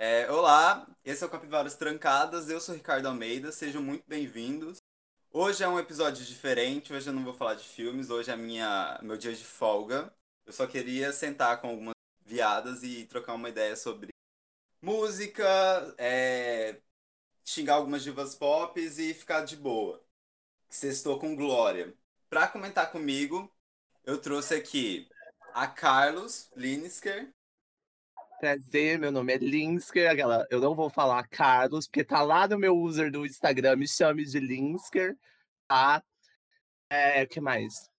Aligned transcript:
É, 0.00 0.30
olá, 0.30 0.86
esse 1.04 1.24
é 1.24 1.26
o 1.26 1.30
Capivaras 1.30 1.74
Trancadas, 1.74 2.48
eu 2.48 2.60
sou 2.60 2.72
Ricardo 2.72 3.06
Almeida, 3.06 3.50
sejam 3.50 3.82
muito 3.82 4.04
bem-vindos. 4.06 4.78
Hoje 5.32 5.64
é 5.64 5.68
um 5.68 5.76
episódio 5.76 6.24
diferente, 6.24 6.92
hoje 6.92 7.08
eu 7.08 7.12
não 7.12 7.24
vou 7.24 7.34
falar 7.34 7.54
de 7.54 7.64
filmes, 7.64 8.08
hoje 8.08 8.30
é 8.30 8.36
minha, 8.36 8.96
meu 9.02 9.16
dia 9.16 9.34
de 9.34 9.44
folga. 9.44 10.14
Eu 10.46 10.52
só 10.52 10.68
queria 10.68 11.12
sentar 11.12 11.60
com 11.60 11.70
algumas 11.70 11.94
viadas 12.24 12.84
e 12.84 13.06
trocar 13.06 13.34
uma 13.34 13.48
ideia 13.48 13.74
sobre 13.74 14.10
música, 14.80 15.44
é, 15.98 16.80
xingar 17.44 17.74
algumas 17.74 18.02
divas 18.04 18.36
pop 18.36 18.80
e 18.80 19.14
ficar 19.14 19.44
de 19.44 19.56
boa. 19.56 20.00
Sextou 20.68 21.18
com 21.18 21.34
Glória. 21.34 21.92
Pra 22.30 22.46
comentar 22.48 22.92
comigo, 22.92 23.52
eu 24.04 24.18
trouxe 24.20 24.54
aqui 24.54 25.08
a 25.54 25.66
Carlos 25.66 26.50
Linesker. 26.54 27.32
Prazer, 28.38 29.00
meu 29.00 29.10
nome 29.10 29.34
é 29.34 29.38
Linsker. 29.38 30.08
Aquela, 30.08 30.46
eu 30.48 30.60
não 30.60 30.72
vou 30.72 30.88
falar 30.88 31.26
Carlos, 31.26 31.88
porque 31.88 32.04
tá 32.04 32.22
lá 32.22 32.46
no 32.46 32.56
meu 32.56 32.76
user 32.76 33.10
do 33.10 33.26
Instagram, 33.26 33.74
me 33.74 33.88
chame 33.88 34.24
de 34.24 34.38
Linsker, 34.38 35.18
tá? 35.66 36.04
É, 36.88 37.24
o 37.24 37.28
que 37.28 37.40
mais? 37.40 37.90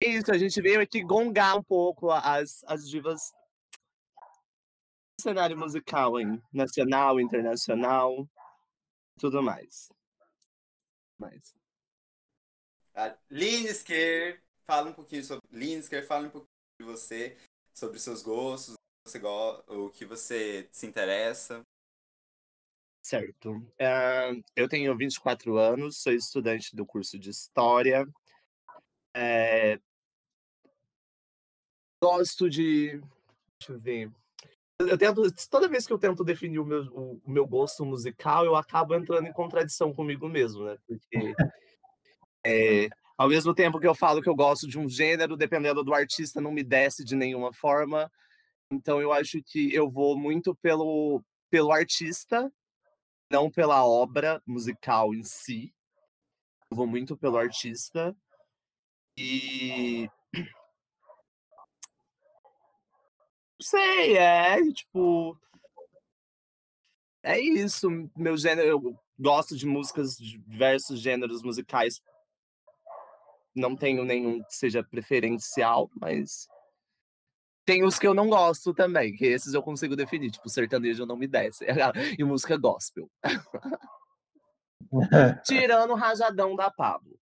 Isso, 0.00 0.30
a 0.30 0.38
gente 0.38 0.62
veio 0.62 0.80
aqui 0.80 1.02
gongar 1.02 1.58
um 1.58 1.62
pouco 1.64 2.12
as, 2.12 2.62
as 2.64 2.88
divas 2.88 3.34
do 5.18 5.22
cenário 5.22 5.58
musical, 5.58 6.20
hein? 6.20 6.40
Nacional, 6.52 7.20
internacional, 7.20 8.28
tudo 9.18 9.42
mais. 9.42 9.92
mais. 11.18 11.56
A 12.94 13.16
Linesker, 13.28 14.40
fala 14.64 14.90
um 14.90 14.92
pouquinho 14.92 15.24
sobre 15.24 15.44
Linesker, 15.50 16.06
fala 16.06 16.28
um 16.28 16.30
pouquinho 16.30 16.48
de 16.78 16.84
você, 16.84 17.36
sobre 17.74 17.98
seus 17.98 18.22
gostos, 18.22 18.78
você 19.08 19.18
gosta, 19.18 19.72
o 19.72 19.90
que 19.90 20.04
você 20.04 20.68
se 20.70 20.86
interessa. 20.86 21.64
Certo. 23.02 23.52
Uh, 23.52 24.44
eu 24.54 24.68
tenho 24.68 24.96
24 24.96 25.56
anos, 25.56 26.02
sou 26.02 26.12
estudante 26.12 26.76
do 26.76 26.84
curso 26.84 27.18
de 27.18 27.30
História. 27.30 28.06
É... 29.14 29.80
Gosto 32.02 32.50
de. 32.50 33.00
Deixa 33.58 33.72
eu 33.72 33.78
ver. 33.78 34.12
Eu 34.78 34.96
tento, 34.96 35.22
toda 35.50 35.68
vez 35.68 35.86
que 35.86 35.92
eu 35.92 35.98
tento 35.98 36.22
definir 36.22 36.60
o 36.60 36.64
meu, 36.64 36.82
o, 36.92 37.20
o 37.24 37.30
meu 37.30 37.44
gosto 37.44 37.84
musical, 37.84 38.44
eu 38.44 38.54
acabo 38.54 38.94
entrando 38.94 39.26
em 39.26 39.32
contradição 39.32 39.92
comigo 39.92 40.28
mesmo, 40.28 40.64
né? 40.64 40.78
Porque 40.86 41.34
é, 42.46 42.88
ao 43.16 43.28
mesmo 43.28 43.52
tempo 43.52 43.80
que 43.80 43.86
eu 43.86 43.94
falo 43.94 44.22
que 44.22 44.28
eu 44.28 44.36
gosto 44.36 44.68
de 44.68 44.78
um 44.78 44.88
gênero, 44.88 45.36
dependendo 45.36 45.82
do 45.82 45.92
artista, 45.92 46.40
não 46.40 46.52
me 46.52 46.62
desce 46.62 47.04
de 47.04 47.16
nenhuma 47.16 47.52
forma. 47.52 48.08
Então 48.70 49.00
eu 49.00 49.12
acho 49.12 49.42
que 49.42 49.72
eu 49.74 49.90
vou 49.90 50.18
muito 50.18 50.54
pelo, 50.56 51.22
pelo 51.50 51.72
artista, 51.72 52.52
não 53.30 53.50
pela 53.50 53.84
obra 53.84 54.42
musical 54.46 55.14
em 55.14 55.22
si. 55.22 55.74
Eu 56.70 56.76
vou 56.76 56.86
muito 56.86 57.16
pelo 57.16 57.38
artista. 57.38 58.14
E. 59.16 60.08
Não 60.34 60.46
sei, 63.60 64.16
é 64.16 64.62
tipo. 64.72 65.36
É 67.22 67.40
isso. 67.40 67.88
Meu 68.16 68.36
gênero. 68.36 68.68
Eu 68.68 69.00
gosto 69.18 69.56
de 69.56 69.66
músicas 69.66 70.16
de 70.16 70.38
diversos 70.38 71.00
gêneros 71.00 71.42
musicais 71.42 72.00
não 73.58 73.76
tenho 73.76 74.04
nenhum 74.04 74.42
que 74.42 74.54
seja 74.54 74.82
preferencial, 74.82 75.90
mas 76.00 76.48
tem 77.68 77.84
os 77.84 77.98
que 77.98 78.06
eu 78.06 78.14
não 78.14 78.30
gosto 78.30 78.72
também, 78.72 79.14
que 79.14 79.26
esses 79.26 79.52
eu 79.52 79.62
consigo 79.62 79.94
definir, 79.94 80.30
tipo, 80.30 80.48
sertanejo 80.48 81.04
não 81.04 81.18
me 81.18 81.26
desce. 81.26 81.66
e 82.18 82.24
música 82.24 82.56
gospel. 82.56 83.10
Tirando 85.44 85.90
o 85.90 85.94
rajadão 85.94 86.56
da 86.56 86.70
Pablo. 86.70 87.20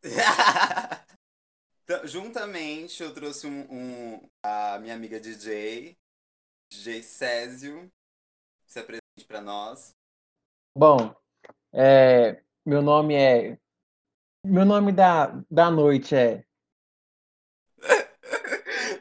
Juntamente, 2.04 3.02
eu 3.02 3.12
trouxe 3.12 3.48
um, 3.48 3.66
um, 3.68 4.30
a 4.44 4.78
minha 4.78 4.94
amiga 4.94 5.18
DJ, 5.18 5.98
DJ 6.70 7.02
Césio, 7.02 7.90
se 8.64 8.78
apresente 8.78 9.26
para 9.26 9.40
nós. 9.40 9.92
Bom, 10.78 11.12
é, 11.74 12.44
meu 12.64 12.80
nome 12.80 13.16
é 13.16 13.58
meu 14.44 14.64
nome 14.64 14.92
da, 14.92 15.42
da 15.50 15.68
noite 15.68 16.14
é. 16.14 16.45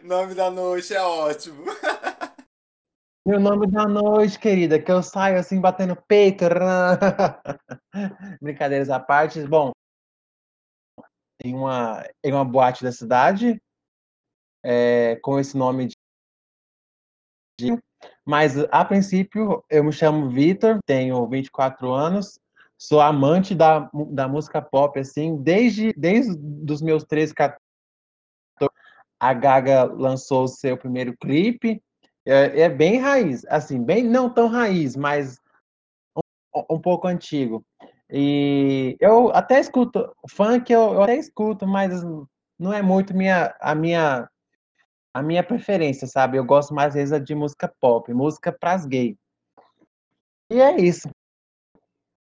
Nome 0.05 0.35
da 0.35 0.51
noite 0.51 0.93
é 0.93 1.01
ótimo. 1.01 1.65
Meu 3.27 3.39
nome 3.39 3.65
da 3.65 3.87
noite, 3.87 4.37
querida, 4.37 4.79
que 4.79 4.91
eu 4.91 5.01
saio 5.01 5.39
assim 5.39 5.59
batendo 5.59 5.95
peito. 6.07 6.45
Brincadeiras 8.39 8.91
à 8.91 8.99
parte. 8.99 9.41
Bom, 9.47 9.71
em 11.43 11.55
uma, 11.55 12.07
em 12.23 12.31
uma 12.31 12.45
boate 12.45 12.83
da 12.83 12.91
cidade, 12.91 13.59
é, 14.63 15.15
com 15.23 15.39
esse 15.39 15.57
nome 15.57 15.87
de. 17.59 17.81
Mas, 18.23 18.57
a 18.71 18.85
princípio, 18.85 19.63
eu 19.71 19.83
me 19.83 19.91
chamo 19.91 20.29
Vitor, 20.29 20.77
tenho 20.85 21.27
24 21.27 21.91
anos, 21.91 22.39
sou 22.77 23.01
amante 23.01 23.55
da, 23.55 23.89
da 24.11 24.27
música 24.27 24.61
pop, 24.61 24.99
assim, 24.99 25.41
desde, 25.41 25.93
desde 25.93 26.37
os 26.71 26.81
meus 26.81 27.03
13, 27.03 27.33
14, 27.33 27.64
a 29.19 29.33
Gaga 29.33 29.83
lançou 29.85 30.43
o 30.43 30.47
seu 30.47 30.77
primeiro 30.77 31.15
clipe, 31.17 31.81
é, 32.25 32.61
é, 32.61 32.69
bem 32.69 32.97
raiz, 32.97 33.45
assim, 33.45 33.83
bem, 33.83 34.03
não 34.03 34.29
tão 34.29 34.47
raiz, 34.47 34.95
mas 34.95 35.39
um, 36.55 36.75
um 36.75 36.79
pouco 36.81 37.07
antigo. 37.07 37.63
E 38.09 38.97
eu 38.99 39.29
até 39.31 39.59
escuto, 39.59 40.11
funk 40.29 40.71
eu, 40.71 40.93
eu 40.93 41.03
até 41.03 41.15
escuto, 41.15 41.67
mas 41.67 42.03
não 42.59 42.73
é 42.73 42.81
muito 42.81 43.15
minha, 43.15 43.55
a 43.59 43.75
minha 43.75 44.29
a 45.13 45.21
minha 45.21 45.41
preferência, 45.41 46.07
sabe? 46.07 46.37
Eu 46.37 46.43
gosto 46.43 46.73
mais 46.73 46.89
às 46.89 46.95
vezes 46.95 47.23
de 47.23 47.33
música 47.33 47.73
pop, 47.79 48.13
música 48.13 48.51
pras 48.51 48.85
gay. 48.85 49.17
E 50.51 50.59
é 50.59 50.75
isso. 50.75 51.09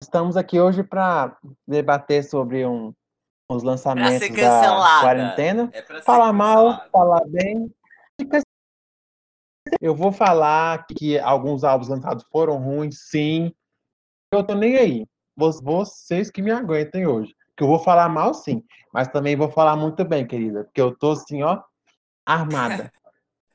Estamos 0.01 0.35
aqui 0.35 0.59
hoje 0.59 0.83
para 0.83 1.37
debater 1.65 2.25
sobre 2.25 2.65
um, 2.65 2.93
os 3.55 3.63
lançamentos 3.63 4.29
da 4.29 4.99
quarentena. 5.01 5.69
É 5.73 5.81
falar 6.01 6.33
mal, 6.33 6.83
falar 6.91 7.25
bem. 7.27 7.73
Eu 9.79 9.95
vou 9.95 10.11
falar 10.11 10.85
que 10.87 11.17
alguns 11.19 11.63
álbuns 11.63 11.87
lançados 11.87 12.25
foram 12.31 12.57
ruins, 12.57 13.09
sim. 13.09 13.53
Eu 14.31 14.43
tô 14.43 14.53
nem 14.53 14.77
aí. 14.77 15.05
Vocês 15.35 16.29
que 16.29 16.41
me 16.41 16.51
aguentem 16.51 17.07
hoje. 17.07 17.33
Que 17.55 17.63
eu 17.63 17.67
vou 17.67 17.79
falar 17.79 18.09
mal, 18.09 18.33
sim. 18.33 18.63
Mas 18.93 19.07
também 19.07 19.35
vou 19.35 19.49
falar 19.49 19.75
muito 19.75 20.03
bem, 20.03 20.27
querida. 20.27 20.63
Porque 20.65 20.81
eu 20.81 20.95
tô 20.95 21.11
assim, 21.11 21.43
ó, 21.43 21.61
armada. 22.25 22.91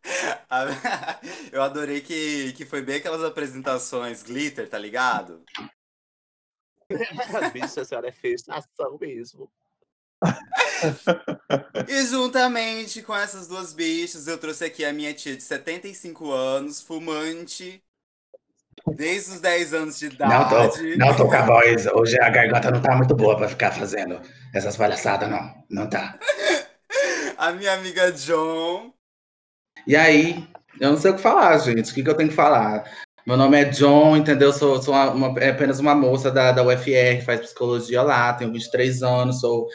eu 1.53 1.62
adorei 1.62 2.00
que, 2.00 2.53
que 2.54 2.64
foi 2.64 2.82
bem 2.82 2.97
aquelas 2.97 3.22
apresentações 3.22 4.22
glitter, 4.22 4.69
tá 4.69 4.78
ligado? 4.78 5.44
Bicho, 7.52 7.81
a 7.81 7.84
senhora 7.84 8.08
é 8.08 8.12
fechação 8.12 8.96
mesmo. 8.99 9.50
E 11.88 12.06
juntamente 12.06 13.03
com 13.03 13.15
essas 13.15 13.47
duas 13.47 13.73
bichas, 13.73 14.26
eu 14.26 14.38
trouxe 14.38 14.65
aqui 14.65 14.85
a 14.85 14.93
minha 14.93 15.15
tia 15.15 15.37
de 15.37 15.43
75 15.43 16.31
anos, 16.31 16.81
fumante, 16.81 17.82
desde 18.94 19.32
os 19.32 19.41
10 19.41 19.75
anos 19.75 19.99
de 19.99 20.06
idade. 20.06 20.97
Não 20.97 21.17
tô, 21.17 21.26
não 21.26 21.32
a 21.32 21.43
voz. 21.43 21.87
Hoje 21.87 22.20
a 22.20 22.31
garganta 22.31 22.70
não 22.70 22.81
tá 22.81 22.97
muito 22.97 23.15
boa 23.15 23.37
pra 23.37 23.49
ficar 23.49 23.73
fazendo 23.73 24.20
essas 24.55 24.76
palhaçadas, 24.76 25.29
não. 25.29 25.55
Não 25.69 25.88
tá. 25.88 26.19
a 27.37 27.53
minha 27.53 27.75
amiga 27.75 28.12
John. 28.12 28.93
E 29.87 29.97
aí, 29.97 30.47
eu 30.81 30.91
não 30.91 30.99
sei 30.99 31.11
o 31.11 31.17
que 31.17 31.23
falar, 31.23 31.56
gente. 31.59 31.91
O 31.91 31.94
que, 31.94 32.03
que 32.03 32.11
eu 32.11 32.17
tenho 32.17 32.29
que 32.29 32.35
falar? 32.35 32.85
Meu 33.26 33.37
nome 33.37 33.61
é 33.61 33.65
John, 33.67 34.17
entendeu? 34.17 34.53
Sou, 34.53 34.81
sou 34.81 34.94
uma, 34.94 35.11
uma, 35.11 35.41
é 35.41 35.50
apenas 35.50 35.79
uma 35.79 35.94
moça 35.94 36.31
da, 36.31 36.50
da 36.50 36.62
UFR, 36.62 37.23
faz 37.25 37.41
psicologia 37.41 38.03
lá, 38.03 38.32
tenho 38.32 38.53
23 38.53 39.03
anos, 39.03 39.41
sou 39.41 39.69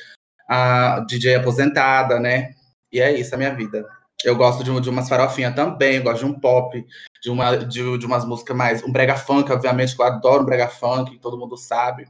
a 0.47 0.99
DJ 1.07 1.35
aposentada, 1.35 2.19
né? 2.19 2.53
E 2.91 2.99
é 2.99 3.11
isso 3.11 3.33
a 3.33 3.37
minha 3.37 3.53
vida. 3.53 3.87
Eu 4.23 4.35
gosto 4.35 4.63
de, 4.63 4.81
de 4.81 4.89
umas 4.89 5.09
farofinhas 5.09 5.55
também, 5.55 6.01
gosto 6.01 6.19
de 6.19 6.25
um 6.25 6.39
pop, 6.39 6.85
de, 7.21 7.29
uma, 7.29 7.57
de, 7.57 7.97
de 7.97 8.05
umas 8.05 8.23
músicas 8.25 8.55
mais. 8.55 8.83
Um 8.83 8.91
brega 8.91 9.15
funk, 9.15 9.51
obviamente, 9.51 9.95
que 9.95 10.01
eu 10.01 10.05
adoro 10.05 10.43
um 10.43 10.45
brega 10.45 10.67
funk, 10.67 11.17
todo 11.19 11.37
mundo 11.37 11.57
sabe. 11.57 12.07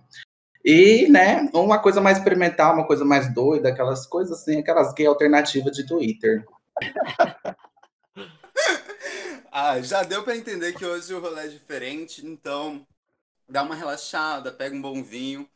E, 0.64 1.08
né, 1.10 1.50
uma 1.54 1.80
coisa 1.80 2.00
mais 2.00 2.18
experimental, 2.18 2.74
uma 2.74 2.88
coisa 2.88 3.04
mais 3.04 3.34
doida, 3.34 3.70
aquelas 3.70 4.06
coisas 4.06 4.40
assim, 4.40 4.60
aquelas 4.60 4.94
gay 4.94 5.06
alternativas 5.06 5.76
de 5.76 5.86
Twitter. 5.86 6.46
Ah, 9.56 9.80
já 9.82 10.02
deu 10.02 10.24
para 10.24 10.36
entender 10.36 10.74
que 10.74 10.84
hoje 10.84 11.14
o 11.14 11.20
rolê 11.20 11.46
é 11.46 11.48
diferente, 11.48 12.26
então 12.26 12.84
dá 13.48 13.62
uma 13.62 13.76
relaxada, 13.76 14.52
pega 14.52 14.76
um 14.76 14.82
bom 14.82 15.04
vinho, 15.04 15.48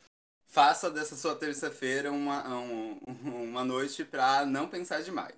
faça 0.57 0.89
dessa 0.89 1.15
sua 1.15 1.35
terça-feira 1.35 2.11
uma, 2.11 2.49
um, 2.57 2.97
uma 3.23 3.63
noite 3.63 4.03
para 4.03 4.43
não 4.43 4.67
pensar 4.67 5.03
demais. 5.03 5.35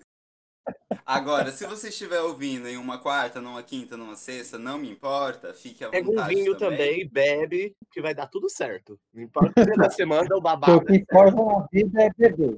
Agora, 1.05 1.51
se 1.51 1.67
você 1.67 1.89
estiver 1.89 2.21
ouvindo 2.21 2.69
em 2.69 2.77
uma 2.77 2.97
quarta, 2.99 3.41
numa 3.41 3.61
quinta, 3.61 3.97
numa 3.97 4.15
sexta, 4.15 4.57
não 4.57 4.77
me 4.77 4.89
importa, 4.89 5.53
fique 5.53 5.83
à 5.83 5.89
Pega 5.89 6.05
vontade 6.05 6.33
um 6.33 6.37
vinho 6.37 6.57
também, 6.57 7.05
bebe, 7.05 7.75
que 7.91 8.01
vai 8.01 8.15
dar 8.15 8.27
tudo 8.27 8.49
certo. 8.49 8.97
Não 9.13 9.21
importa 9.21 9.61
o 9.61 9.65
dia 9.65 9.75
da 9.75 9.89
semana 9.89 10.33
ou 10.33 10.41
babado. 10.41 10.77
O 10.77 10.85
que 10.85 10.95
importa 10.95 11.35
na 11.35 11.67
vida 11.69 12.01
é 12.01 12.09
beber. 12.17 12.57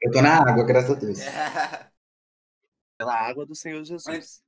Eu 0.00 0.10
tô 0.10 0.22
na 0.22 0.38
água, 0.38 0.64
graças 0.64 0.92
a 0.92 0.94
Deus. 0.94 1.18
Pela 2.96 3.14
água 3.14 3.44
do 3.44 3.54
Senhor 3.54 3.84
Jesus. 3.84 4.42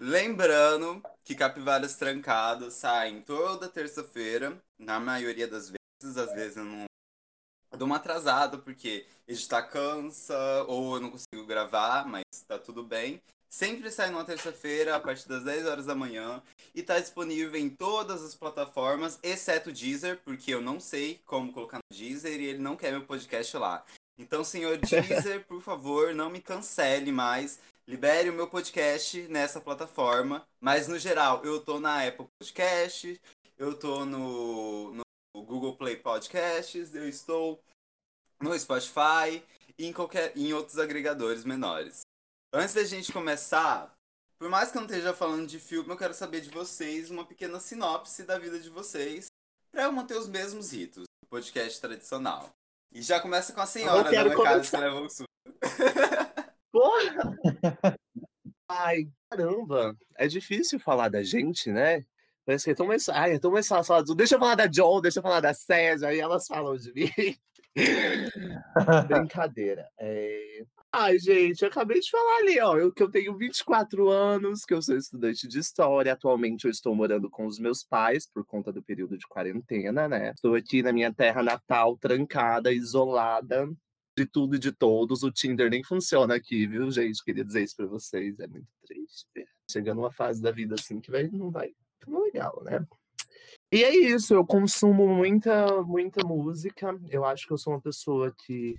Lembrando 0.00 1.02
que 1.22 1.34
Capivaras 1.34 1.96
Trancadas 1.96 2.72
saem 2.72 3.20
toda 3.20 3.68
terça-feira, 3.68 4.56
na 4.78 4.98
maioria 4.98 5.46
das 5.46 5.64
vezes, 5.64 5.81
às 6.04 6.32
vezes 6.32 6.56
eu 6.56 6.64
não 6.64 6.84
eu 7.72 7.78
dou 7.78 7.86
uma 7.86 7.96
atrasada 7.96 8.58
porque 8.58 9.06
editar 9.26 9.62
cansa 9.62 10.36
ou 10.68 10.96
eu 10.96 11.00
não 11.00 11.10
consigo 11.10 11.46
gravar, 11.46 12.06
mas 12.06 12.22
tá 12.46 12.58
tudo 12.58 12.84
bem. 12.84 13.20
Sempre 13.48 13.90
sai 13.90 14.10
numa 14.10 14.24
terça-feira, 14.24 14.94
a 14.94 15.00
partir 15.00 15.26
das 15.28 15.44
10 15.44 15.66
horas 15.66 15.86
da 15.86 15.94
manhã, 15.94 16.42
e 16.74 16.82
tá 16.82 16.98
disponível 16.98 17.58
em 17.58 17.68
todas 17.68 18.22
as 18.22 18.34
plataformas, 18.34 19.18
exceto 19.22 19.70
o 19.70 19.72
Deezer, 19.72 20.20
porque 20.24 20.54
eu 20.54 20.60
não 20.60 20.80
sei 20.80 21.20
como 21.26 21.52
colocar 21.52 21.78
no 21.78 21.96
Deezer 21.96 22.40
e 22.40 22.46
ele 22.46 22.58
não 22.58 22.76
quer 22.76 22.92
meu 22.92 23.04
podcast 23.06 23.56
lá. 23.56 23.84
Então, 24.18 24.44
senhor 24.44 24.76
Deezer, 24.80 25.46
por 25.46 25.60
favor, 25.60 26.14
não 26.14 26.30
me 26.30 26.40
cancele 26.40 27.10
mais. 27.10 27.58
Libere 27.86 28.30
o 28.30 28.34
meu 28.34 28.48
podcast 28.48 29.20
nessa 29.28 29.60
plataforma. 29.60 30.42
Mas, 30.60 30.88
no 30.88 30.98
geral, 30.98 31.42
eu 31.44 31.60
tô 31.60 31.80
na 31.80 32.06
Apple 32.06 32.26
Podcast, 32.38 33.20
eu 33.58 33.78
tô 33.78 34.04
no, 34.04 34.94
no 34.94 35.02
Google 35.34 35.76
Play 35.76 35.96
Podcasts, 35.96 36.94
eu 36.94 37.08
estou 37.08 37.62
no 38.40 38.58
Spotify 38.58 39.42
e 39.78 39.86
em, 39.86 39.92
qualquer, 39.92 40.36
em 40.36 40.52
outros 40.52 40.78
agregadores 40.78 41.44
menores. 41.44 42.02
Antes 42.52 42.74
da 42.74 42.84
gente 42.84 43.12
começar, 43.12 43.94
por 44.38 44.50
mais 44.50 44.70
que 44.70 44.76
eu 44.76 44.82
não 44.82 44.88
esteja 44.88 45.14
falando 45.14 45.46
de 45.46 45.58
filme, 45.58 45.88
eu 45.88 45.96
quero 45.96 46.12
saber 46.12 46.40
de 46.40 46.50
vocês 46.50 47.10
uma 47.10 47.24
pequena 47.24 47.58
sinopse 47.58 48.24
da 48.24 48.38
vida 48.38 48.58
de 48.58 48.68
vocês 48.68 49.26
para 49.70 49.84
eu 49.84 49.92
manter 49.92 50.18
os 50.18 50.28
mesmos 50.28 50.72
ritos 50.72 51.04
do 51.04 51.28
podcast 51.28 51.80
tradicional. 51.80 52.50
E 52.92 53.00
já 53.00 53.20
começa 53.20 53.54
com 53.54 53.60
a 53.60 53.66
senhora, 53.66 54.08
é 54.08 54.12
cara 54.12 54.60
que 54.60 54.76
leva 54.76 55.00
o 55.00 55.08
sul. 55.08 55.26
Porra! 56.70 57.36
Ai, 58.68 59.08
caramba. 59.30 59.96
É 60.16 60.26
difícil 60.26 60.78
falar 60.78 61.08
da 61.08 61.22
gente, 61.22 61.70
né? 61.70 62.04
Parece 62.44 62.64
que 62.64 62.70
é 62.72 62.74
tão 62.74 62.86
mais. 62.86 63.08
Ai, 63.08 63.34
é 63.34 63.38
tão 63.38 63.52
mais 63.52 63.68
fácil 63.68 63.84
falar 63.86 64.02
do. 64.02 64.14
Deixa 64.14 64.34
eu 64.34 64.38
falar 64.38 64.56
da 64.56 64.66
John, 64.66 65.00
deixa 65.00 65.20
eu 65.20 65.22
falar 65.22 65.40
da 65.40 65.54
César, 65.54 66.08
aí 66.08 66.18
elas 66.18 66.46
falam 66.46 66.76
de 66.76 66.92
mim. 66.92 67.36
Brincadeira. 69.08 69.88
É... 69.98 70.64
Ai, 70.94 71.18
gente, 71.18 71.62
eu 71.62 71.68
acabei 71.68 72.00
de 72.00 72.10
falar 72.10 72.38
ali, 72.40 72.60
ó, 72.60 72.76
eu, 72.76 72.92
que 72.92 73.02
eu 73.02 73.10
tenho 73.10 73.34
24 73.34 74.10
anos, 74.10 74.62
que 74.64 74.74
eu 74.74 74.82
sou 74.82 74.94
estudante 74.96 75.48
de 75.48 75.58
história. 75.58 76.12
Atualmente 76.12 76.66
eu 76.66 76.70
estou 76.70 76.94
morando 76.94 77.30
com 77.30 77.46
os 77.46 77.58
meus 77.58 77.82
pais 77.82 78.26
por 78.26 78.44
conta 78.44 78.70
do 78.70 78.82
período 78.82 79.16
de 79.16 79.26
quarentena, 79.26 80.06
né? 80.06 80.32
Estou 80.32 80.54
aqui 80.54 80.82
na 80.82 80.92
minha 80.92 81.12
terra 81.12 81.42
natal, 81.42 81.96
trancada, 81.96 82.72
isolada 82.72 83.70
de 84.18 84.26
tudo 84.26 84.56
e 84.56 84.58
de 84.58 84.72
todos. 84.72 85.22
O 85.22 85.32
Tinder 85.32 85.70
nem 85.70 85.82
funciona 85.82 86.34
aqui, 86.34 86.66
viu, 86.66 86.90
gente? 86.90 87.24
Queria 87.24 87.44
dizer 87.44 87.62
isso 87.62 87.76
pra 87.76 87.86
vocês. 87.86 88.38
É 88.38 88.46
muito 88.46 88.68
triste. 88.86 89.26
Chegando 89.70 90.00
uma 90.00 90.12
fase 90.12 90.42
da 90.42 90.50
vida 90.50 90.74
assim 90.74 91.00
que 91.00 91.10
vai, 91.10 91.26
não 91.28 91.50
vai 91.50 91.72
tão 92.04 92.22
legal, 92.22 92.62
né? 92.64 92.86
E 93.70 93.82
é 93.82 93.94
isso, 93.94 94.34
eu 94.34 94.44
consumo 94.44 95.08
muita, 95.08 95.82
muita 95.82 96.26
música. 96.26 96.98
Eu 97.08 97.24
acho 97.24 97.46
que 97.46 97.52
eu 97.52 97.58
sou 97.58 97.72
uma 97.72 97.80
pessoa 97.80 98.34
que 98.44 98.74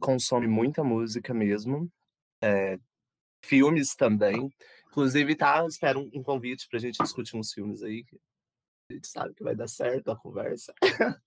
consome 0.00 0.46
muita 0.46 0.84
música 0.84 1.34
mesmo. 1.34 1.90
É, 2.42 2.78
filmes 3.44 3.94
também. 3.96 4.48
Inclusive, 4.88 5.34
tá, 5.36 5.64
espero 5.66 6.00
um, 6.00 6.10
um 6.14 6.22
convite 6.22 6.68
pra 6.68 6.78
gente 6.78 7.02
discutir 7.02 7.36
uns 7.36 7.52
filmes 7.52 7.82
aí. 7.82 8.04
A 8.90 8.94
gente 8.94 9.08
sabe 9.08 9.34
que 9.34 9.44
vai 9.44 9.54
dar 9.54 9.68
certo 9.68 10.10
a 10.10 10.16
conversa. 10.16 10.74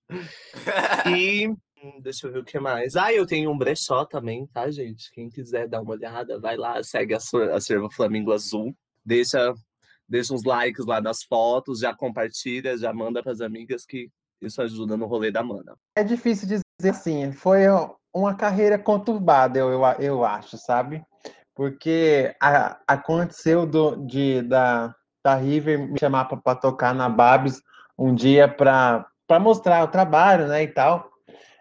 E 1.07 1.47
hum, 1.47 1.99
deixa 2.01 2.27
eu 2.27 2.31
ver 2.31 2.39
o 2.39 2.45
que 2.45 2.59
mais. 2.59 2.95
Ah, 2.95 3.11
eu 3.11 3.25
tenho 3.25 3.51
um 3.51 3.57
brechó 3.57 4.05
também, 4.05 4.45
tá, 4.47 4.69
gente? 4.69 5.11
Quem 5.11 5.29
quiser 5.29 5.67
dar 5.67 5.81
uma 5.81 5.91
olhada, 5.91 6.39
vai 6.39 6.55
lá, 6.55 6.81
segue 6.83 7.13
a, 7.15 7.17
a 7.17 7.59
Serva 7.59 7.89
Flamingo 7.89 8.31
Azul. 8.31 8.75
Deixa, 9.03 9.53
deixa 10.07 10.33
uns 10.33 10.43
likes 10.43 10.85
lá 10.85 11.01
nas 11.01 11.23
fotos, 11.23 11.79
já 11.79 11.93
compartilha, 11.93 12.77
já 12.77 12.93
manda 12.93 13.23
pras 13.23 13.41
amigas 13.41 13.85
que 13.85 14.09
isso 14.41 14.61
ajuda 14.61 14.97
no 14.97 15.05
rolê 15.05 15.31
da 15.31 15.43
mana. 15.43 15.75
É 15.95 16.03
difícil 16.03 16.47
dizer 16.47 16.89
assim, 16.89 17.31
foi 17.31 17.63
uma 18.13 18.35
carreira 18.35 18.77
conturbada, 18.77 19.57
eu, 19.57 19.69
eu, 19.69 19.81
eu 19.99 20.25
acho, 20.25 20.57
sabe? 20.57 21.03
Porque 21.55 22.35
a- 22.41 22.79
aconteceu 22.87 23.65
do, 23.65 23.95
de, 24.05 24.41
da, 24.41 24.93
da 25.23 25.35
River 25.35 25.87
me 25.87 25.99
chamar 25.99 26.25
para 26.25 26.55
tocar 26.55 26.93
na 26.93 27.07
Babs 27.07 27.61
um 27.97 28.13
dia 28.13 28.47
para 28.47 29.05
mostrar 29.39 29.83
o 29.83 29.87
trabalho, 29.87 30.47
né, 30.47 30.63
e 30.63 30.67
tal. 30.67 31.09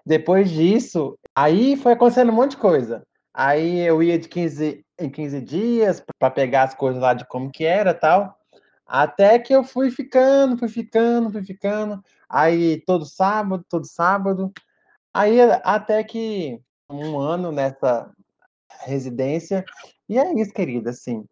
Depois 0.04 0.50
disso, 0.50 1.16
aí 1.34 1.76
foi 1.76 1.92
acontecendo 1.92 2.30
um 2.32 2.34
monte 2.34 2.52
de 2.52 2.56
coisa. 2.56 3.06
Aí 3.34 3.80
eu 3.80 4.02
ia 4.02 4.18
de 4.18 4.28
15 4.28 4.84
em 4.98 5.10
15 5.10 5.40
dias 5.40 6.04
para 6.18 6.30
pegar 6.30 6.64
as 6.64 6.74
coisas 6.74 7.00
lá 7.00 7.14
de 7.14 7.26
como 7.26 7.50
que 7.50 7.64
era 7.64 7.94
tal. 7.94 8.38
Até 8.86 9.38
que 9.38 9.54
eu 9.54 9.64
fui 9.64 9.90
ficando, 9.90 10.58
fui 10.58 10.68
ficando, 10.68 11.30
fui 11.30 11.42
ficando. 11.42 12.02
Aí 12.28 12.80
todo 12.86 13.06
sábado, 13.06 13.64
todo 13.68 13.86
sábado. 13.86 14.52
Aí 15.14 15.40
até 15.62 16.04
que 16.04 16.60
um 16.90 17.18
ano 17.18 17.50
nessa 17.50 18.10
residência. 18.80 19.64
E 20.08 20.18
é 20.18 20.32
isso, 20.34 20.52
querida, 20.52 20.90
assim. 20.90 21.24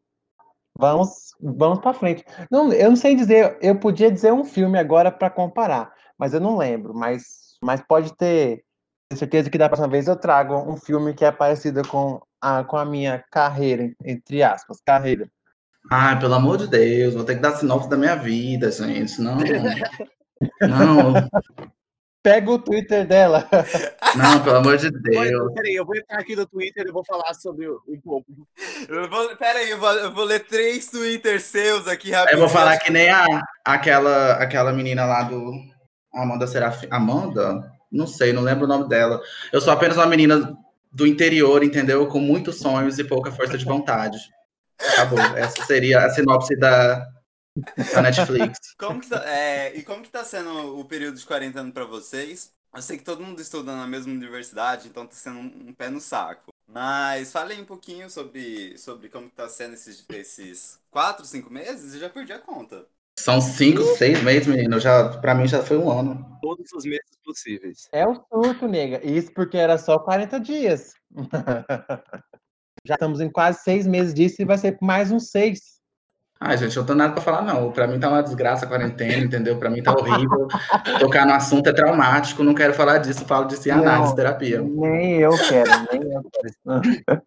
Vamos, 0.78 1.34
vamos 1.40 1.80
para 1.80 1.92
frente. 1.92 2.24
Não, 2.50 2.72
eu 2.72 2.90
não 2.90 2.96
sei 2.96 3.14
dizer, 3.14 3.58
eu 3.60 3.78
podia 3.78 4.10
dizer 4.10 4.32
um 4.32 4.44
filme 4.44 4.78
agora 4.78 5.10
para 5.10 5.28
comparar, 5.28 5.92
mas 6.16 6.32
eu 6.32 6.40
não 6.40 6.56
lembro. 6.56 6.94
Mas, 6.94 7.58
mas 7.62 7.82
pode 7.82 8.16
ter, 8.16 8.56
ter 8.56 8.64
certeza 9.16 9.50
que 9.50 9.58
da 9.58 9.68
próxima 9.68 9.88
vez 9.88 10.06
eu 10.06 10.16
trago 10.16 10.54
um 10.70 10.76
filme 10.76 11.12
que 11.14 11.24
é 11.24 11.32
parecido 11.32 11.86
com 11.88 12.20
a, 12.40 12.62
com 12.64 12.76
a 12.76 12.84
minha 12.84 13.24
carreira, 13.30 13.90
entre 14.04 14.42
aspas, 14.42 14.78
carreira. 14.84 15.28
Ai, 15.90 16.18
pelo 16.18 16.34
amor 16.34 16.58
de 16.58 16.68
Deus, 16.68 17.14
vou 17.14 17.24
ter 17.24 17.34
que 17.36 17.40
dar 17.40 17.56
sinopse 17.56 17.88
da 17.88 17.96
minha 17.96 18.14
vida, 18.14 18.70
gente. 18.70 19.20
Não. 19.20 19.36
Não, 20.60 21.28
Pega 22.22 22.50
o 22.50 22.58
Twitter 22.58 23.06
dela. 23.06 23.48
não, 24.14 24.42
pelo 24.44 24.56
amor 24.56 24.76
de 24.76 24.90
Deus. 24.90 25.52
Peraí, 25.54 25.74
eu 25.74 25.86
vou 25.86 25.96
entrar 25.96 26.18
aqui 26.20 26.36
no 26.36 26.46
Twitter 26.46 26.86
e 26.86 26.92
vou 26.92 27.02
falar 27.04 27.32
sobre 27.34 27.66
o- 27.66 27.80
um 27.88 27.98
pouco. 28.00 28.26
Eu 28.88 29.08
vou, 29.08 29.34
pera 29.36 29.58
aí, 29.58 29.70
eu 29.70 29.78
vou, 29.78 29.90
eu 29.92 30.12
vou 30.12 30.24
ler 30.24 30.40
três 30.46 30.86
Twitter 30.90 31.40
seus 31.40 31.88
aqui 31.88 32.10
rapidinho. 32.10 32.36
Eu 32.36 32.40
vou 32.40 32.48
falar 32.48 32.78
que 32.78 32.92
nem 32.92 33.08
a, 33.10 33.24
aquela, 33.64 34.34
aquela 34.34 34.70
menina 34.70 35.06
lá 35.06 35.22
do 35.22 35.50
Amanda 36.14 36.46
Serafim. 36.46 36.88
Amanda? 36.90 37.72
Não 37.90 38.06
sei, 38.06 38.32
não 38.32 38.42
lembro 38.42 38.64
o 38.64 38.68
nome 38.68 38.88
dela. 38.88 39.20
Eu 39.52 39.60
sou 39.60 39.72
apenas 39.72 39.96
uma 39.96 40.06
menina 40.06 40.56
do 40.92 41.06
interior, 41.06 41.62
entendeu? 41.62 42.06
Com 42.06 42.20
muitos 42.20 42.58
sonhos 42.58 42.98
e 42.98 43.04
pouca 43.04 43.32
força 43.32 43.56
de 43.56 43.64
vontade. 43.64 44.18
Acabou. 44.92 45.18
Essa 45.18 45.64
seria 45.64 46.04
a 46.04 46.10
sinopse 46.10 46.56
da, 46.56 47.06
da 47.92 48.02
Netflix. 48.02 48.58
Como 48.78 49.00
tá, 49.06 49.22
é, 49.26 49.76
e 49.76 49.82
como 49.82 50.02
que 50.02 50.08
tá 50.08 50.24
sendo 50.24 50.78
o 50.78 50.84
período 50.84 51.18
de 51.18 51.26
quarentena 51.26 51.70
pra 51.70 51.84
vocês? 51.84 52.52
Eu 52.74 52.82
sei 52.82 52.96
que 52.96 53.04
todo 53.04 53.22
mundo 53.22 53.40
estuda 53.42 53.74
na 53.76 53.86
mesma 53.86 54.12
universidade, 54.12 54.88
então 54.88 55.06
tá 55.06 55.14
sendo 55.14 55.40
um, 55.40 55.74
pé 55.74 55.90
no 55.90 56.00
saco. 56.00 56.52
Mas 56.66 57.32
fale 57.32 57.60
um 57.60 57.64
pouquinho 57.64 58.08
sobre, 58.08 58.78
sobre 58.78 59.08
como 59.08 59.28
tá 59.28 59.48
sendo 59.48 59.74
esses, 59.74 60.04
esses 60.08 60.78
quatro, 60.88 61.26
cinco 61.26 61.52
meses. 61.52 61.94
Eu 61.94 62.00
já 62.00 62.08
perdi 62.08 62.32
a 62.32 62.38
conta. 62.38 62.86
São 63.20 63.38
cinco, 63.40 63.82
seis 63.96 64.22
meses, 64.22 64.46
menino. 64.46 64.80
Já, 64.80 65.08
pra 65.18 65.34
mim 65.34 65.46
já 65.46 65.62
foi 65.62 65.76
um 65.76 65.90
ano. 65.90 66.38
Todos 66.40 66.72
os 66.72 66.84
meses 66.84 67.18
possíveis. 67.22 67.86
É 67.92 68.06
o 68.06 68.14
surto, 68.14 68.66
nega. 68.66 69.04
Isso 69.06 69.30
porque 69.34 69.58
era 69.58 69.76
só 69.76 69.98
40 69.98 70.40
dias. 70.40 70.94
Já 72.86 72.94
estamos 72.94 73.20
em 73.20 73.30
quase 73.30 73.58
seis 73.62 73.86
meses 73.86 74.14
disso 74.14 74.40
e 74.40 74.44
vai 74.46 74.56
ser 74.56 74.78
mais 74.80 75.12
uns 75.12 75.30
seis. 75.30 75.78
Ai, 76.40 76.56
gente, 76.56 76.74
eu 76.74 76.80
não 76.80 76.86
tenho 76.86 76.96
nada 76.98 77.12
pra 77.12 77.22
falar, 77.22 77.42
não. 77.42 77.70
Pra 77.70 77.86
mim 77.86 78.00
tá 78.00 78.08
uma 78.08 78.22
desgraça 78.22 78.64
a 78.64 78.68
quarentena, 78.68 79.22
entendeu? 79.22 79.58
Pra 79.58 79.68
mim 79.68 79.82
tá 79.82 79.92
horrível. 79.92 80.48
Tocar 80.98 81.26
no 81.26 81.34
assunto 81.34 81.68
é 81.68 81.74
traumático, 81.74 82.42
não 82.42 82.54
quero 82.54 82.72
falar 82.72 82.96
disso, 82.96 83.26
falo 83.26 83.44
disso 83.44 83.68
em 83.68 83.72
análise, 83.72 84.08
Não. 84.08 84.16
terapia. 84.16 84.62
Nem 84.62 85.18
eu 85.20 85.32
quero, 85.46 85.70
nem 85.92 86.10
eu 86.10 86.22
quero. 86.32 87.22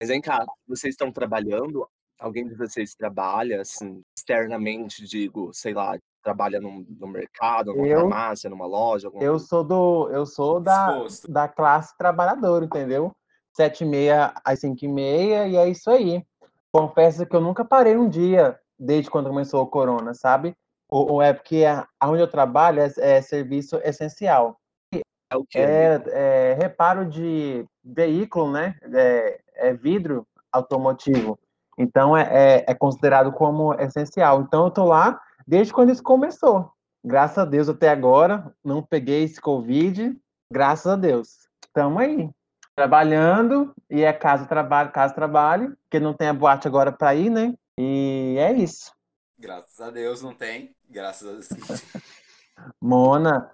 Mas 0.00 0.08
vem 0.08 0.20
cá, 0.20 0.44
vocês 0.66 0.94
estão 0.94 1.12
trabalhando? 1.12 1.86
Alguém 2.22 2.46
de 2.46 2.54
vocês 2.54 2.94
trabalha, 2.94 3.60
assim, 3.62 4.00
externamente, 4.16 5.04
digo, 5.04 5.52
sei 5.52 5.74
lá, 5.74 5.98
trabalha 6.22 6.60
num, 6.60 6.86
no 6.88 7.08
mercado, 7.08 7.72
numa 7.74 7.86
Eu- 7.86 8.00
farmácia, 8.00 8.48
numa 8.48 8.64
loja? 8.64 9.08
alguma 9.08 9.24
Eu 9.24 9.40
sou 9.40 9.64
do, 9.64 10.08
eu 10.10 10.24
sou 10.24 10.60
da, 10.60 10.86
Exposto. 10.98 11.30
da 11.32 11.48
classe 11.48 11.96
trabalhadora, 11.98 12.64
entendeu? 12.64 13.10
Sete 13.56 13.82
e 13.82 13.86
meia 13.86 14.32
às 14.44 14.60
cinco 14.60 14.84
e 14.84 14.88
meia 14.88 15.48
e 15.48 15.56
é 15.56 15.68
isso 15.68 15.90
aí. 15.90 16.24
Confesso 16.72 17.26
que 17.26 17.34
eu 17.34 17.40
nunca 17.40 17.64
parei 17.64 17.96
um 17.96 18.08
dia 18.08 18.56
desde 18.78 19.10
quando 19.10 19.28
começou 19.28 19.60
o 19.62 19.66
corona, 19.66 20.14
sabe? 20.14 20.54
Ou, 20.88 21.14
ou 21.14 21.22
é 21.22 21.32
porque 21.32 21.64
a- 21.64 21.88
aonde 21.98 22.22
eu 22.22 22.28
trabalho 22.28 22.80
é, 22.80 22.92
é 22.98 23.20
serviço 23.20 23.76
essencial. 23.82 24.56
É 24.94 25.36
o 25.36 25.44
quê? 25.44 25.58
É, 25.58 26.02
é 26.12 26.54
reparo 26.54 27.04
de 27.04 27.64
veículo, 27.84 28.52
né? 28.52 28.76
É, 28.94 29.40
é 29.56 29.72
vidro, 29.74 30.24
automotivo. 30.52 31.36
Então 31.78 32.16
é, 32.16 32.22
é, 32.22 32.64
é 32.68 32.74
considerado 32.74 33.32
como 33.32 33.74
essencial. 33.74 34.42
Então 34.42 34.64
eu 34.64 34.70
tô 34.70 34.84
lá 34.84 35.20
desde 35.46 35.72
quando 35.72 35.90
isso 35.90 36.02
começou. 36.02 36.70
Graças 37.04 37.38
a 37.38 37.44
Deus 37.44 37.68
até 37.68 37.90
agora 37.90 38.54
não 38.64 38.82
peguei 38.82 39.24
esse 39.24 39.40
Covid. 39.40 40.16
Graças 40.50 40.86
a 40.86 40.96
Deus. 40.96 41.48
Estamos 41.64 42.00
aí 42.00 42.30
trabalhando 42.74 43.74
e 43.90 44.02
é 44.02 44.12
casa 44.12 44.46
trabalho, 44.46 44.92
casa 44.92 45.14
trabalho, 45.14 45.76
porque 45.82 46.00
não 46.00 46.14
tem 46.14 46.28
a 46.28 46.34
boate 46.34 46.66
agora 46.66 46.92
para 46.92 47.14
ir, 47.14 47.30
né? 47.30 47.54
E 47.78 48.36
é 48.38 48.52
isso. 48.52 48.92
Graças 49.38 49.80
a 49.80 49.90
Deus 49.90 50.22
não 50.22 50.34
tem. 50.34 50.74
Graças 50.88 51.28
a 51.28 51.32
Deus. 51.32 51.82
Mona, 52.80 53.50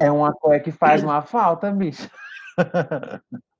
é 0.00 0.10
uma 0.10 0.32
coisa 0.32 0.62
que 0.62 0.72
faz 0.72 1.02
uma 1.02 1.22
falta, 1.22 1.70
bicho. 1.70 2.10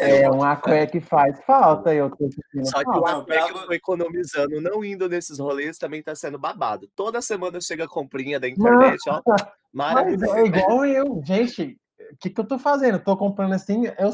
É 0.00 0.30
uma 0.30 0.56
coisa 0.56 0.86
que 0.86 1.00
faz 1.00 1.38
falta. 1.44 1.94
Eu 1.94 2.10
tô 2.10 2.28
Só 2.64 2.82
que 2.82 2.98
o 2.98 3.06
Aqué 3.06 3.44
que 3.46 3.52
eu 3.52 3.66
tô 3.66 3.72
economizando, 3.72 4.60
não 4.60 4.84
indo 4.84 5.08
nesses 5.08 5.38
rolês, 5.38 5.78
também 5.78 6.02
tá 6.02 6.14
sendo 6.14 6.38
babado. 6.38 6.88
Toda 6.94 7.22
semana 7.22 7.60
chega 7.60 7.84
a 7.84 7.88
comprinha 7.88 8.38
da 8.38 8.48
internet, 8.48 8.98
ó. 9.08 9.22
Maravilhoso. 9.72 10.34
é 10.34 10.46
igual 10.46 10.84
eu, 10.86 11.22
gente. 11.24 11.78
O 12.12 12.16
que, 12.18 12.30
que 12.30 12.40
eu 12.40 12.46
tô 12.46 12.58
fazendo? 12.58 12.98
tô 12.98 13.16
comprando 13.16 13.52
assim, 13.52 13.86
eu, 13.86 14.10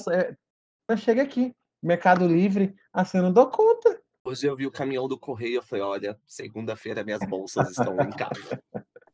eu 0.88 0.96
chego 0.96 1.20
aqui, 1.20 1.54
Mercado 1.82 2.26
Livre, 2.26 2.74
assim, 2.92 3.18
eu 3.18 3.22
não 3.22 3.32
dou 3.32 3.46
conta. 3.48 4.00
Hoje 4.24 4.46
eu 4.46 4.56
vi 4.56 4.66
o 4.66 4.72
caminhão 4.72 5.06
do 5.06 5.18
correio, 5.18 5.56
eu 5.56 5.62
falei, 5.62 5.84
olha, 5.84 6.18
segunda-feira 6.26 7.04
minhas 7.04 7.20
bolsas 7.28 7.70
estão 7.70 7.94
em 8.00 8.10
casa. 8.16 8.62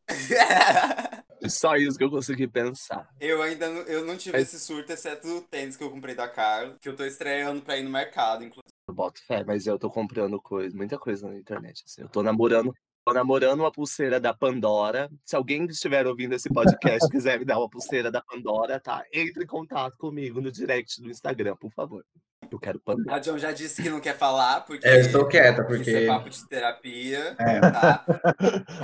Só 1.48 1.76
isso 1.76 1.96
que 1.96 2.04
eu 2.04 2.10
consegui 2.10 2.46
pensar. 2.46 3.08
Eu 3.20 3.40
ainda 3.42 3.68
não, 3.68 3.82
eu 3.82 4.04
não 4.04 4.16
tive 4.16 4.38
esse 4.38 4.58
surto, 4.58 4.92
exceto 4.92 5.26
o 5.28 5.40
tênis 5.42 5.76
que 5.76 5.84
eu 5.84 5.90
comprei 5.90 6.14
da 6.14 6.28
Carla, 6.28 6.76
que 6.80 6.88
eu 6.88 6.96
tô 6.96 7.04
estreando 7.04 7.62
pra 7.62 7.76
ir 7.76 7.82
no 7.82 7.90
mercado, 7.90 8.44
inclusive. 8.44 8.74
Eu 8.88 8.94
boto 8.94 9.24
fé, 9.24 9.44
mas 9.44 9.66
eu 9.66 9.78
tô 9.78 9.88
comprando 9.88 10.40
coisa, 10.40 10.76
muita 10.76 10.98
coisa 10.98 11.28
na 11.28 11.36
internet. 11.36 11.82
Assim. 11.86 12.02
Eu 12.02 12.08
tô 12.08 12.22
namorando 12.22 12.74
Tô 13.02 13.14
namorando 13.14 13.60
uma 13.60 13.72
pulseira 13.72 14.20
da 14.20 14.34
Pandora. 14.34 15.10
Se 15.24 15.34
alguém 15.34 15.64
estiver 15.64 16.06
ouvindo 16.06 16.34
esse 16.34 16.50
podcast 16.50 17.08
quiser 17.10 17.38
me 17.38 17.46
dar 17.46 17.58
uma 17.58 17.68
pulseira 17.68 18.10
da 18.10 18.20
Pandora, 18.20 18.78
tá? 18.78 19.04
Entre 19.12 19.42
em 19.42 19.46
contato 19.46 19.96
comigo 19.96 20.40
no 20.40 20.52
direct 20.52 21.00
do 21.00 21.10
Instagram, 21.10 21.56
por 21.56 21.70
favor. 21.72 22.04
Eu 22.50 22.58
quero 22.58 22.80
Pandora. 22.80 23.16
A 23.16 23.18
John 23.18 23.38
já 23.38 23.52
disse 23.52 23.82
que 23.82 23.88
não 23.88 24.00
quer 24.00 24.16
falar, 24.16 24.62
porque. 24.62 24.86
É, 24.86 24.96
eu 24.96 25.00
estou 25.00 25.26
quieta, 25.26 25.64
porque. 25.64 25.90
Isso 25.90 25.96
é 25.96 26.06
papo 26.06 26.30
de 26.30 26.48
terapia. 26.48 27.36
É. 27.38 27.60
Tá? 27.60 28.04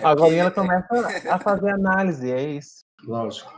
É 0.03 0.07
Agora 0.07 0.35
ela 0.35 0.51
começa 0.51 0.87
a 1.31 1.39
fazer 1.39 1.71
análise, 1.71 2.31
é 2.31 2.43
isso. 2.43 2.85
Lógico. 3.05 3.53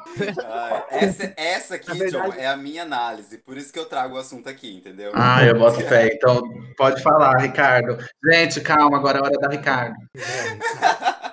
Ah, 0.44 0.86
essa, 0.90 1.32
essa 1.36 1.74
aqui, 1.76 1.96
verdade... 1.96 2.30
John, 2.30 2.34
é 2.34 2.46
a 2.46 2.56
minha 2.56 2.82
análise. 2.82 3.38
Por 3.38 3.56
isso 3.56 3.72
que 3.72 3.78
eu 3.78 3.86
trago 3.86 4.16
o 4.16 4.18
assunto 4.18 4.48
aqui, 4.48 4.76
entendeu? 4.76 5.12
Ah, 5.14 5.44
eu 5.44 5.58
boto 5.58 5.80
fé. 5.80 6.12
Então, 6.12 6.42
pode 6.76 7.02
falar, 7.02 7.38
Ricardo. 7.38 7.98
Gente, 8.24 8.60
calma, 8.60 8.98
agora 8.98 9.18
é 9.18 9.22
hora 9.22 9.38
da 9.38 9.48
Ricardo. 9.48 9.96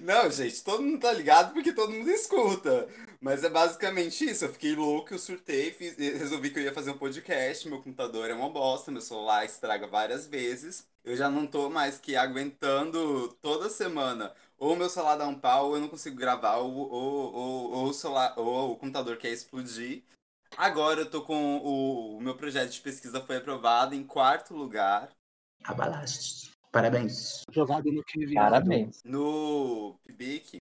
Não, 0.00 0.30
gente, 0.30 0.62
todo 0.62 0.82
mundo 0.82 1.00
tá 1.00 1.12
ligado 1.12 1.52
porque 1.52 1.72
todo 1.72 1.92
mundo 1.92 2.08
escuta. 2.10 2.88
Mas 3.20 3.44
é 3.44 3.48
basicamente 3.48 4.24
isso. 4.24 4.44
Eu 4.44 4.52
fiquei 4.52 4.74
louco, 4.74 5.14
eu 5.14 5.18
surtei, 5.18 5.70
fiz, 5.72 5.96
resolvi 5.96 6.50
que 6.50 6.58
eu 6.58 6.62
ia 6.62 6.72
fazer 6.72 6.90
um 6.90 6.98
podcast. 6.98 7.68
Meu 7.68 7.78
computador 7.82 8.30
é 8.30 8.34
uma 8.34 8.50
bosta, 8.50 8.90
meu 8.90 9.00
celular 9.00 9.44
estraga 9.44 9.86
várias 9.86 10.26
vezes. 10.26 10.86
Eu 11.04 11.16
já 11.16 11.30
não 11.30 11.46
tô 11.46 11.68
mais 11.70 11.98
que 11.98 12.16
aguentando 12.16 13.28
toda 13.40 13.70
semana. 13.70 14.34
Ou 14.58 14.76
meu 14.76 14.88
celular 14.88 15.16
dá 15.16 15.26
um 15.26 15.38
pau, 15.38 15.68
ou 15.68 15.74
eu 15.74 15.80
não 15.80 15.88
consigo 15.88 16.16
gravar, 16.16 16.56
ou, 16.56 16.72
ou, 16.72 17.34
ou, 17.34 17.72
ou 17.72 17.84
o, 17.88 17.92
celular, 17.92 18.34
ou 18.36 18.72
o 18.72 18.76
computador 18.76 19.16
quer 19.16 19.30
explodir. 19.30 20.04
Agora 20.56 21.00
eu 21.00 21.10
tô 21.10 21.22
com 21.22 21.56
o, 21.58 22.18
o 22.18 22.20
meu 22.20 22.36
projeto 22.36 22.70
de 22.70 22.80
pesquisa 22.80 23.20
foi 23.20 23.38
aprovado 23.38 23.94
em 23.94 24.04
quarto 24.04 24.54
lugar. 24.54 25.10
Abalaste. 25.64 26.51
Parabéns. 26.72 27.42
Aprovado 27.46 27.92
no 27.92 28.02
que? 28.02 28.34
Parabéns. 28.34 29.02
No 29.04 29.98
PIBIC. 30.06 30.56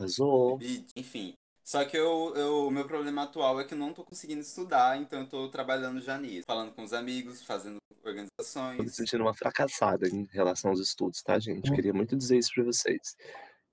Arrasou. 0.00 0.58
Enfim. 0.96 1.34
Só 1.62 1.84
que 1.84 1.96
eu, 1.96 2.34
eu, 2.34 2.66
o 2.66 2.70
meu 2.70 2.84
problema 2.84 3.22
atual 3.22 3.60
é 3.60 3.64
que 3.64 3.72
eu 3.72 3.78
não 3.78 3.94
tô 3.94 4.02
conseguindo 4.02 4.40
estudar, 4.40 5.00
então 5.00 5.20
eu 5.20 5.28
tô 5.28 5.48
trabalhando 5.48 6.00
já 6.00 6.18
nisso. 6.18 6.42
Falando 6.44 6.72
com 6.72 6.82
os 6.82 6.92
amigos, 6.92 7.40
fazendo 7.42 7.76
organizações. 8.04 8.76
Tô 8.76 8.82
me 8.82 8.90
sentindo 8.90 9.22
uma 9.22 9.32
fracassada 9.32 10.08
em 10.08 10.24
relação 10.32 10.72
aos 10.72 10.80
estudos, 10.80 11.22
tá, 11.22 11.38
gente? 11.38 11.70
Hum. 11.70 11.74
Queria 11.74 11.94
muito 11.94 12.16
dizer 12.16 12.36
isso 12.36 12.52
pra 12.52 12.64
vocês. 12.64 13.16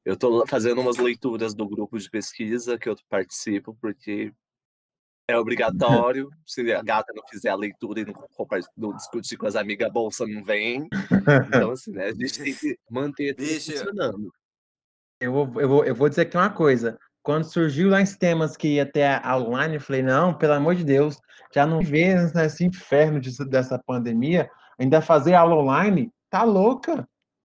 Eu 0.06 0.16
tô 0.16 0.46
fazendo 0.46 0.82
umas 0.82 0.98
leituras 0.98 1.56
do 1.56 1.68
grupo 1.68 1.98
de 1.98 2.10
pesquisa 2.10 2.78
que 2.78 2.88
eu 2.88 2.96
participo, 3.10 3.76
porque 3.82 4.32
é 5.30 5.38
obrigatório. 5.38 6.30
Se 6.46 6.74
a 6.74 6.82
gata 6.82 7.14
não 7.16 7.24
fizer 7.28 7.50
a 7.50 7.56
leitura 7.56 8.02
e 8.02 8.06
não, 8.06 8.14
não 8.76 8.96
discutir 8.96 9.38
com 9.38 9.46
as 9.46 9.56
amigas, 9.56 9.88
a 9.88 9.92
bolsa 9.92 10.26
não 10.26 10.44
vem. 10.44 10.88
Então, 11.48 11.72
assim, 11.72 11.92
né? 11.92 12.06
A 12.06 12.14
gente 12.14 12.42
tem 12.42 12.54
que 12.54 12.78
manter 12.90 13.36
Deixa... 13.36 13.74
funcionando. 13.74 14.34
Eu 15.22 15.32
vou, 15.32 15.62
eu, 15.62 15.70
vou, 15.70 15.86
eu 15.86 15.96
vou 15.96 16.10
dizer 16.10 16.22
aqui 16.22 16.38
uma 16.38 16.50
coisa. 16.50 16.98
Quando 17.22 17.44
surgiu 17.44 17.90
lá 17.90 18.02
em 18.02 18.06
sistemas 18.06 18.56
que 18.56 18.76
ia 18.76 18.86
ter 18.86 19.04
a 19.04 19.38
online, 19.38 19.76
eu 19.76 19.82
falei, 19.82 20.02
não, 20.02 20.34
pelo 20.34 20.54
amor 20.54 20.76
de 20.76 20.84
Deus, 20.84 21.20
já 21.54 21.66
não 21.66 21.82
vê 21.82 22.16
esse 22.46 22.64
inferno 22.64 23.20
disso, 23.20 23.46
dessa 23.46 23.78
pandemia, 23.78 24.50
ainda 24.80 25.02
fazer 25.02 25.34
aula 25.34 25.56
online, 25.56 26.12
tá 26.30 26.44
louca. 26.44 27.08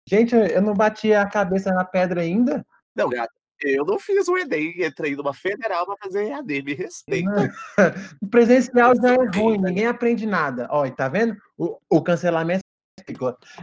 Gente, 0.08 0.34
eu 0.34 0.62
não 0.62 0.72
bati 0.72 1.12
a 1.12 1.26
cabeça 1.26 1.72
na 1.72 1.84
pedra 1.84 2.20
ainda. 2.20 2.64
Não, 2.94 3.10
gata, 3.10 3.34
eu 3.60 3.84
não 3.84 3.98
fiz 3.98 4.28
o 4.28 4.36
Enem, 4.36 4.74
entrei 4.84 5.16
numa 5.16 5.32
federal 5.32 5.86
para 5.86 5.96
fazer 6.02 6.28
EAD, 6.28 6.62
me 6.62 6.74
respeita. 6.74 7.52
o 8.22 8.26
presencial 8.28 8.94
já 8.94 9.14
é 9.14 9.38
ruim, 9.38 9.58
ninguém 9.58 9.86
aprende 9.86 10.26
nada. 10.26 10.68
Olha, 10.70 10.90
tá 10.90 11.08
vendo? 11.08 11.36
O, 11.56 11.78
o 11.88 12.02
cancelamento 12.02 12.60
é 13.08 13.12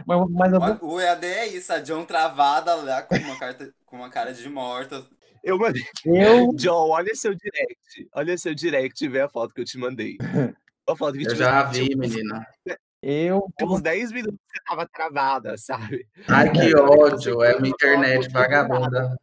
mas, 0.06 0.30
mas 0.30 0.78
vou... 0.78 0.94
O 0.94 1.00
EAD 1.00 1.26
é 1.26 1.46
isso, 1.48 1.72
a 1.72 1.78
John 1.78 2.04
travada 2.04 2.74
lá 2.74 3.02
com 3.02 3.16
uma, 3.16 3.38
carta, 3.38 3.74
com 3.84 3.96
uma 3.96 4.10
cara 4.10 4.32
de 4.32 4.48
morta. 4.48 5.04
Eu 5.42 5.58
mandei. 5.58 5.82
Eu... 6.04 6.52
John, 6.56 6.90
olha 6.90 7.14
seu 7.14 7.34
direct. 7.34 8.08
Olha 8.12 8.38
seu 8.38 8.54
direct 8.54 9.04
e 9.04 9.08
vê 9.08 9.20
a 9.20 9.28
foto 9.28 9.52
que 9.52 9.60
eu 9.60 9.64
te 9.64 9.76
mandei. 9.76 10.16
A 10.88 10.96
foto 10.96 11.18
que 11.18 11.24
eu 11.24 11.32
te 11.32 11.36
já 11.36 11.64
mandei. 11.64 11.88
vi, 11.88 11.96
menina. 11.96 12.46
Eu. 13.02 13.46
Uns 13.62 13.82
10 13.82 14.12
minutos 14.12 14.40
você 14.48 14.62
tava 14.66 14.88
travada, 14.88 15.58
sabe? 15.58 16.06
Ai, 16.26 16.50
que 16.50 16.74
ódio. 16.74 17.42
É 17.42 17.54
uma 17.54 17.68
internet 17.68 18.30
vagabunda. 18.30 19.14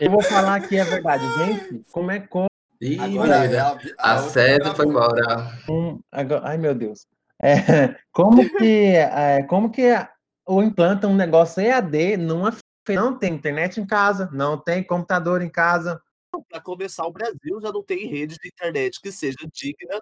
Eu 0.00 0.10
vou 0.10 0.22
falar 0.22 0.60
que 0.60 0.76
é 0.76 0.84
verdade, 0.84 1.24
gente. 1.38 1.84
Como 1.92 2.10
é 2.10 2.20
como. 2.20 2.46
Ih, 2.80 2.98
agora, 2.98 3.44
é 3.46 3.58
a, 3.58 3.78
a, 3.98 4.14
a 4.14 4.18
sede 4.18 4.74
foi 4.74 4.86
embora. 4.86 5.58
Um, 5.68 6.00
agora, 6.12 6.42
ai, 6.44 6.58
meu 6.58 6.74
Deus. 6.74 7.06
É, 7.42 7.96
como 8.12 8.48
que, 8.58 8.94
é, 8.94 9.42
como 9.44 9.70
que 9.70 9.82
o 10.46 10.62
implanta 10.62 11.08
um 11.08 11.14
negócio 11.14 11.62
EAD 11.62 12.16
numa 12.16 12.52
não 12.88 13.18
tem 13.18 13.32
internet 13.32 13.80
em 13.80 13.86
casa, 13.86 14.28
não 14.32 14.58
tem 14.58 14.84
computador 14.84 15.40
em 15.40 15.48
casa. 15.48 16.00
Para 16.50 16.60
começar, 16.60 17.06
o 17.06 17.12
Brasil 17.12 17.60
já 17.62 17.72
não 17.72 17.82
tem 17.82 18.06
rede 18.08 18.36
de 18.36 18.48
internet 18.48 19.00
que 19.00 19.10
seja 19.10 19.38
digna 19.52 20.00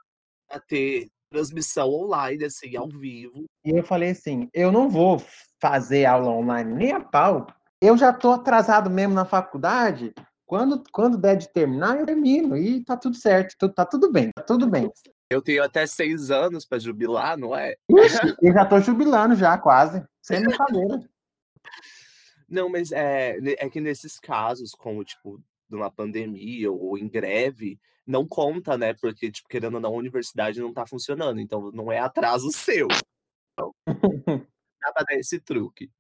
a 0.51 0.59
ter 0.59 1.09
transmissão 1.31 1.89
online, 1.91 2.45
assim, 2.45 2.77
ao 2.77 2.89
vivo. 2.89 3.45
E 3.65 3.71
eu 3.71 3.85
falei 3.85 4.11
assim: 4.11 4.49
eu 4.53 4.73
não 4.73 4.89
vou 4.89 5.23
fazer 5.61 6.07
aula 6.07 6.31
online 6.31 6.73
nem 6.73 6.93
a 6.93 7.01
pau, 7.01 7.47
eu 7.83 7.99
já 7.99 8.11
estou 8.11 8.33
atrasado 8.33 8.89
mesmo 8.89 9.13
na 9.13 9.25
faculdade. 9.25 10.15
Quando, 10.47 10.85
quando 10.93 11.19
der 11.19 11.37
de 11.37 11.53
terminar, 11.53 11.99
eu 11.99 12.07
termino 12.07 12.57
e 12.57 12.85
tá 12.85 12.97
tudo 12.97 13.17
certo, 13.17 13.69
tá 13.69 13.85
tudo 13.85 14.13
bem, 14.13 14.31
tá 14.33 14.43
tudo 14.43 14.69
bem. 14.69 14.89
Eu 15.29 15.43
tenho 15.43 15.65
até 15.65 15.85
seis 15.87 16.31
anos 16.31 16.65
para 16.65 16.79
jubilar, 16.79 17.37
não 17.37 17.57
é? 17.57 17.75
Ixi, 17.91 18.37
eu 18.41 18.53
já 18.53 18.63
estou 18.63 18.81
jubilando 18.81 19.35
já, 19.35 19.59
quase. 19.59 20.05
Sem 20.23 20.43
brincadeira. 20.43 21.03
Não, 22.49 22.69
mas 22.69 22.93
é, 22.93 23.39
é 23.59 23.71
que 23.71 23.81
nesses 23.81 24.19
casos, 24.19 24.73
como, 24.73 25.03
tipo, 25.03 25.43
de 25.71 25.75
uma 25.75 25.91
pandemia 25.91 26.71
ou 26.71 26.99
em 26.99 27.09
greve, 27.09 27.81
não 28.07 28.29
conta, 28.29 28.77
né? 28.77 28.93
Porque, 28.93 29.33
tipo, 29.33 29.49
querendo 29.49 29.77
ou 29.77 29.81
não, 29.81 29.95
a 29.95 29.97
universidade 29.97 30.61
não 30.61 30.71
tá 30.71 30.87
funcionando. 30.87 31.41
Então, 31.41 31.73
não 31.73 31.91
é 31.91 31.99
atraso 31.99 32.53
seu. 32.53 32.89
Então, 33.55 33.75
dá 34.81 34.93
pra 34.93 35.05
dar 35.05 35.15
esse 35.15 35.39
truque. 35.39 35.91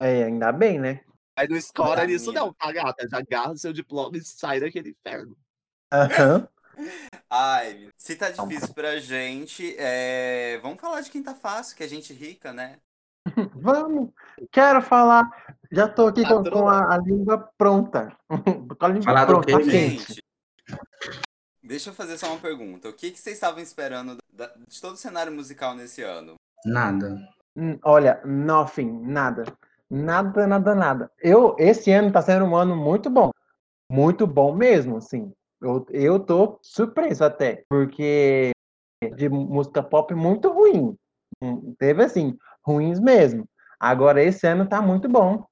É, 0.00 0.24
ainda 0.24 0.50
bem, 0.50 0.78
né? 0.78 1.04
Aí 1.36 1.48
não 1.48 1.56
escora 1.56 2.06
nisso, 2.06 2.32
não, 2.32 2.52
tá, 2.52 2.70
gata? 2.72 3.08
Já 3.08 3.18
agarra 3.18 3.52
o 3.52 3.58
seu 3.58 3.72
diploma 3.72 4.16
e 4.16 4.24
sai 4.24 4.60
daquele 4.60 4.90
inferno. 4.90 5.36
Aham. 5.92 6.48
Ai, 7.28 7.88
se 7.96 8.16
tá 8.16 8.30
difícil 8.30 8.74
pra 8.74 8.98
gente, 8.98 9.74
é... 9.78 10.58
vamos 10.62 10.80
falar 10.80 11.00
de 11.00 11.10
quem 11.10 11.22
tá 11.22 11.34
fácil, 11.34 11.76
que 11.76 11.82
a 11.82 11.88
gente 11.88 12.12
rica, 12.12 12.52
né? 12.52 12.78
Vamos! 13.54 14.10
Quero 14.50 14.80
falar. 14.80 15.28
Já 15.70 15.88
tô 15.88 16.06
aqui 16.06 16.26
com, 16.26 16.42
com 16.42 16.68
a, 16.68 16.94
a, 16.94 16.98
língua 16.98 17.50
pronta. 17.56 18.16
com 18.28 18.84
a 18.84 18.88
língua 18.88 19.04
falar 19.04 19.26
pronta, 19.26 19.52
do 19.52 19.62
gente? 19.62 20.22
Deixa 21.62 21.90
eu 21.90 21.94
fazer 21.94 22.18
só 22.18 22.28
uma 22.28 22.40
pergunta. 22.40 22.88
O 22.88 22.92
que, 22.92 23.10
que 23.10 23.18
vocês 23.18 23.36
estavam 23.36 23.62
esperando 23.62 24.16
de 24.66 24.80
todo 24.80 24.94
o 24.94 24.96
cenário 24.96 25.32
musical 25.32 25.74
nesse 25.74 26.02
ano? 26.02 26.34
Nada. 26.64 27.16
Hum, 27.54 27.78
olha, 27.82 28.20
nothing, 28.24 28.90
nada. 29.02 29.44
Nada, 29.90 30.46
nada, 30.46 30.74
nada. 30.74 31.10
Eu, 31.18 31.56
esse 31.58 31.90
ano 31.90 32.12
tá 32.12 32.22
sendo 32.22 32.44
um 32.44 32.54
ano 32.54 32.76
muito 32.76 33.10
bom. 33.10 33.30
Muito 33.90 34.26
bom 34.26 34.54
mesmo, 34.54 34.98
assim. 34.98 35.32
Eu, 35.60 35.84
eu 35.90 36.20
tô 36.20 36.58
surpreso 36.62 37.24
até, 37.24 37.64
porque 37.68 38.52
de 39.16 39.28
música 39.28 39.82
pop 39.82 40.14
muito 40.14 40.48
ruim. 40.50 40.96
Hum, 41.42 41.74
Teve 41.78 42.04
assim, 42.04 42.38
ruins 42.64 43.00
mesmo. 43.00 43.48
Agora 43.80 44.22
esse 44.22 44.46
ano 44.46 44.68
tá 44.68 44.80
muito 44.80 45.08
bom. 45.08 45.44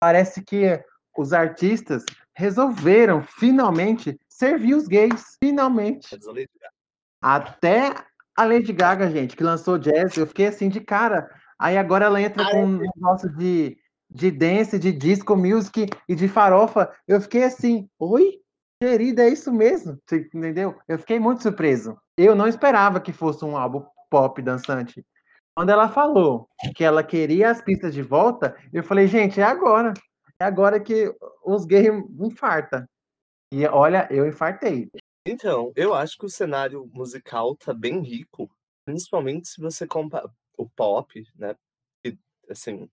Parece 0.00 0.42
que 0.42 0.82
os 1.16 1.32
artistas 1.32 2.04
resolveram 2.34 3.22
finalmente 3.22 4.18
servir 4.28 4.74
os 4.74 4.88
gays, 4.88 5.36
finalmente. 5.42 6.16
Até 7.20 7.94
a 8.36 8.44
Lady 8.44 8.72
Gaga, 8.72 9.10
gente, 9.10 9.36
que 9.36 9.44
lançou 9.44 9.78
Jazz, 9.78 10.16
eu 10.16 10.26
fiquei 10.26 10.46
assim 10.46 10.68
de 10.68 10.80
cara. 10.80 11.28
Aí 11.58 11.76
agora 11.76 12.06
ela 12.06 12.20
entra 12.20 12.42
Ah, 12.42 12.50
com 12.50 12.64
um 12.64 12.78
negócio 12.78 13.28
de, 13.36 13.76
de 14.10 14.30
dance, 14.30 14.78
de 14.78 14.92
disco 14.92 15.36
music 15.36 15.88
e 16.08 16.14
de 16.14 16.28
farofa. 16.28 16.92
Eu 17.06 17.20
fiquei 17.20 17.44
assim, 17.44 17.88
oi? 17.98 18.40
Querida, 18.80 19.22
é 19.24 19.28
isso 19.28 19.52
mesmo? 19.52 19.98
Você 20.06 20.28
entendeu? 20.34 20.76
Eu 20.88 20.98
fiquei 20.98 21.18
muito 21.18 21.42
surpreso. 21.42 21.96
Eu 22.18 22.34
não 22.34 22.46
esperava 22.46 23.00
que 23.00 23.12
fosse 23.12 23.44
um 23.44 23.56
álbum 23.56 23.84
pop 24.10 24.40
dançante. 24.42 25.04
Quando 25.56 25.70
ela 25.70 25.88
falou 25.88 26.48
que 26.74 26.82
ela 26.82 27.02
queria 27.04 27.50
as 27.50 27.62
pistas 27.62 27.94
de 27.94 28.02
volta, 28.02 28.56
eu 28.72 28.82
falei, 28.82 29.06
gente, 29.06 29.40
é 29.40 29.44
agora. 29.44 29.94
É 30.38 30.44
agora 30.44 30.80
que 30.80 31.14
os 31.44 31.64
gays 31.64 31.88
infartam. 32.18 32.84
E 33.52 33.64
olha, 33.66 34.08
eu 34.10 34.26
infartei. 34.26 34.90
Então, 35.26 35.72
eu 35.76 35.94
acho 35.94 36.18
que 36.18 36.26
o 36.26 36.30
cenário 36.30 36.90
musical 36.92 37.56
tá 37.56 37.72
bem 37.72 38.00
rico, 38.00 38.50
principalmente 38.84 39.48
se 39.48 39.60
você 39.60 39.86
compara 39.86 40.28
o 40.56 40.68
pop, 40.68 41.26
né? 41.36 41.56
Que, 42.02 42.18
assim, 42.50 42.88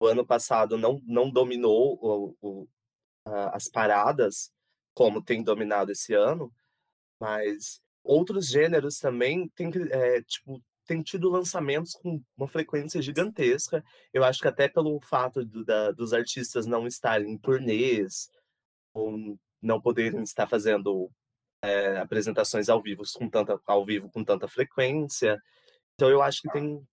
o 0.00 0.06
ano 0.06 0.26
passado 0.26 0.76
não, 0.78 1.00
não 1.06 1.30
dominou 1.30 1.98
o, 2.02 2.36
o- 2.40 2.68
a- 3.26 3.56
as 3.56 3.68
paradas 3.68 4.52
como 4.94 5.22
tem 5.22 5.42
dominado 5.42 5.92
esse 5.92 6.14
ano, 6.14 6.52
mas 7.20 7.80
outros 8.02 8.48
gêneros 8.48 8.98
também 8.98 9.48
têm, 9.50 9.70
é, 9.90 10.22
tipo, 10.22 10.62
têm 10.86 11.02
tido 11.02 11.28
lançamentos 11.30 11.92
com 11.94 12.22
uma 12.36 12.48
frequência 12.48 13.00
gigantesca. 13.02 13.84
Eu 14.12 14.24
acho 14.24 14.40
que 14.40 14.48
até 14.48 14.68
pelo 14.68 15.00
fato 15.00 15.44
do- 15.44 15.64
da- 15.64 15.92
dos 15.92 16.12
artistas 16.12 16.66
não 16.66 16.86
estarem 16.86 17.30
em 17.32 17.38
turnês, 17.38 18.30
ou 18.94 19.38
não 19.62 19.80
poderem 19.80 20.22
estar 20.22 20.46
fazendo 20.48 21.10
é, 21.62 21.98
apresentações 21.98 22.68
ao 22.68 22.80
vivo 22.80 23.02
com 23.14 23.28
tanta 23.28 23.60
ao 23.66 23.84
vivo 23.84 24.08
com 24.10 24.24
tanta 24.24 24.48
frequência. 24.48 25.40
Então 25.94 26.10
eu 26.10 26.22
acho 26.22 26.42
que 26.42 26.50
tem 26.52 26.86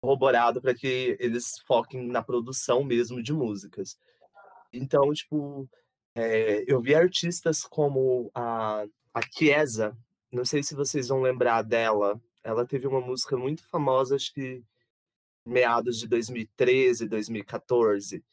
corroborado 0.00 0.60
para 0.60 0.74
que 0.74 1.16
eles 1.18 1.58
foquem 1.66 2.06
na 2.06 2.22
produção 2.22 2.84
mesmo 2.84 3.22
de 3.22 3.32
músicas. 3.32 3.98
Então, 4.72 5.12
tipo, 5.12 5.68
é, 6.14 6.64
eu 6.66 6.80
vi 6.80 6.94
artistas 6.94 7.62
como 7.62 8.30
a, 8.34 8.84
a 9.14 9.20
Chiesa, 9.32 9.96
não 10.30 10.44
sei 10.44 10.62
se 10.62 10.74
vocês 10.74 11.08
vão 11.08 11.20
lembrar 11.20 11.62
dela, 11.62 12.20
ela 12.44 12.66
teve 12.66 12.86
uma 12.86 13.00
música 13.00 13.36
muito 13.36 13.64
famosa, 13.64 14.16
acho 14.16 14.32
que 14.32 14.62
meados 15.44 15.98
de 15.98 16.06
2013, 16.06 17.08
2014. 17.08 18.24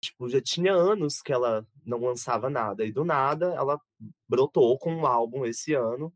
Tipo, 0.00 0.28
já 0.28 0.40
tinha 0.40 0.72
anos 0.72 1.20
que 1.20 1.32
ela 1.32 1.66
não 1.84 2.00
lançava 2.00 2.48
nada, 2.48 2.84
e 2.84 2.92
do 2.92 3.04
nada 3.04 3.54
ela 3.54 3.80
brotou 4.28 4.78
com 4.78 4.94
um 4.94 5.06
álbum 5.06 5.44
esse 5.44 5.74
ano, 5.74 6.12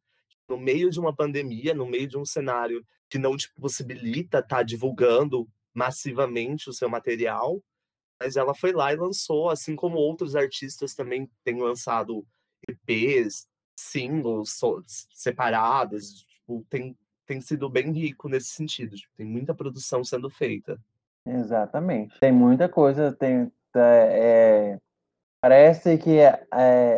no 0.49 0.59
meio 0.59 0.91
de 0.91 1.01
uma 1.01 1.15
pandemia, 1.15 1.75
no 1.75 1.87
meio 1.87 2.07
de 2.07 2.19
um 2.19 2.25
cenário 2.25 2.85
que 3.13 3.19
não 3.19 3.37
te 3.37 3.53
possibilita 3.61 4.39
estar 4.39 4.63
divulgando 4.63 5.47
massivamente 5.75 6.71
o 6.71 6.73
seu 6.73 6.89
material, 6.89 7.61
mas 8.19 8.37
ela 8.39 8.55
foi 8.55 8.73
lá 8.73 8.91
e 8.91 8.97
lançou, 8.97 9.51
assim 9.51 9.77
como 9.77 9.99
outros 9.99 10.35
artistas 10.35 10.95
também 10.95 11.31
têm 11.45 11.61
lançado 11.61 12.25
EPs, 12.67 13.47
singles 13.79 14.59
separados, 15.11 16.23
tipo, 16.23 16.65
tem, 16.71 16.97
tem 17.27 17.39
sido 17.43 17.69
bem 17.69 17.93
rico 17.93 18.31
nesse 18.31 18.49
sentido, 18.49 18.97
tipo, 18.97 19.13
tem 19.15 19.27
muita 19.27 19.55
produção 19.55 20.03
sendo 20.03 20.31
feita. 20.31 20.81
Exatamente. 21.27 22.19
Tem 22.19 22.33
muita 22.33 22.67
coisa, 22.67 23.13
tem, 23.13 23.53
é, 23.77 23.81
é, 24.71 24.79
parece 25.43 25.99
que 25.99 26.19
é, 26.19 26.47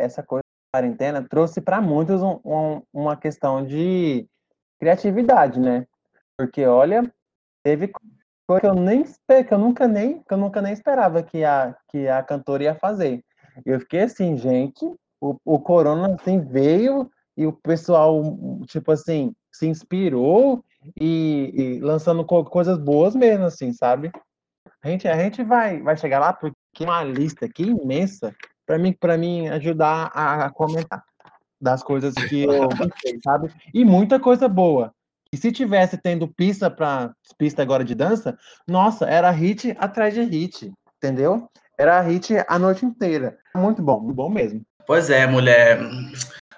essa 0.01 0.23
coisa 0.23 0.43
da 0.71 0.79
quarentena 0.79 1.27
trouxe 1.27 1.59
para 1.59 1.81
muitos 1.81 2.21
um- 2.21 2.39
um- 2.45 2.81
uma 2.93 3.17
questão 3.17 3.65
de 3.65 4.25
criatividade, 4.79 5.59
né? 5.59 5.85
Porque 6.37 6.65
olha, 6.65 7.11
teve 7.63 7.91
coisa 8.47 8.61
que 8.61 8.67
eu 8.67 8.75
nem 8.75 9.03
que 9.03 9.53
eu 9.53 9.57
nunca 9.57 9.87
nem 9.87 10.21
que 10.21 10.33
eu 10.33 10.37
nunca 10.37 10.61
nem 10.61 10.73
esperava 10.73 11.23
que 11.23 11.43
a 11.43 11.75
que 11.89 12.07
a 12.07 12.21
cantora 12.23 12.63
ia 12.63 12.75
fazer. 12.75 13.23
Eu 13.65 13.79
fiquei 13.79 14.01
assim, 14.01 14.37
gente, 14.37 14.85
o, 15.21 15.37
o 15.45 15.59
corona 15.59 16.15
assim 16.15 16.39
veio 16.41 17.09
e 17.37 17.45
o 17.45 17.53
pessoal 17.53 18.21
tipo 18.67 18.91
assim 18.91 19.33
se 19.51 19.67
inspirou 19.67 20.63
e, 20.99 21.51
e 21.55 21.79
lançando 21.79 22.25
co- 22.25 22.43
coisas 22.45 22.77
boas 22.77 23.15
mesmo, 23.15 23.45
assim, 23.45 23.71
sabe? 23.71 24.11
A 24.81 24.89
gente, 24.89 25.07
a 25.07 25.17
gente 25.17 25.43
vai, 25.43 25.81
vai 25.81 25.97
chegar 25.97 26.19
lá 26.19 26.33
porque 26.33 26.55
tem 26.77 26.85
uma 26.87 27.03
lista 27.03 27.45
aqui 27.45 27.63
imensa 27.63 28.35
para 28.65 28.77
mim, 28.77 28.93
para 28.93 29.17
mim 29.17 29.47
ajudar 29.47 30.11
a, 30.13 30.45
a 30.45 30.49
comentar 30.51 31.03
das 31.59 31.81
coisas 31.81 32.13
que 32.13 32.43
eu 32.43 32.67
gostei, 32.75 33.19
sabe? 33.23 33.51
E 33.73 33.85
muita 33.85 34.19
coisa 34.19 34.47
boa. 34.47 34.93
E 35.31 35.37
se 35.37 35.51
tivesse 35.51 35.97
tendo 35.97 36.27
pista 36.27 36.69
para 36.69 37.11
pista 37.37 37.61
agora 37.61 37.83
de 37.83 37.95
dança, 37.95 38.37
nossa, 38.67 39.05
era 39.05 39.29
hit 39.31 39.75
atrás 39.79 40.13
de 40.13 40.21
hit, 40.21 40.71
entendeu? 40.97 41.49
Era 41.77 41.99
hit 42.01 42.33
a 42.47 42.57
noite 42.57 42.85
inteira. 42.85 43.37
Muito 43.55 43.81
bom, 43.81 43.99
muito 43.99 44.15
bom 44.15 44.29
mesmo. 44.29 44.61
Pois 44.87 45.09
é, 45.09 45.25
mulher. 45.27 45.79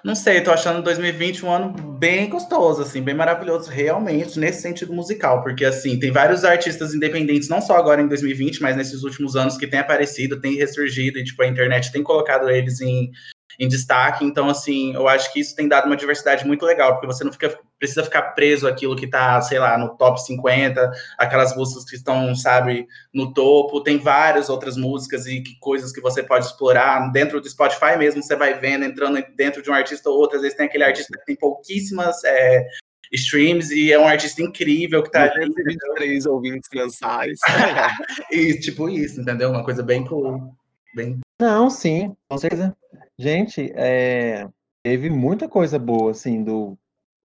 Não 0.04 0.14
sei, 0.14 0.40
tô 0.40 0.52
achando 0.52 0.82
2020 0.82 1.44
um 1.44 1.50
ano 1.50 1.72
bem 1.98 2.30
gostoso, 2.30 2.82
assim, 2.82 3.02
bem 3.02 3.14
maravilhoso, 3.14 3.68
realmente, 3.68 4.38
nesse 4.38 4.62
sentido 4.62 4.92
musical, 4.92 5.42
porque, 5.42 5.64
assim, 5.64 5.98
tem 5.98 6.12
vários 6.12 6.44
artistas 6.44 6.94
independentes, 6.94 7.48
não 7.48 7.60
só 7.60 7.76
agora 7.76 8.00
em 8.00 8.06
2020, 8.06 8.62
mas 8.62 8.76
nesses 8.76 9.02
últimos 9.02 9.34
anos 9.34 9.56
que 9.56 9.66
têm 9.66 9.80
aparecido, 9.80 10.40
têm 10.40 10.54
ressurgido, 10.54 11.18
e, 11.18 11.24
tipo, 11.24 11.42
a 11.42 11.48
internet 11.48 11.90
tem 11.90 12.02
colocado 12.02 12.48
eles 12.48 12.80
em, 12.80 13.10
em 13.58 13.66
destaque, 13.66 14.24
então, 14.24 14.48
assim, 14.48 14.94
eu 14.94 15.08
acho 15.08 15.32
que 15.32 15.40
isso 15.40 15.56
tem 15.56 15.66
dado 15.66 15.86
uma 15.86 15.96
diversidade 15.96 16.46
muito 16.46 16.64
legal, 16.64 16.92
porque 16.92 17.08
você 17.08 17.24
não 17.24 17.32
fica, 17.32 17.58
precisa 17.76 18.04
ficar 18.04 18.22
preso 18.30 18.68
àquilo 18.68 18.94
que 18.94 19.08
tá, 19.08 19.40
sei 19.40 19.58
lá, 19.58 19.76
no 19.76 19.96
top 19.96 20.22
50, 20.22 20.92
aquelas 21.18 21.56
músicas 21.56 21.84
que 21.84 21.96
estão, 21.96 22.36
sabe, 22.36 22.86
no 23.12 23.34
topo, 23.34 23.82
tem 23.82 23.98
várias 23.98 24.48
outras 24.48 24.76
músicas 24.76 25.26
e 25.26 25.40
que, 25.40 25.58
coisas 25.58 25.90
que 25.90 26.00
você 26.00 26.22
pode 26.22 26.46
explorar 26.46 27.10
dentro 27.10 27.40
do 27.40 27.50
Spotify 27.50 27.96
mesmo, 27.98 28.22
você 28.22 28.36
vai 28.36 28.54
vendo, 28.54 28.84
entrando 28.84 29.20
dentro 29.34 29.60
de 29.60 29.68
um 29.68 29.74
artista 29.74 30.08
ou 30.08 30.18
outro, 30.18 30.36
às 30.36 30.42
vezes 30.42 30.56
tem 30.56 30.66
aquele 30.66 30.84
artista 30.84 31.18
que 31.18 31.26
tem 31.26 31.34
pouquíssimas 31.34 32.22
é, 32.22 32.64
streams 33.12 33.72
e 33.72 33.92
é 33.92 33.98
um 33.98 34.06
artista 34.06 34.40
incrível 34.40 35.02
que 35.02 35.10
tá 35.10 35.22
ali, 35.22 35.46
223 35.46 36.26
ouvintes 36.26 36.68
mensais. 36.72 37.40
e 38.30 38.54
tipo 38.60 38.88
isso, 38.88 39.20
entendeu? 39.20 39.50
Uma 39.50 39.64
coisa 39.64 39.82
bem 39.82 40.04
cool, 40.04 40.54
bem... 40.94 41.18
Não, 41.40 41.70
sim, 41.70 42.16
com 42.28 42.38
certeza. 42.38 42.76
Gente, 43.18 43.72
é, 43.74 44.46
teve 44.82 45.10
muita 45.10 45.48
coisa 45.48 45.78
boa, 45.78 46.12
assim, 46.12 46.42
do 46.42 46.78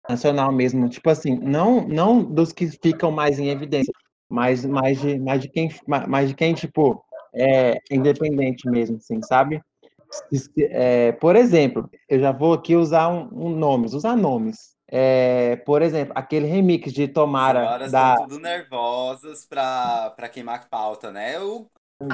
nacional 0.09 0.51
mesmo. 0.51 0.89
Tipo 0.89 1.09
assim, 1.09 1.35
não, 1.37 1.87
não 1.87 2.23
dos 2.23 2.51
que 2.51 2.67
ficam 2.67 3.11
mais 3.11 3.39
em 3.39 3.49
evidência, 3.49 3.93
mas 4.29 4.65
mais 4.65 4.99
de, 5.01 5.19
mais 5.19 5.41
de 5.41 5.49
quem, 5.49 5.69
ma- 5.87 6.07
mais 6.07 6.29
de 6.29 6.35
quem, 6.35 6.53
tipo, 6.53 7.03
é 7.35 7.77
independente 7.91 8.69
mesmo, 8.69 8.97
assim, 8.97 9.21
sabe? 9.23 9.61
É, 10.69 11.11
por 11.13 11.35
exemplo, 11.35 11.89
eu 12.09 12.19
já 12.19 12.31
vou 12.31 12.53
aqui 12.53 12.75
usar 12.75 13.09
um, 13.09 13.29
um 13.47 13.49
nomes, 13.49 13.93
usar 13.93 14.15
nomes. 14.15 14.73
É, 14.87 15.55
por 15.57 15.81
exemplo, 15.81 16.13
aquele 16.15 16.45
remix 16.45 16.93
de 16.93 17.07
Tomara 17.07 17.61
Agora 17.65 17.87
da. 17.87 18.13
estão 18.13 18.27
tudo 18.27 18.39
nervosas 18.39 19.45
pra, 19.45 20.11
pra 20.11 20.29
queimar 20.29 20.69
pauta, 20.69 21.11
né? 21.11 21.39
O, 21.39 21.67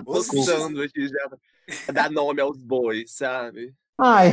os 0.06 0.28
Coçando 0.28 0.82
aqui 0.82 1.08
já. 1.08 1.30
Dar 1.94 2.10
nome 2.10 2.42
aos 2.42 2.58
bois, 2.58 3.12
sabe? 3.12 3.74
Ai, 4.02 4.32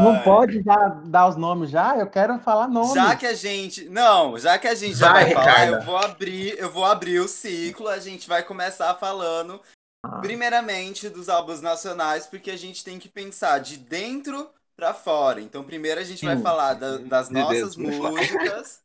não 0.00 0.12
Ai. 0.16 0.22
pode 0.22 0.62
já 0.62 0.76
dar 1.06 1.28
os 1.28 1.36
nomes 1.36 1.70
já? 1.70 1.96
Eu 1.96 2.06
quero 2.08 2.38
falar 2.40 2.68
nomes. 2.68 2.92
Já 2.92 3.16
que 3.16 3.26
a 3.26 3.32
gente. 3.32 3.88
Não, 3.88 4.38
já 4.38 4.58
que 4.58 4.68
a 4.68 4.74
gente 4.74 4.96
já 4.96 5.10
Vai, 5.10 5.24
vai, 5.24 5.32
falar, 5.34 5.46
Ricarda. 5.50 5.76
eu 5.78 5.82
vou 5.82 5.96
abrir, 5.96 6.58
eu 6.58 6.70
vou 6.70 6.84
abrir 6.84 7.18
o 7.20 7.26
ciclo, 7.28 7.88
a 7.88 7.98
gente 7.98 8.28
vai 8.28 8.42
começar 8.42 8.94
falando 8.96 9.58
Ah. 10.04 10.18
primeiramente 10.20 11.08
dos 11.08 11.30
álbuns 11.30 11.62
nacionais, 11.62 12.26
porque 12.26 12.50
a 12.50 12.56
gente 12.58 12.84
tem 12.84 12.98
que 12.98 13.08
pensar 13.08 13.60
de 13.60 13.78
dentro 13.78 14.46
pra 14.76 14.92
fora. 14.92 15.40
Então, 15.40 15.64
primeiro 15.64 15.98
a 16.00 16.04
gente 16.04 16.24
vai 16.24 16.38
falar 16.38 16.74
da- 16.74 16.98
das 16.98 17.28
De 17.28 17.34
nossas 17.34 17.74
fora. 17.76 17.90
músicas. 18.10 18.80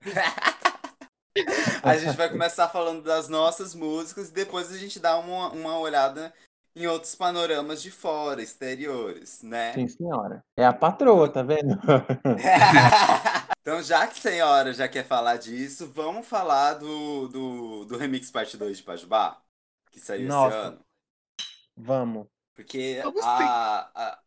a 1.82 1.96
gente 1.96 2.16
vai 2.16 2.28
começar 2.30 2.68
falando 2.68 3.02
das 3.02 3.28
nossas 3.28 3.74
músicas 3.74 4.28
e 4.30 4.32
depois 4.32 4.72
a 4.72 4.78
gente 4.78 4.98
dá 4.98 5.16
uma, 5.18 5.50
uma 5.50 5.78
olhada 5.78 6.32
em 6.78 6.86
outros 6.86 7.14
panoramas 7.14 7.82
de 7.82 7.90
fora, 7.90 8.42
exteriores, 8.42 9.42
né? 9.42 9.74
Sim, 9.74 9.88
senhora. 9.88 10.44
É 10.56 10.64
a 10.64 10.72
patroa, 10.72 11.28
tá 11.28 11.42
vendo? 11.42 11.78
então, 13.60 13.82
já 13.82 14.06
que 14.06 14.18
a 14.18 14.22
senhora 14.30 14.72
já 14.72 14.88
quer 14.88 15.04
falar 15.04 15.36
disso, 15.36 15.90
vamos 15.92 16.26
falar 16.26 16.74
do, 16.74 17.28
do, 17.28 17.84
do 17.84 17.98
Remix 17.98 18.30
Parte 18.30 18.56
2 18.56 18.78
de 18.78 18.82
Pajubá, 18.84 19.42
que 19.90 19.98
saiu 19.98 20.28
Nossa. 20.28 20.56
esse 20.56 20.66
ano. 20.66 20.80
Vamos. 21.76 22.26
Porque 22.54 23.00
assim? 23.04 23.18
a, 23.22 23.90
a, 23.94 24.18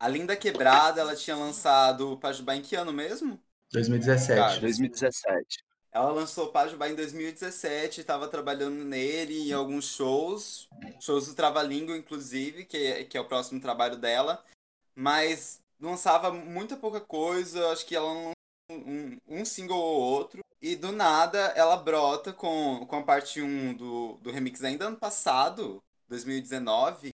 a 0.00 0.08
Linda 0.08 0.36
Quebrada, 0.36 1.00
ela 1.00 1.16
tinha 1.16 1.36
lançado 1.36 2.18
Pajubá 2.18 2.56
em 2.56 2.62
que 2.62 2.76
ano 2.76 2.92
mesmo? 2.92 3.40
2017. 3.72 4.40
Cara, 4.40 4.60
2017. 4.60 5.63
Ela 5.94 6.10
lançou 6.10 6.50
Pajubá 6.50 6.88
em 6.88 6.96
2017, 6.96 8.00
estava 8.00 8.26
trabalhando 8.26 8.84
nele 8.84 9.48
em 9.48 9.52
alguns 9.52 9.84
shows, 9.84 10.68
shows 10.98 11.28
do 11.28 11.36
Trava-Língua, 11.36 11.96
inclusive, 11.96 12.64
que, 12.64 13.04
que 13.04 13.16
é 13.16 13.20
o 13.20 13.28
próximo 13.28 13.60
trabalho 13.60 13.96
dela, 13.96 14.44
mas 14.92 15.62
lançava 15.78 16.32
muita 16.32 16.76
pouca 16.76 17.00
coisa, 17.00 17.70
acho 17.70 17.86
que 17.86 17.94
ela 17.94 18.12
lançou 18.12 18.34
um, 18.72 19.16
um 19.28 19.44
single 19.44 19.78
ou 19.78 20.00
outro, 20.00 20.40
e 20.60 20.74
do 20.74 20.90
nada 20.90 21.38
ela 21.54 21.76
brota 21.76 22.32
com, 22.32 22.84
com 22.88 22.96
a 22.96 23.02
parte 23.04 23.40
1 23.40 23.74
do, 23.74 24.14
do 24.14 24.32
remix 24.32 24.64
ainda 24.64 24.88
ano 24.88 24.96
passado, 24.96 25.80
2019, 26.08 27.10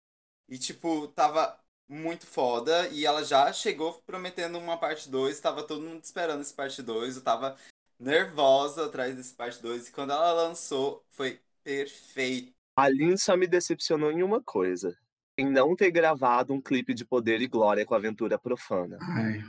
e 0.47 0.57
tipo, 0.59 1.07
tava 1.15 1.59
muito 1.89 2.27
foda, 2.27 2.87
e 2.89 3.07
ela 3.07 3.23
já 3.23 3.51
chegou 3.51 4.03
prometendo 4.05 4.59
uma 4.59 4.77
parte 4.77 5.09
2, 5.09 5.39
tava 5.39 5.63
todo 5.63 5.81
mundo 5.81 6.03
esperando 6.03 6.41
esse 6.41 6.53
parte 6.53 6.83
2, 6.83 7.15
eu 7.15 7.23
tava 7.23 7.57
nervosa 7.99 8.85
atrás 8.85 9.15
desse 9.15 9.33
parte 9.33 9.61
2. 9.61 9.87
E 9.87 9.91
quando 9.91 10.11
ela 10.11 10.31
lançou, 10.33 11.03
foi 11.09 11.39
perfeito. 11.63 12.53
A 12.75 12.87
Lin 12.89 13.17
só 13.17 13.35
me 13.35 13.47
decepcionou 13.47 14.11
em 14.11 14.23
uma 14.23 14.41
coisa. 14.41 14.95
Em 15.37 15.49
não 15.49 15.75
ter 15.75 15.91
gravado 15.91 16.53
um 16.53 16.61
clipe 16.61 16.93
de 16.93 17.05
Poder 17.05 17.41
e 17.41 17.47
Glória 17.47 17.85
com 17.85 17.93
Aventura 17.93 18.39
Profana. 18.39 18.97
Ai, 19.01 19.43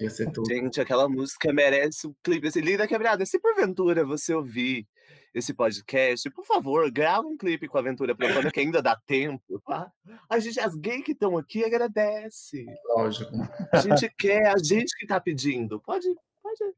ia 0.00 0.10
ser 0.10 0.30
tudo. 0.30 0.48
Gente, 0.48 0.80
aquela 0.80 1.08
música 1.08 1.52
merece 1.52 2.06
um 2.06 2.14
clipe. 2.22 2.48
Assim, 2.48 2.60
linda 2.60 2.86
quebrada. 2.86 3.24
Se 3.26 3.38
porventura 3.38 4.04
você 4.04 4.34
ouvir 4.34 4.86
esse 5.34 5.54
podcast, 5.54 6.28
por 6.30 6.44
favor, 6.44 6.90
grava 6.90 7.26
um 7.26 7.36
clipe 7.36 7.66
com 7.66 7.78
Aventura 7.78 8.14
Profana, 8.14 8.50
que 8.50 8.60
ainda 8.60 8.82
dá 8.82 8.96
tempo, 9.06 9.60
tá? 9.66 9.90
A 10.28 10.38
gente, 10.38 10.60
as 10.60 10.74
gays 10.74 11.04
que 11.04 11.12
estão 11.12 11.38
aqui 11.38 11.64
agradece. 11.64 12.66
Lógico. 12.94 13.32
A 13.72 13.78
gente 13.78 14.12
quer, 14.18 14.46
a 14.48 14.58
gente 14.58 14.94
que 14.98 15.06
tá 15.06 15.20
pedindo. 15.20 15.80
Pode, 15.80 16.06
pode, 16.42 16.74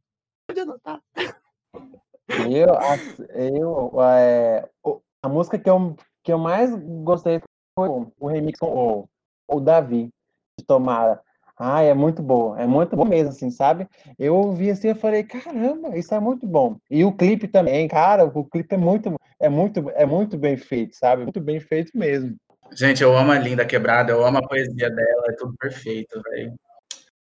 pode 0.46 0.60
anotar. 0.60 1.00
Eu, 2.36 2.74
ass- 2.74 3.20
eu 3.34 4.02
é, 4.02 4.68
a 5.22 5.28
música 5.28 5.58
que 5.58 5.68
eu, 5.70 5.96
que 6.22 6.32
eu 6.32 6.38
mais 6.38 6.70
gostei 7.02 7.40
foi 7.78 7.88
o, 7.88 8.12
o 8.18 8.26
remix 8.26 8.58
com 8.58 8.66
o, 8.66 9.08
o 9.48 9.60
Davi, 9.60 10.08
de 10.58 10.64
Tomara. 10.64 11.20
Ah, 11.56 11.82
é 11.82 11.94
muito 11.94 12.20
boa, 12.20 12.60
é 12.60 12.66
muito 12.66 12.96
bom 12.96 13.04
mesmo, 13.04 13.28
assim, 13.28 13.48
sabe? 13.48 13.88
Eu 14.18 14.34
ouvi 14.34 14.70
assim 14.70 14.88
e 14.88 14.94
falei, 14.94 15.22
caramba, 15.22 15.96
isso 15.96 16.12
é 16.12 16.18
muito 16.18 16.46
bom. 16.48 16.76
E 16.90 17.04
o 17.04 17.12
clipe 17.16 17.46
também, 17.46 17.86
cara, 17.86 18.24
o 18.24 18.44
clipe 18.44 18.74
é 18.74 18.78
muito, 18.78 19.14
é 19.38 19.48
muito, 19.48 19.88
é 19.90 20.04
muito 20.04 20.36
bem 20.36 20.56
feito, 20.56 20.96
sabe? 20.96 21.22
Muito 21.22 21.40
bem 21.40 21.60
feito 21.60 21.96
mesmo. 21.96 22.34
Gente, 22.72 23.04
eu 23.04 23.16
amo 23.16 23.30
a 23.30 23.38
Linda 23.38 23.64
Quebrada, 23.64 24.10
eu 24.10 24.26
amo 24.26 24.38
a 24.38 24.48
poesia 24.48 24.90
dela, 24.90 25.24
é 25.28 25.32
tudo 25.36 25.54
perfeito, 25.56 26.20
velho. 26.22 26.54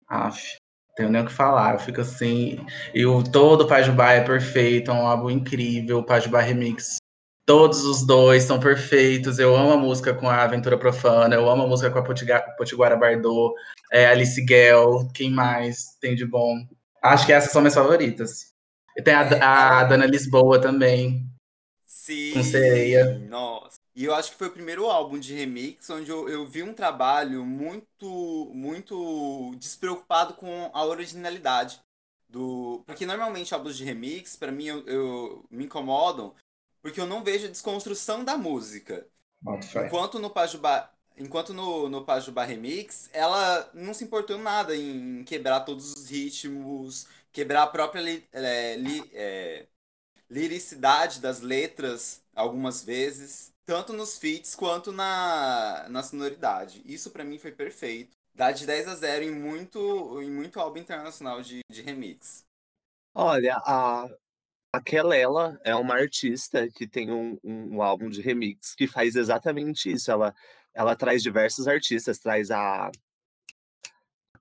Aff, 0.08 0.58
tenho 0.98 1.10
nem 1.12 1.22
o 1.22 1.26
que 1.26 1.32
falar, 1.32 1.76
eu 1.76 1.80
fico 1.80 2.02
assim. 2.02 2.58
E 2.94 3.06
o 3.06 3.24
todo 3.24 3.62
o 3.62 3.68
Pajubá 3.68 4.14
é 4.14 4.22
perfeito, 4.22 4.90
é 4.90 4.94
um 4.94 5.06
álbum 5.08 5.30
incrível, 5.30 6.00
o 6.00 6.04
Pajubá 6.04 6.42
Remix. 6.42 6.98
Todos 7.46 7.86
os 7.86 8.06
dois 8.06 8.44
são 8.44 8.60
perfeitos. 8.60 9.40
Eu 9.40 9.56
amo 9.56 9.72
a 9.72 9.78
música 9.78 10.14
com 10.14 10.28
a 10.28 10.44
Aventura 10.44 10.78
Profana, 10.78 11.36
eu 11.36 11.50
amo 11.50 11.64
a 11.64 11.68
música 11.68 11.90
com 11.92 12.00
a 12.00 12.04
Potiga- 12.04 12.42
Potiguara 12.58 12.98
Bardot, 12.98 13.54
é, 13.94 14.08
Alice 14.08 14.44
Guel, 14.44 15.08
quem 15.14 15.30
mais 15.30 15.96
tem 16.02 16.16
de 16.16 16.26
bom? 16.26 16.56
Acho 17.02 17.26
que 17.26 17.32
essas 17.32 17.52
são 17.52 17.62
minhas 17.62 17.76
favoritas. 17.76 18.54
E 18.98 19.02
tem 19.02 19.14
a, 19.14 19.80
a 19.80 19.84
Dana 19.84 20.06
Lisboa 20.08 20.60
também. 20.60 21.26
Sim. 21.86 22.32
Com 22.34 22.44
sereia. 22.44 23.20
Nossa. 23.30 23.77
E 23.98 24.06
eu 24.06 24.14
acho 24.16 24.32
que 24.32 24.38
foi 24.38 24.48
o 24.50 24.54
primeiro 24.54 24.86
álbum 24.88 25.20
de 25.20 25.34
remix 25.34 25.90
onde 25.90 26.12
eu, 26.12 26.30
eu 26.30 26.46
vi 26.46 26.62
um 26.64 26.74
trabalho 26.74 27.44
muito, 27.46 28.52
muito 28.54 29.56
despreocupado 29.58 30.36
com 30.36 30.70
a 30.74 30.86
originalidade 30.86 31.82
do. 32.30 32.84
Porque 32.86 33.08
normalmente 33.08 33.54
álbuns 33.56 33.76
de 33.78 33.84
remix, 33.84 34.36
pra 34.38 34.52
mim, 34.52 34.66
eu, 34.68 34.88
eu- 34.88 35.46
me 35.50 35.66
incomodam 35.66 36.36
porque 36.82 37.02
eu 37.02 37.08
não 37.08 37.24
vejo 37.24 37.48
a 37.48 37.52
desconstrução 37.52 38.24
da 38.24 38.38
música. 38.38 39.08
Enquanto 39.74 40.20
no 40.20 40.30
Pajubá, 40.30 40.92
enquanto 41.18 41.54
no, 41.54 41.90
no 41.90 42.06
Pajubá 42.06 42.44
Remix, 42.46 43.10
ela 43.14 43.70
não 43.74 43.94
se 43.94 44.04
importou 44.04 44.38
nada 44.38 44.76
em 44.76 45.24
quebrar 45.26 45.62
todos 45.62 45.94
os 45.94 46.10
ritmos, 46.10 47.08
quebrar 47.32 47.64
a 47.64 47.68
própria 47.68 48.02
li- 48.02 48.28
é, 48.34 48.76
li- 48.78 49.10
é, 49.14 49.68
liricidade 50.30 51.20
das 51.22 51.42
letras 51.42 52.24
algumas 52.36 52.84
vezes, 52.84 53.54
tanto 53.68 53.92
nos 53.92 54.18
feats 54.18 54.56
quanto 54.56 54.94
na, 54.94 55.86
na 55.90 56.02
sonoridade. 56.02 56.82
Isso 56.86 57.12
pra 57.12 57.26
mim 57.26 57.38
foi 57.38 57.52
perfeito. 57.52 58.16
Dá 58.34 58.50
de 58.52 58.66
10 58.66 58.88
a 58.88 58.96
0 58.96 59.26
em 59.26 59.32
muito, 59.32 60.22
em 60.22 60.32
muito 60.32 60.60
álbum 60.60 60.80
internacional 60.80 61.42
de, 61.42 61.60
de 61.70 61.82
remix. 61.82 62.46
Olha, 63.14 63.58
a, 63.58 64.08
a 64.72 64.82
Kelela 64.82 65.60
é 65.66 65.76
uma 65.76 65.96
artista 65.96 66.70
que 66.70 66.88
tem 66.88 67.12
um, 67.12 67.38
um, 67.44 67.76
um 67.76 67.82
álbum 67.82 68.10
de 68.10 68.22
remix 68.22 68.74
que 68.74 68.88
faz 68.88 69.18
exatamente 69.18 69.92
isso. 69.92 70.10
Ela, 70.10 70.34
ela 70.74 70.96
traz 70.96 71.22
diversos 71.22 71.68
artistas, 71.68 72.20
traz 72.20 72.50
a 72.50 72.90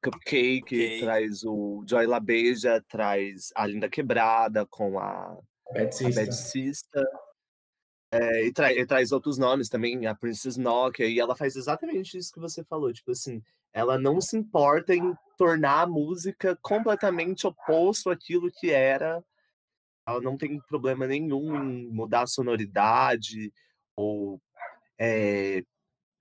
Cupcake, 0.00 0.60
Cupcake. 0.60 1.00
traz 1.00 1.42
o 1.42 1.84
Joy 1.88 2.06
La 2.06 2.20
Beija, 2.20 2.80
traz 2.86 3.50
a 3.56 3.66
Linda 3.66 3.88
Quebrada 3.88 4.64
com 4.66 5.00
a, 5.00 5.36
Bad 5.72 5.88
a 5.88 5.92
Sister. 5.92 6.14
Bad 6.14 6.36
Sister. 6.36 7.04
É, 8.10 8.46
e, 8.46 8.52
tra- 8.52 8.72
e 8.72 8.86
traz 8.86 9.10
outros 9.12 9.36
nomes 9.36 9.68
também, 9.68 10.06
a 10.06 10.14
Princess 10.14 10.56
Nokia, 10.56 11.06
e 11.08 11.18
ela 11.18 11.34
faz 11.34 11.56
exatamente 11.56 12.16
isso 12.16 12.32
que 12.32 12.38
você 12.38 12.62
falou, 12.64 12.92
tipo 12.92 13.10
assim, 13.10 13.42
ela 13.72 13.98
não 13.98 14.20
se 14.20 14.36
importa 14.36 14.94
em 14.94 15.12
tornar 15.36 15.82
a 15.82 15.86
música 15.86 16.56
completamente 16.62 17.46
oposto 17.46 18.08
àquilo 18.10 18.50
que 18.50 18.70
era. 18.70 19.22
Ela 20.06 20.20
não 20.22 20.36
tem 20.38 20.60
problema 20.68 21.06
nenhum 21.06 21.56
em 21.64 21.88
mudar 21.90 22.22
a 22.22 22.26
sonoridade 22.26 23.52
ou 23.96 24.40
é, 24.98 25.64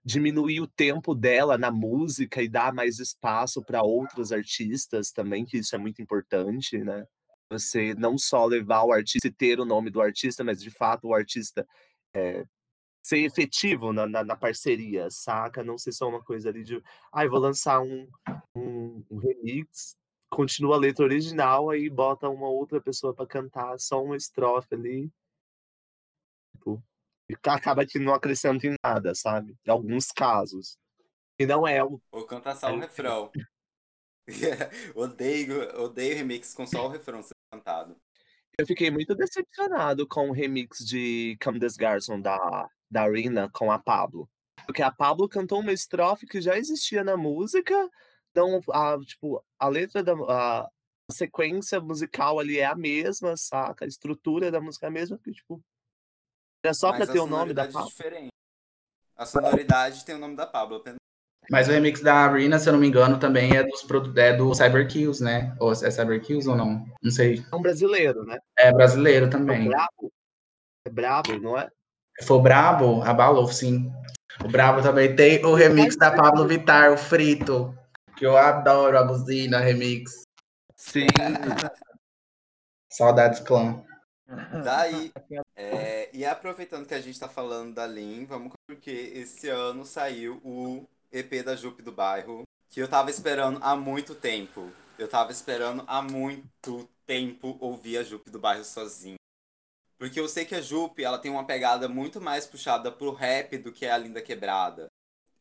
diminuir 0.05 0.61
o 0.61 0.67
tempo 0.67 1.15
dela 1.15 1.57
na 1.57 1.71
música 1.71 2.41
e 2.43 2.49
dar 2.49 2.73
mais 2.73 2.99
espaço 2.99 3.63
para 3.63 3.83
outros 3.83 4.31
artistas 4.31 5.11
também, 5.11 5.45
que 5.45 5.57
isso 5.59 5.75
é 5.75 5.79
muito 5.79 6.01
importante, 6.01 6.77
né? 6.79 7.07
Você 7.49 7.93
não 7.95 8.17
só 8.17 8.45
levar 8.45 8.83
o 8.83 8.91
artista 8.91 9.27
e 9.27 9.31
ter 9.31 9.59
o 9.59 9.65
nome 9.65 9.89
do 9.89 10.01
artista, 10.01 10.43
mas 10.43 10.61
de 10.61 10.71
fato 10.71 11.07
o 11.07 11.13
artista 11.13 11.67
é, 12.13 12.45
ser 13.03 13.19
efetivo 13.19 13.93
na, 13.93 14.07
na, 14.07 14.23
na 14.23 14.35
parceria, 14.35 15.09
saca? 15.11 15.63
Não 15.63 15.77
ser 15.77 15.91
só 15.91 16.09
uma 16.09 16.23
coisa 16.23 16.49
ali 16.49 16.63
de, 16.63 16.81
ai, 17.13 17.27
vou 17.27 17.39
lançar 17.39 17.81
um, 17.81 18.09
um, 18.55 19.05
um 19.11 19.17
remix, 19.19 19.95
continua 20.27 20.75
a 20.75 20.79
letra 20.79 21.05
original, 21.05 21.69
aí 21.69 21.87
bota 21.89 22.27
uma 22.27 22.49
outra 22.49 22.81
pessoa 22.81 23.13
para 23.13 23.27
cantar 23.27 23.79
só 23.79 24.03
uma 24.03 24.17
estrofe 24.17 24.73
ali. 24.73 25.11
Tipo, 26.55 26.83
e 27.29 27.35
acaba 27.45 27.85
que 27.85 27.99
não 27.99 28.13
acrescenta 28.13 28.65
em 28.65 28.75
nada, 28.83 29.13
sabe? 29.13 29.55
Em 29.65 29.69
alguns 29.69 30.11
casos. 30.11 30.77
E 31.37 31.45
não 31.45 31.67
é 31.67 31.83
o 31.83 32.01
Ou 32.11 32.25
cantar 32.25 32.55
só 32.55 32.67
o 32.67 32.69
Aí- 32.71 32.79
refrão. 32.79 33.31
odeio, 34.95 35.79
odeio 35.79 36.15
remix 36.15 36.55
com 36.55 36.65
só 36.65 36.87
o 36.87 36.89
refrão 36.89 37.21
cantado. 37.55 37.95
Eu 38.57 38.65
fiquei 38.65 38.89
muito 38.89 39.13
decepcionado 39.15 40.07
com 40.07 40.29
o 40.29 40.33
remix 40.33 40.79
de 40.79 41.37
Come 41.43 41.59
This 41.59 41.75
Garçon 41.75 42.21
da, 42.21 42.69
da 42.89 43.03
Arena 43.03 43.49
com 43.51 43.71
a 43.71 43.79
Pablo. 43.79 44.29
Porque 44.65 44.81
a 44.81 44.91
Pablo 44.91 45.27
cantou 45.27 45.59
uma 45.59 45.73
estrofe 45.73 46.25
que 46.25 46.41
já 46.41 46.57
existia 46.57 47.03
na 47.03 47.17
música, 47.17 47.89
então 48.31 48.61
a, 48.71 48.97
tipo, 48.99 49.43
a 49.59 49.67
letra 49.67 50.03
da 50.03 50.13
a, 50.13 50.69
sequência 51.11 51.79
musical 51.79 52.39
ali 52.39 52.59
é 52.59 52.65
a 52.65 52.75
mesma, 52.75 53.35
saca? 53.37 53.85
A 53.85 53.87
estrutura 53.87 54.49
da 54.49 54.61
música 54.61 54.87
é 54.87 54.89
a 54.89 54.91
mesma, 54.91 55.17
que, 55.17 55.31
tipo, 55.31 55.61
era 56.63 56.73
só 56.73 56.89
Mas 56.89 57.05
pra 57.05 57.13
ter 57.13 57.19
o 57.19 57.27
nome 57.27 57.53
da 57.53 57.63
é 57.65 57.71
Pablo. 57.71 57.89
diferente. 57.89 58.29
A 59.15 59.25
sonoridade 59.25 60.03
tem 60.03 60.15
o 60.15 60.17
nome 60.19 60.35
da 60.35 60.47
Pablo. 60.47 60.77
apenas. 60.77 61.04
Mas 61.49 61.67
o 61.67 61.71
remix 61.71 62.01
da 62.01 62.15
Arena, 62.15 62.57
se 62.59 62.67
eu 62.67 62.73
não 62.73 62.79
me 62.79 62.87
engano, 62.87 63.19
também 63.19 63.55
é, 63.55 63.63
dos, 63.63 63.85
é 64.17 64.33
do 64.33 64.53
Cyber 64.53 64.87
Kills, 64.87 65.23
né? 65.23 65.55
Ou 65.59 65.71
é 65.71 65.75
Cyber 65.75 66.21
Kills 66.21 66.49
ou 66.49 66.55
não? 66.55 66.85
Não 67.01 67.11
sei. 67.11 67.43
É 67.51 67.55
um 67.55 67.61
brasileiro, 67.61 68.23
né? 68.25 68.39
É 68.57 68.71
brasileiro 68.71 69.27
É 69.27 69.29
também. 69.29 69.67
brabo. 69.67 70.11
É 70.85 70.89
brabo, 70.89 71.39
não 71.39 71.57
é? 71.57 71.69
Se 72.19 72.25
for 72.25 72.39
Brabo, 72.41 73.01
abalou, 73.01 73.47
sim. 73.49 73.91
O 74.43 74.47
Brabo 74.47 74.81
também 74.81 75.15
tem 75.15 75.43
o 75.45 75.53
remix 75.53 75.97
da 75.97 76.11
Pablo 76.11 76.47
Vittar, 76.47 76.93
o 76.93 76.97
Frito. 76.97 77.77
Que 78.15 78.25
eu 78.25 78.37
adoro 78.37 78.97
a 78.97 79.03
buzina 79.03 79.59
remix. 79.59 80.23
Sim. 80.75 81.07
Saudades 82.89 83.41
clã. 83.41 83.83
Daí, 84.63 85.11
é, 85.55 86.09
e 86.15 86.25
aproveitando 86.25 86.87
que 86.87 86.93
a 86.93 87.01
gente 87.01 87.19
tá 87.19 87.27
falando 87.27 87.75
da 87.75 87.85
Lin, 87.85 88.25
vamos 88.25 88.53
porque 88.65 88.89
esse 88.89 89.49
ano 89.49 89.85
saiu 89.85 90.41
o 90.43 90.87
EP 91.15 91.43
da 91.43 91.55
Jupe 91.55 91.81
do 91.81 91.91
Bairro, 91.91 92.43
que 92.69 92.81
eu 92.81 92.87
tava 92.87 93.09
esperando 93.09 93.57
há 93.61 93.75
muito 93.75 94.13
tempo. 94.13 94.69
Eu 94.99 95.07
tava 95.07 95.31
esperando 95.31 95.83
há 95.87 96.01
muito 96.01 96.89
tempo 97.05 97.57
ouvir 97.59 97.97
a 97.97 98.03
Jupe 98.03 98.29
do 98.29 98.39
Bairro 98.39 98.65
sozinho. 98.65 99.15
Porque 99.97 100.19
eu 100.19 100.27
sei 100.27 100.43
que 100.43 100.55
a 100.55 100.61
Jupe, 100.61 101.03
ela 101.03 101.17
tem 101.17 101.31
uma 101.31 101.45
pegada 101.45 101.87
muito 101.87 102.19
mais 102.19 102.45
puxada 102.45 102.91
pro 102.91 103.13
rap 103.13 103.57
do 103.57 103.71
que 103.71 103.85
a 103.85 103.97
Linda 103.97 104.21
Quebrada. 104.21 104.87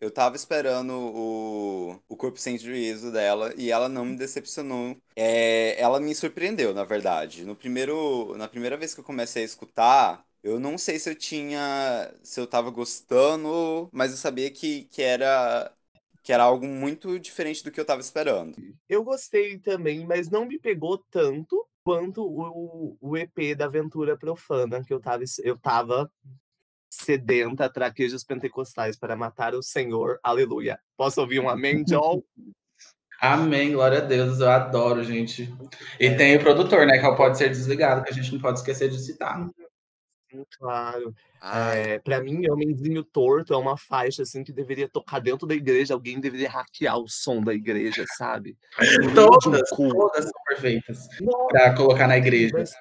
Eu 0.00 0.10
tava 0.10 0.36
esperando 0.36 0.92
o, 0.92 2.00
o 2.08 2.16
Corpo 2.16 2.38
Sem 2.38 2.58
Juízo 2.58 3.10
dela 3.10 3.52
e 3.56 3.70
ela 3.70 3.88
não 3.88 4.04
me 4.04 4.16
decepcionou. 4.16 4.96
É, 5.16 5.80
ela 5.80 5.98
me 5.98 6.14
surpreendeu, 6.14 6.74
na 6.74 6.84
verdade. 6.84 7.44
No 7.44 7.56
primeiro, 7.56 8.36
na 8.36 8.46
primeira 8.46 8.76
vez 8.76 8.94
que 8.94 9.00
eu 9.00 9.04
comecei 9.04 9.42
a 9.42 9.46
escutar, 9.46 10.24
eu 10.44 10.60
não 10.60 10.76
sei 10.76 10.98
se 10.98 11.10
eu 11.10 11.14
tinha. 11.14 12.12
se 12.22 12.38
eu 12.38 12.46
tava 12.46 12.70
gostando, 12.70 13.88
mas 13.90 14.10
eu 14.10 14.18
sabia 14.18 14.50
que, 14.50 14.84
que 14.84 15.00
era. 15.02 15.72
Que 16.22 16.32
era 16.32 16.44
algo 16.44 16.66
muito 16.66 17.18
diferente 17.18 17.64
do 17.64 17.70
que 17.70 17.80
eu 17.80 17.84
tava 17.84 18.00
esperando. 18.00 18.54
Eu 18.88 19.02
gostei 19.02 19.58
também, 19.58 20.06
mas 20.06 20.30
não 20.30 20.46
me 20.46 20.58
pegou 20.58 20.98
tanto 21.10 21.66
quanto 21.82 22.24
o, 22.24 22.96
o 22.98 23.16
EP 23.16 23.54
da 23.54 23.66
Aventura 23.66 24.16
Profana, 24.16 24.82
que 24.82 24.92
eu 24.92 25.00
tava, 25.00 25.22
eu 25.42 25.58
tava 25.58 26.10
sedenta, 26.90 27.68
traquejos 27.68 28.24
pentecostais 28.24 28.96
para 28.96 29.16
matar 29.16 29.54
o 29.54 29.62
Senhor. 29.62 30.18
Aleluia. 30.22 30.78
Posso 30.96 31.20
ouvir 31.20 31.40
um 31.40 31.48
amém, 31.48 31.84
John? 31.84 32.22
Amém, 33.20 33.72
glória 33.72 33.98
a 33.98 34.02
Deus, 34.02 34.40
eu 34.40 34.50
adoro, 34.50 35.02
gente. 35.02 35.50
E 35.98 36.06
é. 36.06 36.14
tem 36.14 36.36
o 36.36 36.40
produtor, 36.40 36.84
né, 36.86 36.98
que 36.98 37.16
pode 37.16 37.38
ser 37.38 37.48
desligado, 37.48 38.02
que 38.04 38.10
a 38.10 38.12
gente 38.12 38.30
não 38.32 38.40
pode 38.40 38.58
esquecer 38.58 38.90
de 38.90 38.98
citar. 38.98 39.48
Claro. 40.58 41.14
É, 41.42 41.98
para 41.98 42.22
mim, 42.22 42.48
Homenzinho 42.48 43.04
Torto 43.04 43.52
é 43.52 43.56
uma 43.56 43.76
faixa 43.76 44.22
assim 44.22 44.42
que 44.42 44.52
deveria 44.52 44.88
tocar 44.88 45.20
dentro 45.20 45.46
da 45.46 45.54
igreja. 45.54 45.94
Alguém 45.94 46.18
deveria 46.18 46.48
hackear 46.48 46.98
o 46.98 47.06
som 47.06 47.42
da 47.42 47.52
igreja, 47.52 48.04
sabe? 48.16 48.56
todas, 49.14 49.70
um 49.78 49.88
todas 49.90 50.24
são 50.24 50.42
perfeitas 50.48 51.06
para 51.50 51.74
colocar 51.74 52.08
na 52.08 52.16
igreja. 52.16 52.54
Mas... 52.54 52.72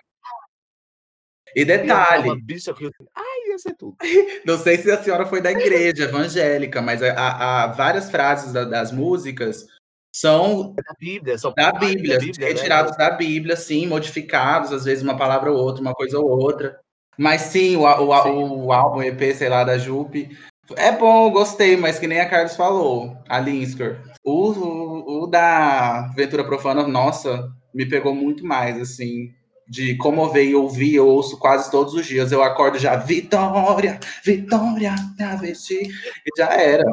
E 1.55 1.65
detalhe. 1.65 2.41
Bicha 2.41 2.73
que... 2.73 2.89
Ai, 3.15 3.49
ia 3.49 3.57
ser 3.59 3.75
tudo. 3.75 3.95
Não 4.45 4.57
sei 4.57 4.77
se 4.77 4.89
a 4.89 5.01
senhora 5.01 5.25
foi 5.25 5.41
da 5.41 5.51
igreja 5.51 6.05
evangélica, 6.05 6.81
mas 6.81 7.03
há, 7.03 7.67
várias 7.67 8.09
frases 8.09 8.53
da, 8.53 8.63
das 8.63 8.91
músicas 8.91 9.67
são 10.15 10.73
da 10.73 10.93
Bíblia, 10.99 11.37
são 11.37 11.51
da 11.53 11.71
Bíblia, 11.71 12.19
da 12.19 12.25
Bíblia 12.25 12.47
retirados 12.47 12.91
né? 12.91 12.97
da 12.97 13.11
Bíblia, 13.11 13.55
sim, 13.55 13.87
modificados, 13.87 14.71
às 14.71 14.85
vezes 14.85 15.03
uma 15.03 15.17
palavra 15.17 15.51
ou 15.51 15.57
outra, 15.57 15.81
uma 15.81 15.93
coisa 15.93 16.19
ou 16.19 16.29
outra. 16.29 16.79
Mas 17.17 17.41
sim, 17.41 17.75
o, 17.75 17.83
o, 17.83 18.23
sim. 18.23 18.29
o, 18.29 18.65
o 18.65 18.73
álbum 18.73 19.01
EP, 19.01 19.35
sei 19.35 19.49
lá, 19.49 19.63
da 19.63 19.77
Jupe, 19.77 20.29
é 20.77 20.91
bom, 20.91 21.29
gostei, 21.31 21.75
mas 21.75 21.99
que 21.99 22.07
nem 22.07 22.21
a 22.21 22.29
Carlos 22.29 22.55
falou, 22.55 23.17
a 23.27 23.39
Linsker. 23.39 24.01
O, 24.23 24.51
o, 24.51 25.23
o, 25.23 25.27
da 25.27 26.07
Ventura 26.15 26.43
Profana, 26.43 26.87
nossa, 26.87 27.51
me 27.73 27.85
pegou 27.85 28.15
muito 28.15 28.45
mais, 28.45 28.79
assim, 28.79 29.33
de 29.67 29.97
comover 29.97 30.45
e 30.45 30.55
ouvir, 30.55 30.95
eu 30.95 31.07
ouço 31.07 31.37
quase 31.37 31.69
todos 31.69 31.93
os 31.93 32.05
dias. 32.05 32.31
Eu 32.31 32.41
acordo 32.41 32.79
já, 32.79 32.95
Vitória, 32.95 33.99
Vitória, 34.23 34.95
travesti, 35.17 35.83
e 35.83 36.37
já 36.37 36.53
era. 36.53 36.83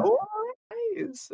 É 0.71 1.01
isso. 1.01 1.33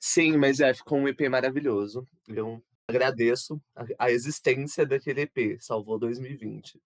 Sim, 0.00 0.36
mas 0.36 0.60
é, 0.60 0.72
ficou 0.72 0.98
um 0.98 1.08
EP 1.08 1.28
maravilhoso. 1.28 2.06
Eu 2.28 2.62
agradeço 2.86 3.60
a, 3.74 3.84
a 3.98 4.10
existência 4.10 4.86
daquele 4.86 5.22
EP, 5.22 5.58
salvou 5.60 5.98
2020. 5.98 6.80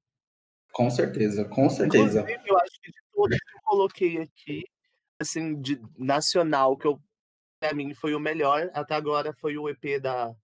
Com 0.72 0.90
certeza, 0.90 1.44
com 1.44 1.68
certeza. 1.68 2.20
Inclusive, 2.20 2.48
eu 2.48 2.58
acho 2.58 2.80
que 2.80 2.90
de 2.90 2.98
todas 3.14 3.38
que 3.38 3.56
eu 3.56 3.60
coloquei 3.62 4.18
aqui, 4.18 4.64
assim, 5.20 5.60
de 5.60 5.80
nacional, 5.98 6.76
que 6.76 6.86
eu, 6.86 6.98
pra 7.60 7.74
mim 7.74 7.94
foi 7.94 8.14
o 8.14 8.20
melhor 8.20 8.70
até 8.72 8.94
agora, 8.94 9.34
foi 9.34 9.58
o 9.58 9.68
EP 9.68 10.00
da, 10.00 10.34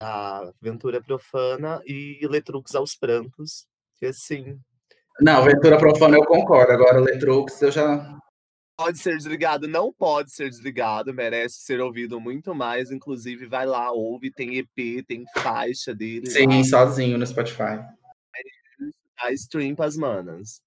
da 0.00 0.52
Ventura 0.60 1.00
Profana 1.00 1.80
e 1.86 2.18
Letrux 2.28 2.74
aos 2.74 2.96
Prantos. 2.96 3.66
Que 3.98 4.06
assim. 4.06 4.58
Não, 5.20 5.44
Ventura 5.44 5.78
Profana 5.78 6.16
eu 6.16 6.24
concordo. 6.24 6.72
Agora, 6.72 7.00
Letrux 7.00 7.62
eu 7.62 7.70
já. 7.70 8.18
Pode 8.76 8.98
ser 8.98 9.16
desligado, 9.16 9.66
não 9.66 9.90
pode 9.90 10.30
ser 10.30 10.50
desligado, 10.50 11.14
merece 11.14 11.60
ser 11.60 11.80
ouvido 11.80 12.20
muito 12.20 12.54
mais. 12.54 12.90
Inclusive, 12.90 13.46
vai 13.46 13.64
lá, 13.64 13.90
ouve, 13.90 14.30
tem 14.30 14.58
EP, 14.58 15.02
tem 15.06 15.24
faixa 15.38 15.94
dele. 15.94 16.28
Sim, 16.28 16.46
lá. 16.46 16.64
sozinho 16.64 17.16
no 17.16 17.26
Spotify 17.26 17.80
a 19.18 19.32
stream 19.32 19.74
pras 19.74 19.96
manas. 19.96 20.60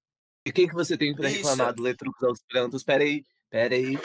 E 0.45 0.49
o 0.49 0.53
que, 0.53 0.67
que 0.67 0.73
você 0.73 0.97
tem 0.97 1.15
pra 1.15 1.29
reclamar 1.29 1.73
do 1.73 1.83
Letrux 1.83 2.23
aos 2.23 2.41
prantos? 2.49 2.83
Peraí, 2.83 3.23
peraí, 3.49 3.97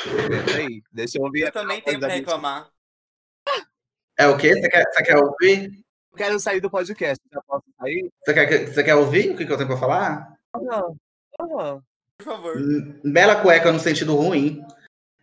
peraí. 0.46 0.82
Deixa 0.92 1.18
eu 1.18 1.22
ouvir. 1.22 1.42
Eu 1.42 1.52
também 1.52 1.80
tenho 1.80 1.98
pra 1.98 2.08
reclamar. 2.08 2.68
É 4.18 4.26
o 4.26 4.36
quê? 4.36 4.54
Você 4.54 4.68
quer, 4.68 4.84
você 4.84 5.02
quer 5.02 5.16
ouvir? 5.16 5.84
Eu 6.12 6.16
quero 6.16 6.38
sair 6.38 6.60
do 6.60 6.70
podcast. 6.70 7.22
Já 7.32 7.42
posso 7.42 7.64
sair? 7.80 8.10
Você 8.24 8.34
quer, 8.34 8.66
você 8.66 8.84
quer 8.84 8.94
ouvir 8.94 9.30
o 9.30 9.36
que, 9.36 9.44
que 9.46 9.52
eu 9.52 9.56
tenho 9.56 9.68
pra 9.68 9.76
falar? 9.76 10.36
Não. 10.54 10.96
Não. 11.40 11.82
Por 12.18 12.24
favor. 12.24 12.54
Bela 13.04 13.42
cueca 13.42 13.72
no 13.72 13.80
sentido 13.80 14.14
ruim. 14.14 14.64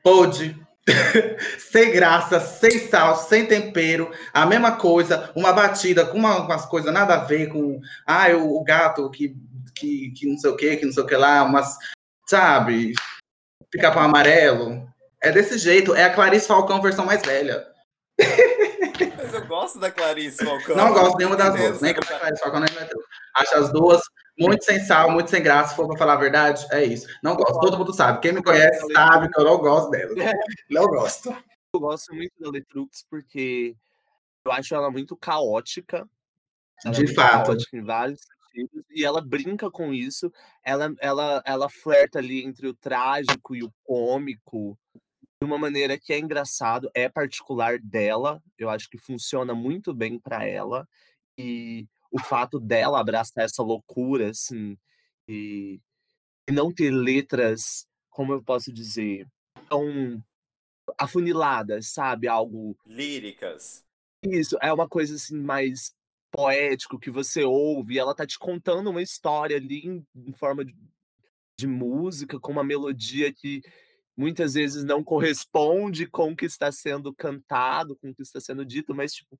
Pode. 0.04 0.56
sem 1.60 1.92
graça, 1.92 2.40
sem 2.40 2.88
sal, 2.88 3.16
sem 3.16 3.46
tempero, 3.46 4.12
a 4.34 4.46
mesma 4.46 4.74
coisa, 4.74 5.32
uma 5.36 5.54
batida 5.54 6.06
com 6.06 6.18
uma, 6.18 6.40
umas 6.40 6.66
coisas 6.66 6.94
nada 6.94 7.16
a 7.16 7.24
ver 7.24 7.48
com 7.48 7.80
ah, 8.06 8.30
o, 8.30 8.60
o 8.60 8.64
gato 8.64 9.10
que, 9.10 9.36
que, 9.76 10.12
que 10.12 10.26
não 10.28 10.38
sei 10.38 10.50
o 10.52 10.56
que, 10.56 10.78
que 10.78 10.86
não 10.86 10.94
sei 10.94 11.04
o 11.04 11.08
que 11.08 11.16
lá, 11.16 11.44
umas, 11.44 11.78
sabe, 12.28 12.94
ficar 13.72 13.92
para 13.92 14.04
amarelo. 14.04 14.88
É 15.22 15.32
desse 15.32 15.58
jeito, 15.58 15.94
é 15.94 16.04
a 16.04 16.14
Clarice 16.14 16.48
Falcão 16.48 16.82
versão 16.82 17.06
mais 17.06 17.22
velha. 17.22 17.68
Mas 19.18 19.34
eu 19.34 19.46
gosto 19.46 19.80
da 19.80 19.92
Clarice 19.92 20.44
Falcão. 20.44 20.76
Não 20.76 20.94
gosto 20.94 21.18
nenhuma 21.18 21.38
das 21.38 21.56
duas, 21.56 21.82
nem 21.82 21.94
com 21.94 22.02
a 22.02 22.20
Clarice 22.20 22.42
Falcão, 22.42 22.60
nem 22.60 22.70
Acho 23.36 23.56
as 23.56 23.72
duas 23.72 24.02
muito 24.42 24.66
sem 24.66 24.80
sal, 24.80 25.12
muito 25.12 25.30
sem 25.30 25.42
graça, 25.42 25.70
se 25.70 25.76
for 25.76 25.88
pra 25.88 25.98
falar 25.98 26.14
a 26.14 26.18
verdade, 26.18 26.66
é 26.72 26.84
isso. 26.84 27.08
Não 27.24 27.36
gosto, 27.36 27.60
todo 27.60 27.78
mundo 27.78 27.94
sabe. 27.94 28.22
Quem 28.22 28.34
me 28.34 28.44
conhece 28.44 28.92
sabe 28.92 29.30
que 29.30 29.40
eu 29.40 29.46
não 29.46 29.58
gosto 29.58 29.90
dela. 29.92 30.14
Não 30.70 30.88
gosto. 30.88 31.36
Eu 31.74 31.80
gosto 31.80 32.14
muito 32.14 32.34
da 32.40 32.50
Letrux 32.50 33.06
porque 33.10 33.76
eu 34.46 34.52
acho 34.52 34.76
ela 34.76 34.92
muito 34.92 35.16
caótica. 35.16 36.08
Ela 36.84 36.94
de 36.94 37.06
é 37.06 37.14
fato. 37.14 37.46
Caótica 37.48 37.78
em 37.78 37.84
vários 37.84 38.20
sentidos. 38.54 38.84
E 38.90 39.06
ela 39.06 39.22
brinca 39.22 39.70
com 39.72 39.94
isso. 39.94 40.32
Ela, 40.64 40.94
ela, 41.00 41.42
ela 41.46 41.70
flerta 41.70 42.20
ali 42.20 42.44
entre 42.44 42.68
o 42.68 42.74
trágico 42.74 43.56
e 43.56 43.64
o 43.64 43.74
cômico 43.84 44.78
de 45.42 45.46
uma 45.46 45.58
maneira 45.58 45.98
que 45.98 46.14
é 46.14 46.20
engraçado, 46.20 46.92
é 46.94 47.10
particular 47.10 47.80
dela. 47.80 48.42
Eu 48.58 48.70
acho 48.70 48.90
que 48.90 48.98
funciona 48.98 49.56
muito 49.56 49.94
bem 49.94 50.20
para 50.20 50.46
ela. 50.46 50.88
E 51.38 51.88
o 52.12 52.20
fato 52.20 52.60
dela 52.60 53.00
abraçar 53.00 53.46
essa 53.46 53.64
loucura, 53.64 54.30
assim, 54.30 54.78
e, 55.28 55.80
e 56.48 56.52
não 56.52 56.72
ter 56.72 56.92
letras, 56.92 57.88
como 58.10 58.34
eu 58.34 58.44
posso 58.44 58.72
dizer, 58.72 59.28
tão 59.70 60.24
afuniladas, 60.98 61.88
sabe? 61.88 62.28
Algo. 62.28 62.78
Líricas. 62.86 63.86
Isso, 64.24 64.58
é 64.62 64.72
uma 64.72 64.88
coisa 64.88 65.16
assim 65.16 65.40
mais 65.40 65.96
poético 66.32 67.00
que 67.00 67.12
você 67.12 67.44
ouve, 67.44 68.00
ela 68.00 68.16
tá 68.16 68.26
te 68.26 68.40
contando 68.40 68.90
uma 68.90 69.02
história 69.02 69.58
ali 69.58 69.86
em, 69.86 70.06
em 70.16 70.34
forma 70.34 70.64
de, 70.64 70.74
de 71.60 71.68
música, 71.68 72.40
com 72.40 72.52
uma 72.52 72.64
melodia 72.64 73.34
que 73.34 73.62
muitas 74.16 74.54
vezes 74.54 74.84
não 74.84 75.04
corresponde 75.04 76.06
com 76.08 76.32
o 76.32 76.36
que 76.36 76.46
está 76.46 76.72
sendo 76.72 77.14
cantado, 77.14 77.96
com 77.98 78.10
o 78.10 78.16
que 78.16 78.22
está 78.22 78.40
sendo 78.40 78.66
dito, 78.66 78.96
mas 78.96 79.14
tipo, 79.14 79.38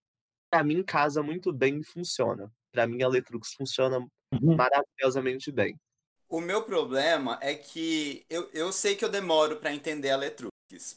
para 0.50 0.64
mim 0.64 0.84
casa 0.84 1.24
muito 1.24 1.54
bem 1.54 1.80
e 1.80 1.84
funciona. 1.84 2.52
Para 2.72 2.88
mim 2.88 3.04
a 3.04 3.08
Letrux 3.08 3.54
funciona 3.54 4.00
uhum. 4.00 4.56
maravilhosamente 4.56 5.52
bem. 5.52 5.76
O 6.30 6.40
meu 6.40 6.64
problema 6.64 7.38
é 7.42 7.54
que 7.54 8.26
eu, 8.30 8.50
eu 8.54 8.72
sei 8.72 8.96
que 8.96 9.04
eu 9.04 9.10
demoro 9.10 9.58
para 9.58 9.74
entender 9.74 10.12
a 10.12 10.18
Letrux, 10.18 10.52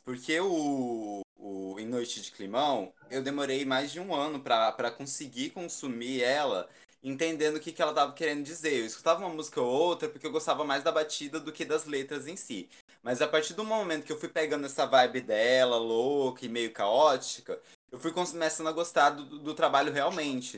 porque 0.04 0.38
o, 0.38 1.22
o 1.36 1.76
Em 1.78 1.86
Noite 1.86 2.22
de 2.22 2.30
Climão, 2.30 2.92
eu 3.10 3.20
demorei 3.20 3.64
mais 3.64 3.90
de 3.90 3.98
um 3.98 4.14
ano 4.14 4.38
para 4.38 4.92
conseguir 4.92 5.50
consumir 5.50 6.22
ela 6.22 6.68
entendendo 7.04 7.56
o 7.56 7.60
que, 7.60 7.70
que 7.70 7.82
ela 7.82 7.90
estava 7.90 8.12
querendo 8.12 8.42
dizer. 8.42 8.80
Eu 8.80 8.86
escutava 8.86 9.20
uma 9.20 9.34
música 9.34 9.60
ou 9.60 9.68
outra 9.68 10.08
porque 10.08 10.26
eu 10.26 10.32
gostava 10.32 10.64
mais 10.64 10.82
da 10.82 10.90
batida 10.90 11.38
do 11.38 11.52
que 11.52 11.64
das 11.64 11.84
letras 11.84 12.26
em 12.26 12.36
si. 12.36 12.68
Mas 13.02 13.20
a 13.20 13.28
partir 13.28 13.52
do 13.52 13.62
momento 13.62 14.06
que 14.06 14.12
eu 14.12 14.18
fui 14.18 14.30
pegando 14.30 14.64
essa 14.64 14.86
vibe 14.86 15.20
dela, 15.20 15.76
louca 15.76 16.46
e 16.46 16.48
meio 16.48 16.72
caótica, 16.72 17.60
eu 17.92 17.98
fui 17.98 18.10
começando 18.10 18.68
a 18.68 18.72
gostar 18.72 19.10
do, 19.10 19.38
do 19.38 19.54
trabalho 19.54 19.92
realmente. 19.92 20.56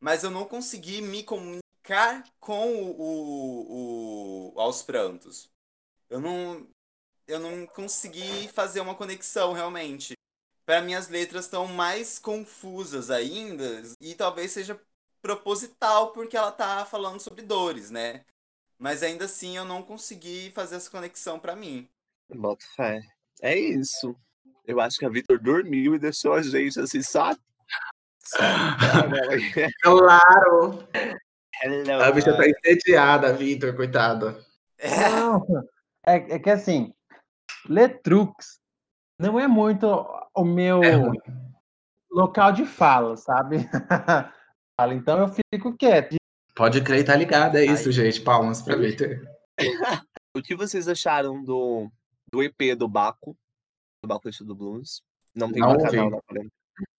Mas 0.00 0.22
eu 0.22 0.30
não 0.30 0.44
consegui 0.44 1.02
me 1.02 1.22
comunicar 1.22 2.24
com 2.38 2.72
o, 2.74 3.00
o, 3.00 4.54
o, 4.54 4.60
Aos 4.60 4.82
Prantos. 4.82 5.50
Eu 6.08 6.20
não, 6.20 6.66
eu 7.26 7.40
não 7.40 7.66
consegui 7.66 8.48
fazer 8.48 8.80
uma 8.80 8.94
conexão 8.94 9.52
realmente. 9.52 10.14
Para 10.64 10.82
mim, 10.82 10.94
as 10.94 11.08
letras 11.08 11.46
estão 11.46 11.66
mais 11.66 12.18
confusas 12.18 13.10
ainda, 13.10 13.82
e 14.00 14.14
talvez 14.14 14.52
seja 14.52 14.78
proposital, 15.22 16.12
porque 16.12 16.36
ela 16.36 16.52
tá 16.52 16.84
falando 16.84 17.20
sobre 17.20 17.42
dores, 17.42 17.90
né? 17.90 18.24
Mas 18.78 19.02
ainda 19.02 19.24
assim, 19.24 19.56
eu 19.56 19.64
não 19.64 19.82
consegui 19.82 20.50
fazer 20.52 20.76
essa 20.76 20.90
conexão 20.90 21.40
para 21.40 21.56
mim. 21.56 21.88
Bota 22.28 22.64
fé. 22.76 23.00
É 23.40 23.58
isso. 23.58 24.14
Eu 24.64 24.80
acho 24.80 24.98
que 24.98 25.06
a 25.06 25.08
Vitor 25.08 25.38
dormiu 25.38 25.94
e 25.94 25.98
deixou 25.98 26.34
a 26.34 26.42
gente 26.42 26.78
assim, 26.78 27.02
só. 27.02 27.34
claro! 29.82 30.84
Hello, 31.62 32.02
a 32.02 32.12
bicha 32.12 32.36
tá 32.36 32.48
entediada, 32.48 33.32
Vitor, 33.32 33.74
coitada. 33.74 34.38
Não, 34.82 35.44
é, 36.06 36.34
é 36.34 36.38
que 36.38 36.50
assim, 36.50 36.92
Letrux 37.68 38.60
não 39.18 39.38
é 39.38 39.48
muito 39.48 39.86
o 40.34 40.44
meu 40.44 40.82
É 40.82 40.94
local 42.10 42.52
de 42.52 42.64
fala, 42.64 43.16
sabe? 43.16 43.58
Fala, 44.80 44.94
então 44.94 45.18
eu 45.18 45.28
fico 45.52 45.76
quieto. 45.76 46.16
Pode 46.54 46.82
crer, 46.82 47.04
tá 47.04 47.16
ligado. 47.16 47.56
É 47.56 47.64
isso, 47.64 47.90
gente. 47.90 48.20
Palmas 48.20 48.62
pra 48.62 48.76
Vitor. 48.76 49.20
O 50.36 50.42
que 50.42 50.54
vocês 50.54 50.86
acharam 50.86 51.42
do, 51.42 51.90
do 52.30 52.42
EP 52.42 52.76
do 52.76 52.86
Baco? 52.86 53.36
Do 54.00 54.06
Baco 54.06 54.30
do 54.44 54.54
Blues? 54.54 55.02
Não 55.34 55.50
tem 55.50 55.60
Não 55.60 55.76
bacanal 55.76 56.22
ouvi. 56.28 56.48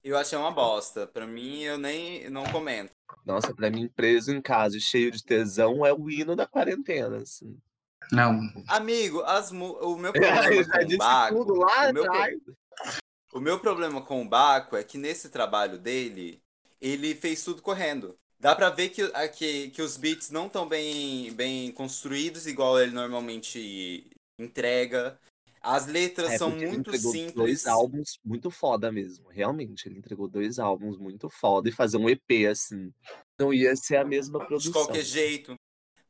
Eu 0.03 0.17
achei 0.17 0.37
uma 0.37 0.51
bosta. 0.51 1.05
Pra 1.07 1.27
mim, 1.27 1.61
eu 1.61 1.77
nem 1.77 2.29
não 2.29 2.43
comento. 2.51 2.91
Nossa, 3.25 3.53
pra 3.53 3.69
mim, 3.69 3.87
preso 3.87 4.31
em 4.33 4.41
casa 4.41 4.77
e 4.77 4.81
cheio 4.81 5.11
de 5.11 5.23
tesão 5.23 5.85
é 5.85 5.93
o 5.93 6.09
hino 6.09 6.35
da 6.35 6.47
quarentena. 6.47 7.17
Assim. 7.17 7.57
Não. 8.11 8.39
Amigo, 8.67 9.21
as 9.21 9.51
mu- 9.51 9.77
o 9.81 9.97
meu 9.97 10.11
Eu 10.13 10.21
problema 10.21 10.65
com 10.65 10.93
o 10.93 10.97
Baco. 10.97 11.35
tudo 11.35 11.53
lá 11.55 11.89
o 11.89 11.93
meu 11.93 12.03
pro-. 12.05 12.55
O 13.33 13.39
meu 13.39 13.59
problema 13.59 14.01
com 14.01 14.21
o 14.21 14.27
Baco 14.27 14.75
é 14.75 14.83
que 14.83 14.97
nesse 14.97 15.29
trabalho 15.29 15.77
dele, 15.77 16.41
ele 16.81 17.13
fez 17.13 17.43
tudo 17.43 17.61
correndo. 17.61 18.17
Dá 18.39 18.55
pra 18.55 18.69
ver 18.69 18.89
que, 18.89 19.01
a- 19.13 19.27
que, 19.27 19.69
que 19.69 19.81
os 19.81 19.97
beats 19.97 20.31
não 20.31 20.47
estão 20.47 20.67
bem, 20.67 21.31
bem 21.33 21.71
construídos, 21.71 22.47
igual 22.47 22.79
ele 22.79 22.91
normalmente 22.93 24.09
entrega. 24.39 25.19
As 25.61 25.87
letras 25.87 26.31
É, 26.31 26.37
são 26.37 26.51
ele 26.55 26.67
muito 26.67 26.91
simples. 26.97 27.33
Dois 27.33 27.65
álbuns 27.65 28.17
muito 28.23 28.49
foda 28.49 28.91
mesmo. 28.91 29.27
Realmente, 29.29 29.87
ele 29.87 29.97
entregou 29.99 30.27
dois 30.27 30.57
álbuns 30.59 30.97
muito 30.97 31.29
foda 31.29 31.67
e 31.69 31.71
fazer 31.71 31.97
um 31.97 32.09
EP 32.09 32.47
assim. 32.49 32.91
Não 33.37 33.53
ia 33.53 33.75
ser 33.75 33.97
a 33.97 34.05
mesma 34.05 34.39
de 34.39 34.45
produção. 34.47 34.71
qualquer 34.73 35.03
jeito. 35.03 35.55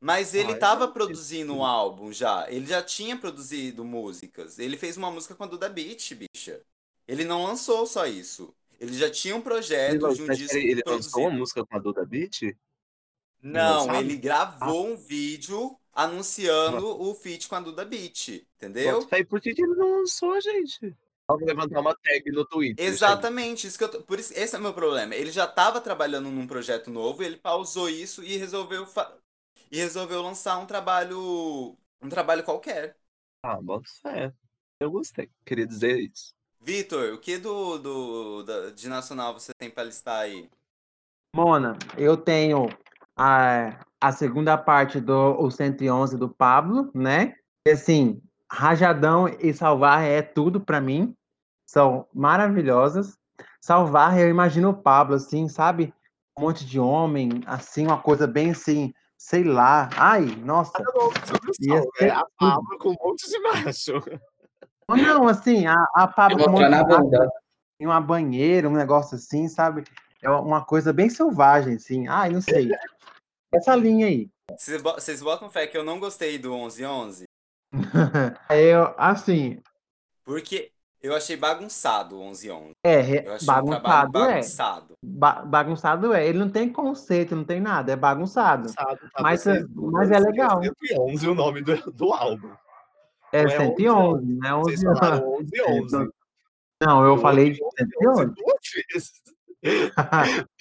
Mas 0.01 0.33
ele 0.33 0.53
Ah, 0.53 0.55
eu 0.55 0.59
tava 0.59 0.85
não 0.85 0.93
produzindo 0.93 1.53
um 1.53 1.65
álbum 1.65 2.11
já. 2.13 2.49
Ele 2.49 2.65
já 2.65 2.81
tinha 2.81 3.17
produzido 3.17 3.83
músicas. 3.83 4.57
Ele 4.59 4.77
fez 4.77 4.95
uma 4.97 5.11
música 5.11 5.35
com 5.35 5.43
a 5.43 5.47
Duda 5.47 5.67
Beat, 5.67 6.13
bicha. 6.15 6.61
Ele 7.07 7.25
não 7.25 7.43
lançou 7.43 7.85
só 7.85 8.05
isso. 8.05 8.53
Ele 8.79 8.93
já 8.93 9.09
tinha 9.09 9.35
um 9.35 9.39
Ele, 9.39 9.43
projeto 9.43 10.01
lan- 10.03 10.13
de 10.13 10.21
um 10.21 10.27
disco 10.27 10.57
ele 10.57 10.81
lançou 10.85 11.21
uma 11.23 11.31
música 11.31 11.65
com 11.65 11.75
a 11.75 11.79
Duda 11.79 12.05
Beat? 12.05 12.55
Não, 13.41 13.93
ele 13.95 14.15
gravou 14.17 14.87
um 14.87 14.95
vídeo 14.95 15.78
anunciando 16.03 17.01
o 17.01 17.13
feat 17.13 17.47
com 17.47 17.55
a 17.55 17.59
Duda 17.59 17.85
Beat, 17.85 18.29
entendeu? 18.57 19.01
Fé, 19.01 19.23
Por 19.23 19.41
que, 19.41 19.53
que 19.53 19.61
ele 19.61 19.75
não 19.75 19.99
lançou, 19.99 20.39
gente? 20.41 20.95
Vamos 21.27 21.45
levantar 21.45 21.79
uma 21.79 21.95
tag 21.95 22.31
no 22.31 22.43
Twitter. 22.45 22.85
Exatamente, 22.85 23.67
isso 23.67 23.77
que 23.77 23.83
eu 23.83 23.89
tô- 23.89 24.01
por 24.01 24.19
isso, 24.19 24.33
esse 24.35 24.55
é 24.55 24.59
o 24.59 24.61
meu 24.61 24.73
problema. 24.73 25.13
Ele 25.15 25.31
já 25.31 25.45
estava 25.45 25.79
trabalhando 25.79 26.29
num 26.31 26.47
projeto 26.47 26.89
novo, 26.89 27.21
ele 27.21 27.37
pausou 27.37 27.87
isso 27.89 28.23
e 28.23 28.35
resolveu 28.37 28.85
fa- 28.87 29.13
e 29.71 29.77
resolveu 29.77 30.21
lançar 30.21 30.57
um 30.57 30.65
trabalho 30.65 31.77
um 32.01 32.09
trabalho 32.09 32.43
qualquer. 32.43 32.95
Ah, 33.43 33.61
bota 33.61 33.89
fé. 34.01 34.33
Eu 34.79 34.89
gostei. 34.89 35.29
Queria 35.45 35.67
dizer 35.67 35.99
isso. 35.99 36.33
Vitor, 36.61 37.13
o 37.13 37.17
que 37.19 37.37
do, 37.37 37.77
do 37.77 38.43
da- 38.43 38.69
de 38.71 38.87
nacional 38.87 39.33
você 39.33 39.51
tem 39.57 39.69
pra 39.69 39.83
listar 39.83 40.21
aí? 40.21 40.49
Mona, 41.35 41.77
eu 41.97 42.17
tenho 42.17 42.67
a, 43.19 43.75
a 43.99 44.11
segunda 44.13 44.57
parte 44.57 45.01
do 45.01 45.35
o 45.41 45.51
111 45.51 46.17
do 46.17 46.29
Pablo, 46.29 46.89
né? 46.95 47.33
E, 47.67 47.71
assim, 47.71 48.21
Rajadão 48.49 49.27
e 49.27 49.53
Salvar 49.53 50.05
é 50.05 50.21
tudo 50.21 50.61
pra 50.61 50.79
mim. 50.79 51.13
São 51.67 52.07
maravilhosas. 52.13 53.17
Salvar, 53.61 54.17
eu 54.17 54.29
imagino 54.29 54.69
o 54.69 54.73
Pablo, 54.73 55.15
assim, 55.15 55.49
sabe? 55.49 55.93
Um 56.37 56.43
monte 56.43 56.65
de 56.65 56.79
homem, 56.79 57.43
assim, 57.45 57.85
uma 57.85 58.01
coisa 58.01 58.25
bem 58.25 58.51
assim, 58.51 58.93
sei 59.17 59.43
lá. 59.43 59.89
Ai, 59.97 60.25
nossa. 60.41 60.81
Ia 61.59 61.81
ser 61.97 62.05
É 62.05 62.09
a 62.11 62.25
Pablo 62.39 62.77
com 62.79 62.91
um 62.91 62.95
monte 63.03 63.29
de 63.29 63.39
macho. 63.39 64.01
Ou 64.87 64.95
Não, 64.95 65.27
assim, 65.27 65.67
a, 65.67 65.75
a 65.93 66.07
Pablo 66.07 66.45
com 66.45 66.51
um 66.51 66.53
monte 66.53 66.69
de 66.69 66.83
bunda. 66.85 67.29
em 67.81 67.85
uma 67.85 67.99
banheira, 67.99 68.69
um 68.69 68.73
negócio 68.73 69.17
assim, 69.17 69.49
sabe? 69.49 69.83
É 70.21 70.29
uma 70.29 70.63
coisa 70.63 70.91
bem 70.93 71.09
selvagem, 71.09 71.75
assim. 71.75 72.07
Ai, 72.07 72.29
não 72.29 72.41
sei. 72.41 72.69
Essa 73.53 73.75
linha 73.75 74.07
aí. 74.07 74.29
Vocês 74.57 74.81
bo- 74.81 74.93
Vocês 74.93 75.21
botam 75.21 75.49
fé 75.49 75.67
que 75.67 75.77
eu 75.77 75.83
não 75.83 75.99
gostei 75.99 76.37
do 76.37 76.51
1111? 76.53 77.25
Eu, 78.49 78.93
assim, 78.97 79.61
Porque 80.23 80.71
eu 81.01 81.15
achei 81.15 81.37
bagunçado 81.37 82.17
o 82.17 82.23
1111. 82.25 82.71
é, 82.83 83.27
Eu 83.27 83.33
achei 83.35 83.43
um 83.43 83.45
bagunçado 83.47 84.17
é. 84.17 84.31
bagunçado. 84.33 84.93
Ba- 85.03 85.45
bagunçado 85.45 86.13
é. 86.13 86.27
Ele 86.27 86.39
não 86.39 86.49
tem 86.49 86.71
conceito, 86.71 87.35
não 87.35 87.43
tem 87.43 87.59
nada, 87.59 87.91
é 87.91 87.95
bagunçado. 87.95 88.69
Sabe, 88.69 88.99
tá 89.11 89.21
Mas 89.21 89.41
vocês 89.41 89.63
é- 89.63 89.67
mas 89.75 90.11
é 90.11 90.19
legal. 90.19 90.61
111 90.63 91.27
o 91.29 91.35
nome 91.35 91.61
do, 91.61 91.91
do 91.91 92.11
álbum. 92.13 92.51
É 93.31 93.43
Não 93.43 93.51
é 93.51 93.57
111, 93.57 94.25
né? 94.39 94.53
Vocês 94.55 94.83
11 94.85 94.99
falaram 94.99 95.33
11 95.35 95.61
11. 95.61 96.09
Não, 96.81 97.03
eu 97.03 97.15
Eu 97.15 97.17
falei 97.17 97.47
ouvi 97.49 97.59
111. 97.77 98.25
duas 98.35 98.59
vezes. 98.93 99.11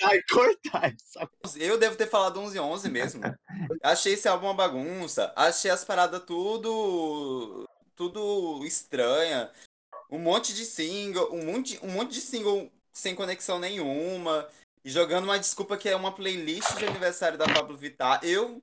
Vai 0.00 0.22
cortar 0.30 0.94
essa. 0.94 1.28
Eu 1.56 1.78
devo 1.78 1.96
ter 1.96 2.08
falado 2.08 2.40
1111 2.40 2.90
mesmo. 2.90 3.22
Achei 3.82 4.14
esse 4.14 4.28
álbum 4.28 4.46
uma 4.46 4.54
bagunça. 4.54 5.32
Achei 5.36 5.70
as 5.70 5.84
paradas 5.84 6.22
tudo. 6.24 7.68
Tudo 7.94 8.64
estranha. 8.64 9.50
Um 10.10 10.18
monte 10.18 10.54
de 10.54 10.64
single. 10.64 11.32
Um 11.32 11.44
monte, 11.44 11.78
um 11.82 11.90
monte 11.90 12.12
de 12.12 12.20
single 12.20 12.70
sem 12.92 13.14
conexão 13.14 13.58
nenhuma. 13.58 14.48
E 14.84 14.90
jogando 14.90 15.24
uma 15.24 15.38
desculpa 15.38 15.76
que 15.76 15.88
é 15.88 15.94
uma 15.94 16.12
playlist 16.12 16.76
de 16.76 16.86
aniversário 16.86 17.36
da 17.38 17.46
Pablo 17.46 17.76
Vittar. 17.76 18.20
Eu 18.24 18.62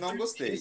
não 0.00 0.16
gostei. 0.16 0.60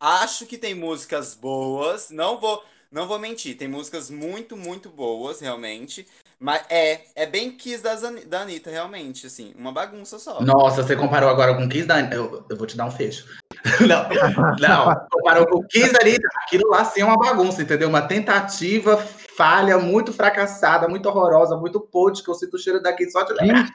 Acho 0.00 0.46
que 0.46 0.56
tem 0.56 0.74
músicas 0.74 1.34
boas. 1.34 2.10
Não 2.10 2.38
vou, 2.38 2.64
não 2.90 3.06
vou 3.06 3.18
mentir. 3.18 3.56
Tem 3.56 3.68
músicas 3.68 4.08
muito, 4.08 4.56
muito 4.56 4.88
boas, 4.88 5.40
realmente. 5.40 6.06
Mas 6.40 6.62
é, 6.70 7.02
é 7.14 7.26
bem 7.26 7.52
Kiss 7.52 7.82
das 7.82 8.02
Ani- 8.02 8.24
da 8.24 8.40
Anitta, 8.40 8.70
realmente, 8.70 9.26
assim. 9.26 9.52
Uma 9.58 9.70
bagunça 9.70 10.18
só. 10.18 10.40
Nossa, 10.40 10.82
você 10.82 10.96
comparou 10.96 11.28
agora 11.28 11.54
com 11.54 11.64
o 11.64 11.68
Kiss 11.68 11.86
da 11.86 12.00
eu, 12.00 12.46
eu 12.48 12.56
vou 12.56 12.66
te 12.66 12.78
dar 12.78 12.86
um 12.86 12.90
fecho. 12.90 13.26
Não, 13.86 14.08
não, 14.58 15.06
comparou 15.10 15.46
com 15.46 15.58
o 15.58 15.66
Kiss 15.68 15.92
da 15.92 16.00
Anitta, 16.00 16.26
aquilo 16.46 16.70
lá 16.70 16.82
sim 16.82 17.02
é 17.02 17.04
uma 17.04 17.18
bagunça, 17.18 17.60
entendeu? 17.60 17.90
Uma 17.90 18.00
tentativa 18.00 18.96
falha, 19.36 19.76
muito 19.78 20.14
fracassada, 20.14 20.88
muito 20.88 21.06
horrorosa, 21.10 21.58
muito 21.58 21.78
podre, 21.78 22.22
que 22.22 22.30
eu 22.30 22.34
sinto 22.34 22.54
o 22.54 22.58
cheiro 22.58 22.80
daqui 22.80 23.10
só 23.10 23.22
de 23.22 23.34
lembrar. 23.34 23.68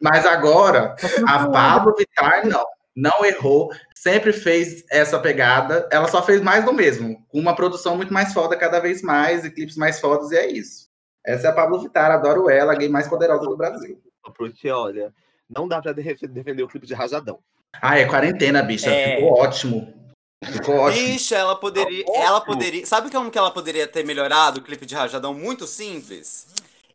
Mas 0.00 0.24
agora, 0.24 0.96
a 1.26 1.46
Pablo 1.48 1.94
Vittar 1.94 2.46
não, 2.46 2.64
não 2.96 3.24
errou, 3.26 3.70
sempre 3.94 4.32
fez 4.32 4.84
essa 4.90 5.18
pegada, 5.18 5.86
ela 5.92 6.08
só 6.08 6.22
fez 6.22 6.40
mais 6.40 6.64
do 6.64 6.72
mesmo, 6.72 7.22
com 7.28 7.38
uma 7.38 7.54
produção 7.54 7.96
muito 7.96 8.12
mais 8.14 8.32
foda 8.32 8.56
cada 8.56 8.80
vez 8.80 9.02
mais, 9.02 9.44
e 9.44 9.50
clipes 9.50 9.76
mais 9.76 10.00
fodas, 10.00 10.30
e 10.30 10.36
é 10.36 10.50
isso. 10.50 10.89
Essa 11.24 11.48
é 11.48 11.50
a 11.50 11.54
Pablo 11.54 11.80
Vittar, 11.80 12.10
adoro 12.10 12.48
ela, 12.48 12.72
a 12.72 12.74
gay 12.76 12.88
mais 12.88 13.08
poderosa 13.08 13.44
do 13.44 13.56
Brasil. 13.56 14.00
Porque, 14.36 14.70
olha, 14.70 15.12
não 15.48 15.68
dá 15.68 15.80
pra 15.82 15.92
de- 15.92 16.02
defender 16.28 16.62
o 16.62 16.68
clipe 16.68 16.86
de 16.86 16.94
Rajadão. 16.94 17.38
Ah, 17.80 17.98
é 17.98 18.06
quarentena, 18.06 18.62
bicha. 18.62 18.90
É. 18.90 19.16
Ficou 19.16 19.32
ótimo. 19.38 19.94
Ficou 20.44 20.76
ótimo. 20.76 21.06
Bicha, 21.06 21.36
ela 21.36 21.54
poderia. 21.56 22.04
Tá 22.04 22.12
Ela 22.16 22.36
ótimo. 22.38 22.54
poderia. 22.54 22.86
Sabe 22.86 23.10
como 23.10 23.30
que 23.30 23.38
ela 23.38 23.50
poderia 23.50 23.86
ter 23.86 24.04
melhorado 24.04 24.60
o 24.60 24.62
clipe 24.62 24.86
de 24.86 24.94
Rajadão? 24.94 25.34
Muito 25.34 25.66
simples. 25.66 26.48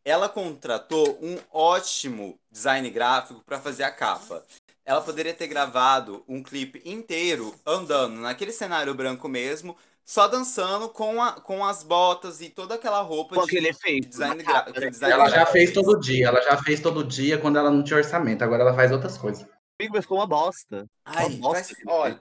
Ela 0.03 0.27
contratou 0.29 1.17
um 1.21 1.37
ótimo 1.51 2.37
design 2.51 2.89
gráfico 2.89 3.41
pra 3.45 3.59
fazer 3.59 3.83
a 3.83 3.91
capa. 3.91 4.43
Ela 4.85 5.01
poderia 5.01 5.33
ter 5.33 5.47
gravado 5.47 6.23
um 6.27 6.43
clipe 6.43 6.79
inteiro 6.85 7.53
andando 7.65 8.15
naquele 8.19 8.51
cenário 8.51 8.93
branco 8.93 9.27
mesmo, 9.27 9.75
só 10.05 10.27
dançando 10.27 10.87
com, 10.89 11.21
a, 11.21 11.33
com 11.41 11.65
as 11.65 11.81
botas 11.83 12.39
e 12.39 12.49
toda 12.49 12.75
aquela 12.75 13.01
roupa 13.01 13.35
Com 13.35 13.41
de, 13.41 13.47
aquele 13.47 13.69
efeito. 13.69 14.07
design 14.07 14.43
gra- 14.43 14.65
né? 14.79 14.89
design 14.89 15.13
Ela 15.13 15.29
já 15.29 15.45
fez 15.47 15.73
todo 15.73 15.99
dia. 15.99 16.27
Ela 16.27 16.41
já 16.41 16.55
fez 16.61 16.79
todo 16.79 17.03
dia 17.03 17.37
quando 17.39 17.57
ela 17.57 17.71
não 17.71 17.83
tinha 17.83 17.97
orçamento. 17.97 18.43
Agora 18.43 18.61
ela 18.61 18.73
faz 18.75 18.91
outras 18.91 19.17
coisas. 19.17 19.41
Amigo, 19.81 19.95
mas 19.95 20.05
ficou 20.05 20.19
uma 20.19 20.27
bosta. 20.27 20.85
Ai, 21.03 21.25
uma 21.25 21.49
bosta 21.49 21.73
aquele 21.73 21.89
olha. 21.91 22.19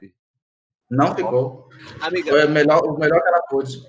Não 0.90 1.14
ficou. 1.14 1.68
Amiga, 2.00 2.30
Foi 2.30 2.46
o 2.46 2.50
melhor, 2.50 2.80
o 2.84 2.98
melhor 2.98 3.20
que 3.22 3.28
ela 3.28 3.42
pôde. 3.48 3.82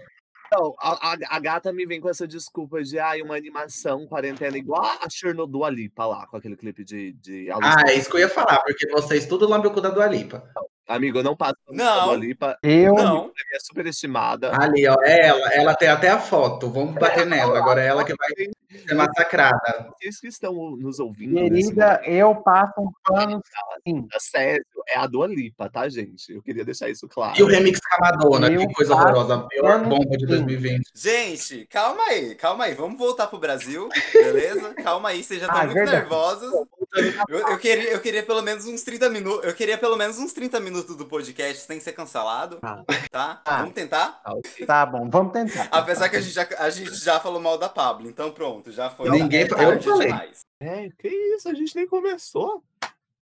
Não, 0.54 0.76
a, 0.80 1.14
a- 1.14 1.18
a 1.30 1.40
gata 1.40 1.74
me 1.74 1.86
vem 1.86 2.00
com 2.00 2.08
essa 2.10 2.28
desculpa 2.28 2.82
de 2.84 3.00
ai, 3.00 3.22
uma 3.22 3.36
animação 3.36 4.06
quarentena 4.08 4.58
igual 4.58 4.84
a 5.02 5.10
Chernobyl 5.10 5.52
Dua 5.52 5.70
Lipa 5.70 6.06
lá, 6.06 6.28
com 6.28 6.38
aquele 6.38 6.56
clipe 6.56 6.84
de, 6.84 7.14
de 7.14 7.50
Ah, 7.52 7.82
é 7.88 7.96
isso 7.96 8.10
que 8.10 8.16
eu 8.18 8.22
ia 8.22 8.30
falar, 8.30 8.62
porque 8.64 8.88
vocês 8.92 9.26
tudo 9.26 9.48
lambe 9.50 9.68
o 9.68 9.72
cu 9.74 9.82
da 9.82 9.90
Dua 9.90 10.06
Lipa. 10.06 10.48
Amigo, 10.88 11.18
eu 11.20 11.24
não 11.24 11.36
passo 11.36 11.56
Não. 11.70 12.06
Dua 12.06 12.16
Lipa, 12.18 12.58
Eu, 12.62 12.94
não. 12.94 13.32
é 13.54 13.60
superestimada. 13.60 14.52
Ali, 14.62 14.88
ó, 14.88 14.96
ela, 15.04 15.54
ela 15.54 15.76
tem 15.76 15.88
até 15.88 16.10
a 16.10 16.20
foto. 16.20 16.70
Vamos 16.70 16.94
bater 16.96 17.26
nela. 17.26 17.58
Agora 17.58 17.82
é 17.82 17.88
ela 17.88 18.04
que 18.04 18.14
vai 18.16 18.30
ser 18.36 18.94
massacrada. 18.94 19.90
Vocês 19.98 20.20
que 20.20 20.28
estão 20.28 20.54
nos 20.78 21.00
ouvindo 21.00 21.34
nesse 21.34 21.74
querida, 21.74 22.02
eu 22.06 22.36
passo 22.36 22.74
um 22.82 22.92
pano 23.04 23.42
sim. 23.88 24.08
sério, 24.20 24.64
é 24.88 25.00
a 25.00 25.08
Dua 25.08 25.26
Lipa, 25.28 25.70
tá, 25.70 25.90
gente? 25.90 26.32
Eu 26.34 26.42
queria 26.44 26.64
deixar 26.64 26.88
isso 26.90 27.08
claro. 27.08 27.34
E 27.40 27.42
o 27.44 27.48
remix 27.48 27.80
com 27.80 28.06
a 28.06 28.10
Madonna, 28.12 28.48
Eu 28.52 28.68
que 28.68 28.74
coisa 28.74 28.94
horrorosa. 28.94 29.36
A 29.36 29.40
pior 29.48 29.84
bomba 29.84 30.18
de 30.18 30.20
sim. 30.20 30.28
2020. 30.28 30.84
Gente, 30.94 31.66
calma 31.68 32.04
aí, 32.04 32.36
calma 32.36 32.66
aí. 32.66 32.76
Vamos 32.76 32.98
voltar 33.00 33.26
pro 33.28 33.40
Brasil, 33.40 33.90
beleza? 34.14 34.74
Calma 34.76 35.10
aí, 35.10 35.24
vocês 35.24 35.40
já 35.40 35.48
estão 35.48 35.62
Ah, 35.62 35.64
muito 35.66 35.76
verdade. 35.76 35.98
nervosos. 35.98 36.52
Eu, 37.28 37.40
eu, 37.40 37.58
queria, 37.58 37.92
eu 37.92 38.00
queria 38.02 38.24
pelo 38.24 38.42
menos 38.42 38.66
uns 38.66 38.82
30 38.84 39.10
minutos. 39.10 39.46
Eu 39.46 39.54
queria 39.54 39.78
pelo 39.78 39.96
menos 39.98 40.18
uns 40.18 40.32
30 40.34 40.60
minutos 40.60 40.96
do 40.96 41.06
podcast 41.06 41.66
sem 41.66 41.80
ser 41.80 41.94
cancelado. 41.94 42.60
Ah. 42.64 42.84
Tá? 43.12 43.42
Ah. 43.46 43.58
Vamos 43.60 43.74
tentar? 43.74 44.22
Ah. 44.24 44.34
Tá 44.66 44.86
bom, 44.86 45.10
vamos 45.10 45.34
tentar. 45.34 45.68
Apesar 45.72 46.10
que 46.10 46.16
a 46.16 46.22
gente, 46.22 46.34
já, 46.34 46.48
a 46.58 46.70
gente 46.70 46.96
já 46.96 47.20
falou 47.20 47.42
mal 47.42 47.58
da 47.58 47.68
Pablo, 47.70 48.10
então 48.10 48.32
pronto, 48.32 48.72
já 48.72 48.90
foi. 48.90 49.10
Ninguém- 49.10 49.42
é 49.42 49.46
eu 49.46 49.82
falei. 49.82 50.08
demais. 50.08 50.40
É, 50.60 50.90
que 50.98 51.08
isso, 51.08 51.50
a 51.50 51.54
gente 51.54 51.76
nem 51.76 51.88
começou. 51.88 52.64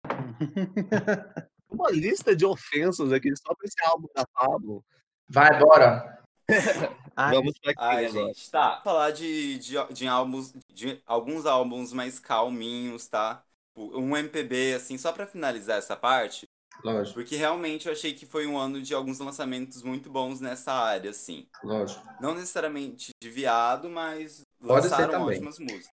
Uma 1.69 1.89
lista 1.89 2.35
de 2.35 2.45
ofensas 2.45 3.11
aqui 3.11 3.33
só 3.35 3.53
pra 3.55 3.65
esse 3.65 3.83
álbum 3.85 4.07
da 4.15 4.25
Pablo. 4.27 4.83
Vai, 5.27 5.57
bora. 5.59 6.21
Ai, 7.15 7.35
Vamos 7.35 7.57
pra 7.59 7.71
aqui 7.71 7.81
Ai, 7.81 8.05
agora. 8.05 8.27
gente, 8.27 8.51
tá. 8.51 8.81
Falar 8.83 9.11
de, 9.11 9.57
de, 9.59 9.75
de 9.93 10.07
álbuns, 10.07 10.53
de 10.71 11.01
alguns 11.05 11.45
álbuns 11.45 11.93
mais 11.93 12.19
calminhos, 12.19 13.07
tá? 13.07 13.43
Um 13.75 14.15
MPB, 14.15 14.75
assim, 14.75 14.97
só 14.97 15.11
pra 15.11 15.25
finalizar 15.25 15.77
essa 15.77 15.95
parte, 15.95 16.47
Lógico, 16.83 17.15
porque 17.15 17.35
realmente 17.35 17.87
eu 17.87 17.93
achei 17.93 18.13
que 18.13 18.25
foi 18.25 18.45
um 18.47 18.57
ano 18.57 18.81
de 18.81 18.93
alguns 18.93 19.19
lançamentos 19.19 19.83
muito 19.83 20.09
bons 20.09 20.39
nessa 20.41 20.71
área, 20.71 21.11
assim. 21.11 21.47
lógico. 21.63 22.03
Não 22.19 22.33
necessariamente 22.33 23.11
de 23.21 23.29
viado, 23.29 23.89
mas 23.89 24.41
Pode 24.59 24.87
lançaram 24.87 25.23
ótimas 25.23 25.59
músicas. 25.59 25.89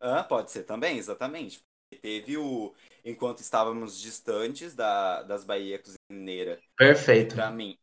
Ah, 0.00 0.24
pode 0.24 0.50
ser 0.50 0.64
também, 0.64 0.98
exatamente. 0.98 1.60
Teve 2.00 2.36
o 2.36 2.72
Enquanto 3.04 3.40
Estávamos 3.40 4.00
Distantes, 4.00 4.74
da, 4.74 5.22
das 5.22 5.44
Bahia 5.44 5.80
Cozinheira, 5.82 6.60
Perfeito. 6.76 7.34
pra 7.34 7.50
mim 7.50 7.76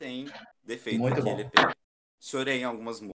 tem 0.00 0.26
defeitos 0.62 1.00
Muito 1.00 1.22
bom. 1.22 1.38
EP. 1.38 1.52
Chorei 2.18 2.60
em 2.60 2.64
algumas 2.64 3.00
músicas. 3.00 3.19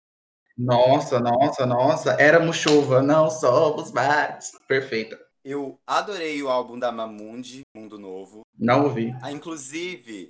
Nossa, 0.61 1.18
nossa, 1.18 1.64
nossa. 1.64 2.12
Éramos 2.20 2.56
chuva, 2.56 3.00
não 3.00 3.30
somos 3.30 3.90
mais. 3.92 4.52
Perfeita. 4.68 5.18
Eu 5.42 5.80
adorei 5.86 6.42
o 6.42 6.50
álbum 6.50 6.78
da 6.78 6.92
Mamundi, 6.92 7.62
Mundo 7.74 7.98
Novo. 7.98 8.42
Não 8.58 8.84
ouvi. 8.84 9.16
Ah, 9.22 9.32
inclusive, 9.32 10.28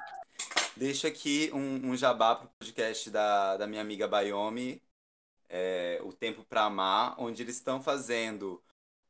deixo 0.76 1.08
aqui 1.08 1.50
um, 1.52 1.90
um 1.90 1.96
jabá 1.96 2.36
pro 2.36 2.48
podcast 2.60 3.10
da, 3.10 3.56
da 3.56 3.66
minha 3.66 3.82
amiga 3.82 4.06
Bayomi, 4.06 4.80
é, 5.48 6.00
O 6.04 6.12
Tempo 6.12 6.44
Pra 6.48 6.62
Amar, 6.62 7.16
onde 7.18 7.42
eles 7.42 7.56
estão 7.56 7.82
fazendo 7.82 8.62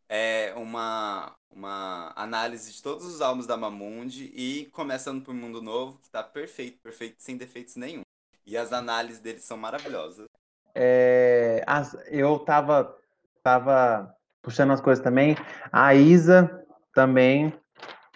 é, 0.09 0.55
uma, 0.57 1.37
uma 1.51 2.15
análise 2.17 2.73
de 2.73 2.83
todos 2.83 3.05
os 3.05 3.21
álbuns 3.21 3.47
da 3.47 3.59
Mamundi 3.59 4.33
e 4.35 4.71
começando 4.73 5.23
por 5.23 5.35
Mundo 5.35 5.61
Novo, 5.61 5.99
que 5.99 6.09
tá 6.09 6.23
perfeito, 6.23 6.79
perfeito, 6.81 7.17
sem 7.19 7.37
defeitos 7.37 7.77
nenhum. 7.77 8.01
E 8.47 8.57
as 8.57 8.73
análises 8.73 9.21
deles 9.21 9.45
são 9.45 9.59
maravilhosas. 9.59 10.27
É, 10.75 11.63
as- 11.67 11.97
eu 12.09 12.39
tava, 12.39 12.95
tava 13.43 14.15
puxando 14.43 14.73
as 14.73 14.81
coisas 14.81 15.03
também. 15.03 15.37
A 15.73 15.95
Isa 15.95 16.65
também 16.95 17.53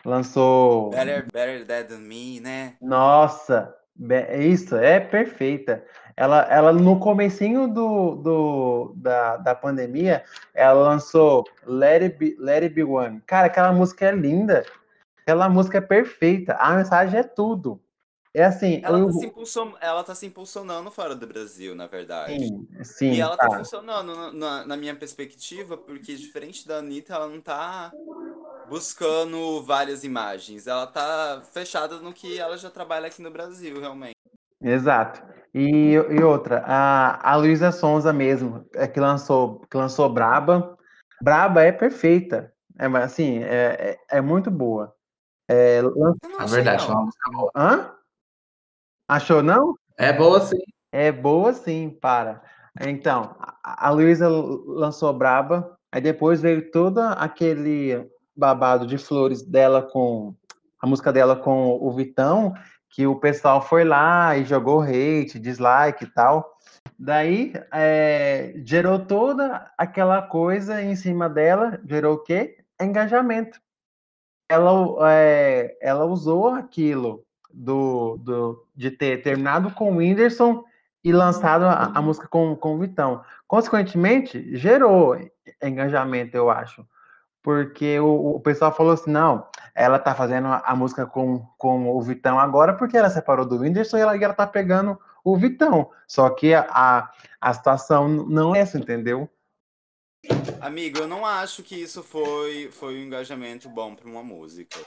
lançou. 0.04 0.90
Better, 0.90 1.26
better 1.32 1.64
Dead 1.64 1.88
Than 1.88 1.98
Me, 1.98 2.40
né? 2.40 2.74
Nossa, 2.80 3.74
isso, 4.38 4.76
é 4.76 5.00
perfeita. 5.00 5.84
Ela, 6.16 6.42
ela 6.42 6.72
no 6.72 6.98
comecinho 7.00 7.66
do, 7.66 8.16
do, 8.16 8.94
da, 8.96 9.36
da 9.38 9.54
pandemia, 9.54 10.22
ela 10.54 10.88
lançou 10.88 11.44
Let 11.66 12.02
It 12.02 12.16
Be, 12.18 12.36
Let 12.38 12.62
It 12.62 12.74
Be 12.74 12.84
One. 12.84 13.20
Cara, 13.26 13.46
aquela 13.46 13.72
música 13.72 14.06
é 14.06 14.12
linda. 14.12 14.64
Aquela 15.22 15.48
música 15.48 15.78
é 15.78 15.80
perfeita. 15.80 16.54
A 16.54 16.76
mensagem 16.76 17.18
é 17.18 17.22
tudo. 17.22 17.80
É 18.34 18.44
assim, 18.44 18.80
Ela 18.82 18.98
eu- 18.98 19.06
tá, 19.06 19.12
se 19.12 19.26
impulsion... 19.26 19.72
ela 19.80 20.04
tá 20.04 20.14
se 20.14 20.26
impulsionando 20.26 20.90
fora 20.90 21.14
do 21.14 21.26
Brasil, 21.26 21.74
na 21.74 21.86
verdade. 21.86 22.38
sim, 22.38 22.68
sim, 22.84 23.12
E 23.12 23.20
ela 23.20 23.36
tá 23.36 23.48
tá. 23.48 23.58
funcionando 23.58 24.14
na, 24.14 24.32
na- 24.32 24.66
na 24.66 24.76
minha 24.76 24.94
perspectiva, 24.96 25.76
porque 25.76 26.14
diferente 26.16 26.66
da 26.66 26.78
Anitta, 26.78 27.14
ela 27.14 27.28
não 27.28 27.40
tá 27.40 27.94
buscando 28.64 29.62
várias 29.62 30.04
imagens. 30.04 30.66
Ela 30.66 30.86
tá 30.86 31.42
fechada 31.52 31.98
no 32.00 32.12
que 32.12 32.38
ela 32.38 32.56
já 32.58 32.70
trabalha 32.70 33.06
aqui 33.08 33.22
no 33.22 33.30
Brasil, 33.30 33.80
realmente. 33.80 34.14
Exato. 34.60 35.22
E, 35.54 35.92
e 35.92 36.22
outra, 36.22 36.62
a, 36.66 37.32
a 37.32 37.36
Luísa 37.36 37.70
Sonza 37.70 38.12
mesmo, 38.12 38.66
é 38.74 38.88
que 38.88 38.98
lançou, 38.98 39.60
que 39.70 39.76
lançou 39.76 40.08
Braba. 40.12 40.76
Braba 41.22 41.62
é 41.62 41.70
perfeita. 41.72 42.52
É, 42.78 42.88
mas, 42.88 43.04
assim, 43.04 43.38
é, 43.38 43.98
é, 44.10 44.16
é 44.18 44.20
muito 44.20 44.50
boa. 44.50 44.94
É, 45.48 45.82
não 45.82 46.16
É 46.40 46.46
verdade, 46.46 46.78
não. 46.80 46.86
foi 46.86 46.94
uma 46.94 47.04
música 47.04 47.30
boa. 47.30 47.50
Hã? 47.54 47.94
Achou 49.08 49.42
não? 49.42 49.74
É 49.98 50.12
boa 50.12 50.40
sim. 50.40 50.62
É 50.90 51.12
boa 51.12 51.52
sim, 51.52 51.90
para. 52.00 52.42
Então, 52.80 53.36
a, 53.62 53.90
Luísa 53.90 54.28
lançou 54.28 55.12
Braba, 55.12 55.76
aí 55.92 56.00
depois 56.00 56.40
veio 56.40 56.70
todo 56.70 56.98
aquele 57.00 58.08
babado 58.34 58.86
de 58.86 58.98
flores 58.98 59.42
dela 59.42 59.82
com 59.82 60.34
a 60.80 60.86
música 60.86 61.12
dela 61.12 61.36
com 61.36 61.78
o 61.80 61.92
Vitão, 61.92 62.52
que 62.90 63.06
o 63.06 63.18
pessoal 63.18 63.60
foi 63.62 63.84
lá 63.84 64.36
e 64.36 64.44
jogou 64.44 64.82
hate, 64.82 65.38
dislike 65.38 66.04
e 66.04 66.12
tal. 66.12 66.52
Daí 66.98 67.52
é, 67.72 68.54
gerou 68.64 68.98
toda 68.98 69.70
aquela 69.78 70.22
coisa 70.22 70.82
em 70.82 70.94
cima 70.96 71.28
dela, 71.28 71.80
gerou 71.86 72.14
o 72.14 72.22
quê? 72.22 72.58
Engajamento. 72.80 73.60
Ela, 74.48 74.72
é, 75.12 75.76
ela 75.80 76.04
usou 76.04 76.48
aquilo 76.48 77.23
do, 77.54 78.16
do, 78.18 78.66
de 78.74 78.90
ter 78.90 79.22
terminado 79.22 79.70
com 79.70 79.92
o 79.92 79.96
Whindersson 79.96 80.64
e 81.02 81.12
lançado 81.12 81.64
a, 81.64 81.92
a 81.94 82.02
música 82.02 82.26
com, 82.26 82.56
com 82.56 82.74
o 82.74 82.78
Vitão. 82.78 83.22
Consequentemente, 83.46 84.56
gerou 84.56 85.16
engajamento, 85.62 86.36
eu 86.36 86.50
acho. 86.50 86.84
Porque 87.42 88.00
o, 88.00 88.36
o 88.36 88.40
pessoal 88.40 88.74
falou 88.74 88.94
assim: 88.94 89.10
não, 89.10 89.46
ela 89.74 89.98
tá 89.98 90.14
fazendo 90.14 90.48
a, 90.48 90.62
a 90.64 90.74
música 90.74 91.06
com, 91.06 91.46
com 91.58 91.90
o 91.94 92.00
Vitão 92.02 92.38
agora 92.38 92.74
porque 92.74 92.96
ela 92.96 93.10
separou 93.10 93.46
do 93.46 93.58
Whindersson 93.58 93.98
e 93.98 94.00
ela, 94.00 94.16
e 94.16 94.24
ela 94.24 94.34
tá 94.34 94.46
pegando 94.46 94.98
o 95.22 95.36
Vitão. 95.36 95.90
Só 96.08 96.30
que 96.30 96.54
a, 96.54 96.66
a, 96.70 97.10
a 97.40 97.52
situação 97.52 98.08
não 98.08 98.54
é 98.54 98.60
essa, 98.60 98.78
entendeu? 98.78 99.28
Amigo, 100.60 101.00
eu 101.00 101.06
não 101.06 101.26
acho 101.26 101.62
que 101.62 101.76
isso 101.76 102.02
foi, 102.02 102.70
foi 102.72 102.94
um 102.94 103.02
engajamento 103.02 103.68
bom 103.68 103.94
pra 103.94 104.08
uma 104.08 104.22
música. 104.22 104.80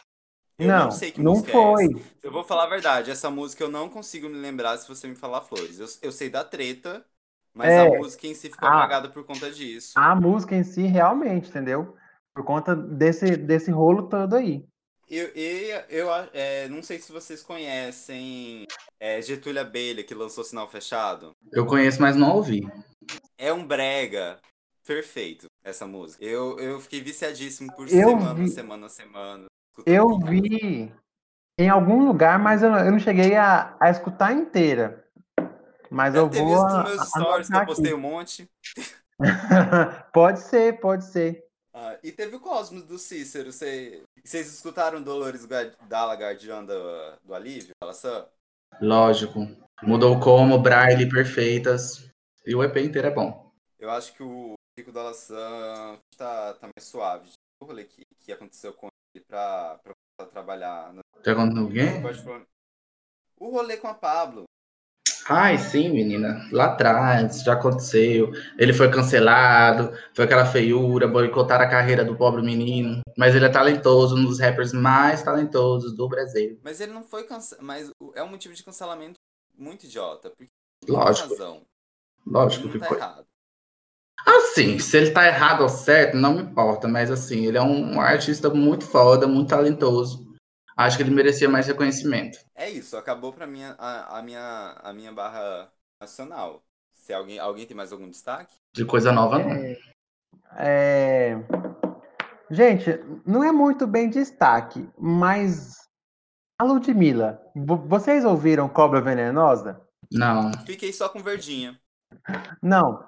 Eu 0.59 0.67
não, 0.67 0.85
não 0.85 0.91
sei 0.91 1.11
que 1.11 1.21
não 1.21 1.33
música 1.33 1.51
é 1.51 1.53
foi. 1.53 1.85
essa. 1.85 2.03
Eu 2.23 2.31
vou 2.31 2.43
falar 2.43 2.63
a 2.63 2.69
verdade, 2.69 3.11
essa 3.11 3.29
música 3.29 3.63
eu 3.63 3.69
não 3.69 3.87
consigo 3.89 4.27
me 4.27 4.37
lembrar 4.37 4.77
se 4.77 4.87
você 4.87 5.07
me 5.07 5.15
falar 5.15 5.41
flores. 5.41 5.79
Eu, 5.79 5.87
eu 6.01 6.11
sei 6.11 6.29
da 6.29 6.43
treta, 6.43 7.05
mas 7.53 7.71
É. 7.71 7.81
a 7.81 7.99
música 7.99 8.25
em 8.27 8.33
si 8.33 8.49
ficou 8.49 8.67
apagada 8.67 9.09
por 9.09 9.23
conta 9.23 9.51
disso. 9.51 9.93
A 9.95 10.15
música 10.15 10.55
em 10.55 10.63
si, 10.63 10.81
realmente, 10.83 11.49
entendeu? 11.49 11.95
Por 12.33 12.43
conta 12.43 12.75
desse, 12.75 13.35
desse 13.37 13.69
rolo 13.71 14.09
todo 14.09 14.35
aí. 14.35 14.65
Eu, 15.09 15.27
eu, 15.29 15.79
eu 15.89 16.09
é, 16.33 16.67
não 16.67 16.83
sei 16.83 16.99
se 16.99 17.11
vocês 17.11 17.41
conhecem 17.41 18.65
é, 18.99 19.21
Getúlio 19.21 19.61
Abelha, 19.61 20.03
que 20.03 20.13
lançou 20.13 20.43
Sinal 20.43 20.67
Fechado. 20.67 21.31
Eu 21.51 21.65
conheço, 21.65 22.01
mas 22.01 22.15
não 22.15 22.35
ouvi. 22.35 22.67
É 23.37 23.53
um 23.53 23.65
brega 23.65 24.39
perfeito, 24.85 25.45
essa 25.63 25.85
música. 25.87 26.25
Eu, 26.25 26.59
eu 26.59 26.79
fiquei 26.81 26.99
viciadíssimo 26.99 27.73
por 27.75 27.87
Eu 27.87 28.09
semana, 28.09 28.33
vi- 28.33 28.49
semana, 28.49 28.89
semana. 28.89 29.45
Eu 29.85 30.19
vi 30.19 30.91
em 31.57 31.69
algum 31.69 32.05
lugar, 32.05 32.37
mas 32.39 32.61
eu 32.63 32.69
não, 32.69 32.79
eu 32.79 32.91
não 32.91 32.99
cheguei 32.99 33.35
a, 33.35 33.75
a 33.79 33.89
escutar 33.89 34.31
inteira. 34.33 35.05
Mas 35.89 36.15
eu 36.15 36.29
ter 36.29 36.39
vou. 36.39 36.49
visto 36.49 36.65
a- 36.65 36.83
meus 36.83 37.07
stories 37.09 37.47
que 37.49 37.55
eu 37.55 37.65
postei 37.65 37.93
um 37.93 37.99
monte. 37.99 38.49
pode 40.13 40.39
ser, 40.41 40.79
pode 40.79 41.05
ser. 41.05 41.43
Ah, 41.73 41.97
e 42.03 42.11
teve 42.11 42.35
o 42.35 42.39
Cosmos 42.39 42.83
do 42.83 42.97
Cícero. 42.97 43.51
Cê- 43.51 44.03
Vocês 44.23 44.51
escutaram 44.53 45.01
Dolores 45.01 45.47
Dalla 45.87 46.15
Guardiã 46.15 46.63
do, 46.63 46.73
do 47.23 47.33
Alívio? 47.33 47.73
Fala 47.81 47.93
só. 47.93 48.29
Lógico. 48.81 49.39
Mudou 49.83 50.19
como, 50.19 50.59
Braille 50.59 51.07
perfeitas. 51.07 52.09
E 52.45 52.55
o 52.55 52.63
EP 52.63 52.77
inteiro 52.77 53.07
é 53.07 53.11
bom. 53.11 53.51
Eu 53.79 53.91
acho 53.91 54.13
que 54.13 54.23
o 54.23 54.53
Rico 54.77 54.91
Dalla 54.91 55.13
San 55.13 55.97
tá, 56.17 56.53
tá 56.55 56.67
mais 56.75 56.87
suave. 56.87 57.29
O 57.61 57.65
rolê 57.65 57.83
que, 57.85 58.03
que 58.19 58.31
aconteceu 58.31 58.73
com 58.73 58.87
ele 58.87 58.91
pra, 59.21 59.79
trabalhar 60.31 60.93
no 60.93 61.01
Já 61.23 61.35
contou 61.35 61.63
alguém? 61.63 62.01
O 63.39 63.49
rolê 63.49 63.77
com 63.77 63.87
a 63.87 63.93
Pablo. 63.93 64.45
Ai, 65.29 65.57
sim, 65.57 65.89
menina. 65.89 66.47
Lá 66.51 66.67
atrás, 66.67 67.43
já 67.43 67.53
aconteceu. 67.53 68.31
Ele 68.57 68.71
foi 68.71 68.89
cancelado, 68.89 69.91
foi 70.13 70.23
aquela 70.23 70.45
feiura, 70.45 71.05
boicotaram 71.05 71.65
a 71.65 71.69
carreira 71.69 72.05
do 72.05 72.15
pobre 72.15 72.41
menino. 72.41 73.01
Mas 73.17 73.35
ele 73.35 73.45
é 73.45 73.49
talentoso, 73.49 74.15
um 74.15 74.23
dos 74.23 74.39
rappers 74.39 74.71
mais 74.71 75.21
talentosos 75.21 75.93
do 75.93 76.07
Brasil. 76.07 76.57
Mas 76.63 76.79
ele 76.79 76.93
não 76.93 77.03
foi 77.03 77.25
cancelado. 77.25 77.65
Mas 77.65 77.91
é 78.15 78.23
um 78.23 78.29
motivo 78.29 78.53
de 78.53 78.63
cancelamento 78.63 79.19
muito 79.57 79.85
idiota. 79.85 80.29
Porque 80.29 80.51
Lógico. 80.87 81.29
razão. 81.29 81.61
Lógico 82.25 82.69
que 82.69 82.79
tá 82.79 82.87
foi. 82.87 82.97
errado. 82.97 83.25
Assim, 84.27 84.77
se 84.77 84.97
ele 84.97 85.11
tá 85.11 85.25
errado 85.25 85.61
ou 85.61 85.69
certo, 85.69 86.17
não 86.17 86.33
me 86.35 86.41
importa. 86.41 86.87
Mas 86.87 87.09
assim, 87.09 87.45
ele 87.45 87.57
é 87.57 87.61
um 87.61 87.99
artista 88.01 88.49
muito 88.49 88.85
foda, 88.85 89.27
muito 89.27 89.49
talentoso. 89.49 90.27
Acho 90.75 90.97
que 90.97 91.03
ele 91.03 91.11
merecia 91.11 91.49
mais 91.49 91.65
reconhecimento. 91.65 92.37
É 92.53 92.69
isso, 92.69 92.97
acabou 92.97 93.33
pra 93.33 93.47
mim 93.47 93.63
a, 93.63 94.17
a 94.17 94.21
minha, 94.21 94.75
a 94.83 94.93
minha 94.93 95.11
barra 95.11 95.71
nacional. 95.99 96.63
Se 96.93 97.13
alguém, 97.13 97.39
alguém 97.39 97.65
tem 97.65 97.75
mais 97.75 97.91
algum 97.91 98.09
destaque? 98.09 98.53
De 98.73 98.85
coisa 98.85 99.11
nova, 99.11 99.39
não. 99.39 99.75
É, 100.57 101.37
Gente, 102.49 102.89
não 103.25 103.43
é 103.43 103.51
muito 103.51 103.85
bem 103.85 104.09
destaque, 104.09 104.87
mas 104.97 105.75
a 106.59 106.63
Ludmilla, 106.63 107.41
vo- 107.55 107.83
vocês 107.87 108.23
ouviram 108.23 108.69
Cobra 108.69 109.01
Venenosa? 109.01 109.81
Não. 110.11 110.51
Fiquei 110.65 110.93
só 110.93 111.09
com 111.09 111.19
verdinha. 111.21 111.79
Não, 112.61 113.03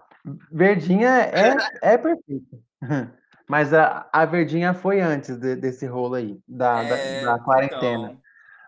Verdinha 0.52 1.10
é, 1.10 1.56
é 1.82 1.98
perfeita. 1.98 2.58
Mas 3.48 3.74
a, 3.74 4.08
a 4.14 4.26
Verdinha 4.26 4.74
foi 4.76 5.02
antes 5.02 5.36
de- 5.38 5.56
desse 5.56 5.86
rolo 5.88 6.16
aí, 6.16 6.40
da, 6.48 6.84
da- 6.84 6.96
É, 6.98 7.20
da 7.22 7.40
quarentena. 7.40 8.08
então, 8.08 8.22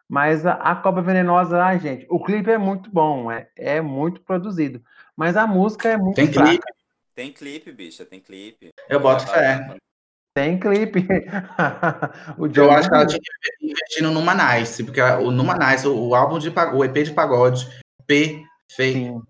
Mas 0.09 0.43
a, 0.45 0.53
a 0.53 0.75
Cobra 0.75 1.03
Venenosa, 1.03 1.63
ai, 1.63 1.79
gente, 1.79 2.07
o 2.09 2.19
clipe 2.23 2.49
é 2.49 2.57
muito 2.57 2.89
bom, 2.89 3.31
é, 3.31 3.47
é 3.55 3.79
muito 3.79 4.21
produzido. 4.21 4.81
Mas 5.15 5.37
a 5.37 5.45
música 5.45 5.89
é 5.89 5.97
muito 5.97 6.15
Tem 6.15 6.31
fraca. 6.31 6.49
clipe? 6.49 6.65
tem 7.13 7.31
clipe, 7.31 7.71
bicha, 7.71 8.03
tem 8.05 8.19
clipe. 8.19 8.69
Eu 8.89 8.99
boto 8.99 9.27
fé. 9.27 9.77
Tem 10.33 10.59
clipe. 10.59 11.05
o 12.39 12.47
Eu 12.47 12.71
acho 12.71 12.89
que 12.89 12.95
ela 12.95 13.05
tinha 13.05 13.19
que 13.19 13.65
investir 13.67 14.01
no 14.01 14.11
Numanice, 14.11 14.83
porque 14.83 15.01
o 15.01 15.29
Numanice, 15.29 15.87
o, 15.87 16.07
o 16.09 16.15
álbum 16.15 16.39
de 16.39 16.49
pagode, 16.49 16.77
o 16.77 16.83
EP 16.83 17.03
de 17.03 17.13
pagode, 17.13 17.67
perfeito. 18.07 18.47
Sim. 18.71 19.21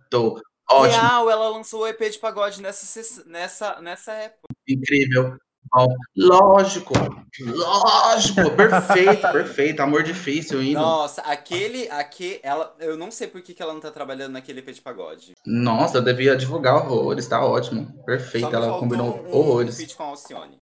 Ótimo, 0.72 1.02
Real, 1.02 1.30
ela 1.30 1.50
lançou 1.50 1.82
o 1.82 1.88
EP 1.88 2.00
de 2.10 2.20
pagode 2.20 2.62
nessa, 2.62 3.24
nessa, 3.26 3.82
nessa 3.82 4.14
época. 4.14 4.48
incrível. 4.68 5.38
Bom, 5.74 5.88
lógico, 6.18 6.94
lógico, 7.40 8.52
perfeito, 8.58 9.22
perfeito. 9.32 9.80
Amor 9.80 10.04
difícil, 10.04 10.62
indo. 10.62 10.80
Nossa, 10.80 11.22
aquele, 11.22 11.88
aquele, 11.90 12.42
ela, 12.44 12.76
eu 12.80 12.98
não 12.98 13.10
sei 13.10 13.28
por 13.28 13.42
que, 13.42 13.54
que 13.54 13.62
ela 13.62 13.74
não 13.74 13.80
tá 13.80 13.90
trabalhando 13.90 14.34
naquele 14.34 14.60
EP 14.60 14.72
de 14.72 14.82
pagode. 14.82 15.34
Nossa, 15.46 16.00
eu 16.00 16.02
devia 16.02 16.36
divulgar 16.36 16.76
horrores, 16.76 17.28
tá 17.28 17.46
ótimo. 17.46 18.04
Perfeito, 18.04 18.54
ela 18.54 18.80
combinou 18.80 19.18
um, 19.18 19.30
um 19.30 19.38
horrores. 19.38 19.78
feat 19.78 19.96
com 19.96 20.04
a 20.04 20.08
Alcione. 20.08 20.58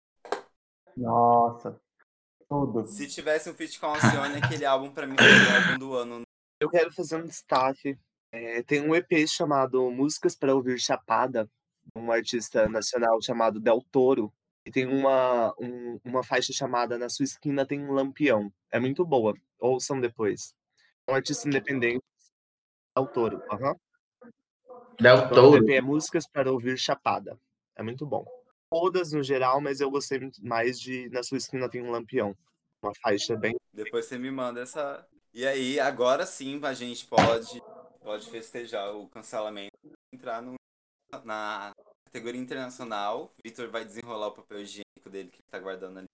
Nossa, 0.96 1.76
tudo. 2.48 2.86
Se 2.86 3.06
tivesse 3.06 3.48
um 3.48 3.54
feat 3.54 3.78
com 3.78 3.86
a 3.86 3.90
Alcione, 3.90 4.38
aquele 4.42 4.64
álbum 4.64 4.90
pra 4.90 5.06
mim 5.06 5.14
seria 5.16 5.52
o 5.52 5.56
álbum 5.56 5.78
do 5.78 5.94
ano. 5.94 6.22
Eu 6.58 6.70
quero 6.70 6.92
fazer 6.92 7.16
um 7.16 7.26
destaque. 7.26 7.96
É, 8.36 8.62
tem 8.62 8.82
um 8.82 8.94
EP 8.94 9.26
chamado 9.26 9.90
Músicas 9.90 10.36
para 10.36 10.54
Ouvir 10.54 10.78
Chapada, 10.78 11.48
um 11.94 12.12
artista 12.12 12.68
nacional 12.68 13.20
chamado 13.22 13.58
Del 13.58 13.82
Toro. 13.90 14.30
E 14.66 14.70
tem 14.70 14.86
uma, 14.86 15.54
um- 15.58 15.98
uma 16.04 16.22
faixa 16.22 16.52
chamada 16.52 16.98
Na 16.98 17.08
Sua 17.08 17.24
Esquina 17.24 17.64
Tem 17.64 17.80
um 17.82 17.92
Lampião. 17.92 18.52
É 18.70 18.78
muito 18.80 19.06
boa. 19.06 19.32
Ouçam 19.58 20.00
depois. 20.00 20.54
É 21.06 21.12
um 21.12 21.14
artista 21.14 21.48
independente. 21.48 22.02
Del 22.94 23.06
Toro. 23.06 23.42
aham. 23.50 23.74
Del 25.00 25.16
O 25.18 25.28
do 25.28 25.34
Toro. 25.34 25.64
EP 25.64 25.70
é 25.76 25.80
Músicas 25.80 26.26
para 26.26 26.52
Ouvir 26.52 26.76
Chapada. 26.78 27.38
É 27.74 27.82
muito 27.82 28.04
bom. 28.04 28.26
Todas 28.70 29.12
no 29.12 29.22
geral, 29.22 29.60
mas 29.60 29.80
eu 29.80 29.90
gostei 29.90 30.18
mais 30.42 30.78
de 30.78 31.08
Na 31.10 31.22
Sua 31.22 31.38
Esquina 31.38 31.68
Tem 31.70 31.80
um 31.82 31.90
Lampião. 31.90 32.36
Uma 32.82 32.92
faixa 33.00 33.34
bem. 33.36 33.56
Depois 33.72 34.04
você 34.06 34.18
me 34.18 34.30
manda 34.30 34.60
essa. 34.60 35.06
E 35.32 35.46
aí, 35.46 35.78
agora 35.78 36.26
sim 36.26 36.60
a 36.64 36.72
gente 36.74 37.06
pode, 37.06 37.62
pode 38.06 38.30
festejar 38.30 38.94
o 38.94 39.08
cancelamento. 39.08 39.76
Entrar 40.14 40.40
no, 40.40 40.54
na 41.24 41.72
categoria 42.04 42.40
internacional. 42.40 43.34
Vitor 43.44 43.68
vai 43.68 43.84
desenrolar 43.84 44.28
o 44.28 44.32
papel 44.32 44.60
higiênico 44.60 45.10
dele 45.10 45.28
que 45.28 45.38
ele 45.38 45.50
tá 45.50 45.58
guardando 45.58 45.98
ali. 45.98 46.06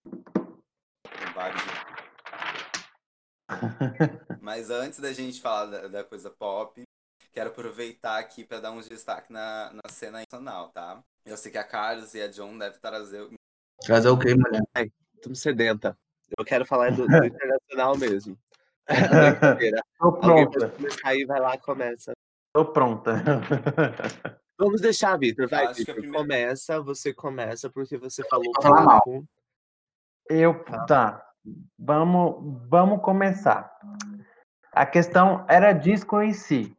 Mas 4.41 4.71
antes 4.71 5.01
da 5.01 5.13
gente 5.13 5.43
falar 5.43 5.67
da, 5.67 5.89
da 5.89 6.03
coisa 6.05 6.31
pop, 6.31 6.83
quero 7.31 7.51
aproveitar 7.51 8.19
aqui 8.19 8.43
para 8.43 8.61
dar 8.61 8.73
uns 8.73 8.89
destaque 8.89 9.31
na, 9.31 9.71
na 9.75 9.91
cena 9.91 10.21
nacional, 10.21 10.71
tá? 10.71 11.05
Eu 11.27 11.37
sei 11.37 11.53
que 11.53 11.59
a 11.59 11.65
Carlos 11.65 12.15
e 12.15 12.23
a 12.23 12.29
John 12.29 12.57
devem 12.57 12.81
trazer. 12.81 13.29
Trazer 13.83 14.09
o 14.09 14.19
quê, 14.19 14.35
mulher? 14.35 14.63
Tô 15.21 15.35
sedenta. 15.35 15.97
Eu 16.39 16.45
quero 16.45 16.65
falar 16.65 16.91
do, 16.91 17.07
do 17.07 17.17
internacional 17.27 17.99
mesmo. 17.99 18.39
Tô 19.99 20.13
pronta, 20.13 20.73
aí, 21.05 21.25
vai 21.25 21.41
lá, 21.41 21.57
começa. 21.59 22.13
tô 22.53 22.65
pronta. 22.67 23.23
Vamos 24.59 24.81
deixar, 24.81 25.19
Vitor. 25.19 25.49
Vai, 25.49 25.73
Vitor. 25.73 25.95
primeira- 25.95 26.19
Começa, 26.19 26.81
você 26.81 27.13
começa, 27.13 27.71
porque 27.71 27.97
você 27.97 28.23
falou 28.29 28.53
falar 28.63 28.85
mal. 28.85 29.03
Eu, 30.29 30.63
tá. 30.87 31.25
Vamos, 31.79 32.69
vamos 32.69 33.01
começar. 33.01 33.73
A 34.71 34.87
questão 34.87 35.45
era 35.49 35.73
disco 35.73 36.21
em 36.21 36.33
si. 36.33 36.77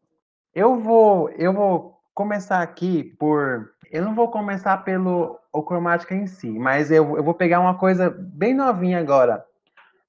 Eu 0.55 0.79
vou, 0.79 1.29
eu 1.31 1.51
vou 1.53 1.99
começar 2.13 2.61
aqui 2.61 3.03
por. 3.19 3.73
Eu 3.91 4.05
não 4.05 4.15
vou 4.15 4.29
começar 4.31 4.77
pelo 4.83 5.39
o 5.51 5.61
cromática 5.61 6.15
em 6.15 6.25
si, 6.25 6.49
mas 6.49 6.89
eu, 6.89 7.17
eu 7.17 7.23
vou 7.23 7.33
pegar 7.33 7.59
uma 7.59 7.77
coisa 7.77 8.09
bem 8.09 8.53
novinha 8.53 8.99
agora. 8.99 9.45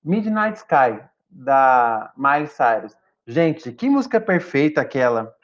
Midnight 0.02 0.58
Sky, 0.58 1.02
da 1.34 2.12
Miley 2.16 2.46
Cyrus. 2.48 2.92
Gente, 3.26 3.72
que 3.72 3.88
música 3.88 4.20
perfeita 4.20 4.80
aquela. 4.80 5.34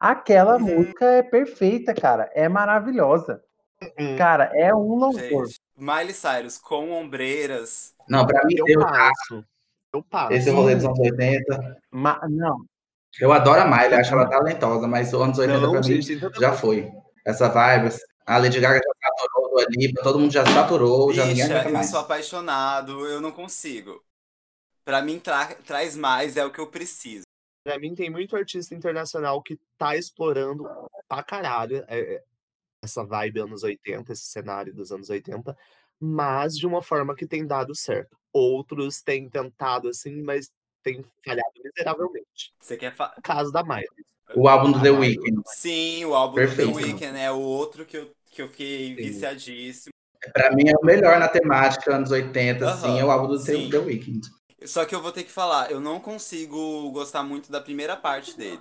Aquela 0.00 0.56
Uhum. 0.56 0.60
música 0.76 1.04
é 1.04 1.22
perfeita, 1.22 1.94
cara. 1.94 2.30
É 2.34 2.48
maravilhosa. 2.48 3.42
Hum, 3.98 4.16
Cara, 4.16 4.50
é 4.54 4.74
um 4.74 4.94
louvor. 4.96 5.46
Gente, 5.46 5.60
Miley 5.76 6.14
Cyrus 6.14 6.56
com 6.58 6.90
ombreiras. 6.92 7.94
Não, 8.08 8.26
pra 8.26 8.44
mim, 8.46 8.54
Eu 8.56 8.64
eu, 8.68 8.80
passo. 8.80 9.44
Eu 9.92 10.02
passo. 10.02 10.32
esse 10.32 10.50
rolê 10.50 10.74
dos 10.74 10.84
anos 10.84 10.98
80. 10.98 11.76
Ma- 11.90 12.20
não, 12.28 12.56
Eu 13.20 13.32
adoro 13.32 13.60
a 13.62 13.64
Miley, 13.66 13.94
acho 14.00 14.12
ela 14.14 14.28
talentosa, 14.28 14.86
mas 14.86 15.12
os 15.12 15.20
anos 15.20 15.38
80 15.38 15.60
Não, 15.60 15.70
pra 15.72 15.80
mim 15.80 15.86
gente, 15.86 16.12
então 16.14 16.30
tá 16.30 16.40
já 16.40 16.52
foi. 16.52 16.90
Essa 17.24 17.48
vibe, 17.48 17.94
a 18.26 18.38
Lady 18.38 18.60
Gaga 18.60 18.76
já 18.78 19.10
saturou, 19.18 19.58
a 19.60 19.64
Lipa, 19.70 20.02
todo 20.02 20.18
mundo 20.18 20.32
já 20.32 20.44
saturou, 20.46 21.12
já 21.12 21.24
ninguém 21.26 21.44
Bicha, 21.44 21.54
aguenta 21.54 21.68
eu 21.68 21.72
mais. 21.74 21.90
sou 21.90 22.00
apaixonado, 22.00 23.06
eu 23.06 23.20
não 23.20 23.32
consigo. 23.32 24.02
Pra 24.86 25.02
mim, 25.02 25.18
tra- 25.18 25.56
traz 25.66 25.96
mais, 25.96 26.36
é 26.36 26.44
o 26.44 26.52
que 26.52 26.60
eu 26.60 26.68
preciso. 26.68 27.24
Pra 27.64 27.76
mim, 27.76 27.92
tem 27.92 28.08
muito 28.08 28.36
artista 28.36 28.72
internacional 28.72 29.42
que 29.42 29.58
tá 29.76 29.96
explorando 29.96 30.64
pra 31.08 31.24
caralho 31.24 31.84
é, 31.88 31.98
é, 31.98 32.24
essa 32.84 33.04
vibe 33.04 33.40
anos 33.40 33.64
80, 33.64 34.12
esse 34.12 34.26
cenário 34.26 34.72
dos 34.72 34.92
anos 34.92 35.10
80, 35.10 35.58
mas 35.98 36.56
de 36.56 36.68
uma 36.68 36.80
forma 36.80 37.16
que 37.16 37.26
tem 37.26 37.44
dado 37.44 37.74
certo. 37.74 38.16
Outros 38.32 39.02
têm 39.02 39.28
tentado 39.28 39.88
assim, 39.88 40.22
mas 40.22 40.52
têm 40.84 41.04
falhado 41.24 41.50
miseravelmente. 41.64 42.54
Você 42.60 42.76
quer 42.76 42.94
falar? 42.94 43.16
Caso 43.24 43.50
da 43.50 43.64
Miley. 43.64 43.88
O 44.36 44.48
álbum 44.48 44.70
do 44.70 44.80
The. 44.80 44.90
Weeknd. 44.90 45.42
Sim, 45.46 46.04
o 46.04 46.14
álbum 46.14 46.36
Perfeito. 46.36 46.70
do 46.70 46.78
The 46.78 46.84
Weeknd 46.86 47.18
é 47.18 47.32
o 47.32 47.40
outro 47.40 47.84
que 47.84 47.96
eu, 47.96 48.12
que 48.30 48.40
eu 48.40 48.48
fiquei 48.48 48.90
Sim. 48.90 48.94
viciadíssimo. 48.94 49.92
Pra 50.32 50.54
mim 50.54 50.68
é 50.68 50.76
o 50.76 50.84
melhor 50.84 51.18
na 51.18 51.26
temática 51.28 51.96
anos 51.96 52.12
80, 52.12 52.64
Aham, 52.66 52.74
assim, 52.74 53.00
é 53.00 53.04
o 53.04 53.10
álbum 53.10 53.28
do 53.28 53.38
The, 53.44 53.52
sim. 53.52 53.70
The 53.70 53.78
Weeknd. 53.78 54.35
Só 54.66 54.84
que 54.84 54.94
eu 54.94 55.02
vou 55.02 55.12
ter 55.12 55.24
que 55.24 55.30
falar, 55.30 55.70
eu 55.70 55.80
não 55.80 56.00
consigo 56.00 56.90
gostar 56.90 57.22
muito 57.22 57.50
da 57.50 57.60
primeira 57.60 57.96
parte 57.96 58.36
dele. 58.36 58.60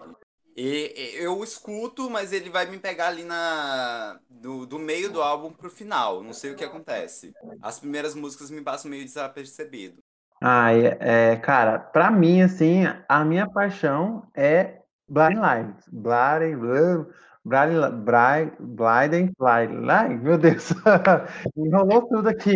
E, 0.56 0.94
eu 1.16 1.44
escuto, 1.44 2.10
mas 2.10 2.32
ele 2.32 2.50
vai 2.50 2.66
me 2.66 2.80
pegar 2.80 3.08
ali 3.08 3.24
na 3.24 4.18
do, 4.30 4.66
do 4.66 4.80
meio 4.80 5.12
do 5.12 5.22
álbum 5.22 5.52
pro 5.52 5.70
final. 5.70 6.24
Não 6.24 6.32
sei 6.32 6.52
o 6.52 6.56
que 6.56 6.64
acontece. 6.64 7.34
As 7.62 7.80
primeiras 7.80 8.16
músicas 8.16 8.50
me 8.50 8.62
passam 8.62 8.90
meio 8.90 9.04
desapercebido. 9.04 10.02
Ah, 10.42 10.74
é, 10.74 10.98
é, 11.00 11.36
cara, 11.38 11.80
pra 11.80 12.12
mim, 12.12 12.42
assim, 12.42 12.84
a 13.08 13.26
minha 13.26 13.50
paixão 13.50 14.28
é 14.34 14.82
Blind 15.10 15.38
Lights. 15.38 15.88
Blind, 15.92 16.58
Blind, 16.58 17.08
Blind, 17.44 18.52
Blind, 18.60 19.32
Blind, 19.38 19.86
Light, 19.86 20.18
meu 20.22 20.38
Deus, 20.38 20.70
enrolou 21.56 22.08
tudo 22.08 22.30
aqui. 22.30 22.56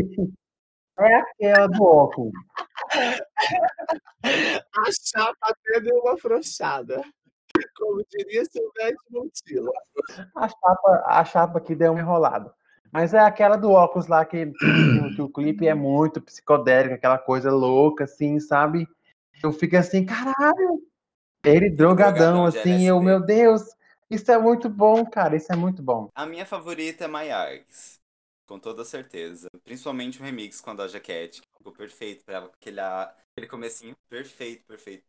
É 1.00 1.16
aquela 1.16 1.68
do 1.68 1.84
óculos. 1.84 2.34
A 4.24 4.92
chapa 4.92 5.38
até 5.42 5.80
deu 5.80 5.98
uma 5.98 6.14
afrouxada. 6.14 7.02
Como 7.76 8.04
diria 8.10 8.44
Silvestre 8.46 8.98
Montilla. 9.10 9.72
A 10.36 10.48
chapa, 10.48 11.04
a 11.06 11.26
chapa 11.26 11.60
que 11.60 11.76
deu 11.76 11.92
uma 11.92 12.02
enrolada. 12.02 12.54
Mas 12.92 13.14
é 13.14 13.20
aquela 13.20 13.56
do 13.56 13.72
óculos 13.72 14.08
lá 14.08 14.26
que, 14.26 14.48
que, 14.48 15.16
que 15.16 15.22
o 15.22 15.30
clipe 15.30 15.68
é 15.68 15.74
muito 15.76 16.22
psicodélico, 16.22 16.96
aquela 16.96 17.18
coisa 17.18 17.52
louca, 17.52 18.06
assim, 18.06 18.40
sabe? 18.40 18.88
Eu 19.44 19.52
fico 19.52 19.78
assim, 19.78 20.06
caralho! 20.06 20.82
Ele 21.44 21.70
drogadão, 21.70 22.46
assim, 22.46 22.88
eu, 22.88 23.00
meu 23.00 23.22
Deus, 23.22 23.64
isso 24.10 24.32
é 24.32 24.38
muito 24.38 24.68
bom, 24.68 25.06
cara, 25.06 25.36
isso 25.36 25.52
é 25.54 25.56
muito 25.56 25.82
bom. 25.82 26.10
A 26.16 26.26
minha 26.26 26.46
favorita 26.46 27.06
é 27.06 27.08
My. 27.08 27.64
Com 28.50 28.58
toda 28.58 28.84
certeza. 28.84 29.48
Principalmente 29.64 30.20
o 30.20 30.24
remix 30.24 30.60
com 30.60 30.72
a 30.72 30.74
Doja 30.74 31.00
Cat. 31.00 31.40
que 31.40 31.48
Ficou 31.56 31.72
perfeito 31.72 32.26
pra 32.26 32.38
ela. 32.38 32.52
Aquele, 32.60 32.80
aquele 32.80 33.48
comecinho. 33.48 33.96
Perfeito, 34.10 34.66
perfeito. 34.66 35.04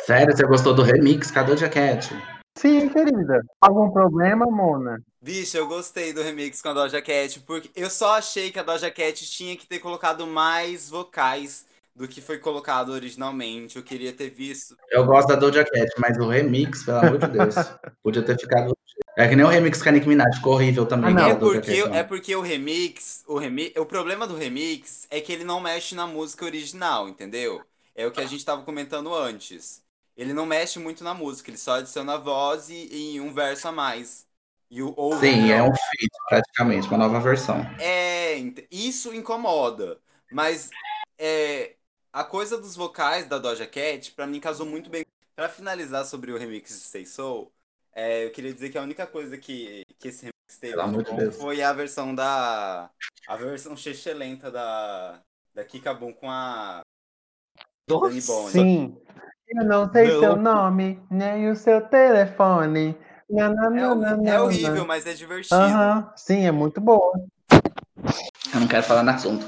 Sério, 0.00 0.36
você 0.36 0.46
gostou 0.46 0.74
do 0.74 0.82
remix? 0.82 1.30
Cadê 1.30 1.52
o 1.52 1.56
Jaquete? 1.56 2.10
Sim, 2.58 2.90
querida. 2.90 3.42
Algum 3.58 3.90
problema, 3.90 4.44
Mona? 4.44 5.02
Bicho, 5.18 5.56
eu 5.56 5.66
gostei 5.66 6.12
do 6.12 6.20
remix 6.20 6.60
com 6.60 6.68
a 6.68 6.74
Doja 6.74 7.00
Cat, 7.00 7.40
porque 7.40 7.70
eu 7.74 7.88
só 7.88 8.18
achei 8.18 8.52
que 8.52 8.58
a 8.58 8.62
Doja 8.62 8.90
Cat 8.90 9.14
tinha 9.30 9.56
que 9.56 9.66
ter 9.66 9.78
colocado 9.78 10.26
mais 10.26 10.90
vocais 10.90 11.66
do 11.94 12.08
que 12.08 12.20
foi 12.20 12.38
colocado 12.38 12.90
originalmente. 12.90 13.76
Eu 13.76 13.82
queria 13.84 14.12
ter 14.12 14.30
visto. 14.30 14.76
Eu 14.90 15.04
gosto 15.04 15.28
da 15.28 15.36
Doja 15.36 15.64
Cat, 15.64 15.90
mas 15.98 16.16
o 16.18 16.28
remix, 16.28 16.84
pelo 16.84 16.98
amor 16.98 17.18
de 17.18 17.26
Deus, 17.28 17.54
podia 18.02 18.22
ter 18.24 18.38
ficado. 18.38 18.76
É 19.16 19.28
que 19.28 19.36
nem 19.36 19.44
o 19.44 19.48
remix 19.48 19.82
com 19.82 19.88
a 19.88 19.92
Nicki 19.92 20.08
Minaj, 20.08 20.36
ficou 20.36 20.54
horrível 20.54 20.86
também. 20.86 21.10
Ah, 21.10 21.14
não. 21.14 21.26
né, 21.26 21.30
É 21.30 21.34
porque, 21.34 21.60
questão. 21.60 21.94
é 21.94 22.02
porque 22.02 22.34
o 22.34 22.40
remix, 22.40 23.24
o 23.26 23.38
remi, 23.38 23.72
o 23.76 23.84
problema 23.86 24.26
do 24.26 24.34
remix 24.36 25.06
é 25.10 25.20
que 25.20 25.32
ele 25.32 25.44
não 25.44 25.60
mexe 25.60 25.94
na 25.94 26.06
música 26.06 26.44
original, 26.44 27.08
entendeu? 27.08 27.66
É 27.94 28.06
o 28.06 28.12
que 28.12 28.20
a 28.20 28.26
gente 28.26 28.44
tava 28.44 28.62
comentando 28.64 29.14
antes. 29.14 29.84
Ele 30.16 30.32
não 30.32 30.46
mexe 30.46 30.78
muito 30.78 31.02
na 31.04 31.12
música, 31.14 31.50
ele 31.50 31.58
só 31.58 31.74
adiciona 31.74 32.14
a 32.14 32.18
voz 32.18 32.68
e, 32.70 33.14
e 33.16 33.20
um 33.20 33.32
verso 33.32 33.68
a 33.68 33.72
mais. 33.72 34.26
E 34.70 34.82
o, 34.82 34.94
ou 34.96 35.20
Sim, 35.20 35.50
é 35.50 35.62
um 35.62 35.72
feat, 35.74 36.10
praticamente, 36.28 36.88
uma 36.88 36.98
nova 36.98 37.18
versão. 37.20 37.64
É, 37.76 38.36
isso 38.70 39.12
incomoda. 39.14 40.00
Mas 40.30 40.76
é, 41.18 41.76
a 42.14 42.22
coisa 42.22 42.56
dos 42.56 42.76
vocais 42.76 43.26
da 43.26 43.38
Doja 43.38 43.66
Cat, 43.66 44.12
pra 44.12 44.24
mim, 44.24 44.38
casou 44.38 44.64
muito 44.64 44.88
bem. 44.88 45.04
Pra 45.34 45.48
finalizar 45.48 46.04
sobre 46.04 46.30
o 46.30 46.38
remix 46.38 46.70
de 46.70 46.84
Stay 46.84 47.04
Soul, 47.04 47.52
é, 47.92 48.24
eu 48.24 48.30
queria 48.30 48.54
dizer 48.54 48.70
que 48.70 48.78
a 48.78 48.82
única 48.82 49.04
coisa 49.04 49.36
que, 49.36 49.84
que 49.98 50.06
esse 50.06 50.26
remix 50.26 50.60
teve 50.60 50.76
bom 50.76 51.32
foi 51.32 51.60
a 51.60 51.72
versão 51.72 52.14
da. 52.14 52.88
A 53.26 53.36
versão 53.36 53.74
lenta 54.14 54.48
da. 54.48 55.20
Da 55.52 55.64
Kika 55.64 55.92
Boom 55.92 56.12
com 56.12 56.30
a. 56.30 56.82
Dani 57.88 58.20
Bond. 58.20 58.50
Sim. 58.52 58.96
Eu 59.48 59.64
não 59.64 59.92
sei 59.92 60.06
Não. 60.06 60.20
seu 60.20 60.36
nome, 60.36 61.02
nem 61.10 61.50
o 61.50 61.56
seu 61.56 61.80
telefone. 61.88 62.96
Não, 63.28 63.52
não, 63.52 64.04
É, 64.06 64.16
não, 64.16 64.26
é 64.26 64.40
horrível, 64.40 64.86
mas 64.86 65.04
é 65.04 65.14
divertido. 65.14 65.56
Aham, 65.56 66.12
sim, 66.16 66.46
é 66.46 66.52
muito 66.52 66.80
boa. 66.80 67.12
Eu 68.54 68.60
não 68.60 68.68
quero 68.68 68.84
falar 68.84 69.02
no 69.02 69.10
assunto. 69.10 69.44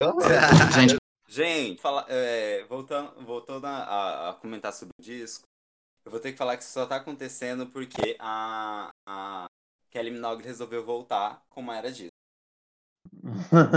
Gente, 0.74 0.96
Gente, 1.34 1.80
fala, 1.80 2.06
é, 2.08 2.64
voltando, 2.64 3.24
voltando 3.24 3.66
a, 3.66 4.30
a- 4.30 4.34
comentar 4.34 4.72
sobre 4.72 4.92
o 4.98 5.02
disco, 5.02 5.44
eu 6.04 6.10
vou 6.12 6.20
ter 6.20 6.32
que 6.32 6.38
falar 6.38 6.56
que 6.56 6.64
isso 6.64 6.72
só 6.72 6.86
tá 6.86 6.96
acontecendo 6.96 7.68
porque 7.68 8.16
a, 8.20 8.90
a 9.06 9.46
Kelly 9.90 10.10
Minogue 10.12 10.44
resolveu 10.44 10.84
voltar 10.84 11.44
como 11.50 11.72
era 11.72 11.92
disso. 11.92 12.10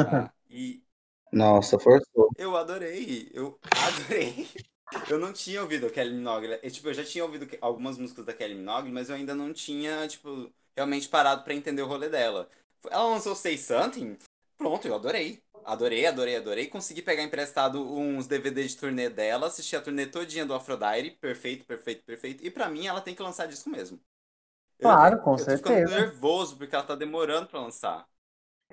tá? 0.02 0.32
E 0.50 0.84
nossa, 1.32 1.80
forçou. 1.80 2.30
eu 2.36 2.56
adorei, 2.58 3.30
eu 3.34 3.60
adorei. 3.74 4.48
Eu 5.06 5.20
não 5.20 5.34
tinha 5.34 5.62
ouvido 5.62 5.88
a 5.88 5.90
Kelly 5.92 6.14
Minogue. 6.16 6.48
Eu, 6.64 6.72
tipo, 6.72 6.88
eu 6.90 6.94
já 6.94 7.04
tinha 7.04 7.24
ouvido 7.26 7.48
algumas 7.62 7.98
músicas 7.98 8.26
da 8.26 8.34
Kelly 8.34 8.56
Minogue, 8.56 8.92
mas 8.92 9.10
eu 9.10 9.16
ainda 9.16 9.36
não 9.36 9.54
tinha, 9.54 10.08
tipo, 10.08 10.52
realmente 10.76 11.10
parado 11.10 11.44
pra 11.44 11.54
entender 11.54 11.82
o 11.82 11.88
rolê 11.88 12.10
dela. 12.10 12.50
Ela 12.90 13.06
lançou 13.10 13.36
Say 13.36 13.58
Something, 13.58 14.18
pronto, 14.58 14.88
eu 14.88 14.96
adorei. 14.96 15.42
Adorei, 15.68 16.06
adorei, 16.06 16.38
adorei. 16.38 16.68
Consegui 16.68 17.02
pegar 17.02 17.24
emprestado 17.24 17.82
uns 17.84 18.26
DVDs 18.26 18.72
de 18.72 18.78
turnê 18.78 19.10
dela, 19.10 19.48
assistir 19.48 19.76
a 19.76 19.82
turnê 19.82 20.06
todinha 20.08 20.46
do 20.46 20.54
Aphrodite, 20.54 21.18
perfeito, 21.18 21.66
perfeito, 21.66 22.04
perfeito. 22.06 22.46
E 22.46 22.50
pra 22.50 22.70
mim 22.70 22.88
ela 22.88 23.02
tem 23.02 23.14
que 23.14 23.22
lançar 23.22 23.48
disco 23.48 23.70
mesmo. 23.70 24.00
Eu- 24.80 24.90
Claro, 24.90 25.22
com 25.22 25.38
eu 25.38 25.48
tô 25.48 25.58
ficando 25.58 25.82
certeza. 25.82 25.90
nervoso 25.90 26.58
porque 26.58 26.76
ela 26.76 26.86
tá 26.86 26.96
demorando 26.96 27.48
pra 27.50 27.62
lançar. 27.62 28.08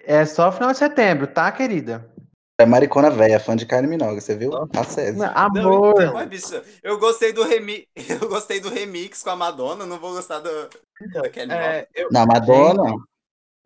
É 0.07 0.25
só 0.25 0.53
final 0.53 0.71
de 0.73 0.79
setembro, 0.79 1.27
tá, 1.27 1.51
querida? 1.51 2.09
É 2.61 2.65
maricona 2.65 3.11
velha, 3.11 3.41
fã 3.41 3.57
de 3.57 3.67
Kylie 3.67 3.89
Minogue, 3.89 4.21
você 4.21 4.37
viu? 4.37 4.53
A 4.77 4.85
César. 4.85 5.33
Não, 5.35 5.37
amor. 5.37 5.95
então. 6.01 6.15
Ué, 6.15 6.27
bicho, 6.27 6.55
eu 6.83 6.99
gostei 6.99 7.33
do 7.33 7.43
remix, 7.43 7.87
eu 8.23 8.29
gostei 8.29 8.61
do 8.61 8.69
remix 8.71 9.23
com 9.23 9.31
a 9.31 9.37
Madonna, 9.37 9.85
não 9.87 9.99
vou 9.99 10.13
gostar 10.15 10.39
do, 10.41 10.51
Então, 11.01 11.23
da 11.23 11.29
Kelly 11.31 11.53
Minogue. 11.53 11.75
é, 11.77 11.89
eu, 11.95 12.09
Na 12.11 12.27
Madonna, 12.27 12.95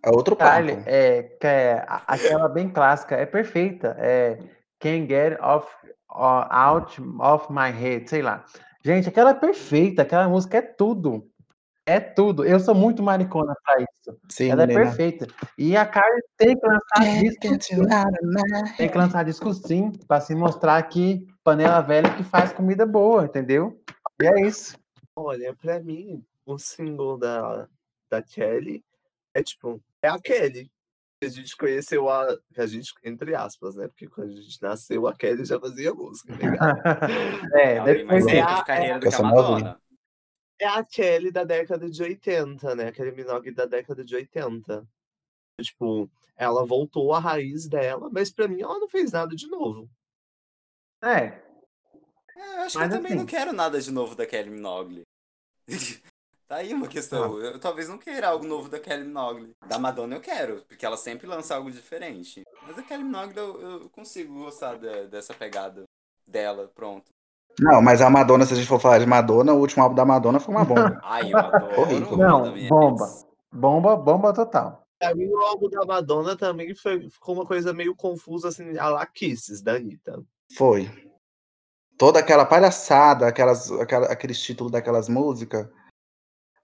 é 0.02 0.10
outro 0.10 0.36
papo. 0.36 0.56
Kylie, 0.56 0.82
é, 0.86 1.22
que 1.22 1.46
é 1.46 1.84
aquela 1.88 2.48
bem 2.48 2.68
clássica, 2.68 3.16
é 3.16 3.26
perfeita. 3.26 3.96
É 3.98 4.38
Can't 4.78 5.08
Get 5.08 5.38
off, 5.40 5.68
uh, 6.10 6.46
Out 6.50 7.00
of 7.20 7.52
My 7.52 7.70
Head, 7.70 8.08
sei 8.08 8.22
lá. 8.22 8.44
Gente, 8.84 9.08
aquela 9.08 9.30
é 9.30 9.34
perfeita, 9.34 10.02
aquela 10.02 10.28
música 10.28 10.58
é 10.58 10.62
tudo. 10.62 11.28
É 11.84 11.98
tudo. 11.98 12.44
Eu 12.44 12.60
sou 12.60 12.74
muito 12.74 13.02
maricona 13.02 13.54
pra 13.64 13.76
isso. 13.82 14.20
Sim, 14.28 14.50
Ela 14.50 14.64
é 14.64 14.66
perfeita. 14.66 15.26
E 15.56 15.76
a 15.76 15.86
Kylie 15.86 16.22
tem 16.36 16.54
que 16.54 16.66
lançar 16.66 17.22
disco, 17.22 17.80
my 17.80 18.76
tem 18.76 18.88
que 18.88 18.98
lançar 18.98 19.24
disco 19.24 19.54
sim, 19.54 19.92
pra 20.06 20.20
se 20.20 20.34
mostrar 20.34 20.80
que 20.82 21.26
panela 21.42 21.80
velha 21.80 22.14
que 22.14 22.22
faz 22.22 22.52
comida 22.52 22.84
boa, 22.84 23.24
entendeu? 23.24 23.80
E 24.22 24.26
é 24.26 24.46
isso. 24.46 24.76
olha, 25.16 25.56
pra 25.56 25.80
mim, 25.80 26.22
o 26.44 26.58
single 26.58 27.16
da, 27.16 27.66
da 28.10 28.22
Kelly 28.22 28.84
é 29.34 29.42
tipo, 29.42 29.82
é 30.02 30.08
a 30.08 30.18
Kelly. 30.20 30.70
A 31.22 31.26
gente 31.28 31.56
conheceu 31.56 32.08
a. 32.08 32.38
A 32.56 32.66
gente, 32.66 32.92
entre 33.04 33.34
aspas, 33.34 33.74
né? 33.74 33.88
Porque 33.88 34.06
quando 34.06 34.30
a 34.30 34.34
gente 34.40 34.62
nasceu, 34.62 35.06
a 35.08 35.14
Kelly 35.16 35.44
já 35.44 35.58
fazia 35.58 35.92
música, 35.92 36.32
legal. 36.34 36.58
É, 37.60 37.76
é 37.78 37.94
tempo 37.94 38.12
a- 38.14 38.54
de 38.60 38.64
carreira 38.64 38.96
é 38.96 38.98
do. 39.00 39.22
Madonna. 39.22 39.80
É 40.60 40.66
a 40.66 40.84
Kelly 40.84 41.30
da 41.32 41.44
década 41.44 41.88
de 41.90 42.02
80, 42.02 42.74
né? 42.76 42.88
Aquele 42.88 43.12
Minogue 43.12 43.50
da 43.52 43.64
década 43.66 44.04
de 44.04 44.14
80. 44.14 44.86
Tipo, 45.60 46.08
ela 46.36 46.64
voltou 46.64 47.12
à 47.12 47.18
raiz 47.18 47.66
dela, 47.68 48.08
mas 48.12 48.30
pra 48.32 48.46
mim 48.48 48.60
ela 48.62 48.78
não 48.78 48.88
fez 48.88 49.10
nada 49.12 49.34
de 49.34 49.46
novo. 49.48 49.88
É, 51.02 51.42
É, 52.36 52.56
eu 52.56 52.60
acho 52.62 52.78
Mas 52.78 52.88
que 52.88 52.94
eu 52.94 52.96
também 52.96 53.12
não 53.16 53.18
assim- 53.24 53.26
quero 53.26 53.52
nada 53.52 53.80
de 53.80 53.90
novo 53.90 54.14
da 54.14 54.24
Kelly 54.26 54.50
Minogue. 54.50 55.02
tá 56.48 56.56
aí 56.56 56.72
uma 56.74 56.88
questão. 56.88 57.38
Eu 57.38 57.60
talvez 57.60 57.88
não 57.88 57.98
queira 57.98 58.28
algo 58.28 58.44
novo 58.46 58.68
da 58.68 58.80
Kelly 58.80 59.04
Minogue. 59.04 59.52
Da 59.66 59.78
Madonna 59.78 60.16
eu 60.16 60.20
quero, 60.20 60.62
porque 60.66 60.84
ela 60.84 60.96
sempre 60.96 61.26
lança 61.26 61.54
algo 61.54 61.70
diferente. 61.70 62.42
Mas 62.66 62.74
da 62.76 62.82
Kelly 62.82 63.04
Minogue 63.04 63.36
eu, 63.36 63.60
eu 63.60 63.90
consigo 63.90 64.34
gostar 64.44 64.76
de- 64.76 65.06
dessa 65.08 65.34
pegada 65.34 65.84
dela, 66.26 66.70
pronto. 66.74 67.10
Não, 67.60 67.82
mas 67.82 68.00
a 68.00 68.08
Madonna, 68.08 68.46
se 68.46 68.52
a 68.54 68.56
gente 68.56 68.68
for 68.68 68.80
falar 68.80 68.98
de 69.00 69.06
Madonna, 69.06 69.52
o 69.52 69.58
último 69.58 69.82
álbum 69.82 69.94
da 69.96 70.04
Madonna 70.04 70.38
foi 70.40 70.54
uma 70.54 70.64
bomba. 70.64 70.98
Ai, 71.02 71.32
eu 71.32 71.38
adoro. 71.38 71.80
Horrível. 71.80 72.16
Não, 72.16 72.52
Minha 72.52 72.68
bomba. 72.68 73.06
Bomba, 73.52 73.96
bomba 73.96 74.32
total. 74.32 74.82
Pra 75.00 75.14
mim, 75.14 75.26
o 75.28 75.38
álbum 75.38 75.68
da 75.68 75.84
Madonna 75.84 76.36
também 76.36 76.74
foi, 76.74 77.08
ficou 77.08 77.34
uma 77.34 77.46
coisa 77.46 77.72
meio 77.72 77.94
confusa, 77.96 78.48
assim, 78.48 78.76
a 78.78 78.88
la 78.88 79.06
Kisses, 79.06 79.60
da 79.60 79.74
Anitta. 79.74 80.22
Foi. 80.56 80.88
Toda 81.96 82.20
aquela 82.20 82.44
palhaçada, 82.46 83.26
aquelas, 83.26 83.70
aquela, 83.72 84.06
aqueles 84.06 84.40
títulos 84.40 84.70
daquelas 84.72 85.08
músicas. 85.08 85.68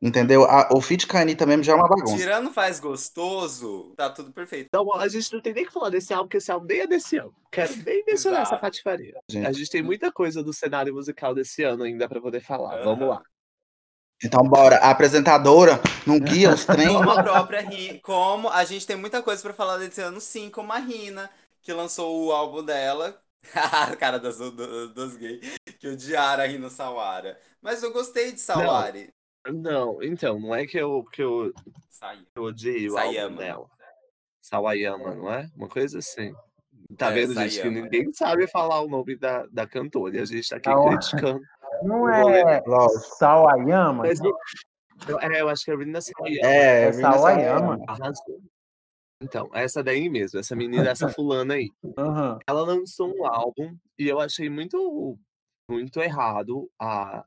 Entendeu? 0.07 0.45
A- 0.45 0.69
o 0.71 0.83
feat 0.83 1.07
com 1.07 1.17
a 1.17 1.21
Anitta 1.23 1.47
mesmo 1.47 1.63
já 1.63 1.73
é 1.73 1.77
uma 1.77 1.89
bagunça. 1.89 2.15
Tirando 2.15 2.53
faz 2.53 2.79
gostoso, 2.79 3.95
tá 3.97 4.11
tudo 4.11 4.31
perfeito. 4.33 4.67
Então, 4.67 4.93
a 4.95 5.09
gente 5.09 5.33
não 5.33 5.41
tem 5.41 5.55
nem 5.55 5.65
que 5.65 5.73
falar 5.73 5.89
desse 5.89 6.13
álbum, 6.13 6.27
porque 6.27 6.37
esse 6.37 6.53
álbum 6.53 6.67
nem 6.67 6.81
é 6.81 6.87
desse 6.87 7.17
ano. 7.17 7.35
Quero 7.51 7.75
nem 7.77 8.05
mencionar 8.07 8.43
essa 8.43 8.59
patifaria. 8.59 9.15
Gente. 9.31 9.47
A 9.47 9.53
gente 9.53 9.71
tem 9.71 9.83
muita 9.83 10.13
coisa 10.13 10.43
do 10.43 10.53
cenário 10.53 10.93
musical 10.93 11.35
desse 11.35 11.63
ano 11.63 11.85
ainda 11.85 12.07
pra 12.07 12.21
poder 12.21 12.41
falar. 12.43 12.75
Aham. 12.75 12.85
Vamos 12.85 13.09
lá. 13.09 13.23
Então, 14.23 14.43
bora. 14.43 14.77
A 14.77 14.91
apresentadora 14.91 15.81
não 16.07 16.19
guia 16.21 16.53
os 16.53 16.67
trem. 16.67 16.89
Como 16.89 17.11
a 17.11 17.23
própria 17.23 17.61
Ri- 17.63 18.01
como 18.01 18.51
a 18.51 18.63
gente 18.65 18.87
tem 18.87 18.97
muita 18.97 19.23
coisa 19.23 19.43
pra 19.43 19.55
falar 19.55 19.79
desse 19.79 20.03
ano, 20.03 20.21
sim, 20.21 20.51
como 20.51 20.71
a 20.73 20.79
Rina, 20.79 21.31
que 21.63 21.73
lançou 21.73 22.27
o 22.27 22.31
álbum 22.33 22.63
dela. 22.63 23.19
a 23.55 23.95
cara 23.97 24.19
das, 24.19 24.37
do- 24.37 24.89
dos 24.93 25.17
gays, 25.17 25.55
que 25.79 25.89
odiaram 25.89 26.45
a 26.45 26.47
Rina 26.47 26.69
Sawara. 26.69 27.39
Mas 27.63 27.83
eu 27.83 27.91
gostei 27.91 28.33
de 28.33 28.41
Sawari. 28.41 29.09
Não, 29.53 30.03
então, 30.03 30.38
não 30.40 30.55
é 30.55 30.66
que 30.66 30.78
eu, 30.78 31.05
que 31.12 31.22
eu, 31.22 31.53
Saiu. 31.90 32.22
eu 32.34 32.42
odiei 32.45 32.88
o 32.88 32.92
Sayama. 32.92 33.24
álbum 33.26 33.36
dela. 33.36 33.70
Sawayama, 34.42 35.14
não 35.14 35.32
é? 35.32 35.49
Uma 35.57 35.68
coisa 35.68 35.99
assim. 35.99 36.34
Tá 36.97 37.11
É, 37.11 37.14
vendo, 37.14 37.34
gente, 37.34 37.51
que 37.51 37.57
Sayama. 37.62 37.80
ninguém 37.80 38.12
sabe 38.12 38.47
falar 38.47 38.80
o 38.80 38.88
nome 38.88 39.16
da, 39.16 39.47
da 39.47 39.66
cantora. 39.66 40.16
E 40.16 40.20
a 40.20 40.24
gente 40.24 40.49
tá 40.49 40.57
aqui 40.57 40.68
ó. 40.68 40.88
criticando. 40.90 41.40
Não 41.82 42.09
é. 42.09 42.62
Sawayama? 43.18 44.05
Mas 44.05 44.20
eu, 44.20 44.34
eu- 45.09 45.20
é, 45.20 45.40
eu 45.40 45.49
acho 45.49 45.64
que 45.64 45.70
é 45.70 45.74
a 45.74 45.78
Rina 45.78 46.01
Sawayama. 46.01 46.47
É, 46.47 46.82
É 46.84 46.90
Rina 46.90 47.12
Sawayama. 47.12 47.84
Arrasou. 47.88 48.40
Então, 49.22 49.49
essa 49.55 49.82
daí 49.82 50.09
mesmo, 50.11 50.38
essa 50.40 50.55
menina, 50.55 50.88
essa 50.90 51.09
fulana 51.18 51.55
aí. 51.55 51.70
Aham. 51.97 52.38
Ela 52.47 52.62
lançou 52.62 53.14
um 53.16 53.26
álbum 53.26 53.74
e 53.99 54.07
eu 54.09 54.20
achei 54.20 54.51
muito, 54.51 55.18
muito 55.70 56.01
errado 56.03 56.70
a, 56.78 57.24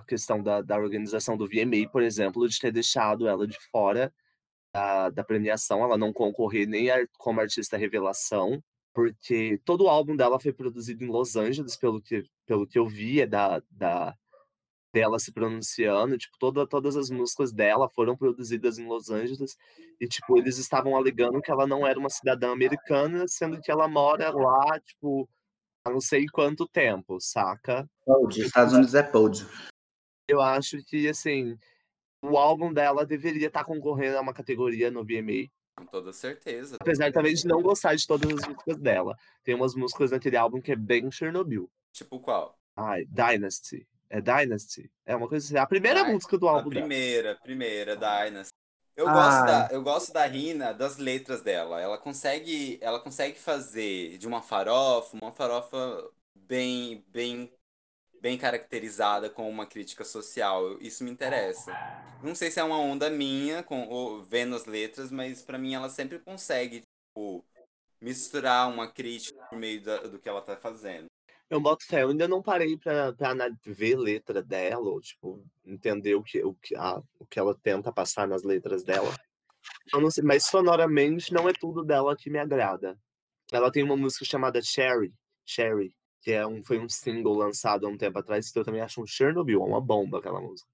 a 0.00 0.04
questão 0.04 0.42
da, 0.42 0.60
da 0.62 0.76
organização 0.78 1.36
do 1.36 1.46
VMA, 1.46 1.88
por 1.90 2.02
exemplo, 2.02 2.48
de 2.48 2.58
ter 2.58 2.72
deixado 2.72 3.26
ela 3.28 3.46
de 3.46 3.58
fora 3.70 4.12
da, 4.74 5.10
da 5.10 5.24
premiação, 5.24 5.82
ela 5.82 5.96
não 5.98 6.12
concorrer 6.12 6.66
nem 6.66 6.90
a- 6.90 7.06
como 7.18 7.40
artista 7.40 7.76
revelação, 7.76 8.62
porque 8.94 9.60
todo 9.64 9.84
o 9.84 9.88
álbum 9.88 10.16
dela 10.16 10.38
foi 10.40 10.52
produzido 10.52 11.04
em 11.04 11.08
Los 11.08 11.36
Angeles, 11.36 11.76
pelo 11.76 12.00
que, 12.00 12.24
pelo 12.46 12.66
que 12.66 12.78
eu 12.78 12.86
vi, 12.86 13.20
é 13.20 13.26
da, 13.26 13.62
da, 13.70 14.14
dela 14.92 15.18
se 15.18 15.32
pronunciando, 15.32 16.18
tipo, 16.18 16.36
toda, 16.38 16.66
todas 16.66 16.96
as 16.96 17.10
músicas 17.10 17.52
dela 17.52 17.88
foram 17.88 18.16
produzidas 18.16 18.78
em 18.78 18.86
Los 18.86 19.10
Angeles, 19.10 19.56
e, 20.00 20.06
tipo, 20.08 20.36
eles 20.38 20.58
estavam 20.58 20.96
alegando 20.96 21.40
que 21.40 21.50
ela 21.50 21.66
não 21.66 21.86
era 21.86 21.98
uma 21.98 22.10
cidadã 22.10 22.50
americana, 22.52 23.26
sendo 23.28 23.60
que 23.60 23.70
ela 23.70 23.86
mora 23.86 24.30
lá, 24.30 24.80
tipo, 24.80 25.28
há 25.84 25.90
não 25.90 26.00
sei 26.00 26.26
quanto 26.32 26.66
tempo, 26.68 27.18
saca? 27.20 27.88
Pod. 28.04 28.40
Estados 28.40 28.74
Unidos 28.74 28.94
é 28.94 29.02
pod. 29.02 29.46
Eu 30.30 30.40
acho 30.40 30.82
que, 30.84 31.08
assim, 31.08 31.58
o 32.22 32.38
álbum 32.38 32.72
dela 32.72 33.04
deveria 33.04 33.48
estar 33.48 33.64
concorrendo 33.64 34.16
a 34.16 34.20
uma 34.20 34.32
categoria 34.32 34.90
no 34.90 35.04
VMA, 35.04 35.48
Com 35.76 35.86
toda 35.86 36.12
certeza. 36.12 36.76
apesar 36.80 37.10
também 37.12 37.34
de 37.34 37.46
não 37.46 37.60
gostar 37.60 37.96
de 37.96 38.06
todas 38.06 38.30
as 38.32 38.46
músicas 38.46 38.78
dela. 38.78 39.16
Tem 39.42 39.54
umas 39.54 39.74
músicas 39.74 40.12
naquele 40.12 40.36
álbum 40.36 40.60
que 40.60 40.70
é 40.72 40.76
bem 40.76 41.10
Chernobyl. 41.10 41.68
Tipo 41.92 42.20
qual? 42.20 42.56
Ai, 42.76 43.04
Dynasty. 43.06 43.86
É 44.08 44.20
Dynasty? 44.20 44.90
É 45.04 45.16
uma 45.16 45.28
coisa 45.28 45.44
assim. 45.44 45.56
A 45.56 45.66
primeira 45.66 46.04
música 46.04 46.38
do 46.38 46.48
A 46.48 46.52
álbum 46.52 46.70
dela. 46.70 46.80
primeira, 46.86 47.36
primeira, 47.42 47.96
Dynasty. 47.96 48.52
Eu 48.96 49.08
Ai. 49.08 49.14
gosto, 49.14 49.46
da, 49.46 49.68
eu 49.72 49.82
gosto 49.82 50.12
da 50.12 50.26
Rina, 50.26 50.72
das 50.72 50.96
letras 50.98 51.42
dela. 51.42 51.80
Ela 51.80 51.98
consegue, 51.98 52.78
ela 52.80 53.00
consegue 53.00 53.38
fazer 53.38 54.18
de 54.18 54.26
uma 54.28 54.42
farofa, 54.42 55.16
uma 55.16 55.32
farofa 55.32 56.10
bem, 56.34 57.04
bem, 57.08 57.50
bem 58.20 58.36
caracterizada 58.38 59.30
com 59.30 59.48
uma 59.48 59.66
crítica 59.66 60.04
social. 60.04 60.78
Isso 60.80 61.02
me 61.04 61.10
interessa. 61.10 61.72
Não 62.22 62.34
sei 62.34 62.50
se 62.50 62.60
é 62.60 62.64
uma 62.64 62.78
onda 62.78 63.08
minha, 63.08 63.62
com, 63.62 63.88
ou, 63.88 64.22
vendo 64.22 64.54
as 64.54 64.66
letras, 64.66 65.10
mas 65.10 65.42
pra 65.42 65.58
mim 65.58 65.74
ela 65.74 65.88
sempre 65.88 66.18
consegue, 66.18 66.82
tipo, 67.08 67.44
misturar 68.00 68.68
uma 68.68 68.90
crítica 68.90 69.38
por 69.48 69.58
meio 69.58 69.82
da- 69.82 70.02
do 70.02 70.18
que 70.18 70.28
ela 70.28 70.42
tá 70.42 70.56
fazendo. 70.56 71.06
Eu 71.48 71.60
boto 71.60 71.84
fé, 71.84 72.02
eu 72.02 72.10
ainda 72.10 72.28
não 72.28 72.42
parei 72.42 72.76
pra, 72.76 73.12
pra 73.12 73.34
ver 73.64 73.96
letra 73.96 74.40
dela, 74.42 74.88
ou, 74.88 75.00
tipo, 75.00 75.44
entender 75.64 76.14
o 76.14 76.22
que, 76.22 76.44
o, 76.44 76.54
que, 76.54 76.76
a, 76.76 77.02
o 77.18 77.26
que 77.26 77.38
ela 77.38 77.58
tenta 77.60 77.92
passar 77.92 78.28
nas 78.28 78.44
letras 78.44 78.84
dela. 78.84 79.12
Eu 79.92 80.00
não 80.00 80.10
sei, 80.10 80.22
mas 80.22 80.44
sonoramente 80.44 81.32
não 81.32 81.48
é 81.48 81.52
tudo 81.52 81.82
dela 81.84 82.16
que 82.16 82.30
me 82.30 82.38
agrada. 82.38 82.96
Ela 83.50 83.70
tem 83.72 83.82
uma 83.82 83.96
música 83.96 84.24
chamada 84.24 84.62
Cherry, 84.62 85.12
Cherry, 85.44 85.92
que 86.20 86.32
é 86.32 86.46
um, 86.46 86.62
foi 86.62 86.78
um 86.78 86.88
single 86.88 87.34
lançado 87.34 87.86
há 87.86 87.90
um 87.90 87.96
tempo 87.96 88.18
atrás, 88.18 88.50
que 88.50 88.58
eu 88.58 88.64
também 88.64 88.80
acho 88.80 89.02
um 89.02 89.06
Chernobyl, 89.06 89.62
é 89.62 89.64
uma 89.64 89.80
bomba 89.80 90.18
aquela 90.18 90.40
música. 90.40 90.68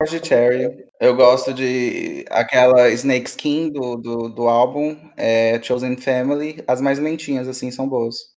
gosto 0.00 0.20
de 0.20 0.28
Cherry. 0.28 0.86
Eu 1.00 1.16
gosto 1.16 1.52
de 1.52 2.24
aquela 2.30 2.88
Snake 2.90 3.28
Skin 3.28 3.70
do, 3.70 3.96
do, 3.96 4.28
do 4.28 4.48
álbum, 4.48 4.96
é, 5.16 5.60
Chosen 5.62 5.96
Family. 5.96 6.62
As 6.66 6.80
mais 6.80 6.98
lentinhas, 6.98 7.48
assim, 7.48 7.70
são 7.70 7.88
boas. 7.88 8.36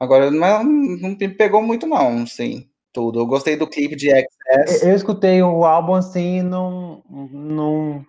Agora, 0.00 0.30
não, 0.30 0.64
não 0.64 1.10
me 1.10 1.28
pegou 1.28 1.62
muito, 1.62 1.86
não, 1.86 2.26
sim, 2.26 2.68
tudo. 2.92 3.20
Eu 3.20 3.26
gostei 3.26 3.56
do 3.56 3.66
clipe 3.66 3.96
de 3.96 4.10
XS. 4.10 4.82
Eu 4.84 4.94
escutei 4.94 5.42
o 5.42 5.64
álbum 5.64 5.94
assim, 5.94 6.42
não, 6.42 7.02
não, 7.08 8.06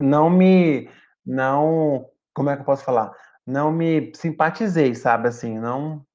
não 0.00 0.30
me, 0.30 0.88
não, 1.24 2.08
como 2.34 2.50
é 2.50 2.54
que 2.54 2.62
eu 2.62 2.66
posso 2.66 2.84
falar? 2.84 3.12
Não 3.46 3.70
me 3.70 4.12
simpatizei, 4.14 4.94
sabe, 4.94 5.28
assim, 5.28 5.58
não, 5.58 6.05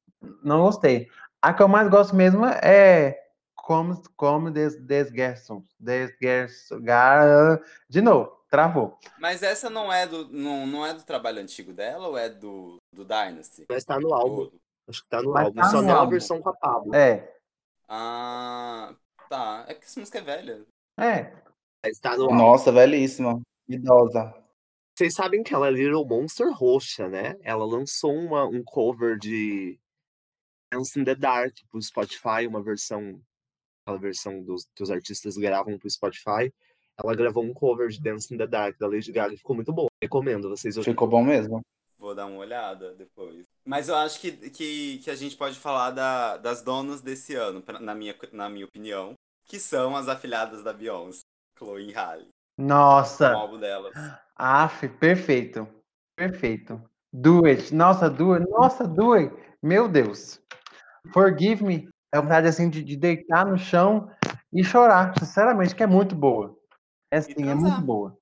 não 0.44 0.62
gostei. 0.62 1.10
A 1.42 1.54
que 1.54 1.62
eu 1.64 1.68
mais 1.68 1.90
gosto 1.90 2.16
mesmo 2.16 2.46
é 2.46 3.18
como, 3.56 4.02
como 4.16 4.52
des, 4.52 4.76
desgerson, 4.80 5.64
desgerson, 5.80 6.80
de 7.90 8.02
novo, 8.02 8.32
travou. 8.50 8.98
Mas 9.20 9.42
essa 9.44 9.70
não 9.70 9.92
é 9.92 10.06
do, 10.08 10.28
não, 10.30 10.66
não 10.68 10.86
é 10.86 10.94
do 10.94 11.04
trabalho 11.04 11.40
antigo 11.42 11.74
dela 11.74 12.08
ou 12.08 12.18
é 12.18 12.30
do, 12.30 12.78
do 12.94 13.04
Dynasty? 13.06 13.66
Mas 13.70 13.84
tá 13.84 14.00
no 14.00 14.14
álbum, 14.14 14.50
acho 14.88 15.04
que 15.04 15.10
tá 15.10 15.22
no 15.22 15.32
Mas 15.32 15.46
álbum, 15.46 15.62
tá 15.62 15.70
só 15.70 15.78
no 15.78 15.84
tem 15.88 15.92
a 15.92 15.98
álbum. 15.98 16.12
versão 16.12 16.42
com 16.42 16.50
a 16.50 16.54
Pablo. 16.56 16.96
É, 16.96 17.36
Ah, 17.88 18.94
tá. 19.30 19.66
É 19.68 19.74
porque 19.74 19.86
essa 19.88 20.00
música 20.00 20.20
é 20.20 20.22
velha. 20.22 20.66
é, 21.00 21.34
Mas 21.84 22.00
tá 22.00 22.16
no 22.18 22.24
álbum. 22.26 22.36
Nossa, 22.36 22.72
velhíssima. 22.72 23.42
Idosa. 23.68 24.34
Vocês 24.98 25.14
sabem 25.14 25.42
que 25.44 25.54
ela 25.54 25.68
é 25.68 25.72
Little 25.72 26.06
Monster 26.06 26.52
roxa, 26.54 27.08
né? 27.08 27.38
Ela 27.42 27.66
lançou 27.66 28.14
uma, 28.14 28.46
um 28.46 28.62
cover 28.64 29.18
de 29.18 29.80
Dance 30.72 30.98
in 31.00 31.04
the 31.04 31.16
Dark 31.16 31.54
pro 31.70 31.82
Spotify, 31.82 32.48
uma 32.48 32.62
versão, 32.62 33.20
aquela 33.86 34.00
versão 34.00 34.42
dos, 34.42 34.66
que 34.74 34.82
os 34.84 34.90
artistas 34.90 35.36
gravam 35.38 35.78
pro 35.78 35.90
Spotify. 35.90 36.52
Ela 36.98 37.16
gravou 37.16 37.44
um 37.44 37.54
cover 37.54 37.90
de 37.90 38.02
Dance 38.02 38.34
in 38.34 38.38
the 38.38 38.48
Dark 38.48 38.78
da 38.80 38.88
Lady 38.88 39.12
Gaga, 39.12 39.36
ficou 39.36 39.56
muito 39.56 39.74
bom. 39.74 39.88
Recomendo 40.02 40.50
vocês 40.50 40.78
ouvirem. 40.78 40.94
Ficou 40.94 41.08
bom 41.08 41.24
mesmo. 41.24 41.62
Vou 41.98 42.16
dar 42.16 42.26
uma 42.26 42.38
olhada 42.38 42.94
depois. 42.96 43.44
Mas 43.66 43.90
eu 43.90 43.96
acho 43.96 44.20
que, 44.20 44.32
que, 44.50 44.98
que 45.00 45.10
a 45.12 45.16
gente 45.16 45.36
pode 45.38 45.60
falar 45.60 45.92
da- 45.92 46.38
das 46.38 46.62
donas 46.64 47.02
desse 47.02 47.36
ano, 47.36 47.62
pra- 47.62 47.80
na 47.80 47.94
minha, 47.94 48.16
na 48.32 48.50
minha 48.50 48.66
opinião, 48.66 49.14
que 49.46 49.60
são 49.60 49.96
as 49.96 50.08
afilhadas 50.08 50.64
da 50.64 50.74
Beyoncé, 50.74 51.22
Chloe 51.58 51.90
e 51.90 51.94
Halle, 51.94 52.28
o 52.58 52.64
nossa, 52.64 53.32
álbum 53.34 53.60
delas. 53.60 53.94
af, 54.36 54.88
perfeito, 55.00 55.68
perfeito. 56.16 56.82
Do 57.14 57.46
it, 57.46 57.74
nossa, 57.74 58.10
do 58.10 58.34
it, 58.34 58.50
nossa, 58.50 58.88
do 58.88 59.14
it, 59.14 59.36
meu 59.62 59.88
Deus. 59.88 60.42
Forgive 61.14 61.64
me, 61.64 61.90
é 62.14 62.22
vontade 62.22 62.48
assim 62.48 62.70
de, 62.70 62.84
de 62.84 62.96
deitar 62.96 63.46
no 63.46 63.58
chão 63.58 64.10
e 64.54 64.64
chorar, 64.64 65.14
sinceramente, 65.18 65.76
que 65.76 65.84
é 65.84 65.88
muito 65.88 66.16
boa. 66.16 66.58
É 67.10 67.18
assim, 67.18 67.50
é 67.50 67.56
muito 67.56 67.82
boa. 67.82 68.18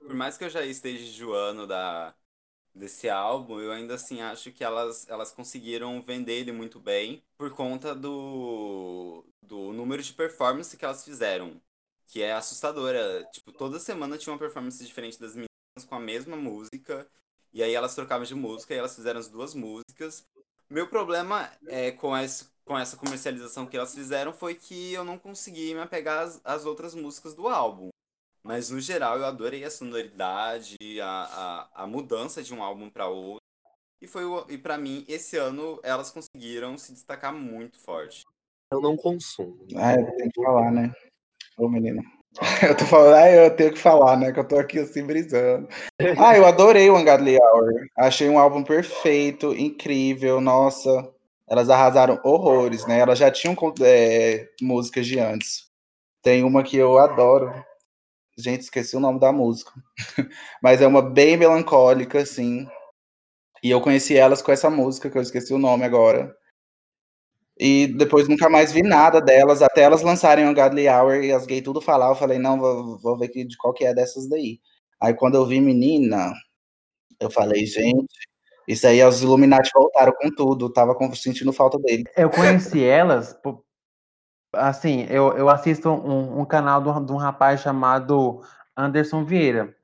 Por 0.00 0.14
mais 0.14 0.36
que 0.36 0.44
eu 0.44 0.50
já 0.50 0.64
esteja 0.64 1.04
enjoando 1.04 1.66
da, 1.66 2.14
desse 2.74 3.08
álbum, 3.08 3.60
eu 3.60 3.72
ainda 3.72 3.94
assim 3.94 4.20
acho 4.20 4.52
que 4.52 4.64
elas, 4.64 5.08
elas 5.08 5.32
conseguiram 5.32 6.00
vender 6.02 6.34
ele 6.34 6.52
muito 6.52 6.80
bem 6.80 7.22
por 7.36 7.50
conta 7.50 7.94
do, 7.94 9.24
do 9.42 9.72
número 9.72 10.02
de 10.02 10.12
performance 10.12 10.76
que 10.76 10.84
elas 10.84 11.04
fizeram. 11.04 11.60
Que 12.06 12.22
é 12.22 12.32
assustadora. 12.32 13.24
Tipo, 13.32 13.52
toda 13.52 13.78
semana 13.78 14.16
tinha 14.16 14.32
uma 14.32 14.38
performance 14.38 14.84
diferente 14.84 15.20
das 15.20 15.32
meninas 15.32 15.48
com 15.86 15.94
a 15.94 16.00
mesma 16.00 16.36
música. 16.36 17.06
E 17.52 17.62
aí 17.62 17.74
elas 17.74 17.94
trocavam 17.94 18.24
de 18.24 18.34
música 18.34 18.74
e 18.74 18.78
elas 18.78 18.94
fizeram 18.94 19.20
as 19.20 19.28
duas 19.28 19.54
músicas. 19.54 20.26
Meu 20.70 20.88
problema 20.88 21.50
é 21.66 21.90
com 21.92 22.14
essa, 22.16 22.50
com 22.64 22.78
essa 22.78 22.96
comercialização 22.96 23.66
que 23.66 23.76
elas 23.76 23.94
fizeram 23.94 24.32
foi 24.32 24.54
que 24.54 24.92
eu 24.92 25.04
não 25.04 25.18
consegui 25.18 25.74
me 25.74 25.80
apegar 25.80 26.24
às, 26.24 26.40
às 26.44 26.64
outras 26.66 26.94
músicas 26.94 27.34
do 27.34 27.48
álbum. 27.48 27.88
Mas 28.42 28.70
no 28.70 28.80
geral 28.80 29.18
eu 29.18 29.26
adorei 29.26 29.64
a 29.64 29.70
sonoridade, 29.70 30.76
a, 31.02 31.68
a, 31.74 31.84
a 31.84 31.86
mudança 31.86 32.42
de 32.42 32.54
um 32.54 32.62
álbum 32.62 32.90
para 32.90 33.08
outro. 33.08 33.42
E 34.00 34.06
foi 34.06 34.24
o- 34.24 34.46
e 34.50 34.58
para 34.58 34.78
mim 34.78 35.04
esse 35.08 35.36
ano 35.36 35.80
elas 35.82 36.10
conseguiram 36.10 36.78
se 36.78 36.92
destacar 36.92 37.32
muito 37.34 37.78
forte. 37.78 38.22
Eu 38.72 38.80
não 38.80 38.96
consumo. 38.96 39.66
Ah, 39.76 39.94
eu 39.94 40.16
tenho 40.16 40.30
que 40.32 40.42
falar, 40.42 40.72
né? 40.72 40.92
Ô, 41.58 41.68
menino. 41.68 42.02
Eu 42.62 42.76
tô 42.76 42.84
falando, 42.84 43.14
ah, 43.14 43.30
eu 43.30 43.56
tenho 43.56 43.72
que 43.72 43.78
falar, 43.78 44.16
né? 44.16 44.32
Que 44.32 44.38
eu 44.38 44.46
tô 44.46 44.58
aqui 44.58 44.78
assim 44.78 45.04
brisando. 45.04 45.68
Ah, 46.18 46.36
eu 46.36 46.46
adorei 46.46 46.88
o 46.88 46.96
Ungodly 46.96 47.36
Hour. 47.36 47.72
Achei 47.96 48.28
um 48.28 48.38
álbum 48.38 48.62
perfeito, 48.62 49.54
incrível, 49.54 50.40
nossa. 50.40 51.10
Elas 51.48 51.70
arrasaram 51.70 52.20
horrores, 52.22 52.86
né? 52.86 52.98
Elas 52.98 53.18
já 53.18 53.30
tinham 53.30 53.56
é, 53.80 54.46
músicas 54.60 55.06
de 55.06 55.18
antes. 55.18 55.68
Tem 56.22 56.44
uma 56.44 56.62
que 56.62 56.76
eu 56.76 56.98
adoro. 56.98 57.52
Gente, 58.36 58.60
esqueci 58.60 58.96
o 58.96 59.00
nome 59.00 59.18
da 59.18 59.32
música. 59.32 59.72
Mas 60.62 60.80
é 60.80 60.86
uma 60.86 61.02
bem 61.02 61.36
melancólica, 61.36 62.20
assim. 62.20 62.68
E 63.62 63.70
eu 63.70 63.80
conheci 63.80 64.16
elas 64.16 64.42
com 64.42 64.52
essa 64.52 64.70
música, 64.70 65.10
que 65.10 65.18
eu 65.18 65.22
esqueci 65.22 65.52
o 65.52 65.58
nome 65.58 65.84
agora. 65.84 66.36
E 67.58 67.88
depois 67.88 68.28
nunca 68.28 68.48
mais 68.48 68.72
vi 68.72 68.82
nada 68.82 69.20
delas, 69.20 69.62
até 69.62 69.82
elas 69.82 70.02
lançarem 70.02 70.48
o 70.48 70.54
Godly 70.54 70.88
Hour 70.88 71.24
e 71.24 71.32
as 71.32 71.44
gay 71.44 71.60
tudo 71.60 71.80
falar. 71.80 72.08
Eu 72.08 72.14
falei, 72.14 72.38
não, 72.38 72.58
vou, 72.58 72.98
vou 72.98 73.18
ver 73.18 73.28
que, 73.28 73.44
de 73.44 73.56
qual 73.56 73.74
que 73.74 73.84
é 73.84 73.92
dessas 73.92 74.28
daí. 74.28 74.60
Aí 75.00 75.12
quando 75.12 75.34
eu 75.34 75.44
vi 75.44 75.60
menina, 75.60 76.32
eu 77.18 77.30
falei, 77.30 77.66
gente, 77.66 78.14
isso 78.68 78.86
aí 78.86 79.02
os 79.02 79.22
Illuminati 79.22 79.70
voltaram 79.74 80.12
com 80.12 80.30
tudo. 80.30 80.72
Tava 80.72 80.96
sentindo 81.14 81.52
falta 81.52 81.78
dele. 81.78 82.04
Eu 82.16 82.30
conheci 82.30 82.84
elas, 82.84 83.36
assim, 84.52 85.06
eu, 85.10 85.36
eu 85.36 85.48
assisto 85.48 85.88
um, 85.90 86.40
um 86.40 86.44
canal 86.44 86.80
de 86.80 86.88
um, 86.88 87.04
de 87.04 87.12
um 87.12 87.16
rapaz 87.16 87.60
chamado 87.60 88.40
Anderson 88.76 89.24
Vieira. 89.24 89.74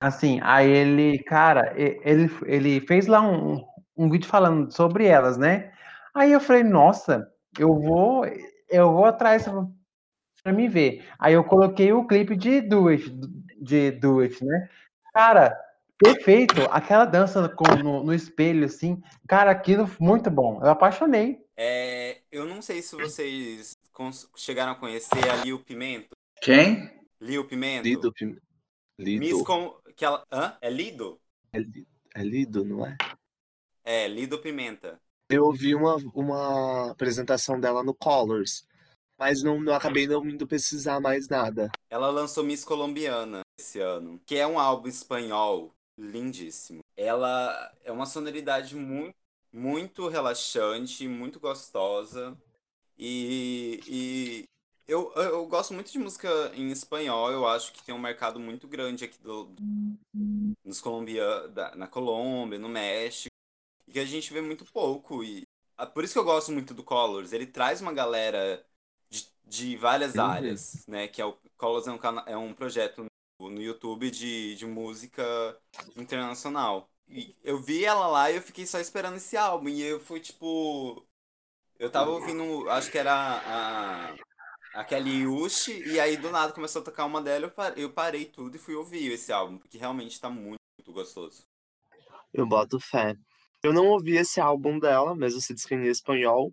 Assim, 0.00 0.40
aí 0.42 0.70
ele, 0.70 1.18
cara, 1.24 1.74
ele, 1.76 2.30
ele 2.46 2.80
fez 2.80 3.06
lá 3.06 3.20
um, 3.20 3.62
um 3.94 4.08
vídeo 4.08 4.26
falando 4.26 4.72
sobre 4.72 5.04
elas, 5.04 5.36
né? 5.36 5.72
Aí 6.14 6.32
eu 6.32 6.40
falei, 6.40 6.62
nossa, 6.64 7.32
eu 7.58 7.74
vou, 7.78 8.24
eu 8.68 8.92
vou 8.92 9.04
atrás 9.04 9.44
pra 10.42 10.52
me 10.52 10.68
ver. 10.68 11.08
Aí 11.18 11.34
eu 11.34 11.44
coloquei 11.44 11.92
o 11.92 12.06
clipe 12.06 12.36
de 12.36 12.60
Do 12.60 12.88
It, 12.88 13.10
de 13.60 13.90
Do 13.92 14.20
It, 14.20 14.44
né? 14.44 14.68
Cara, 15.12 15.58
perfeito. 15.98 16.62
Aquela 16.70 17.04
dança 17.04 17.48
com- 17.48 17.76
no, 17.76 18.04
no 18.04 18.14
espelho, 18.14 18.64
assim, 18.64 19.02
cara, 19.28 19.50
aquilo 19.50 19.88
muito 20.00 20.30
bom. 20.30 20.60
Eu 20.62 20.70
apaixonei. 20.70 21.38
É, 21.56 22.22
eu 22.32 22.46
não 22.46 22.62
sei 22.62 22.80
se 22.80 22.96
vocês 22.96 23.76
chegaram 24.36 24.72
a 24.72 24.76
conhecer 24.76 25.28
a 25.28 25.36
Lil 25.36 25.62
Pimento. 25.62 26.08
Quem? 26.40 26.90
Lil 27.20 27.46
Pimento. 27.46 27.84
Lido, 27.84 28.12
Pim- 28.12 28.38
Lido. 28.98 29.20
Miss 29.20 29.42
com... 29.42 29.76
que 29.94 30.04
ela... 30.04 30.24
Hã? 30.32 30.56
É 30.62 30.70
Lido? 30.70 31.20
É, 31.52 31.58
é 32.14 32.22
Lido, 32.22 32.64
não 32.64 32.86
é? 32.86 32.96
É, 33.84 34.08
Lido 34.08 34.38
Pimenta. 34.38 34.98
Eu 35.30 35.44
ouvi 35.44 35.74
uma, 35.74 35.96
uma 36.14 36.90
apresentação 36.90 37.60
dela 37.60 37.82
no 37.84 37.94
Colors, 37.94 38.66
mas 39.18 39.42
não, 39.42 39.60
não 39.60 39.74
acabei 39.74 40.06
não 40.06 40.26
indo 40.28 40.46
pesquisar 40.46 41.00
mais 41.00 41.28
nada. 41.28 41.70
Ela 41.88 42.10
lançou 42.10 42.42
Miss 42.44 42.64
Colombiana 42.64 43.42
esse 43.58 43.80
ano, 43.80 44.20
que 44.26 44.36
é 44.36 44.46
um 44.46 44.58
álbum 44.58 44.88
espanhol 44.88 45.72
lindíssimo. 45.96 46.80
Ela 46.96 47.72
é 47.84 47.92
uma 47.92 48.06
sonoridade 48.06 48.74
muito, 48.74 49.14
muito 49.52 50.08
relaxante, 50.08 51.06
muito 51.06 51.38
gostosa. 51.38 52.36
E, 52.98 53.80
e 53.86 54.44
eu, 54.88 55.12
eu 55.14 55.46
gosto 55.46 55.74
muito 55.74 55.92
de 55.92 55.98
música 55.98 56.28
em 56.54 56.70
espanhol. 56.70 57.30
Eu 57.30 57.46
acho 57.46 57.72
que 57.72 57.82
tem 57.84 57.94
um 57.94 57.98
mercado 58.00 58.40
muito 58.40 58.66
grande 58.68 59.04
aqui 59.04 59.18
do, 59.22 59.48
nos 60.64 60.80
Colombia, 60.80 61.48
da- 61.48 61.74
na 61.74 61.86
Colômbia, 61.86 62.58
no 62.58 62.68
México, 62.68 63.29
e 63.90 63.92
que 63.92 63.98
a 64.00 64.04
gente 64.06 64.32
vê 64.32 64.40
muito 64.40 64.64
pouco. 64.66 65.24
E 65.24 65.44
por 65.94 66.04
isso 66.04 66.12
que 66.14 66.18
eu 66.18 66.24
gosto 66.24 66.52
muito 66.52 66.74
do 66.74 66.84
Colors. 66.84 67.32
Ele 67.32 67.46
traz 67.46 67.80
uma 67.80 67.92
galera 67.92 68.64
de, 69.10 69.26
de 69.44 69.76
várias 69.76 70.18
áreas, 70.18 70.84
né? 70.88 71.08
Que 71.08 71.20
é 71.22 71.24
o 71.26 71.34
Colors 71.56 71.86
é 71.86 71.92
um, 71.92 71.98
cana- 71.98 72.24
é 72.26 72.36
um 72.36 72.54
projeto 72.54 73.04
no, 73.40 73.50
no 73.50 73.62
YouTube 73.62 74.10
de, 74.10 74.54
de 74.56 74.66
música 74.66 75.22
internacional. 75.96 76.90
E 77.08 77.36
eu 77.42 77.58
vi 77.60 77.84
ela 77.84 78.06
lá 78.06 78.30
e 78.30 78.36
eu 78.36 78.42
fiquei 78.42 78.66
só 78.66 78.78
esperando 78.80 79.16
esse 79.16 79.36
álbum. 79.36 79.68
E 79.68 79.82
eu 79.82 80.00
fui 80.00 80.20
tipo. 80.20 81.06
Eu 81.78 81.90
tava 81.90 82.10
ouvindo, 82.10 82.68
acho 82.70 82.90
que 82.90 82.98
era 82.98 83.12
a, 83.14 84.16
a 84.74 84.84
Kelly 84.84 85.22
Yushi, 85.22 85.72
e 85.88 86.00
aí 86.00 86.16
do 86.16 86.30
nada 86.30 86.52
começou 86.52 86.82
a 86.82 86.84
tocar 86.84 87.06
uma 87.06 87.22
dela, 87.22 87.46
eu 87.46 87.50
parei, 87.52 87.84
eu 87.84 87.92
parei 87.92 88.24
tudo 88.26 88.56
e 88.56 88.58
fui 88.60 88.74
ouvir 88.76 89.12
esse 89.12 89.32
álbum, 89.32 89.58
porque 89.58 89.78
realmente 89.78 90.20
tá 90.20 90.30
muito, 90.30 90.60
muito 90.78 90.92
gostoso. 90.92 91.44
Eu 92.32 92.46
boto 92.46 92.80
fé. 92.80 93.16
Eu 93.62 93.72
não 93.72 93.88
ouvi 93.88 94.16
esse 94.16 94.40
álbum 94.40 94.78
dela, 94.78 95.14
mas 95.14 95.34
você 95.34 95.52
disse 95.52 95.68
que 95.68 95.74
é 95.74 95.76
em 95.76 95.86
espanhol. 95.86 96.52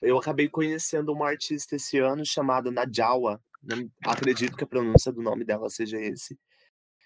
Eu 0.00 0.18
acabei 0.18 0.48
conhecendo 0.48 1.12
uma 1.12 1.28
artista 1.28 1.76
esse 1.76 1.98
ano 1.98 2.24
chamada 2.24 2.70
Nadjawa. 2.70 3.42
Não 3.62 3.90
acredito 4.04 4.56
que 4.56 4.64
a 4.64 4.66
pronúncia 4.66 5.10
do 5.10 5.22
nome 5.22 5.44
dela 5.44 5.70
seja 5.70 5.98
esse. 5.98 6.38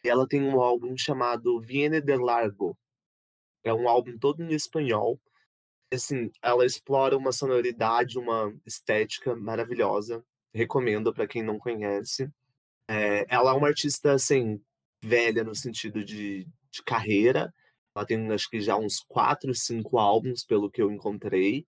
E 0.03 0.09
ela 0.09 0.27
tem 0.27 0.43
um 0.43 0.61
álbum 0.61 0.97
chamado 0.97 1.61
Viene 1.61 2.01
de 2.01 2.17
Largo. 2.17 2.77
É 3.63 3.73
um 3.73 3.89
álbum 3.89 4.19
todo 4.19 4.43
em 4.43 4.53
espanhol. 4.53 5.21
Assim, 5.93 6.31
ela 6.43 6.67
explora 6.67 7.17
uma 7.17 7.31
sonoridade, 7.31 8.19
uma 8.19 8.53
estética 8.67 9.37
maravilhosa. 9.37 10.25
Recomendo 10.53 11.15
para 11.15 11.29
quem 11.29 11.43
não 11.43 11.59
conhece. 11.59 12.29
É, 12.89 13.25
ela 13.29 13.53
é 13.53 13.55
uma 13.55 13.69
artista, 13.69 14.13
assim, 14.13 14.61
velha 15.03 15.45
no 15.45 15.55
sentido 15.55 16.05
de, 16.05 16.49
de 16.71 16.83
carreira. 16.83 17.53
Ela 17.95 18.07
tem, 18.07 18.31
acho 18.33 18.49
que 18.49 18.61
já 18.61 18.77
uns 18.77 19.01
quatro, 19.01 19.55
cinco 19.55 19.99
álbuns, 19.99 20.45
pelo 20.45 20.71
que 20.71 20.81
eu 20.81 20.91
encontrei. 20.91 21.67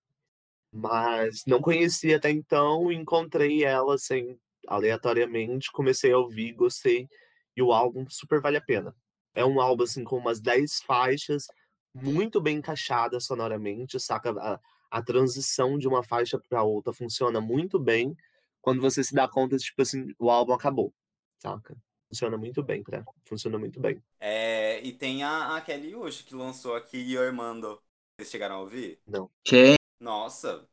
Mas 0.71 1.43
não 1.45 1.61
conhecia 1.61 2.17
até 2.17 2.31
então, 2.31 2.91
encontrei 2.91 3.63
ela, 3.63 3.95
assim, 3.95 4.37
aleatoriamente, 4.67 5.71
comecei 5.71 6.13
a 6.13 6.17
ouvir, 6.17 6.53
gostei. 6.53 7.09
E 7.55 7.61
o 7.61 7.73
álbum 7.73 8.05
super 8.09 8.39
vale 8.41 8.57
a 8.57 8.61
pena. 8.61 8.95
É 9.35 9.45
um 9.45 9.59
álbum, 9.59 9.83
assim, 9.83 10.03
com 10.03 10.17
umas 10.17 10.39
10 10.39 10.81
faixas, 10.83 11.47
muito 11.93 12.39
bem 12.39 12.57
encaixada 12.57 13.19
sonoramente, 13.19 13.99
saca? 13.99 14.31
A, 14.31 14.59
a 14.89 15.01
transição 15.01 15.77
de 15.77 15.87
uma 15.87 16.03
faixa 16.03 16.39
para 16.49 16.63
outra 16.63 16.93
funciona 16.93 17.41
muito 17.41 17.79
bem. 17.79 18.15
Quando 18.61 18.81
você 18.81 19.03
se 19.03 19.13
dá 19.13 19.27
conta, 19.27 19.57
tipo 19.57 19.81
assim, 19.81 20.13
o 20.19 20.29
álbum 20.29 20.53
acabou, 20.53 20.93
saca? 21.39 21.75
Funciona 22.11 22.37
muito 22.37 22.61
bem, 22.61 22.83
pra... 22.83 23.05
funciona 23.23 23.57
muito 23.57 23.79
bem. 23.79 23.97
É, 24.19 24.81
e 24.83 24.91
tem 24.91 25.23
a, 25.23 25.55
a 25.55 25.61
Kelly 25.61 25.91
Yushi, 25.91 26.25
que 26.25 26.35
lançou 26.35 26.75
aqui 26.75 26.97
Yormando. 26.97 27.81
Vocês 28.17 28.29
chegaram 28.29 28.55
a 28.55 28.59
ouvir? 28.59 28.99
Quem? 29.45 29.75
Nossa. 29.97 30.67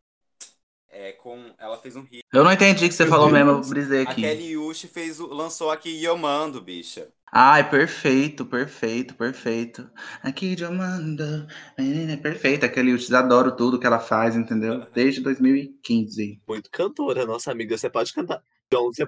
É 0.91 1.13
com. 1.13 1.55
Ela 1.57 1.79
fez 1.79 1.95
um 1.95 2.03
hit. 2.03 2.25
Eu 2.33 2.43
não 2.43 2.51
entendi 2.51 2.87
o 2.87 2.89
que 2.89 2.95
você 2.95 3.05
Meu 3.05 3.13
falou 3.13 3.31
Deus. 3.31 3.39
mesmo, 3.39 3.63
eu 3.63 3.69
brisei 3.69 4.01
A 4.01 4.11
aqui. 4.11 4.23
Kelly 4.23 4.53
Yushi 4.53 4.89
fez 4.89 5.21
o, 5.21 5.29
lançou 5.29 5.71
aqui 5.71 5.91
Yomando, 5.91 6.61
bicha. 6.61 7.09
Ai, 7.31 7.69
perfeito, 7.71 8.45
perfeito, 8.45 9.15
perfeito. 9.15 9.89
Aqui 10.23 10.57
de 10.57 10.65
Amanda. 10.65 11.47
menina, 11.79 12.15
é 12.15 12.17
Perfeito, 12.17 12.65
aquele 12.65 12.91
eu 12.91 13.17
adoro 13.17 13.55
tudo 13.55 13.79
que 13.79 13.87
ela 13.87 14.01
faz, 14.01 14.35
entendeu? 14.35 14.87
Desde 14.93 15.21
2015. 15.21 16.41
Muito 16.49 16.71
cantora, 16.71 17.27
nossa 17.27 17.53
amiga. 17.53 17.77
Você 17.77 17.89
pode 17.91 18.13
cantar. 18.13 18.43
Então, 18.67 18.87
você... 18.87 19.07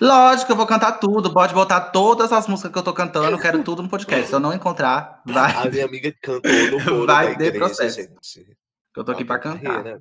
Lógico, 0.00 0.52
eu 0.52 0.56
vou 0.56 0.66
cantar 0.66 0.92
tudo. 0.98 1.32
Pode 1.32 1.54
botar 1.54 1.80
todas 1.90 2.32
as 2.32 2.46
músicas 2.46 2.72
que 2.72 2.78
eu 2.78 2.82
tô 2.82 2.92
cantando, 2.92 3.30
eu 3.36 3.38
quero 3.40 3.62
tudo 3.62 3.82
no 3.82 3.88
podcast. 3.88 4.26
Se 4.28 4.32
eu 4.34 4.40
não 4.40 4.52
encontrar, 4.52 5.22
A 5.28 5.32
vai. 5.32 5.70
minha 5.70 5.84
amiga 5.84 6.12
cantou 6.20 6.50
no 6.70 6.84
coro 6.84 7.06
Vai 7.06 7.36
ter 7.36 7.52
processo. 7.52 8.00
gente. 8.00 8.56
Eu 8.96 9.04
tô 9.04 9.12
aqui 9.12 9.24
pra 9.24 9.38
cantar. 9.38 10.00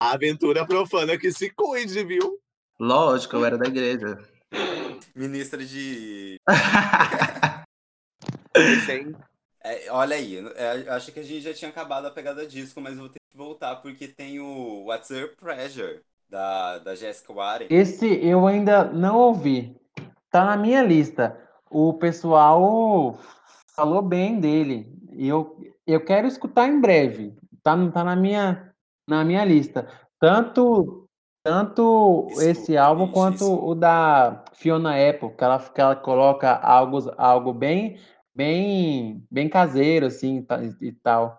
A 0.00 0.12
aventura 0.12 0.64
profana 0.66 1.18
que 1.18 1.32
se 1.32 1.50
cuide, 1.50 2.04
viu? 2.04 2.38
Lógico, 2.78 3.36
eu 3.36 3.44
era 3.44 3.58
da 3.58 3.66
igreja. 3.66 4.18
Ministra 5.14 5.64
de. 5.64 6.40
Sem 8.86 9.14
É, 9.62 9.90
olha 9.90 10.16
aí, 10.16 10.38
é, 10.54 10.84
eu 10.86 10.92
acho 10.94 11.10
que 11.12 11.20
a 11.20 11.22
gente 11.22 11.40
já 11.42 11.52
tinha 11.52 11.70
acabado 11.70 12.06
a 12.06 12.10
pegada 12.10 12.46
disco, 12.46 12.80
mas 12.80 12.94
eu 12.94 13.00
vou 13.00 13.08
ter 13.08 13.18
que 13.30 13.36
voltar 13.36 13.76
porque 13.76 14.06
tem 14.08 14.38
o 14.40 14.84
What's 14.86 15.10
Your 15.10 15.34
Pressure 15.36 16.00
da, 16.28 16.78
da 16.78 16.94
Jessica 16.94 17.32
Warren. 17.32 17.66
Esse 17.70 18.06
eu 18.24 18.46
ainda 18.46 18.84
não 18.84 19.16
ouvi. 19.16 19.76
Tá 20.30 20.44
na 20.44 20.56
minha 20.56 20.82
lista. 20.82 21.38
O 21.70 21.94
pessoal 21.94 23.18
falou 23.74 24.02
bem 24.02 24.38
dele. 24.38 24.92
E 25.12 25.26
eu, 25.26 25.56
eu 25.86 26.04
quero 26.04 26.26
escutar 26.26 26.68
em 26.68 26.80
breve. 26.80 27.36
Tá, 27.62 27.76
tá 27.90 28.04
na, 28.04 28.14
minha, 28.14 28.72
na 29.06 29.24
minha 29.24 29.44
lista. 29.44 29.88
Tanto, 30.20 31.08
tanto 31.42 32.26
Escuta, 32.30 32.44
esse 32.50 32.76
álbum 32.76 33.04
bicho, 33.06 33.14
quanto 33.14 33.44
escuta. 33.44 33.64
o 33.64 33.74
da 33.74 34.44
Fiona 34.52 34.94
Apple, 35.08 35.30
que 35.30 35.44
ela, 35.44 35.58
que 35.58 35.80
ela 35.80 35.96
coloca 35.96 36.56
algo, 36.56 36.98
algo 37.16 37.52
bem, 37.52 37.98
bem, 38.34 39.26
bem 39.30 39.48
caseiro, 39.48 40.06
assim, 40.06 40.46
e 40.80 40.92
tal. 40.92 41.38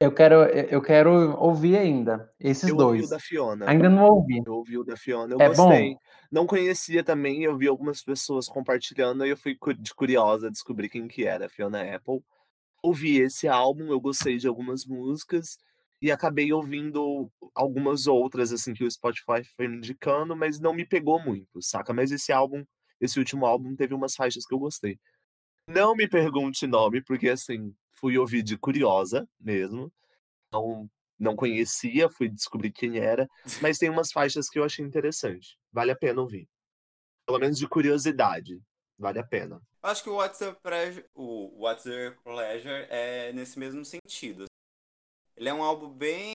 Eu 0.00 0.14
quero, 0.14 0.44
eu 0.44 0.80
quero 0.80 1.10
ouvir 1.40 1.76
ainda. 1.76 2.32
Esses 2.38 2.68
Eu 2.68 2.76
ouvi 2.76 2.98
dois. 2.98 3.06
o 3.06 3.10
da 3.10 3.18
Fiona. 3.18 3.68
Ainda 3.68 3.88
não 3.88 4.04
ouvi. 4.04 4.40
Eu 4.46 4.54
ouvi 4.54 4.78
o 4.78 4.84
da 4.84 4.96
Fiona, 4.96 5.34
eu 5.34 5.40
É 5.40 5.48
gostei. 5.48 5.94
bom? 5.94 5.98
Não 6.30 6.46
conhecia 6.46 7.02
também, 7.02 7.42
eu 7.42 7.56
vi 7.56 7.66
algumas 7.66 8.00
pessoas 8.02 8.46
compartilhando 8.46 9.26
e 9.26 9.30
eu 9.30 9.36
fui 9.36 9.56
curiosa 9.96 10.50
descobrir 10.50 10.88
quem 10.88 11.08
que 11.08 11.24
era 11.24 11.46
a 11.46 11.48
Fiona 11.48 11.82
Apple. 11.96 12.22
Ouvi 12.82 13.18
esse 13.20 13.48
álbum, 13.48 13.90
eu 13.92 14.00
gostei 14.00 14.38
de 14.38 14.48
algumas 14.48 14.86
músicas 14.86 15.58
e 16.02 16.12
acabei 16.12 16.52
ouvindo 16.52 17.30
algumas 17.54 18.06
outras 18.06 18.52
assim 18.52 18.74
que 18.74 18.84
o 18.84 18.90
Spotify 18.90 19.42
foi 19.56 19.66
indicando, 19.66 20.36
mas 20.36 20.60
não 20.60 20.74
me 20.74 20.86
pegou 20.86 21.20
muito, 21.20 21.60
saca? 21.62 21.92
Mas 21.92 22.12
esse 22.12 22.32
álbum, 22.32 22.64
esse 23.00 23.18
último 23.18 23.46
álbum 23.46 23.74
teve 23.76 23.94
umas 23.94 24.14
faixas 24.14 24.46
que 24.46 24.54
eu 24.54 24.60
gostei. 24.60 24.98
Não 25.68 25.94
me 25.94 26.08
pergunte 26.08 26.66
nome, 26.66 27.02
porque 27.02 27.28
assim, 27.28 27.74
fui 28.00 28.18
ouvir 28.18 28.42
de 28.42 28.56
curiosa 28.56 29.28
mesmo. 29.40 29.92
Não, 30.52 30.88
não 31.18 31.36
conhecia, 31.36 32.08
fui 32.08 32.28
descobrir 32.28 32.70
quem 32.70 32.98
era, 32.98 33.28
mas 33.60 33.78
tem 33.78 33.90
umas 33.90 34.12
faixas 34.12 34.48
que 34.48 34.58
eu 34.58 34.64
achei 34.64 34.84
interessante. 34.84 35.58
Vale 35.72 35.90
a 35.90 35.96
pena 35.96 36.20
ouvir. 36.20 36.48
Pelo 37.26 37.38
menos 37.38 37.58
de 37.58 37.68
curiosidade. 37.68 38.62
Vale 38.98 39.18
a 39.18 39.24
pena. 39.24 39.62
Eu 39.82 39.90
acho 39.90 40.02
que 40.02 40.10
o 40.10 40.16
What's 40.16 40.40
Your 40.40 40.56
Pleasure, 40.56 41.06
o 41.14 41.64
What's 41.64 41.84
Your 41.84 42.16
Pleasure 42.24 42.86
é 42.90 43.32
nesse 43.32 43.58
mesmo 43.58 43.84
sentido. 43.84 44.46
Ele 45.36 45.48
é 45.48 45.54
um 45.54 45.62
álbum 45.62 45.88
bem. 45.88 46.32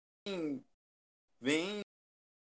bem. 1.41 1.81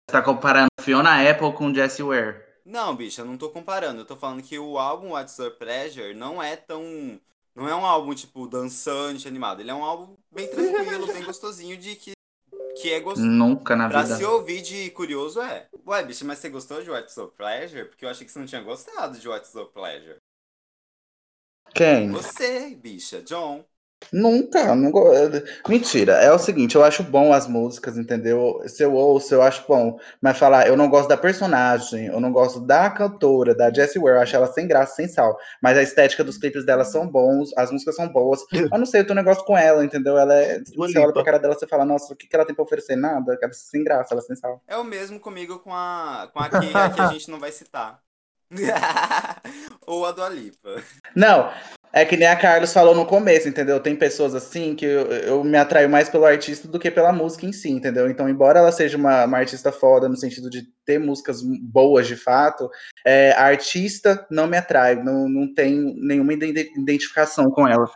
Você 0.08 0.12
tá 0.12 0.22
comparando 0.22 0.68
Fiona 0.80 1.30
Apple 1.30 1.52
com 1.52 1.74
Jessie 1.74 2.02
Ware. 2.02 2.42
Não, 2.64 2.96
bicho, 2.96 3.20
eu 3.20 3.26
não 3.26 3.36
tô 3.36 3.50
comparando. 3.50 4.00
Eu 4.00 4.06
tô 4.06 4.16
falando 4.16 4.42
que 4.42 4.58
o 4.58 4.78
álbum 4.78 5.10
What's 5.10 5.36
Your 5.38 5.56
Pleasure 5.56 6.14
não 6.14 6.42
é 6.42 6.56
tão. 6.56 7.20
Não 7.56 7.66
é 7.66 7.74
um 7.74 7.86
álbum, 7.86 8.14
tipo, 8.14 8.46
dançante, 8.46 9.26
animado. 9.26 9.60
Ele 9.60 9.70
é 9.70 9.74
um 9.74 9.82
álbum 9.82 10.14
bem 10.30 10.46
tranquilo, 10.48 11.06
bem 11.06 11.24
gostosinho, 11.24 11.76
de 11.78 11.96
que, 11.96 12.12
que 12.82 12.92
é 12.92 13.00
gostoso. 13.00 13.26
Nunca 13.26 13.74
na 13.74 13.88
Pra 13.88 14.02
vida. 14.02 14.16
se 14.16 14.24
ouvir 14.24 14.60
de 14.60 14.90
curioso 14.90 15.40
é. 15.40 15.68
Ué, 15.86 16.04
bicho, 16.04 16.24
mas 16.26 16.38
você 16.38 16.50
gostou 16.50 16.82
de 16.82 16.90
What's 16.90 17.16
Your 17.16 17.28
Pleasure? 17.30 17.86
Porque 17.86 18.04
eu 18.04 18.10
achei 18.10 18.26
que 18.26 18.32
você 18.32 18.38
não 18.38 18.46
tinha 18.46 18.62
gostado 18.62 19.18
de 19.18 19.26
What's 19.26 19.54
Your 19.54 19.66
Pleasure. 19.72 20.18
Quem? 21.74 22.10
Você, 22.10 22.74
bicha, 22.74 23.22
John. 23.22 23.64
Nunca, 24.12 24.74
não 24.74 24.90
go- 24.90 25.10
Mentira, 25.68 26.12
é 26.14 26.30
o 26.32 26.38
seguinte, 26.38 26.76
eu 26.76 26.84
acho 26.84 27.02
bom 27.02 27.32
as 27.32 27.46
músicas, 27.48 27.96
entendeu? 27.98 28.60
Se 28.66 28.82
eu 28.82 28.94
ouço, 28.94 29.34
eu 29.34 29.42
acho 29.42 29.64
bom. 29.66 29.98
Mas 30.20 30.38
falar, 30.38 30.68
eu 30.68 30.76
não 30.76 30.88
gosto 30.88 31.08
da 31.08 31.16
personagem, 31.16 32.06
eu 32.06 32.20
não 32.20 32.30
gosto 32.30 32.60
da 32.60 32.88
cantora, 32.90 33.54
da 33.54 33.72
Jessie 33.72 34.00
Ware, 34.00 34.16
eu 34.16 34.22
acho 34.22 34.36
ela 34.36 34.46
sem 34.46 34.68
graça, 34.68 34.94
sem 34.96 35.08
sal. 35.08 35.36
Mas 35.62 35.76
a 35.76 35.82
estética 35.82 36.22
dos 36.22 36.38
clipes 36.38 36.64
dela 36.64 36.84
são 36.84 37.06
bons, 37.08 37.50
as 37.56 37.70
músicas 37.72 37.96
são 37.96 38.08
boas. 38.08 38.40
Eu 38.72 38.78
não 38.78 38.86
sei, 38.86 39.00
eu 39.00 39.06
tenho 39.06 39.18
um 39.18 39.22
negócio 39.22 39.44
com 39.44 39.56
ela, 39.56 39.84
entendeu? 39.84 40.16
Ela 40.18 40.34
é. 40.34 40.58
Dua 40.60 40.86
Você 40.88 40.98
olha 40.98 41.12
pra 41.12 41.24
cara 41.24 41.38
dela 41.38 41.56
e 41.60 41.66
fala, 41.68 41.84
nossa, 41.84 42.12
o 42.12 42.16
que, 42.16 42.26
que 42.28 42.36
ela 42.36 42.44
tem 42.44 42.54
pra 42.54 42.64
oferecer? 42.64 42.96
Nada, 42.96 43.32
ela 43.40 43.50
é 43.50 43.52
sem 43.52 43.82
graça, 43.82 44.12
ela 44.12 44.20
é 44.20 44.24
sem 44.24 44.36
sal. 44.36 44.62
É 44.68 44.76
o 44.76 44.84
mesmo 44.84 45.18
comigo 45.18 45.58
com 45.60 45.72
a, 45.72 46.28
com 46.32 46.38
a 46.38 46.48
Keira, 46.48 46.90
que 46.90 47.00
a 47.00 47.06
gente 47.10 47.30
não 47.30 47.38
vai 47.40 47.50
citar. 47.50 48.00
Ou 49.86 50.04
a 50.06 50.12
Dua 50.12 50.28
Lipa. 50.28 50.82
Não, 51.14 51.50
é 51.96 52.04
que 52.04 52.14
nem 52.14 52.28
a 52.28 52.36
Carlos 52.36 52.74
falou 52.74 52.94
no 52.94 53.06
começo, 53.06 53.48
entendeu? 53.48 53.80
Tem 53.80 53.96
pessoas 53.96 54.34
assim 54.34 54.74
que 54.76 54.84
eu, 54.84 55.06
eu 55.06 55.42
me 55.42 55.56
atraio 55.56 55.88
mais 55.88 56.10
pelo 56.10 56.26
artista 56.26 56.68
do 56.68 56.78
que 56.78 56.90
pela 56.90 57.10
música 57.10 57.46
em 57.46 57.52
si, 57.54 57.70
entendeu? 57.70 58.10
Então, 58.10 58.28
embora 58.28 58.58
ela 58.58 58.70
seja 58.70 58.98
uma, 58.98 59.24
uma 59.24 59.38
artista 59.38 59.72
foda 59.72 60.06
no 60.06 60.16
sentido 60.16 60.50
de 60.50 60.68
ter 60.84 60.98
músicas 61.00 61.40
boas 61.42 62.06
de 62.06 62.14
fato, 62.14 62.68
é, 63.02 63.32
a 63.32 63.44
artista 63.44 64.26
não 64.30 64.46
me 64.46 64.58
atrai, 64.58 64.96
não, 64.96 65.26
não 65.26 65.54
tenho 65.54 65.94
nenhuma 65.96 66.34
ide- 66.34 66.70
identificação 66.76 67.50
com 67.50 67.66
ela. 67.66 67.90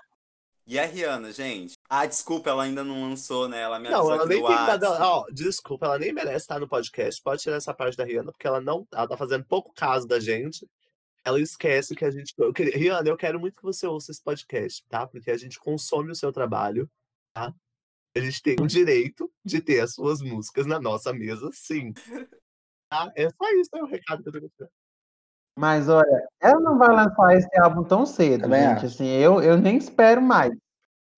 E 0.66 0.78
a 0.78 0.86
Rihanna, 0.86 1.30
gente? 1.30 1.74
Ah, 1.90 2.06
desculpa, 2.06 2.48
ela 2.48 2.62
ainda 2.62 2.82
não 2.82 3.10
lançou, 3.10 3.48
né? 3.48 3.60
Ela 3.60 3.78
me 3.78 3.90
Não, 3.90 4.10
ela 4.10 4.24
nem 4.24 4.40
tem 4.40 4.54
nada. 4.54 4.92
Ó, 5.04 5.26
desculpa, 5.30 5.84
ela 5.84 5.98
nem 5.98 6.12
merece 6.12 6.36
estar 6.36 6.58
no 6.58 6.68
podcast. 6.68 7.20
Pode 7.22 7.42
tirar 7.42 7.56
essa 7.56 7.74
parte 7.74 7.98
da 7.98 8.04
Rihanna, 8.04 8.32
porque 8.32 8.46
ela 8.46 8.60
não. 8.62 8.86
Ela 8.94 9.08
tá 9.08 9.16
fazendo 9.16 9.44
pouco 9.44 9.74
caso 9.74 10.06
da 10.06 10.18
gente. 10.20 10.64
Ela 11.24 11.40
esquece 11.40 11.94
que 11.94 12.04
a 12.04 12.10
gente. 12.10 12.34
Eu 12.38 12.52
queria- 12.52 12.76
Rihanna, 12.76 13.08
eu 13.08 13.16
quero 13.16 13.38
muito 13.38 13.56
que 13.56 13.62
você 13.62 13.86
ouça 13.86 14.10
esse 14.10 14.22
podcast, 14.22 14.84
tá? 14.88 15.06
Porque 15.06 15.30
a 15.30 15.36
gente 15.36 15.58
consome 15.58 16.10
o 16.10 16.14
seu 16.14 16.32
trabalho, 16.32 16.88
tá? 17.34 17.52
A 18.16 18.20
gente 18.20 18.42
tem 18.42 18.56
o 18.60 18.66
direito 18.66 19.30
de 19.44 19.60
ter 19.60 19.80
as 19.80 19.94
suas 19.94 20.20
músicas 20.20 20.66
na 20.66 20.80
nossa 20.80 21.12
mesa, 21.12 21.48
sim. 21.52 21.92
Tá? 22.90 23.12
É 23.14 23.28
só 23.28 23.52
isso, 23.52 23.70
é 23.74 23.82
o 23.82 23.86
recado 23.86 24.22
que 24.22 24.28
eu 24.28 24.32
que 24.32 24.50
dar. 24.58 24.68
Mas 25.56 25.88
olha, 25.88 26.28
ela 26.40 26.60
não 26.60 26.78
vai 26.78 26.88
lançar 26.88 27.36
esse 27.36 27.60
álbum 27.60 27.84
tão 27.84 28.06
cedo, 28.06 28.42
Também 28.42 28.62
gente. 28.62 28.76
acho. 28.78 28.86
Assim, 28.86 29.06
eu, 29.08 29.42
eu 29.42 29.56
nem 29.58 29.76
espero 29.76 30.20
mais. 30.22 30.52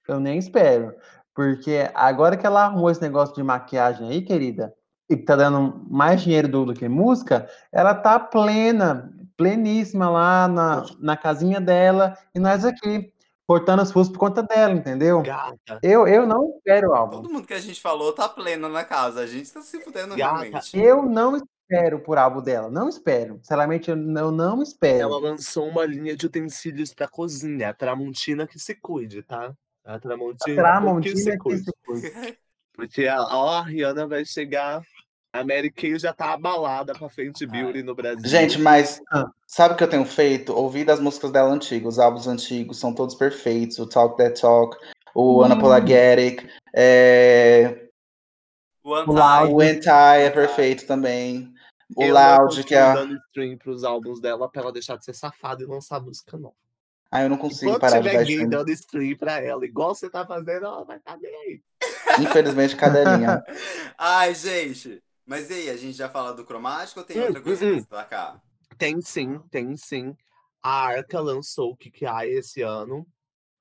Eu 0.06 0.18
nem 0.20 0.38
espero. 0.38 0.94
Porque 1.34 1.90
agora 1.94 2.36
que 2.36 2.44
ela 2.46 2.64
arrumou 2.64 2.90
esse 2.90 3.00
negócio 3.00 3.34
de 3.34 3.42
maquiagem 3.42 4.08
aí, 4.08 4.20
querida, 4.20 4.74
e 5.08 5.16
tá 5.16 5.36
dando 5.36 5.86
mais 5.88 6.22
dinheiro 6.22 6.48
do, 6.48 6.66
do 6.66 6.74
que 6.74 6.88
música, 6.88 7.48
ela 7.70 7.94
tá 7.94 8.18
plena, 8.20 9.10
pleníssima 9.36 10.08
lá 10.10 10.48
na, 10.48 10.86
na 10.98 11.16
casinha 11.16 11.60
dela, 11.60 12.16
e 12.34 12.38
nós 12.38 12.64
aqui, 12.64 13.12
cortando 13.46 13.80
as 13.80 13.92
fuças 13.92 14.12
por 14.12 14.18
conta 14.18 14.42
dela, 14.42 14.72
entendeu? 14.72 15.22
Gata, 15.22 15.78
Eu, 15.82 16.06
eu 16.06 16.26
não 16.26 16.54
espero 16.56 16.94
álbum. 16.94 17.22
Todo 17.22 17.32
mundo 17.32 17.46
que 17.46 17.54
a 17.54 17.60
gente 17.60 17.80
falou 17.80 18.12
tá 18.12 18.28
pleno 18.28 18.68
na 18.68 18.84
casa. 18.84 19.20
A 19.20 19.26
gente 19.26 19.52
tá 19.52 19.60
se 19.60 19.80
fudendo 19.80 20.16
Gata, 20.16 20.42
realmente. 20.42 20.78
Eu 20.78 21.02
não 21.02 21.36
espero 21.36 22.00
por 22.00 22.18
álbum 22.18 22.40
dela. 22.42 22.70
Não 22.70 22.88
espero. 22.88 23.38
Sinceramente, 23.38 23.90
eu 23.90 23.96
não, 23.96 24.26
eu 24.26 24.32
não 24.32 24.62
espero. 24.62 25.00
ela 25.00 25.18
lançou 25.18 25.68
uma 25.68 25.84
linha 25.84 26.16
de 26.16 26.26
utensílios 26.26 26.94
pra 26.94 27.08
cozinha. 27.08 27.70
A 27.70 27.74
Tramontina 27.74 28.46
que 28.46 28.58
se 28.58 28.74
cuide, 28.74 29.22
tá? 29.22 29.52
A 29.84 29.98
Tramontina, 29.98 30.38
que 30.44 30.50
se 30.50 30.56
Tramontina 30.56 31.32
que 31.32 31.38
cuide. 31.38 31.64
se 31.64 31.72
cuide. 31.84 32.12
Porque 32.74 33.06
a, 33.06 33.20
ó, 33.22 33.58
a 33.58 33.62
Rihanna 33.62 34.06
vai 34.06 34.24
chegar. 34.24 34.80
A 35.34 35.42
Mary 35.42 35.70
Kay 35.70 35.98
já 35.98 36.12
tá 36.12 36.34
abalada 36.34 36.94
com 36.94 37.06
a 37.06 37.08
Fenty 37.10 37.46
Beauty 37.46 37.82
no 37.82 37.94
Brasil. 37.94 38.28
Gente, 38.28 38.58
mas 38.58 39.00
Ah. 39.10 39.24
sabe 39.46 39.72
o 39.72 39.76
que 39.78 39.82
eu 39.84 39.88
tenho 39.88 40.04
feito? 40.04 40.52
Ouvir 40.52 40.90
as 40.90 41.00
músicas 41.00 41.30
dela 41.30 41.48
antigas, 41.50 41.94
os 41.94 41.98
álbuns 41.98 42.26
antigos, 42.26 42.78
são 42.78 42.94
todos 42.94 43.14
perfeitos. 43.14 43.78
O 43.78 43.86
Talk 43.86 44.16
That 44.18 44.38
Talk, 44.38 44.76
o 45.14 45.40
Hum. 45.40 45.46
Unapologetic, 45.46 46.46
é... 46.74 47.88
O 48.84 48.94
Anti. 48.94 49.78
Entai 49.78 50.26
é 50.26 50.30
perfeito 50.30 50.86
também. 50.86 51.50
O 51.96 52.02
eu 52.02 52.12
Loud, 52.12 52.56
não 52.58 52.64
que 52.64 52.74
é. 52.74 52.92
dando 52.92 53.14
stream 53.28 53.56
pros 53.56 53.84
álbuns 53.84 54.20
dela 54.20 54.48
pra 54.50 54.60
ela 54.62 54.72
deixar 54.72 54.96
de 54.96 55.04
ser 55.04 55.14
safada 55.14 55.62
e 55.62 55.66
lançar 55.66 56.00
música 56.00 56.36
nova. 56.36 56.54
Ah, 57.10 57.22
eu 57.22 57.30
não 57.30 57.36
consigo 57.38 57.70
Enquanto 57.70 57.80
parar 57.80 58.00
de 58.00 58.08
dar 58.10 58.24
gay 58.24 58.32
stream. 58.34 58.48
dando 58.50 58.70
stream 58.70 59.16
pra 59.16 59.40
ela, 59.40 59.64
igual 59.64 59.94
você 59.94 60.10
tá 60.10 60.26
fazendo, 60.26 60.66
ela 60.66 60.84
vai 60.84 60.96
estar 60.96 61.16
bem 61.18 61.34
aí. 61.34 61.60
Infelizmente, 62.20 62.74
cadelinha. 62.74 63.42
Ai, 63.96 64.34
gente. 64.34 65.00
Mas 65.26 65.50
e 65.50 65.54
aí, 65.54 65.70
a 65.70 65.76
gente 65.76 65.96
já 65.96 66.08
fala 66.08 66.32
do 66.32 66.44
cromático 66.44 67.00
ou 67.00 67.06
tem 67.06 67.18
Hum, 67.18 67.26
outra 67.26 67.40
coisa 67.40 67.64
hum, 67.64 67.68
pra 67.68 67.76
hum. 67.76 67.80
destacar? 67.80 68.42
Tem 68.78 69.00
sim, 69.00 69.38
tem 69.50 69.76
sim. 69.76 70.16
A 70.62 70.86
Arca 70.86 71.20
lançou 71.20 71.72
o 71.72 71.76
Kikai 71.76 72.28
esse 72.30 72.62
ano. 72.62 73.06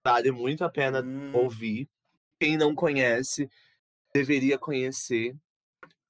Vale 0.03 0.31
muito 0.31 0.63
a 0.63 0.69
pena 0.69 1.01
Hum, 1.01 1.31
ouvir. 1.35 1.87
Quem 2.39 2.57
não 2.57 2.73
conhece, 2.73 3.49
deveria 4.13 4.57
conhecer. 4.57 5.35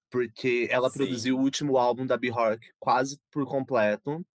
Porque 0.09 0.67
ela 0.69 0.89
Sim. 0.89 0.97
produziu 0.97 1.37
o 1.37 1.41
último 1.41 1.77
álbum 1.77 2.05
da 2.05 2.17
Bjork 2.17 2.69
quase 2.79 3.19
por 3.31 3.45
completo. 3.45 4.25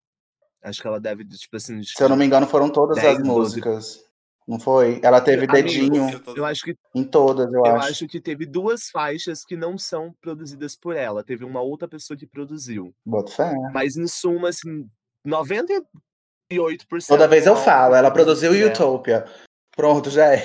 Acho 0.62 0.80
que 0.80 0.88
ela 0.88 1.00
deve, 1.00 1.24
tipo 1.24 1.56
assim. 1.56 1.82
Se 1.82 2.02
eu 2.02 2.08
não 2.08 2.16
me 2.16 2.24
engano, 2.24 2.46
foram 2.46 2.70
todas 2.70 2.96
10, 2.98 3.18
as 3.18 3.22
12. 3.22 3.28
músicas. 3.28 4.05
Não 4.46 4.60
foi? 4.60 5.00
Ela 5.02 5.20
teve 5.20 5.38
Amigo, 5.38 5.52
dedinho 5.52 6.22
eu 6.26 6.36
Eu 6.36 6.44
acho 6.44 6.62
que 6.62 6.76
em 6.94 7.02
todas, 7.02 7.52
eu, 7.52 7.66
Eu 7.66 7.76
acho. 7.76 7.88
acho 7.88 8.06
que 8.06 8.20
teve 8.20 8.46
duas 8.46 8.88
faixas 8.90 9.44
que 9.44 9.56
não 9.56 9.76
são 9.76 10.14
produzidas 10.20 10.76
por 10.76 10.94
ela. 10.94 11.24
Teve 11.24 11.44
uma 11.44 11.60
outra 11.60 11.88
pessoa 11.88 12.16
que 12.16 12.26
produziu. 12.26 12.94
Boto 13.04 13.32
fé. 13.32 13.52
Mas 13.72 13.96
em 13.96 14.06
suma, 14.06 14.50
assim, 14.50 14.88
98%. 15.26 15.86
Toda 17.08 17.26
vez 17.26 17.44
eu 17.46 17.56
falo, 17.56 17.96
ela 17.96 18.10
produziu 18.10 18.54
ela. 18.54 18.70
Utopia. 18.70 19.24
Pronto, 19.74 20.10
já 20.10 20.34
é. 20.34 20.42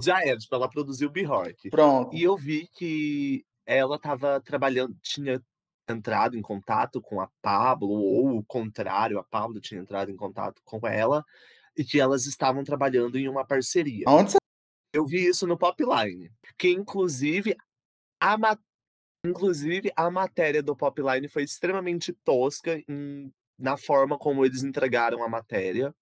Já 0.00 0.24
era, 0.24 0.36
tipo, 0.36 0.54
ela 0.54 0.68
produziu 0.68 1.10
Bjork. 1.10 1.70
Pronto. 1.70 2.14
E 2.14 2.22
eu 2.22 2.36
vi 2.36 2.68
que 2.72 3.44
ela 3.66 3.96
estava 3.96 4.40
trabalhando, 4.40 4.96
tinha 5.02 5.40
entrado 5.88 6.36
em 6.36 6.42
contato 6.42 7.00
com 7.00 7.20
a 7.20 7.28
Pablo, 7.42 7.90
ou 7.90 8.38
o 8.38 8.44
contrário, 8.44 9.18
a 9.18 9.24
Pablo 9.24 9.60
tinha 9.60 9.80
entrado 9.80 10.10
em 10.10 10.16
contato 10.16 10.60
com 10.64 10.86
ela, 10.86 11.24
e 11.76 11.84
que 11.84 12.00
elas 12.00 12.26
estavam 12.26 12.62
trabalhando 12.64 13.18
em 13.18 13.28
uma 13.28 13.44
parceria. 13.46 14.04
Onde 14.08 14.32
você 14.32 14.38
Eu 14.92 15.04
vi 15.04 15.26
isso 15.26 15.46
no 15.46 15.58
Popline, 15.58 16.30
que 16.58 16.68
inclusive 16.70 17.56
a, 18.20 18.36
ma- 18.38 18.58
inclusive 19.26 19.92
a 19.96 20.10
matéria 20.10 20.62
do 20.62 20.76
Popline 20.76 21.28
foi 21.28 21.42
extremamente 21.42 22.12
tosca 22.24 22.80
em- 22.88 23.32
na 23.58 23.76
forma 23.76 24.18
como 24.18 24.44
eles 24.44 24.62
entregaram 24.62 25.22
a 25.22 25.28
matéria. 25.28 25.94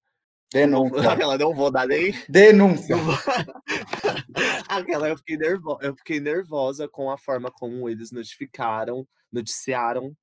Denúncia? 0.52 0.92
Aquela 1.24 1.38
não 1.38 1.54
vou 1.54 1.70
dar 1.70 1.86
nem. 1.86 2.12
Denúncia. 2.28 2.94
vou- 2.96 3.14
Aquela 4.68 5.08
eu 5.08 5.16
fiquei, 5.16 5.36
nervo... 5.36 5.78
eu 5.80 5.96
fiquei 5.96 6.20
nervosa 6.20 6.88
com 6.88 7.10
a 7.10 7.16
forma 7.18 7.50
como 7.50 7.88
eles 7.88 8.10
notificaram, 8.12 9.06
noticiaram. 9.32 10.14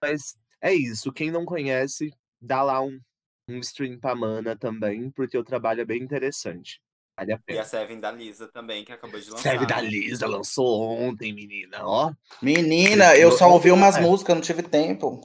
Mas 0.00 0.36
é 0.60 0.72
isso. 0.74 1.12
Quem 1.12 1.30
não 1.30 1.44
conhece, 1.44 2.12
dá 2.40 2.62
lá 2.62 2.80
um, 2.80 3.00
um 3.48 3.58
stream 3.60 3.98
pra 3.98 4.14
Mana 4.14 4.56
também, 4.56 5.10
porque 5.10 5.38
o 5.38 5.44
trabalho 5.44 5.80
é 5.80 5.84
bem 5.84 6.02
interessante. 6.02 6.80
Vale 7.16 7.32
a 7.32 7.36
E 7.36 7.38
pena. 7.38 7.60
a 7.62 7.64
Seven 7.64 8.00
da 8.00 8.10
Lisa 8.10 8.48
também, 8.48 8.84
que 8.84 8.92
acabou 8.92 9.18
de 9.18 9.30
lançar. 9.30 9.42
Serve 9.42 9.66
da 9.66 9.80
Lisa 9.80 10.26
lançou 10.26 10.82
ontem, 10.90 11.32
menina, 11.32 11.78
ó. 11.86 12.12
Menina, 12.42 13.16
eu 13.16 13.32
só 13.32 13.50
ouvi 13.50 13.70
umas 13.70 13.96
é. 13.96 14.00
músicas, 14.00 14.34
não 14.34 14.42
tive 14.42 14.62
tempo. 14.62 15.20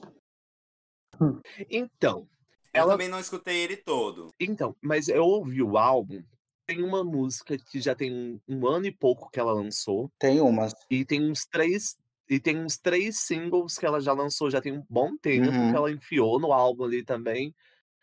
Então, 1.69 2.27
Eu 2.73 2.81
ela- 2.81 2.91
também 2.93 3.09
não 3.09 3.19
escutei 3.19 3.57
ele 3.57 3.75
todo. 3.77 4.27
então, 4.39 4.75
mas 4.81 5.07
eu 5.09 5.23
ouvi 5.25 5.61
o 5.61 5.77
álbum. 5.77 6.23
Tem 6.65 6.81
uma 6.83 7.03
música 7.03 7.57
que 7.57 7.81
já 7.81 7.93
tem 7.93 8.13
um, 8.13 8.39
um 8.47 8.65
ano 8.67 8.85
e 8.85 8.91
pouco 8.91 9.29
que 9.29 9.39
ela 9.39 9.51
lançou. 9.51 10.09
Tem 10.17 10.39
umas. 10.39 10.73
E 10.89 11.03
tem 11.03 11.29
uns 11.29 11.45
três. 11.45 11.97
E 12.29 12.39
tem 12.39 12.57
uns 12.57 12.77
três 12.77 13.19
singles 13.19 13.77
que 13.77 13.85
ela 13.85 13.99
já 13.99 14.13
lançou 14.13 14.49
já 14.49 14.61
tem 14.61 14.71
um 14.71 14.85
bom 14.89 15.17
tempo, 15.17 15.49
Uhum. 15.49 15.71
que 15.71 15.75
ela 15.75 15.91
enfiou 15.91 16.39
no 16.39 16.53
álbum 16.53 16.85
ali 16.85 17.03
também. 17.03 17.53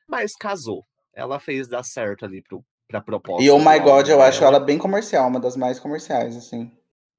Mas 0.08 0.34
casou. 0.34 0.84
Ela 1.14 1.38
fez 1.38 1.68
dar 1.68 1.82
certo 1.82 2.24
ali 2.24 2.40
pro, 2.42 2.64
pra 2.88 3.00
proposta. 3.00 3.42
E 3.42 3.50
Oh 3.50 3.58
do 3.58 3.64
My 3.64 3.78
God, 3.78 4.08
eu 4.08 4.22
acho 4.22 4.42
ela 4.44 4.58
bem 4.60 4.78
comercial, 4.78 5.28
uma 5.28 5.40
das 5.40 5.56
mais 5.56 5.78
comerciais, 5.78 6.36
assim. 6.36 6.70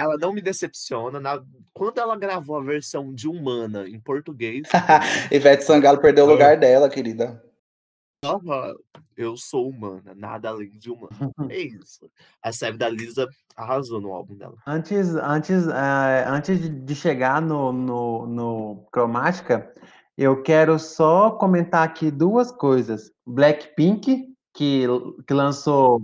Ela 0.02 0.18
não 0.18 0.34
me 0.34 0.42
decepciona. 0.42 1.20
na- 1.20 1.44
Quando 1.74 2.00
ela 2.00 2.16
gravou 2.18 2.58
a 2.58 2.64
versão 2.64 3.14
de 3.14 3.28
Humana 3.28 3.88
em 3.88 4.00
português, 4.00 4.64
Ivete 5.32 5.64
Sangalo 5.64 6.00
perdeu 6.00 6.26
o 6.26 6.30
lugar 6.30 6.58
dela, 6.58 6.90
querida. 6.90 7.44
Aham, 8.24 8.76
eu 9.16 9.38
sou 9.38 9.70
humana, 9.70 10.14
nada 10.14 10.50
além 10.50 10.72
de 10.72 10.90
humana. 10.92 11.10
É 11.50 11.58
isso. 11.58 12.10
A 12.44 12.52
Seve 12.52 12.78
da 12.78 12.90
Lisa 12.90 13.28
arrasou 13.56 14.02
no 14.02 14.12
álbum 14.14 14.36
dela. 14.36 14.56
Antes, 14.68 15.16
antes, 15.16 15.68
eh, 15.68 16.26
antes 16.28 16.60
de- 16.62 16.70
de 16.70 16.96
chegar 16.96 17.42
no, 17.42 17.72
no, 17.72 18.26
no 18.28 18.88
Cromática, 18.92 19.74
eu 20.22 20.44
quero 20.44 20.78
só 20.78 21.32
comentar 21.32 21.82
aqui 21.82 22.12
duas 22.12 22.52
coisas. 22.52 23.10
Blackpink, 23.26 24.28
que, 24.54 24.86
que 25.26 25.34
lançou 25.34 26.02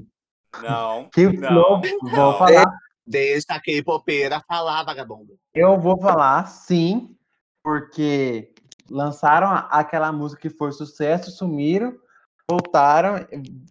Não. 0.64 1.10
que 1.14 1.28
Não, 1.28 1.82
não. 1.82 2.00
vou 2.02 2.38
falar, 2.38 2.66
Deixa 3.06 3.46
a 3.50 3.60
K-popeira 3.60 4.42
falar, 4.48 4.84
vagabunda. 4.84 5.34
eu 5.54 5.78
vou 5.78 6.00
falar 6.02 6.48
sim, 6.48 7.16
porque 7.62 8.54
lançaram 8.90 9.50
aquela 9.70 10.12
música 10.14 10.42
que 10.50 10.58
foi 10.58 10.72
sucesso, 10.72 11.30
sumiram, 11.32 11.94
voltaram, 12.50 13.16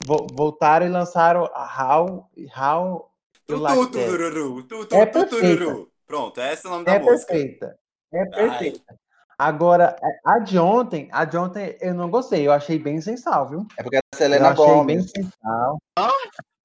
vo- 0.04 0.26
voltaram 0.34 0.86
e 0.86 0.90
lançaram 0.90 1.46
a 1.54 1.64
How, 1.64 2.30
How 2.54 3.10
Tu, 3.46 3.56
Like 3.56 3.86
tu, 3.86 3.90
That. 3.92 4.10
tururu, 4.10 4.62
tu, 4.64 4.86
tu, 4.86 4.94
É 4.94 5.06
tu, 5.06 5.12
perfeita. 5.12 5.64
tururu. 5.64 5.90
Pronto, 6.06 6.38
esse 6.40 6.66
é 6.66 6.68
o 6.68 6.72
nome 6.72 6.84
da 6.84 6.92
É 6.94 6.98
música. 6.98 7.32
perfeita. 7.32 7.78
É 8.12 8.26
perfeita. 8.26 8.98
Agora, 9.38 9.96
a 10.24 10.38
de 10.38 10.58
ontem, 10.58 11.08
a 11.12 11.24
de 11.24 11.36
ontem 11.36 11.76
eu 11.80 11.92
não 11.94 12.10
gostei. 12.10 12.46
Eu 12.46 12.52
achei 12.52 12.78
bem 12.78 13.00
sem 13.00 13.16
sal, 13.16 13.48
viu? 13.48 13.66
É 13.78 13.82
porque 13.82 13.96
a 13.96 14.00
Eu 14.12 14.18
Selena 14.18 14.50
achei 14.50 14.64
bem 14.64 14.74
Gomes. 14.74 15.10
sem 15.10 15.22
sal. 15.42 15.78
Ah! 15.98 16.10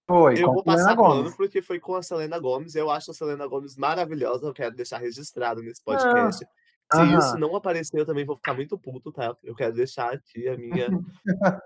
Foi, 0.08 0.34
Eu 0.42 0.48
com 0.48 0.54
vou 0.54 0.64
a 0.66 0.72
Selena 0.72 0.84
passar 0.84 0.96
Gomez. 0.96 1.36
porque 1.36 1.62
foi 1.62 1.80
com 1.80 1.96
a 1.96 2.02
Selena 2.02 2.40
Gomes. 2.40 2.74
Eu 2.76 2.90
acho 2.90 3.12
a 3.12 3.14
Selena 3.14 3.46
Gomes 3.48 3.76
maravilhosa. 3.78 4.48
Eu 4.48 4.54
quero 4.54 4.76
deixar 4.76 4.98
registrado 4.98 5.62
nesse 5.62 5.84
podcast. 5.84 6.44
Se 6.92 6.98
aham. 7.00 7.18
isso 7.20 7.38
não 7.38 7.56
aparecer, 7.56 8.00
eu 8.00 8.06
também 8.08 8.26
vou 8.26 8.36
ficar 8.36 8.56
muito 8.56 8.76
puto, 8.76 9.12
tá? 9.12 9.36
Eu 9.44 9.54
quero 9.56 9.74
deixar 9.76 10.12
aqui 10.12 10.48
a 10.50 10.58
minha 10.58 10.88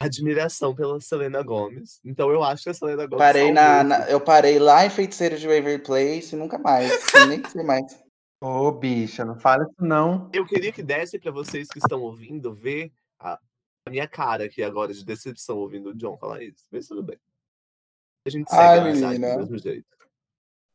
admiração 0.00 0.74
pela 0.74 1.00
Selena 1.00 1.42
Gomes. 1.42 2.00
Então 2.04 2.30
eu 2.30 2.42
acho 2.42 2.64
que 2.64 2.70
a 2.70 2.74
Selena 2.74 3.06
Gomes. 3.06 3.18
Parei 3.18 3.54
salvou 3.54 3.62
na, 3.62 3.84
na- 3.84 4.10
eu 4.10 4.20
parei 4.20 4.58
lá 4.58 4.84
em 4.86 4.90
Feiticeiro 4.90 5.36
de 5.38 5.46
Waverly 5.46 5.78
Place 5.82 6.34
e 6.34 6.38
nunca 6.38 6.58
mais. 6.58 6.90
nem 7.28 7.42
sei 7.48 7.62
mais. 7.62 8.02
Ô, 8.40 8.70
bicha, 8.72 9.24
não 9.24 9.38
fala 9.38 9.64
isso 9.64 9.74
não. 9.80 10.30
Eu 10.32 10.44
queria 10.46 10.72
que 10.72 10.82
desse 10.82 11.18
pra 11.18 11.30
vocês 11.30 11.68
que 11.68 11.78
estão 11.78 12.00
ouvindo 12.02 12.54
ver 12.54 12.92
a, 13.18 13.38
a 13.86 13.90
minha 13.90 14.06
cara 14.06 14.44
aqui 14.44 14.62
agora 14.62 14.92
de 14.92 15.04
decepção 15.04 15.56
ouvindo 15.58 15.90
o 15.90 15.94
John 15.94 16.16
falar 16.18 16.42
isso. 16.42 16.64
Mas 16.70 16.86
tudo 16.86 17.02
bem. 17.02 17.18
A 18.26 18.30
gente 18.30 18.50
segue 18.50 18.62
Ai, 18.62 18.78
a 18.78 19.14
do 19.14 19.20
mesmo 19.38 19.58
jeito. 19.58 19.86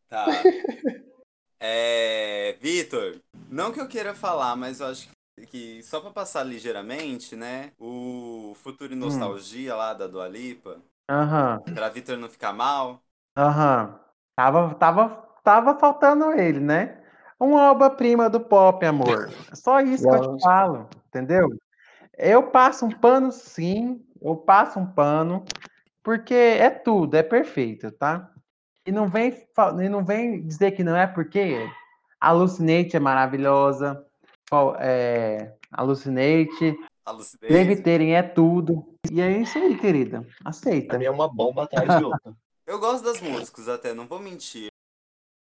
Tá. 0.07 0.25
É, 1.61 2.57
Vitor, 2.61 3.19
não 3.49 3.71
que 3.73 3.81
eu 3.81 3.87
queira 3.87 4.15
falar, 4.15 4.55
mas 4.55 4.79
eu 4.79 4.87
acho 4.87 5.09
que, 5.35 5.45
que 5.45 5.83
só 5.83 5.99
pra 5.99 6.09
passar 6.09 6.43
ligeiramente, 6.43 7.35
né? 7.35 7.73
O 7.77 8.53
Futuro 8.55 8.93
e 8.93 8.95
Hum. 8.95 8.99
Nostalgia 8.99 9.75
lá 9.75 9.93
da 9.93 10.07
Dua 10.07 10.27
Lipa, 10.27 10.81
Aham, 11.09 11.59
pra 11.73 11.89
Vitor 11.89 12.17
não 12.17 12.29
ficar 12.29 12.53
mal. 12.53 13.03
aham. 13.35 13.99
Tava, 14.35 14.73
tava, 14.75 15.09
tava 15.43 15.77
faltando 15.79 16.31
ele, 16.33 16.59
né? 16.61 17.03
Uma 17.39 17.71
obra-prima 17.71 18.29
do 18.29 18.39
pop, 18.39 18.85
amor. 18.85 19.31
É 19.51 19.55
só 19.55 19.79
isso 19.79 20.07
que 20.07 20.15
eu 20.15 20.35
te 20.37 20.43
falo, 20.43 20.89
entendeu? 21.07 21.49
Eu 22.17 22.43
passo 22.43 22.85
um 22.85 22.91
pano, 22.91 23.31
sim, 23.31 24.05
eu 24.21 24.35
passo 24.35 24.79
um 24.79 24.85
pano, 24.85 25.45
porque 26.03 26.33
é 26.33 26.69
tudo, 26.69 27.15
é 27.15 27.23
perfeito, 27.23 27.91
tá? 27.91 28.29
E 28.85 28.91
não 28.91 29.07
vem, 29.07 29.29
e 29.81 29.89
não 29.89 30.03
vem 30.03 30.45
dizer 30.45 30.71
que 30.71 30.83
não 30.83 30.95
é 30.95 31.07
porque 31.07 31.69
Alucinate 32.19 32.97
é 32.97 32.99
maravilhosa, 32.99 34.05
é, 34.79 35.53
Alucinate, 35.71 36.77
Alucinate. 37.05 37.51
Leviterem 37.53 38.15
é 38.15 38.21
tudo. 38.21 38.93
E 39.11 39.19
é 39.19 39.31
isso 39.31 39.57
aí, 39.57 39.77
querida. 39.77 40.25
Aceita. 40.45 40.89
Pra 40.89 40.99
mim 40.99 41.05
é 41.05 41.11
uma 41.11 41.27
bomba 41.27 41.63
atrás 41.63 41.97
de 41.97 42.03
outra. 42.03 42.33
Eu 42.67 42.79
gosto 42.79 43.03
das 43.03 43.19
músicas 43.19 43.67
até, 43.67 43.93
não 43.93 44.05
vou 44.05 44.19
mentir. 44.19 44.67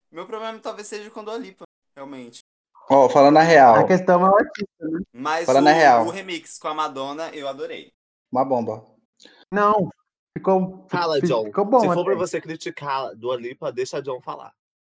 Meu 0.09 0.25
problema 0.25 0.57
talvez 0.59 0.87
seja 0.87 1.09
com 1.09 1.19
a 1.29 1.37
Lipa, 1.37 1.65
realmente. 1.97 2.43
Ó, 2.89 3.09
falando 3.09 3.37
a 3.37 3.41
real. 3.41 3.75
A 3.75 3.83
questão 3.83 4.25
é 4.25 4.29
o 4.29 4.35
artista, 4.35 4.87
né? 4.87 4.99
Mas 5.11 5.45
Falando 5.45 5.65
o, 5.65 5.69
a 5.69 5.73
real. 5.73 6.05
o 6.05 6.09
remix 6.09 6.57
com 6.57 6.67
a 6.69 6.73
Madonna 6.73 7.29
eu 7.33 7.47
adorei. 7.47 7.91
Uma 8.31 8.45
bomba. 8.45 8.85
Não, 9.51 9.89
ficou. 10.37 10.85
Fala, 10.89 11.19
John. 11.21 11.45
Ficou 11.45 11.65
bom, 11.65 11.79
Se 11.81 11.87
for 11.87 11.93
até. 11.93 12.03
pra 12.03 12.15
você 12.15 12.39
criticar 12.39 13.13
Dua 13.15 13.35
Lipa, 13.35 13.71
deixa 13.71 13.97
a 13.97 14.01
John 14.01 14.21
falar. 14.21 14.53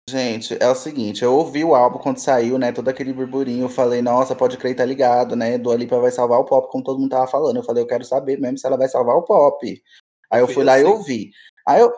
Gente, 0.09 0.57
é 0.61 0.69
o 0.69 0.75
seguinte, 0.75 1.23
eu 1.23 1.33
ouvi 1.33 1.65
o 1.65 1.75
álbum 1.75 1.99
quando 1.99 2.19
saiu, 2.19 2.59
né? 2.59 2.73
Todo 2.73 2.89
aquele 2.89 3.13
burburinho, 3.13 3.65
eu 3.67 3.69
falei, 3.69 4.03
nossa, 4.03 4.35
pode 4.35 4.57
crer, 4.57 4.75
tá 4.75 4.85
ligado, 4.85 5.37
né? 5.37 5.57
Dua 5.57 5.77
Lipa 5.77 5.99
vai 6.01 6.11
salvar 6.11 6.41
o 6.41 6.45
pop, 6.45 6.69
como 6.71 6.83
todo 6.83 6.99
mundo 6.99 7.11
tava 7.11 7.29
falando. 7.29 7.57
Eu 7.57 7.63
falei, 7.63 7.83
eu 7.83 7.87
quero 7.87 8.05
saber 8.05 8.39
mesmo 8.39 8.59
se 8.59 8.67
ela 8.67 8.77
vai 8.77 8.89
salvar 8.89 9.17
o 9.17 9.23
pop. 9.23 9.83
Aí 10.31 10.41
eu 10.41 10.47
Foi 10.47 10.55
fui 10.55 10.65
lá 10.65 10.79
e 10.79 10.83
assim. 10.83 10.91
ouvi. 10.91 11.31
Aí 11.67 11.81
eu, 11.81 11.93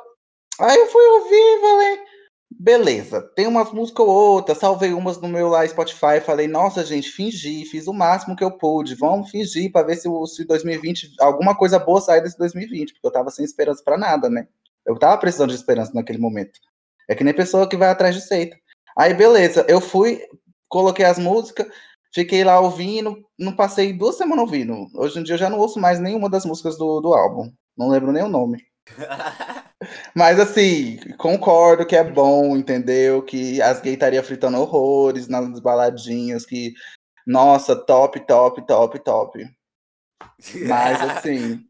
aí 0.60 0.76
eu 0.78 0.86
fui 0.86 1.04
ouvir 1.06 1.34
e 1.36 1.60
falei, 1.60 2.04
beleza, 2.58 3.22
tem 3.34 3.46
umas 3.46 3.72
músicas 3.72 4.06
ou 4.06 4.12
outras, 4.12 4.58
salvei 4.58 4.92
umas 4.92 5.20
no 5.20 5.28
meu 5.28 5.48
lá 5.48 5.66
Spotify, 5.66 6.20
falei, 6.24 6.48
nossa, 6.48 6.84
gente, 6.84 7.10
fingi, 7.10 7.64
fiz 7.64 7.86
o 7.86 7.92
máximo 7.92 8.34
que 8.34 8.42
eu 8.44 8.50
pude, 8.50 8.94
vamos 8.94 9.30
fingir 9.30 9.70
pra 9.70 9.82
ver 9.82 9.96
se, 9.96 10.08
se 10.26 10.44
2020, 10.44 11.14
alguma 11.20 11.56
coisa 11.56 11.78
boa 11.78 12.00
sai 12.00 12.20
desse 12.20 12.38
2020, 12.38 12.94
porque 12.94 13.06
eu 13.06 13.12
tava 13.12 13.30
sem 13.30 13.44
esperança 13.44 13.82
pra 13.84 13.98
nada, 13.98 14.28
né? 14.28 14.48
Eu 14.84 14.98
tava 14.98 15.18
precisando 15.18 15.50
de 15.50 15.56
esperança 15.56 15.92
naquele 15.94 16.18
momento. 16.18 16.58
É 17.08 17.14
que 17.14 17.24
nem 17.24 17.34
pessoa 17.34 17.68
que 17.68 17.76
vai 17.76 17.88
atrás 17.88 18.14
de 18.14 18.20
seita. 18.20 18.56
Aí, 18.96 19.14
beleza, 19.14 19.64
eu 19.68 19.80
fui, 19.80 20.20
coloquei 20.68 21.04
as 21.04 21.18
músicas, 21.18 21.66
fiquei 22.14 22.44
lá 22.44 22.60
ouvindo, 22.60 23.16
não 23.38 23.54
passei 23.54 23.92
duas 23.92 24.16
semanas 24.16 24.44
ouvindo. 24.44 24.86
Hoje 24.94 25.18
em 25.18 25.22
dia 25.22 25.34
eu 25.34 25.38
já 25.38 25.50
não 25.50 25.58
ouço 25.58 25.80
mais 25.80 26.00
nenhuma 26.00 26.28
das 26.28 26.44
músicas 26.44 26.76
do, 26.76 27.00
do 27.00 27.14
álbum. 27.14 27.52
Não 27.76 27.88
lembro 27.88 28.12
nem 28.12 28.22
o 28.22 28.28
nome. 28.28 28.62
Mas 30.14 30.38
assim, 30.38 30.98
concordo 31.16 31.86
que 31.86 31.96
é 31.96 32.04
bom, 32.04 32.56
entendeu? 32.56 33.22
Que 33.22 33.60
as 33.62 33.80
gays 33.80 33.94
estariam 33.94 34.22
fritando 34.22 34.58
horrores 34.58 35.28
nas 35.28 35.60
baladinhas, 35.60 36.46
que, 36.46 36.74
nossa, 37.26 37.76
top, 37.76 38.20
top, 38.26 38.66
top, 38.66 38.98
top. 39.00 39.56
Mas 40.68 41.00
assim, 41.00 41.66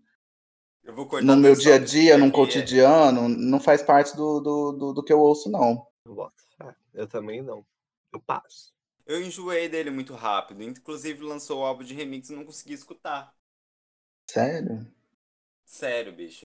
eu 0.84 0.94
vou 0.94 1.06
cortar 1.06 1.24
no 1.24 1.36
meu 1.36 1.54
dia 1.54 1.76
a 1.76 1.78
dia, 1.78 2.18
num 2.18 2.30
porque 2.30 2.54
cotidiano, 2.54 3.28
não 3.28 3.60
faz 3.60 3.82
parte 3.82 4.16
do, 4.16 4.40
do, 4.40 4.72
do, 4.72 4.92
do 4.94 5.04
que 5.04 5.12
eu 5.12 5.20
ouço, 5.20 5.50
não. 5.50 5.86
Eu 6.04 6.14
boto 6.14 6.42
fé. 6.56 6.74
Eu 6.92 7.06
também 7.06 7.40
não. 7.40 7.64
Eu 8.12 8.20
passo. 8.20 8.72
Eu 9.06 9.22
enjoei 9.22 9.68
dele 9.68 9.90
muito 9.90 10.14
rápido. 10.14 10.62
Inclusive 10.62 11.22
lançou 11.22 11.60
o 11.60 11.64
álbum 11.64 11.84
de 11.84 11.94
remix 11.94 12.30
e 12.30 12.34
não 12.34 12.44
consegui 12.44 12.74
escutar. 12.74 13.34
Sério? 14.28 14.86
Sério, 15.64 16.12
bicho. 16.12 16.42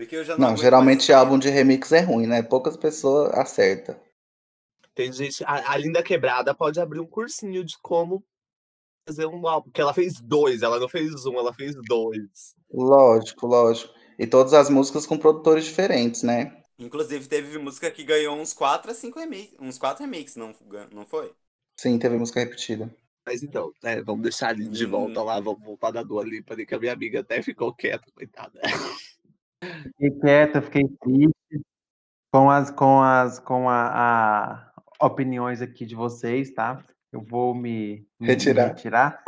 Porque 0.00 0.16
eu 0.16 0.24
já 0.24 0.34
não 0.34 0.48
Não, 0.48 0.56
geralmente 0.56 1.12
álbum 1.12 1.38
de 1.38 1.50
remix 1.50 1.92
é 1.92 2.00
ruim, 2.00 2.26
né? 2.26 2.42
Poucas 2.42 2.74
pessoas 2.74 3.30
acertam. 3.34 3.94
Tem 4.94 5.12
gente. 5.12 5.44
A, 5.44 5.72
a 5.72 5.76
Linda 5.76 6.02
Quebrada 6.02 6.54
pode 6.54 6.80
abrir 6.80 7.00
um 7.00 7.06
cursinho 7.06 7.62
de 7.62 7.76
como 7.82 8.24
fazer 9.06 9.26
um 9.26 9.46
álbum. 9.46 9.68
Porque 9.68 9.80
ela 9.82 9.92
fez 9.92 10.20
dois, 10.22 10.62
ela 10.62 10.80
não 10.80 10.88
fez 10.88 11.26
um, 11.26 11.38
ela 11.38 11.52
fez 11.52 11.76
dois. 11.86 12.54
Lógico, 12.72 13.46
lógico. 13.46 13.92
E 14.18 14.26
todas 14.26 14.54
as 14.54 14.70
músicas 14.70 15.06
com 15.06 15.18
produtores 15.18 15.66
diferentes, 15.66 16.22
né? 16.22 16.62
Inclusive 16.78 17.28
teve 17.28 17.58
música 17.58 17.90
que 17.90 18.02
ganhou 18.02 18.34
uns 18.36 18.54
4 18.54 18.90
a 18.90 18.94
5 18.94 19.18
remixes. 19.18 19.54
Uns 19.60 19.76
4 19.76 20.02
remixes, 20.02 20.36
não, 20.36 20.54
não 20.92 21.04
foi? 21.04 21.30
Sim, 21.76 21.98
teve 21.98 22.16
música 22.16 22.40
repetida. 22.40 22.90
Mas 23.26 23.42
então, 23.42 23.72
né, 23.82 24.02
vamos 24.02 24.22
deixar 24.22 24.48
ali 24.48 24.66
de 24.68 24.86
Hum. 24.86 24.90
volta 24.90 25.22
lá, 25.22 25.38
vamos 25.40 25.62
voltar 25.62 25.90
da 25.90 26.02
Dua 26.02 26.24
Lipa 26.24 26.56
que 26.56 26.74
a 26.74 26.78
minha 26.78 26.92
amiga 26.92 27.20
até 27.20 27.42
ficou 27.42 27.72
quieta, 27.74 28.10
coitada. 28.12 28.60
Fiquei 29.62 30.10
quieta, 30.20 30.62
fiquei 30.62 30.88
triste 31.00 31.60
com 32.32 32.50
as, 32.50 32.70
com 32.70 33.02
as, 33.02 33.38
com 33.38 33.68
a, 33.68 34.72
a 34.98 35.06
opiniões 35.06 35.60
aqui 35.60 35.84
de 35.84 35.94
vocês, 35.94 36.52
tá? 36.52 36.82
Eu 37.12 37.20
vou 37.20 37.54
me, 37.54 38.06
me- 38.18 38.26
me 38.26 38.26
Retirar. 38.28 38.68
retirar. 38.68 39.22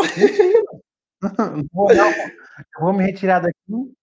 Não 1.20 1.62
vou, 1.72 1.94
não. 1.94 2.10
Eu 2.10 2.80
vou 2.80 2.92
me 2.92 3.04
retirar 3.04 3.40
daqui. 3.40 3.56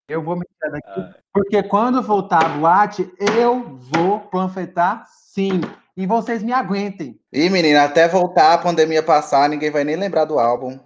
Eu 0.09 0.23
vou 0.23 0.37
me 0.37 0.43
retirar 0.47 0.71
daqui. 0.81 1.01
Ah, 1.01 1.19
Porque 1.33 1.63
quando 1.63 2.03
voltar 2.03 2.45
a 2.45 2.49
boate, 2.51 3.11
eu 3.19 3.77
vou 3.77 4.21
panfletar 4.21 5.07
sim. 5.09 5.61
E 5.97 6.07
vocês 6.07 6.43
me 6.43 6.53
aguentem. 6.53 7.19
Ih, 7.33 7.51
menina, 7.51 7.85
até 7.85 8.09
voltar 8.09 8.55
a 8.55 8.59
pandemia 8.59 9.03
passar, 9.03 9.49
ninguém 9.49 9.71
vai 9.71 9.85
nem 9.85 9.97
lembrar 9.97 10.25
do 10.25 10.39
álbum. 10.39 10.79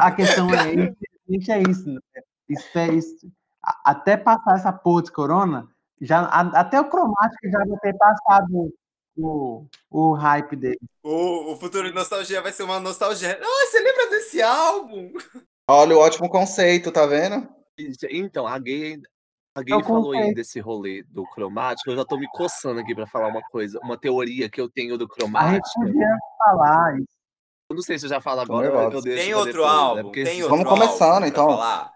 A 0.00 0.10
questão 0.10 0.52
é, 0.54 0.72
infelizmente 0.72 1.50
é 1.52 1.62
isso. 1.70 1.88
Né? 1.92 2.00
Isso 2.48 2.78
é 2.78 2.88
isso. 2.88 3.32
Até 3.84 4.16
passar 4.16 4.54
essa 4.56 4.72
porra 4.72 5.02
de 5.02 5.12
corona, 5.12 5.68
já, 6.00 6.20
a- 6.20 6.60
até 6.60 6.80
o 6.80 6.88
cromático 6.88 7.50
já 7.50 7.58
vai 7.58 7.78
ter 7.80 7.96
passado 7.98 8.72
o, 9.18 9.66
o 9.90 10.12
hype 10.14 10.54
dele. 10.56 10.78
o, 11.02 11.52
o 11.52 11.56
futuro 11.56 11.88
de 11.88 11.94
nostalgia 11.94 12.40
vai 12.42 12.52
ser 12.52 12.62
uma 12.62 12.78
nostalgia. 12.78 13.38
Ah, 13.42 13.66
você 13.66 13.80
lembra 13.80 14.10
desse 14.10 14.40
álbum? 14.42 15.12
Olha 15.68 15.96
o 15.96 16.00
ótimo 16.00 16.28
conceito, 16.28 16.92
tá 16.92 17.06
vendo? 17.06 17.48
Então, 18.10 18.46
a 18.46 18.56
gay, 18.58 19.00
a 19.56 19.62
gay 19.62 19.74
Eu 19.74 19.82
falou 19.82 20.12
aí 20.12 20.18
comprei. 20.18 20.34
desse 20.34 20.60
rolê 20.60 21.02
do 21.08 21.24
cromático, 21.30 21.90
eu 21.90 21.96
já 21.96 22.04
tô 22.04 22.16
me 22.16 22.28
coçando 22.28 22.78
aqui 22.80 22.94
pra 22.94 23.06
falar 23.06 23.28
uma 23.28 23.42
coisa, 23.42 23.80
uma 23.82 23.98
teoria 23.98 24.48
que 24.48 24.60
eu 24.60 24.70
tenho 24.70 24.96
do 24.96 25.04
A 25.04 25.08
gente 25.08 25.18
cromático. 25.18 25.80
podia 25.80 26.16
falar 26.38 26.96
isso. 27.00 27.08
Eu 27.68 27.74
não 27.74 27.82
sei 27.82 27.98
se 27.98 28.04
eu 28.04 28.10
já 28.10 28.20
falo 28.20 28.40
agora, 28.42 28.62
nervosa. 28.68 28.96
eu 28.98 29.02
deixo 29.02 29.24
Tem 29.24 29.34
outro 29.34 29.52
depois, 29.54 29.72
né? 29.72 29.78
álbum? 29.80 30.02
Porque 30.04 30.22
Tem 30.24 30.42
outro 30.44 30.56
Vamos 30.56 30.70
começando, 30.72 31.02
álbum 31.04 31.18
pra 31.18 31.28
então. 31.28 31.48
falar? 31.48 31.95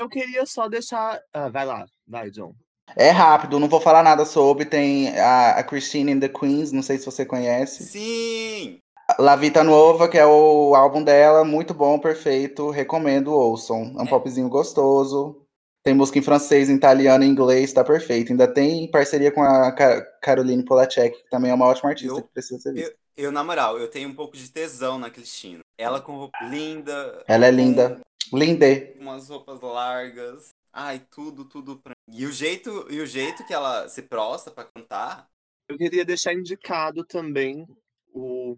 Eu 0.00 0.08
queria 0.08 0.46
só 0.46 0.66
deixar. 0.66 1.20
Ah, 1.32 1.50
vai 1.50 1.66
lá, 1.66 1.84
vai, 2.08 2.30
John. 2.30 2.54
É 2.96 3.10
rápido, 3.10 3.60
não 3.60 3.68
vou 3.68 3.80
falar 3.80 4.02
nada 4.02 4.24
sobre. 4.24 4.64
Tem 4.64 5.16
a, 5.18 5.50
a 5.58 5.62
Christine 5.62 6.12
and 6.12 6.20
the 6.20 6.28
Queens, 6.28 6.72
não 6.72 6.82
sei 6.82 6.96
se 6.98 7.04
você 7.04 7.24
conhece. 7.24 7.84
Sim! 7.84 8.78
La 9.18 9.36
Vita 9.36 9.62
Nuova, 9.62 10.08
que 10.08 10.16
é 10.16 10.24
o 10.26 10.74
álbum 10.74 11.02
dela, 11.02 11.44
muito 11.44 11.74
bom, 11.74 11.98
perfeito. 11.98 12.70
Recomendo, 12.70 13.32
ouçam. 13.32 13.94
É 13.98 14.02
um 14.02 14.06
É. 14.06 14.08
popzinho 14.08 14.48
gostoso. 14.48 15.44
Tem 15.84 15.94
música 15.94 16.18
em 16.18 16.22
francês, 16.22 16.68
em 16.70 16.76
italiano, 16.76 17.24
em 17.24 17.28
inglês, 17.28 17.72
tá 17.72 17.82
perfeito. 17.84 18.32
Ainda 18.32 18.46
tem 18.46 18.90
parceria 18.90 19.30
com 19.32 19.42
a 19.42 19.72
Ca- 19.72 20.02
Caroline 20.22 20.64
Polacek, 20.64 21.16
que 21.24 21.30
também 21.30 21.50
é 21.50 21.54
uma 21.54 21.66
ótima 21.66 21.90
artista 21.90 22.18
Eu- 22.18 22.22
que 22.22 22.32
precisa 22.32 22.58
ser 22.60 22.72
vista. 22.72 22.94
Eu, 23.16 23.30
na 23.32 23.44
moral, 23.44 23.78
eu 23.78 23.88
tenho 23.88 24.08
um 24.08 24.14
pouco 24.14 24.36
de 24.36 24.48
tesão 24.50 24.98
na 24.98 25.10
Cristina. 25.10 25.60
Ela 25.78 26.00
com 26.00 26.12
roupa 26.16 26.38
linda. 26.44 27.22
Ela 27.26 27.46
é 27.46 27.50
linda. 27.50 28.00
Linde. 28.32 28.94
Umas 28.98 29.28
roupas 29.28 29.60
largas. 29.60 30.50
Ai, 30.72 31.00
tudo, 31.10 31.44
tudo 31.44 31.78
pra 31.78 31.92
E 32.08 32.24
o 32.26 32.32
jeito, 32.32 32.86
e 32.90 33.00
o 33.00 33.06
jeito 33.06 33.44
que 33.46 33.52
ela 33.52 33.88
se 33.88 34.02
prostra 34.02 34.52
pra 34.52 34.64
cantar. 34.64 35.28
Eu 35.68 35.76
queria 35.76 36.04
deixar 36.04 36.32
indicado 36.32 37.04
também 37.04 37.66
o. 38.12 38.56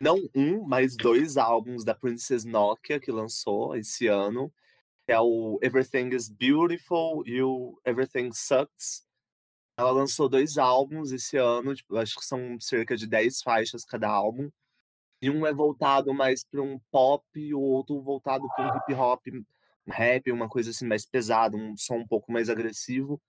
Não 0.00 0.16
um, 0.34 0.62
mas 0.66 0.96
dois 0.96 1.36
álbuns 1.36 1.84
da 1.84 1.94
Princess 1.94 2.44
Nokia 2.44 3.00
que 3.00 3.10
lançou 3.10 3.74
esse 3.76 4.06
ano. 4.06 4.52
Que 5.06 5.12
é 5.12 5.20
o 5.20 5.58
Everything 5.62 6.14
is 6.14 6.28
Beautiful 6.28 7.26
e 7.26 7.42
o 7.42 7.80
Everything 7.84 8.30
Sucks. 8.32 9.06
Ela 9.76 9.90
lançou 9.90 10.28
dois 10.28 10.58
álbuns 10.58 11.12
esse 11.12 11.36
ano, 11.36 11.74
tipo, 11.74 11.96
acho 11.96 12.16
que 12.16 12.24
são 12.24 12.58
cerca 12.60 12.96
de 12.96 13.06
10 13.06 13.42
faixas 13.42 13.84
cada 13.84 14.08
álbum. 14.08 14.50
E 15.20 15.28
um 15.28 15.46
é 15.46 15.52
voltado 15.52 16.14
mais 16.14 16.44
para 16.44 16.62
um 16.62 16.78
pop 16.90 17.24
e 17.34 17.52
o 17.52 17.60
outro 17.60 18.00
voltado 18.00 18.46
para 18.54 18.72
um 18.72 18.76
hip 18.76 18.94
hop, 18.94 19.26
um 19.86 19.90
rap, 19.90 20.30
uma 20.30 20.48
coisa 20.48 20.70
assim 20.70 20.86
mais 20.86 21.04
pesada, 21.04 21.56
um 21.56 21.76
som 21.76 21.96
um 21.96 22.06
pouco 22.06 22.30
mais 22.30 22.48
agressivo. 22.48 23.20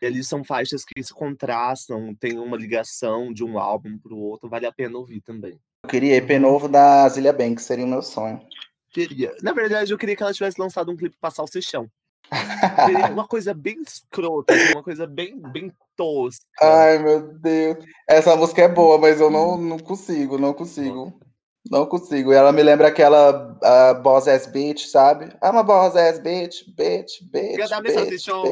E 0.00 0.06
ali 0.06 0.22
são 0.24 0.44
faixas 0.44 0.84
que 0.84 1.02
se 1.02 1.12
contrastam, 1.12 2.14
tem 2.14 2.38
uma 2.38 2.56
ligação 2.56 3.32
de 3.32 3.44
um 3.44 3.58
álbum 3.58 3.98
para 3.98 4.14
o 4.14 4.18
outro, 4.18 4.48
vale 4.48 4.64
a 4.64 4.72
pena 4.72 4.96
ouvir 4.96 5.20
também. 5.20 5.60
Eu 5.82 5.90
queria 5.90 6.16
EP 6.16 6.30
novo 6.40 6.68
da 6.68 7.08
Zilia 7.08 7.32
Banks, 7.32 7.64
seria 7.64 7.84
o 7.84 7.88
meu 7.88 8.00
sonho. 8.00 8.40
Queria. 8.90 9.34
Na 9.42 9.52
verdade, 9.52 9.92
eu 9.92 9.98
queria 9.98 10.16
que 10.16 10.22
ela 10.22 10.32
tivesse 10.32 10.60
lançado 10.60 10.90
um 10.90 10.96
clipe 10.96 11.16
pra 11.20 11.30
salsichão. 11.30 11.90
Uma 13.12 13.26
coisa 13.26 13.54
bem 13.54 13.80
escrota, 13.80 14.54
assim, 14.54 14.72
uma 14.72 14.82
coisa 14.82 15.06
bem, 15.06 15.38
bem 15.38 15.72
tosca. 15.96 16.44
Ai, 16.60 16.98
meu 16.98 17.32
Deus. 17.34 17.84
Essa 18.06 18.36
música 18.36 18.62
é 18.62 18.68
boa, 18.68 18.98
mas 18.98 19.20
eu 19.20 19.30
não, 19.30 19.56
não 19.56 19.78
consigo, 19.78 20.38
não 20.38 20.52
consigo. 20.52 21.18
Não 21.70 21.86
consigo. 21.86 22.32
Ela 22.32 22.52
me 22.52 22.62
lembra 22.62 22.88
aquela 22.88 23.58
a 23.62 23.94
Boss 23.94 24.26
Ass 24.28 24.46
Bitch, 24.46 24.86
sabe? 24.86 25.26
I'm 25.42 25.56
a 25.58 25.62
Boss 25.62 25.96
Ass 25.96 26.18
Bitch, 26.18 26.64
bitch, 26.68 27.22
bitch, 27.30 27.68
dar 27.68 27.82
bitch, 27.82 27.94
bitch, 27.94 28.22
Show, 28.22 28.42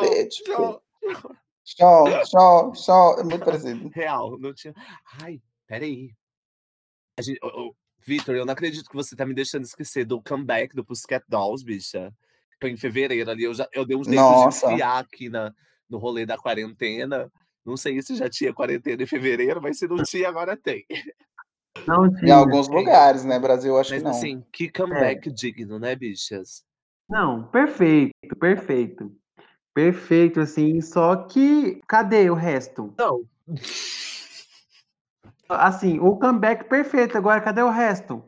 bitch, 0.00 0.38
show. 0.46 0.82
Show, 1.64 2.74
show. 2.74 3.18
É 3.18 3.24
muito 3.24 3.44
parecido. 3.44 3.90
Real, 3.94 4.38
não 4.38 4.54
tinha. 4.54 4.74
Ai, 5.20 5.40
peraí. 5.66 6.10
A 7.18 7.22
gente, 7.22 7.38
ô, 7.42 7.68
ô, 7.68 7.74
Vitor, 8.04 8.34
eu 8.34 8.44
não 8.44 8.52
acredito 8.52 8.88
que 8.88 8.96
você 8.96 9.14
tá 9.14 9.24
me 9.24 9.34
deixando 9.34 9.64
esquecer 9.64 10.04
do 10.04 10.20
comeback 10.22 10.74
do 10.74 10.84
Pussycat 10.84 11.24
Dolls, 11.28 11.64
bicha. 11.64 12.12
Em 12.68 12.76
fevereiro 12.76 13.30
ali, 13.30 13.44
eu, 13.44 13.54
já, 13.54 13.68
eu 13.72 13.84
dei 13.84 13.96
uns 13.96 14.06
jeitos 14.06 14.26
de 14.26 14.48
enfiar 14.48 14.98
aqui 14.98 15.28
na, 15.28 15.52
no 15.88 15.98
rolê 15.98 16.24
da 16.24 16.38
quarentena. 16.38 17.30
Não 17.64 17.76
sei 17.76 18.00
se 18.02 18.16
já 18.16 18.28
tinha 18.28 18.52
quarentena 18.52 19.02
em 19.02 19.06
fevereiro, 19.06 19.60
mas 19.62 19.78
se 19.78 19.86
não 19.86 20.02
tinha, 20.02 20.28
agora 20.28 20.56
tem. 20.56 20.84
Não 21.86 22.04
Em 22.22 22.30
alguns 22.30 22.68
lugares, 22.68 23.24
né? 23.24 23.38
Brasil, 23.38 23.78
acho 23.78 23.90
Mas 23.90 23.98
que 24.00 24.04
não. 24.04 24.10
assim, 24.10 24.44
que 24.52 24.68
comeback 24.68 25.30
digno, 25.30 25.78
né, 25.78 25.94
bichas? 25.94 26.64
Não, 27.08 27.44
perfeito, 27.48 28.36
perfeito. 28.38 29.12
Perfeito, 29.74 30.40
assim, 30.40 30.80
só 30.80 31.16
que 31.16 31.80
cadê 31.86 32.28
o 32.28 32.34
resto? 32.34 32.92
Não. 32.98 33.24
Assim, 35.48 35.98
o 35.98 36.16
comeback 36.16 36.68
perfeito, 36.68 37.16
agora 37.16 37.40
cadê 37.40 37.62
o 37.62 37.70
resto? 37.70 38.22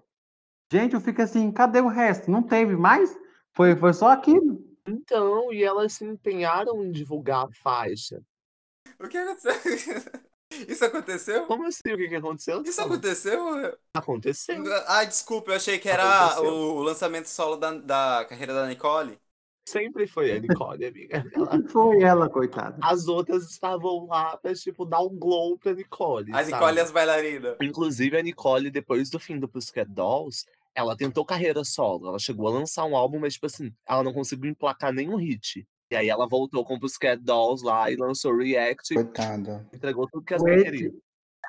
Gente, 0.72 0.94
eu 0.94 1.00
fico 1.00 1.22
assim, 1.22 1.52
cadê 1.52 1.80
o 1.80 1.88
resto? 1.88 2.30
Não 2.30 2.42
teve 2.42 2.76
mais? 2.76 3.14
Foi, 3.56 3.76
foi 3.76 3.92
só 3.92 4.08
aquilo. 4.10 4.62
Então, 4.86 5.52
e 5.52 5.62
elas 5.62 5.94
se 5.94 6.04
empenharam 6.04 6.84
em 6.84 6.90
divulgar 6.90 7.46
a 7.46 7.52
faixa. 7.62 8.20
O 9.00 9.08
que 9.08 9.16
aconteceu? 9.16 9.52
Isso 10.68 10.84
aconteceu? 10.84 11.46
Como 11.46 11.66
assim? 11.66 11.92
O 11.92 11.96
que, 11.96 12.08
que 12.08 12.14
aconteceu? 12.14 12.62
Isso 12.62 12.80
aconteceu? 12.80 13.76
Aconteceu. 13.94 14.62
Ah, 14.86 15.04
desculpa, 15.04 15.50
eu 15.50 15.56
achei 15.56 15.78
que 15.78 15.88
era 15.88 16.26
Aconteceu. 16.26 16.52
o 16.54 16.82
lançamento 16.82 17.26
solo 17.26 17.56
da, 17.56 17.72
da 17.72 18.24
carreira 18.28 18.54
da 18.54 18.66
Nicole. 18.68 19.18
Sempre 19.66 20.06
foi 20.06 20.30
a 20.30 20.38
Nicole, 20.38 20.84
amiga. 20.86 21.24
Ela- 21.34 21.62
Foi 21.68 22.02
ela, 22.02 22.28
coitada. 22.28 22.76
As 22.82 23.08
outras 23.08 23.50
estavam 23.50 24.06
lá 24.06 24.36
pra, 24.36 24.54
tipo, 24.54 24.84
dar 24.84 25.00
um 25.00 25.16
glow 25.16 25.58
pra 25.58 25.72
Nicole. 25.72 26.30
A 26.32 26.44
sabe? 26.44 26.52
Nicole 26.52 26.76
e 26.76 26.80
as 26.80 26.90
bailarinas. 26.90 27.56
Inclusive, 27.62 28.16
a 28.18 28.22
Nicole, 28.22 28.70
depois 28.70 29.08
do 29.08 29.18
fim 29.18 29.40
do 29.40 29.48
Pussycat 29.48 29.90
Dolls, 29.90 30.44
ela 30.74 30.96
tentou 30.96 31.24
carreira 31.24 31.62
solo. 31.64 32.08
Ela 32.08 32.18
chegou 32.18 32.48
a 32.48 32.50
lançar 32.50 32.84
um 32.84 32.96
álbum, 32.96 33.18
mas, 33.20 33.34
tipo 33.34 33.46
assim, 33.46 33.72
ela 33.88 34.02
não 34.02 34.12
conseguiu 34.12 34.50
emplacar 34.50 34.92
nenhum 34.92 35.16
hit. 35.16 35.66
E 35.90 35.96
aí 35.96 36.08
ela 36.08 36.26
voltou 36.26 36.64
com 36.64 36.74
o 36.74 36.80
Pussycat 36.80 37.22
Dolls 37.22 37.64
lá 37.64 37.90
e 37.90 37.96
lançou 37.96 38.36
React 38.36 38.92
e 38.92 38.96
Coitada. 38.96 39.66
entregou 39.72 40.08
tudo 40.10 40.24
que 40.24 40.34
as 40.34 40.42
Wait. 40.42 40.62
queriam. 40.64 40.92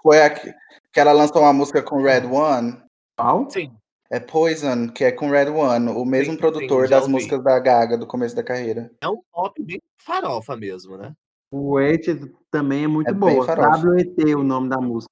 Foi 0.03 0.21
a 0.21 0.29
que 0.29 0.53
que 0.93 0.99
ela 0.99 1.11
lançou 1.13 1.41
uma 1.41 1.53
música 1.53 1.81
com 1.81 2.01
Red 2.01 2.25
One. 2.27 2.77
Qual? 3.17 3.49
Sim, 3.49 3.71
É 4.11 4.19
Poison, 4.19 4.87
que 4.89 5.03
é 5.03 5.11
com 5.11 5.29
Red 5.31 5.49
One, 5.49 5.89
o 5.89 6.05
mesmo 6.05 6.33
Sim, 6.33 6.39
produtor 6.39 6.83
sim, 6.85 6.89
das 6.91 7.01
ouvi. 7.03 7.13
músicas 7.13 7.43
da 7.43 7.57
Gaga 7.59 7.97
do 7.97 8.05
começo 8.05 8.35
da 8.35 8.43
carreira. 8.43 8.91
é 9.01 9.07
um 9.09 9.21
pop 9.31 9.63
bem 9.63 9.81
farofa 9.97 10.55
mesmo, 10.55 10.95
né? 10.97 11.13
O 11.49 11.73
Wait 11.75 12.05
também 12.51 12.83
é 12.83 12.87
muito 12.87 13.09
É 13.09 13.13
boa. 13.13 13.45
farofa. 13.45 13.87
WET 13.87 14.35
o 14.35 14.43
nome 14.43 14.69
da 14.69 14.77
música. 14.79 15.11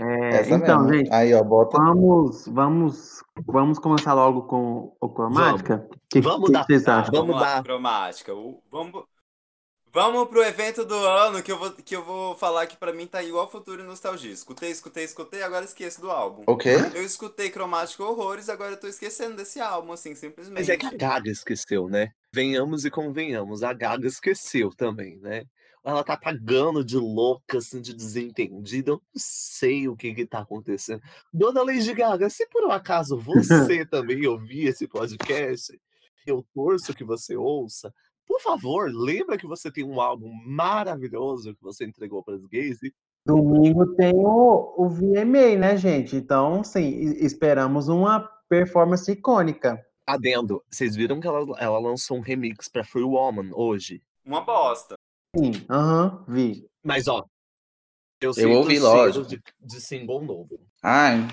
É, 0.00 0.28
Essa 0.40 0.54
então, 0.54 0.80
mesmo. 0.84 0.94
gente, 0.98 1.12
Aí, 1.12 1.34
ó, 1.34 1.42
bota. 1.44 1.76
vamos, 1.76 2.46
vamos, 2.48 3.22
vamos 3.46 3.78
começar 3.78 4.14
logo 4.14 4.42
com 4.42 4.96
o 5.00 5.08
cromática? 5.08 5.86
Que, 6.10 6.20
Vamos 6.20 6.46
que 6.46 6.52
dar- 6.52 6.64
vocês 6.64 6.88
acham? 6.88 7.12
Vamos 7.12 7.26
vamos 7.28 7.42
lá, 7.42 7.54
dar- 7.56 7.62
cromática. 7.62 8.34
O- 8.34 8.62
Vamos, 8.70 9.04
vamos 9.92 10.28
pro 10.28 10.42
evento 10.42 10.84
do 10.84 10.94
ano 10.94 11.42
que 11.42 11.50
eu 11.52 11.58
vou, 11.58 11.70
que 11.72 11.94
eu 11.96 12.04
vou 12.04 12.34
falar 12.36 12.66
que 12.66 12.76
pra 12.76 12.92
mim 12.92 13.06
tá 13.06 13.22
igual 13.22 13.50
Futuro 13.50 13.82
e 13.82 13.84
Nostalgia. 13.84 14.32
Escutei, 14.32 14.70
escutei, 14.70 15.04
escutei, 15.04 15.42
agora 15.42 15.64
esqueço 15.64 16.00
do 16.00 16.10
álbum. 16.10 16.44
O 16.46 16.56
quê? 16.56 16.76
Eu 16.94 17.02
escutei 17.02 17.50
Cromática 17.50 18.02
Horrores, 18.04 18.48
agora 18.48 18.72
eu 18.72 18.80
tô 18.80 18.86
esquecendo 18.86 19.36
desse 19.36 19.60
álbum, 19.60 19.92
assim, 19.92 20.14
simplesmente. 20.14 20.54
Mas 20.58 20.68
é 20.68 20.76
que 20.76 20.86
a 20.86 20.92
Gaga 20.96 21.30
esqueceu, 21.30 21.88
né? 21.88 22.08
Venhamos 22.32 22.84
e 22.84 22.90
convenhamos, 22.90 23.62
a 23.62 23.72
Gaga 23.72 24.06
esqueceu 24.06 24.70
também, 24.70 25.18
né? 25.18 25.42
Ela 25.82 26.04
tá 26.04 26.16
pagando 26.16 26.84
de 26.84 26.96
louca, 26.96 27.58
assim, 27.58 27.80
de 27.80 27.94
desentendida. 27.94 28.90
Eu 28.90 28.96
não 28.96 29.02
sei 29.14 29.88
o 29.88 29.96
que 29.96 30.14
que 30.14 30.26
tá 30.26 30.40
acontecendo. 30.40 31.02
Dona 31.32 31.62
Lady 31.62 31.92
Gaga, 31.94 32.28
se 32.28 32.46
por 32.48 32.64
um 32.64 32.70
acaso 32.70 33.16
você 33.18 33.84
também 33.86 34.26
ouvir 34.26 34.66
esse 34.66 34.86
podcast, 34.86 35.78
eu 36.26 36.44
torço 36.54 36.94
que 36.94 37.04
você 37.04 37.36
ouça. 37.36 37.92
Por 38.26 38.40
favor, 38.40 38.90
lembra 38.92 39.38
que 39.38 39.46
você 39.46 39.70
tem 39.70 39.84
um 39.84 40.00
álbum 40.00 40.30
maravilhoso 40.46 41.54
que 41.54 41.62
você 41.62 41.84
entregou 41.84 42.22
para 42.22 42.34
as 42.34 42.46
gays? 42.46 42.82
E 42.82 42.92
Domingo 43.26 43.94
tem 43.96 44.14
o, 44.14 44.74
o 44.76 44.88
VMA, 44.88 45.56
né, 45.58 45.76
gente? 45.76 46.16
Então, 46.16 46.64
sim, 46.64 46.88
esperamos 47.20 47.88
uma 47.88 48.20
performance 48.48 49.10
icônica. 49.10 49.84
adendo, 50.06 50.62
vocês 50.70 50.96
viram 50.96 51.20
que 51.20 51.26
ela, 51.26 51.44
ela 51.58 51.78
lançou 51.78 52.16
um 52.16 52.20
remix 52.20 52.68
para 52.68 52.84
Free 52.84 53.02
Woman 53.02 53.50
hoje? 53.52 54.02
Uma 54.24 54.40
bosta. 54.40 54.96
Sim, 55.36 55.52
aham, 55.70 56.24
vi. 56.26 56.66
Mas, 56.82 57.06
ó, 57.06 57.24
eu, 58.20 58.32
sinto 58.32 58.48
ouvi, 58.50 58.70
cheiro 58.80 58.84
lógico. 58.84 59.26
De, 59.26 59.42
de 59.60 59.80
single 59.80 60.22
novo. 60.22 60.60
Ai. 60.82 61.26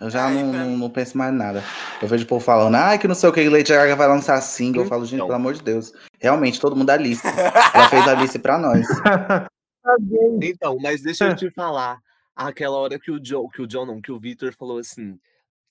Eu 0.00 0.08
já 0.08 0.26
Ai, 0.26 0.42
não, 0.42 0.50
pra- 0.50 0.64
não, 0.64 0.78
não 0.78 0.90
penso 0.90 1.18
mais 1.18 1.32
nada. 1.34 1.62
Eu 2.00 2.08
vejo 2.08 2.24
o 2.24 2.26
povo 2.28 2.42
falando, 2.42 2.74
ai, 2.76 2.98
que 2.98 3.06
não 3.06 3.14
sei 3.14 3.28
o 3.28 3.32
que, 3.32 3.46
Lady 3.50 3.70
Gaga 3.70 3.94
vai 3.94 4.08
lançar 4.08 4.40
single. 4.40 4.84
Eu 4.84 4.88
falo, 4.88 5.04
gente, 5.04 5.16
Então. 5.16 5.26
pelo 5.26 5.36
amor 5.36 5.52
de 5.52 5.62
Deus. 5.62 5.92
Realmente, 6.18 6.58
todo 6.58 6.74
mundo 6.74 6.88
Alice. 6.88 7.22
Ela 7.26 7.88
fez 7.90 8.08
a 8.08 8.12
Alice 8.12 8.38
pra 8.38 8.58
nós. 8.58 8.86
Então, 10.42 10.78
mas 10.80 11.02
deixa 11.02 11.28
eu 11.28 11.36
te 11.36 11.50
falar. 11.50 12.00
Aquela 12.34 12.78
hora 12.78 12.98
que 12.98 13.10
o 13.10 13.20
John, 13.20 13.48
que 13.48 13.60
o 13.60 13.66
John 13.66 13.84
não, 13.84 14.00
que 14.00 14.10
o 14.10 14.18
Victor 14.18 14.54
falou 14.54 14.78
assim, 14.78 15.18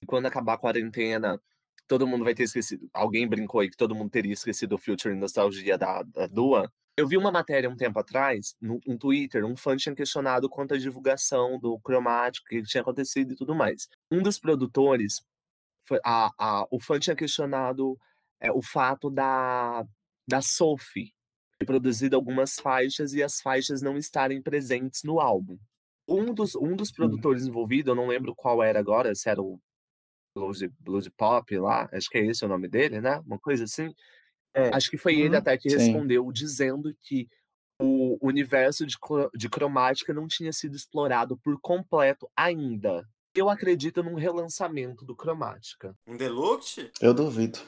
quando 0.06 0.28
acabar 0.28 0.54
a 0.54 0.58
quarentena, 0.58 1.42
todo 1.90 2.08
mundo 2.08 2.24
vai 2.24 2.36
ter 2.36 2.44
esquecido. 2.44 2.88
Alguém 2.94 3.28
brincou 3.28 3.60
aí 3.60 3.70
que 3.70 3.76
todo 3.76 3.96
mundo 3.96 4.12
teria 4.12 4.32
esquecido 4.32 4.76
o 4.76 4.78
Future 4.78 5.14
Nostalgia 5.16 5.76
da, 5.76 6.04
da 6.04 6.28
Dua. 6.28 6.72
Eu 6.96 7.08
vi 7.08 7.18
uma 7.18 7.32
matéria 7.32 7.70
um 7.70 7.76
tempo 7.76 7.98
atrás, 7.98 8.56
no, 8.62 8.80
no 8.86 8.98
Twitter, 8.98 9.44
um 9.44 9.56
fã 9.56 9.76
tinha 9.76 9.96
questionado 9.96 10.48
quanto 10.48 10.76
à 10.76 10.78
divulgação 10.78 11.60
do 11.60 11.80
cromático, 11.80 12.46
o 12.46 12.50
que 12.50 12.62
tinha 12.62 12.82
acontecido 12.82 13.34
e 13.34 13.36
tudo 13.36 13.56
mais. 13.56 13.90
Um 14.12 14.22
dos 14.22 14.38
produtores, 14.38 15.22
foi, 15.84 16.00
a, 16.06 16.32
a, 16.38 16.68
o 16.70 16.80
fã 16.80 17.00
tinha 17.00 17.16
questionado 17.16 17.98
é, 18.40 18.52
o 18.52 18.62
fato 18.62 19.10
da, 19.10 19.84
da 20.28 20.42
Sophie 20.42 21.12
ter 21.58 21.66
produzido 21.66 22.16
algumas 22.16 22.60
faixas 22.60 23.14
e 23.14 23.24
as 23.24 23.42
faixas 23.42 23.82
não 23.82 23.98
estarem 23.98 24.42
presentes 24.42 25.02
no 25.04 25.20
álbum. 25.20 25.58
Um 26.08 26.34
dos, 26.34 26.56
um 26.56 26.76
dos 26.76 26.92
produtores 26.92 27.48
envolvidos, 27.48 27.90
eu 27.90 27.96
não 27.96 28.08
lembro 28.08 28.36
qual 28.36 28.62
era 28.62 28.80
agora, 28.80 29.16
se 29.16 29.30
era 29.30 29.42
o 29.42 29.60
Blues, 30.36 30.60
Blues 30.80 31.10
Pop 31.10 31.58
lá, 31.58 31.90
acho 31.92 32.10
que 32.10 32.18
é 32.18 32.26
esse 32.26 32.46
o 32.46 32.48
nome 32.48 32.68
dele, 32.68 33.02
né? 33.02 33.20
Uma 33.26 33.40
coisa 33.40 33.64
assim. 33.64 33.94
É. 34.54 34.74
Acho 34.76 34.90
que 34.90 34.98
foi 34.98 35.16
ele 35.20 35.30
Uhum. 35.36 35.38
até 35.38 35.58
que 35.58 35.70
Sim. 35.70 35.78
respondeu 35.78 36.32
dizendo 36.32 36.94
que 37.02 37.28
o 37.82 38.18
universo 38.22 38.86
de, 38.86 38.96
de 39.36 39.50
cromática 39.50 40.14
não 40.14 40.28
tinha 40.28 40.52
sido 40.52 40.76
explorado 40.76 41.38
por 41.38 41.60
completo 41.62 42.30
ainda. 42.36 43.08
Eu 43.34 43.50
acredito 43.50 44.04
num 44.04 44.16
relançamento 44.16 45.06
do 45.06 45.16
cromática. 45.16 45.96
Um 46.06 46.18
deluxe? 46.18 46.92
Eu 47.00 47.14
duvido. 47.14 47.60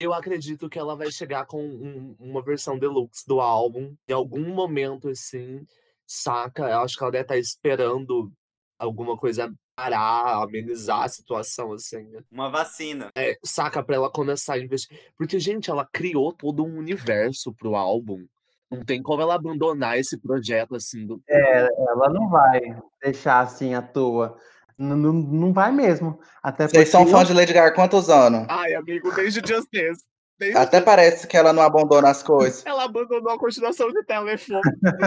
Eu 0.00 0.12
acredito 0.12 0.68
que 0.68 0.78
ela 0.78 0.96
vai 0.96 1.10
chegar 1.10 1.46
com 1.46 1.64
um- 1.64 2.16
uma 2.18 2.42
versão 2.42 2.78
deluxe 2.78 3.24
do 3.26 3.40
álbum 3.40 3.96
em 4.08 4.12
algum 4.12 4.52
momento 4.52 5.08
assim, 5.08 5.64
saca? 6.06 6.68
Eu 6.68 6.80
acho 6.80 6.96
que 6.96 7.02
ela 7.04 7.12
deve 7.12 7.22
estar 7.24 7.38
esperando 7.38 8.32
alguma 8.78 9.16
coisa 9.16 9.54
parar, 9.76 10.42
amenizar 10.42 11.02
a 11.02 11.08
situação 11.08 11.72
assim, 11.72 12.04
né? 12.04 12.20
Uma 12.30 12.50
vacina. 12.50 13.10
É, 13.14 13.36
saca 13.44 13.82
pra 13.82 13.96
ela 13.96 14.10
começar 14.10 14.54
a 14.54 14.58
investir. 14.58 14.98
Porque, 15.18 15.38
gente, 15.38 15.70
ela 15.70 15.86
criou 15.92 16.32
todo 16.32 16.64
um 16.64 16.78
universo 16.78 17.52
pro 17.52 17.74
álbum. 17.74 18.24
Não 18.70 18.84
tem 18.84 19.02
como 19.02 19.22
ela 19.22 19.34
abandonar 19.34 19.98
esse 19.98 20.18
projeto 20.18 20.74
assim 20.74 21.06
do. 21.06 21.20
Ela 21.28 22.08
não 22.08 22.28
vai 22.28 22.60
deixar 23.02 23.40
assim 23.40 23.74
à 23.74 23.82
toa. 23.82 24.36
N- 24.78 24.94
n- 24.94 25.28
Não 25.38 25.52
vai 25.52 25.70
mesmo. 25.70 26.18
Até 26.42 26.66
Vocês 26.66 26.88
são 26.88 27.06
fãs 27.06 27.28
de 27.28 27.34
Lady 27.34 27.52
Gaga 27.52 27.68
há 27.68 27.74
quantos 27.74 28.08
anos? 28.10 28.46
Ai, 28.48 28.74
amigo, 28.74 29.14
desde 29.14 29.40
Just 29.46 29.68
Dance. 29.72 30.02
Desde 30.36 30.58
Até 30.58 30.80
parece 30.80 31.28
que 31.28 31.36
ela 31.36 31.52
não 31.52 31.62
abandona 31.62 32.08
as 32.10 32.24
coisas. 32.24 32.64
ela 32.66 32.84
abandonou 32.84 33.32
a 33.32 33.38
continuação 33.38 33.92
de 33.92 34.02
telefone. 34.04 34.60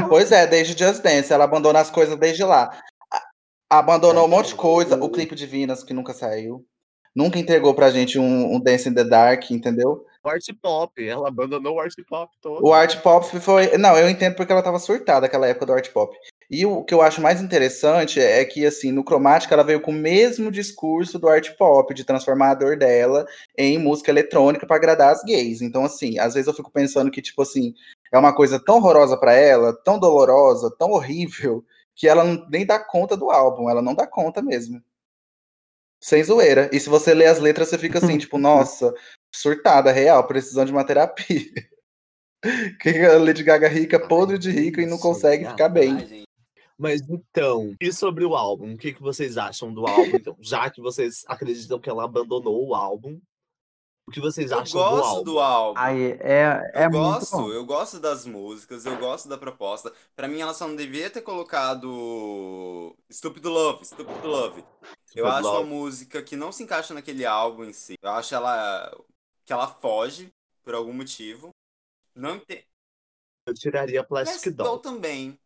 Pois 0.08 0.32
é, 0.32 0.48
desde 0.48 0.78
Just 0.78 1.02
Dance, 1.04 1.34
ela 1.34 1.44
abandona 1.44 1.80
as 1.80 1.90
coisas 1.90 2.16
desde 2.18 2.46
lá. 2.46 2.70
Abandonou 3.70 4.26
um 4.26 4.30
monte 4.30 4.50
de 4.50 4.56
coisa, 4.56 4.96
o 4.96 5.10
clipe 5.10 5.36
de 5.36 5.46
Venus, 5.46 5.84
que 5.84 5.94
nunca 5.94 6.14
saiu. 6.14 6.66
Nunca 7.16 7.40
entregou 7.40 7.74
pra 7.74 7.90
gente 7.90 8.20
um, 8.20 8.56
um 8.56 8.60
Dance 8.60 8.88
in 8.88 8.94
the 8.94 9.04
Dark, 9.04 9.50
entendeu? 9.50 10.06
O 10.24 10.30
art 10.30 10.46
pop, 10.62 11.08
ela 11.08 11.30
abandonou 11.30 11.76
o 11.76 11.80
art 11.80 11.94
pop 12.08 12.32
todo. 12.42 12.64
O 12.64 12.74
art 12.74 13.02
pop 13.02 13.26
foi. 13.40 13.78
Não, 13.78 13.98
eu 13.98 14.10
entendo 14.10 14.36
porque 14.36 14.52
ela 14.52 14.62
tava 14.62 14.78
surtada 14.78 15.22
naquela 15.22 15.48
época 15.48 15.66
do 15.66 15.74
art 15.74 15.90
pop. 15.92 16.16
E 16.50 16.66
o 16.66 16.84
que 16.84 16.94
eu 16.94 17.02
acho 17.02 17.22
mais 17.22 17.42
interessante 17.42 18.20
é 18.20 18.46
que, 18.46 18.66
assim, 18.66 18.92
no 18.92 19.04
Cromática 19.04 19.54
ela 19.54 19.64
veio 19.64 19.82
com 19.82 19.92
o 19.92 19.94
mesmo 19.94 20.52
discurso 20.52 21.18
do 21.18 21.28
art 21.28 21.50
pop, 21.58 21.94
de 21.94 22.06
transformar 22.06 22.52
a 22.52 22.56
dor 22.56 22.78
dela 22.78 23.26
em 23.58 23.78
música 23.78 24.12
eletrônica 24.12 24.68
pra 24.68 24.78
agradar 24.78 25.12
as 25.12 25.24
gays. 25.24 25.62
Então, 25.62 25.84
assim, 25.84 26.20
às 26.20 26.36
vezes 26.36 26.48
eu 26.48 26.54
fico 26.54 26.72
pensando 26.72 27.10
que, 27.12 27.22
tipo 27.22 27.42
assim, 27.42 27.74
é 28.14 28.18
uma 28.18 28.34
coisa 28.34 28.60
tão 28.60 28.78
horrorosa 28.78 29.18
pra 29.18 29.34
ela, 29.34 29.74
tão 29.84 30.00
dolorosa, 30.00 30.74
tão 30.78 30.92
horrível, 30.92 31.66
que 31.98 32.08
ela 32.08 32.24
nem 32.50 32.64
dá 32.66 32.80
conta 32.80 33.18
do 33.18 33.32
álbum. 33.32 33.70
Ela 33.70 33.82
não 33.82 33.96
dá 33.96 34.06
conta 34.06 34.40
mesmo. 34.42 34.82
Sem 36.00 36.24
zoeira. 36.24 36.70
E 36.72 36.80
se 36.80 36.88
você 36.88 37.14
lê 37.14 37.26
as 37.26 37.40
letras, 37.40 37.70
você 37.70 37.78
fica 37.78 37.98
assim, 37.98 38.18
tipo, 38.20 38.38
nossa, 38.38 38.94
surtada, 39.34 39.92
real, 39.92 40.26
precisando 40.28 40.68
de 40.68 40.72
uma 40.72 40.86
terapia. 40.86 41.52
que 42.80 42.90
a 43.00 43.18
Lady 43.18 43.44
Gaga 43.44 43.68
rica, 43.68 44.00
podre 44.00 44.38
de 44.38 44.52
rica 44.52 44.80
e 44.80 44.86
não 44.86 45.00
consegue 45.00 45.50
ficar 45.50 45.70
bem. 45.70 46.26
Mas 46.78 47.02
então, 47.10 47.76
e 47.82 47.92
sobre 47.92 48.24
o 48.24 48.36
álbum? 48.36 48.74
O 48.74 48.78
que, 48.78 48.94
que 48.94 49.02
vocês 49.02 49.36
acham 49.36 49.74
do 49.74 49.88
álbum? 49.88 50.12
Então, 50.14 50.38
já 50.40 50.70
que 50.70 50.80
vocês 50.80 51.26
acreditam 51.28 51.80
que 51.80 51.90
ela 51.90 52.04
abandonou 52.04 52.68
o 52.68 52.76
álbum, 52.76 53.20
o 54.08 54.12
que 54.12 54.20
vocês 54.22 54.52
Eu 54.52 54.60
acham 54.60 54.82
do 54.82 54.90
gosto 54.90 55.06
álbum? 55.06 55.24
do 55.24 55.40
álbum. 55.40 55.80
Aí 55.80 56.12
é, 56.22 56.72
é 56.74 56.86
eu 56.86 56.92
muito 56.92 57.28
gosto, 57.30 57.38
bom. 57.38 57.52
eu 57.52 57.66
gosto 57.66 58.00
das 58.00 58.26
músicas, 58.26 58.86
eu 58.86 58.98
gosto 58.98 59.28
da 59.30 59.38
proposta. 59.38 59.94
Pra 60.16 60.28
mim, 60.28 60.40
ela 60.42 60.54
só 60.54 60.68
não 60.68 60.76
devia 60.76 61.10
ter 61.10 61.22
colocado 61.22 62.96
Stupid 63.12 63.46
Love, 63.46 63.86
Stupid 63.86 64.24
Love. 64.24 64.66
Eu 65.14 65.26
Stupid 65.26 65.26
acho 65.28 65.52
uma 65.52 65.60
Love. 65.60 65.70
música 65.70 66.24
que 66.24 66.36
não 66.36 66.52
se 66.52 66.64
encaixa 66.64 66.94
naquele 66.94 67.26
álbum 67.26 67.64
em 67.66 67.74
si. 67.74 67.96
Eu 68.02 68.12
acho 68.12 68.34
ela 68.34 68.92
que 69.46 69.54
ela 69.54 69.68
foge 69.68 70.34
por 70.64 70.74
algum 70.74 70.94
motivo. 70.94 71.50
Não 72.16 72.36
ente... 72.36 72.66
Eu 73.46 73.54
tiraria 73.54 74.04
Plastic 74.04 74.34
Plastic 74.36 74.54
Doll. 74.56 74.68
Doll 74.68 74.80
também. 74.80 75.40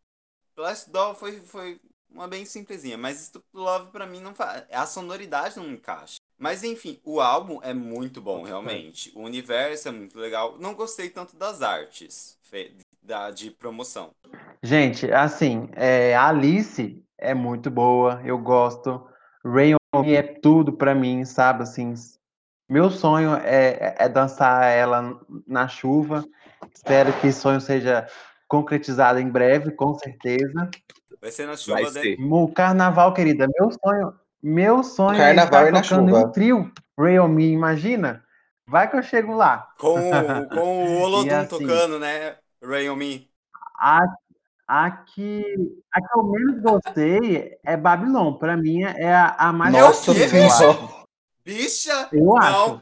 Plastic 0.56 0.92
Doll 0.92 1.16
foi, 1.16 1.40
foi 1.42 1.80
uma 2.10 2.28
bem 2.28 2.46
simplesinha, 2.46 2.98
mas 2.98 3.18
Stupid 3.20 3.54
Love 3.54 3.92
pra 3.92 4.06
mim 4.08 4.20
não 4.22 4.36
faz. 4.36 4.66
A 4.72 4.86
sonoridade 4.86 5.58
não 5.58 5.70
encaixa. 5.70 6.18
Mas 6.42 6.64
enfim, 6.64 7.00
o 7.06 7.22
álbum 7.22 7.60
é 7.62 7.72
muito 7.72 8.20
bom, 8.20 8.42
realmente. 8.42 9.12
O 9.14 9.22
universo 9.22 9.90
é 9.90 9.92
muito 9.92 10.18
legal. 10.18 10.56
Não 10.60 10.74
gostei 10.74 11.08
tanto 11.08 11.36
das 11.38 11.62
artes 11.62 12.36
da, 13.00 13.30
de 13.30 13.52
promoção. 13.52 14.10
Gente, 14.64 15.12
assim, 15.12 15.70
é, 15.76 16.16
a 16.16 16.30
Alice 16.30 17.00
é 17.16 17.36
muito 17.36 17.70
boa, 17.70 18.20
eu 18.26 18.40
gosto. 18.40 19.08
Rain 19.46 19.76
é 20.16 20.24
tudo 20.24 20.74
pra 20.74 20.96
mim, 20.96 21.24
sabe? 21.26 21.62
Assim, 21.62 21.94
meu 22.68 22.90
sonho 22.90 23.36
é, 23.36 23.96
é 24.00 24.10
dançar 24.10 24.64
ela 24.64 25.22
na 25.46 25.68
chuva. 25.68 26.26
Espero 26.74 27.14
que 27.20 27.28
esse 27.28 27.40
sonho 27.40 27.62
seja 27.62 28.08
concretizado 28.48 29.20
em 29.20 29.30
breve, 29.30 29.74
com 29.74 29.94
certeza. 29.94 30.72
Vai 31.22 31.30
ser 31.30 31.46
na 31.46 31.56
chuva 31.56 31.82
Vai 31.82 31.92
ser. 31.92 32.18
O 32.20 32.52
carnaval, 32.52 33.14
querida, 33.14 33.48
meu 33.60 33.70
sonho, 33.72 34.20
meu 34.44 34.84
sonho 34.84 35.18
Carnaval 35.18 35.66
é 35.66 35.70
e 35.70 35.72
na 35.72 35.82
estar 35.82 35.96
tocando 35.96 36.10
em 36.10 36.14
chuva. 36.14 36.26
um 36.28 36.32
trio 36.32 36.72
On 37.20 37.28
Me, 37.28 37.52
imagina? 37.52 38.24
Vai 38.68 38.90
que 38.90 38.96
eu 38.98 39.04
chego 39.04 39.34
lá. 39.36 39.68
com, 39.78 40.00
o- 40.00 40.50
com 40.50 40.86
o 40.86 41.02
Olodum 41.02 41.28
assim- 41.40 41.48
tocando, 41.50 42.00
né? 42.00 42.38
On 42.90 42.96
Me. 42.96 43.30
A, 43.80 44.00
a, 44.68 44.92
que, 44.92 45.44
a 45.94 46.02
que 46.02 46.20
eu 46.20 46.24
menos 46.24 46.62
gostei 46.62 47.58
é 47.66 47.76
Babylon. 47.78 48.34
Pra 48.36 48.56
mim 48.56 48.84
é 48.84 49.14
a, 49.14 49.36
a 49.38 49.54
mais 49.54 49.74
Nossa 49.74 50.14
quê, 50.14 50.28
eu. 50.28 51.08
Bicha! 51.44 52.08
Eu 52.12 52.26
Não. 52.26 52.38
acho. 52.38 52.82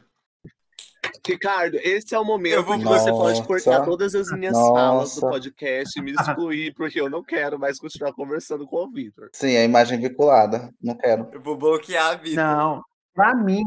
Ricardo, 1.26 1.76
esse 1.82 2.14
é 2.14 2.18
o 2.18 2.22
Eu 2.22 2.24
momento 2.24 2.62
vou- 2.64 2.78
que 2.78 2.84
você 2.84 3.10
pode 3.10 3.38
Nossa. 3.38 3.44
cortar 3.44 3.84
todas 3.84 4.14
as 4.14 4.28
minhas 4.32 4.56
falas 4.56 5.14
do 5.14 5.20
Nossa. 5.20 5.28
podcast 5.28 5.98
e 5.98 6.02
me 6.02 6.12
excluir, 6.12 6.74
porque 6.74 7.00
eu 7.00 7.10
não 7.10 7.22
quero 7.22 7.58
mais 7.58 7.78
continuar 7.78 8.12
conversando 8.12 8.66
com 8.66 8.84
o 8.84 8.90
Victor. 8.90 9.28
Sim, 9.32 9.56
a 9.56 9.64
imagem 9.64 10.00
vinculada. 10.00 10.72
Não 10.82 10.94
quero. 10.96 11.28
Eu 11.32 11.40
vou 11.42 11.56
bloquear 11.56 12.06
a 12.12 12.14
vida. 12.14 12.42
Não, 12.42 12.82
pra 13.14 13.34
mim, 13.34 13.62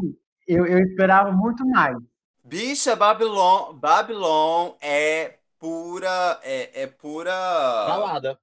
eu, 0.48 0.66
eu 0.66 0.80
esperava 0.80 1.32
muito 1.32 1.66
mais. 1.68 1.96
Bicha, 2.44 2.96
Babylon, 2.96 3.74
Babylon 3.74 4.72
é 4.82 5.36
pura. 5.60 6.40
É, 6.44 6.84
é 6.84 6.88
pura. 6.88 7.32
Balada. 7.32 8.38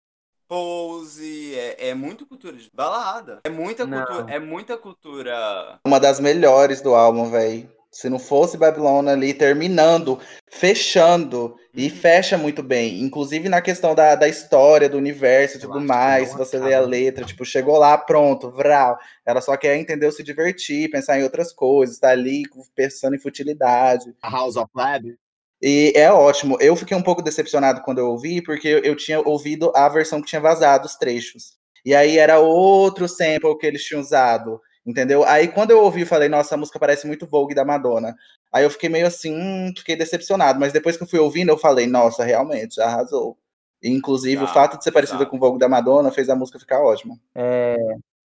Pose, 0.49 1.55
é, 1.55 1.91
é 1.91 1.95
muito 1.95 2.27
cultura 2.27 2.57
de 2.57 2.69
balada. 2.75 3.39
É 3.45 3.49
muita 3.49 3.87
Não. 3.87 4.05
cultura. 4.05 4.35
É 4.35 4.39
muita 4.41 4.77
cultura. 4.77 5.79
Uma 5.87 6.01
das 6.01 6.19
melhores 6.19 6.81
do 6.81 6.93
álbum, 6.95 7.31
velho. 7.31 7.71
Se 7.91 8.09
não 8.09 8.19
fosse 8.19 8.57
Babylon 8.57 9.09
ali 9.09 9.35
terminando, 9.35 10.19
fechando, 10.49 11.57
e 11.75 11.85
Uhum. 11.85 11.91
fecha 11.91 12.37
muito 12.37 12.63
bem. 12.63 13.01
Inclusive 13.01 13.49
na 13.49 13.61
questão 13.61 13.95
da, 13.95 14.15
da 14.15 14.29
história, 14.29 14.89
do 14.89 14.99
universo 14.99 15.57
e 15.57 15.61
tudo 15.61 15.81
mais. 15.81 16.31
Se 16.31 16.37
você 16.37 16.59
lê 16.59 16.75
a 16.75 16.81
letra, 16.81 17.25
tipo, 17.25 17.45
chegou 17.45 17.77
lá, 17.79 17.97
pronto, 17.97 18.51
vral. 18.51 18.99
Ela 19.25 19.41
só 19.41 19.57
quer, 19.57 19.77
entendeu? 19.77 20.11
Se 20.11 20.23
divertir, 20.23 20.91
pensar 20.91 21.19
em 21.19 21.23
outras 21.23 21.53
coisas, 21.53 21.99
tá 21.99 22.11
ali 22.11 22.43
pensando 22.75 23.15
em 23.15 23.21
futilidade. 23.21 24.13
A 24.23 24.31
House 24.31 24.57
of 24.57 24.71
Lab. 24.75 25.17
E 25.63 25.93
é 25.95 26.11
ótimo. 26.11 26.57
Eu 26.61 26.75
fiquei 26.75 26.97
um 26.97 27.03
pouco 27.03 27.23
decepcionado 27.23 27.83
quando 27.83 27.99
eu 27.99 28.09
ouvi, 28.09 28.43
porque 28.43 28.81
eu 28.83 28.97
tinha 28.97 29.21
ouvido 29.21 29.71
a 29.77 29.89
versão 29.89 30.21
que 30.21 30.29
tinha 30.29 30.41
vazado 30.41 30.87
os 30.87 30.97
trechos. 30.97 31.59
E 31.85 31.95
aí 31.95 32.19
era 32.19 32.39
outro 32.39 33.09
sample 33.09 33.57
que 33.59 33.67
eles 33.67 33.85
tinham 33.85 34.01
usado, 34.01 34.61
entendeu? 34.87 35.25
Aí 35.25 35.49
quando 35.49 35.71
eu 35.71 35.83
ouvi, 35.83 36.05
falei, 36.05 36.29
nossa, 36.29 36.55
a 36.55 36.59
música 36.59 36.79
parece 36.79 37.07
muito 37.07 37.27
Vogue 37.27 37.55
da 37.55 37.65
Madonna. 37.65 38.15
Aí 38.53 38.65
eu 38.65 38.71
fiquei 38.71 38.89
meio 38.89 39.07
assim, 39.07 39.35
hum, 39.35 39.73
fiquei 39.77 39.97
decepcionado. 39.97 40.59
Mas 40.59 40.73
depois 40.73 40.97
que 40.97 41.03
eu 41.03 41.09
fui 41.09 41.19
ouvindo, 41.19 41.51
eu 41.51 41.59
falei, 41.59 41.87
nossa, 41.87 42.25
realmente, 42.25 42.81
arrasou. 42.81 43.37
E, 43.83 43.89
inclusive, 43.89 44.43
o 44.43 44.47
Tá, 44.47 44.53
fato 44.53 44.79
de 44.79 44.85
ser 44.85 44.93
parecida 44.93 45.25
com 45.25 45.39
Vogue 45.39 45.59
da 45.59 45.69
Madonna 45.69 46.11
fez 46.11 46.29
a 46.29 46.37
música 46.37 46.59
ficar 46.59 46.81
ótima. 46.83 47.19
É, 47.35 47.77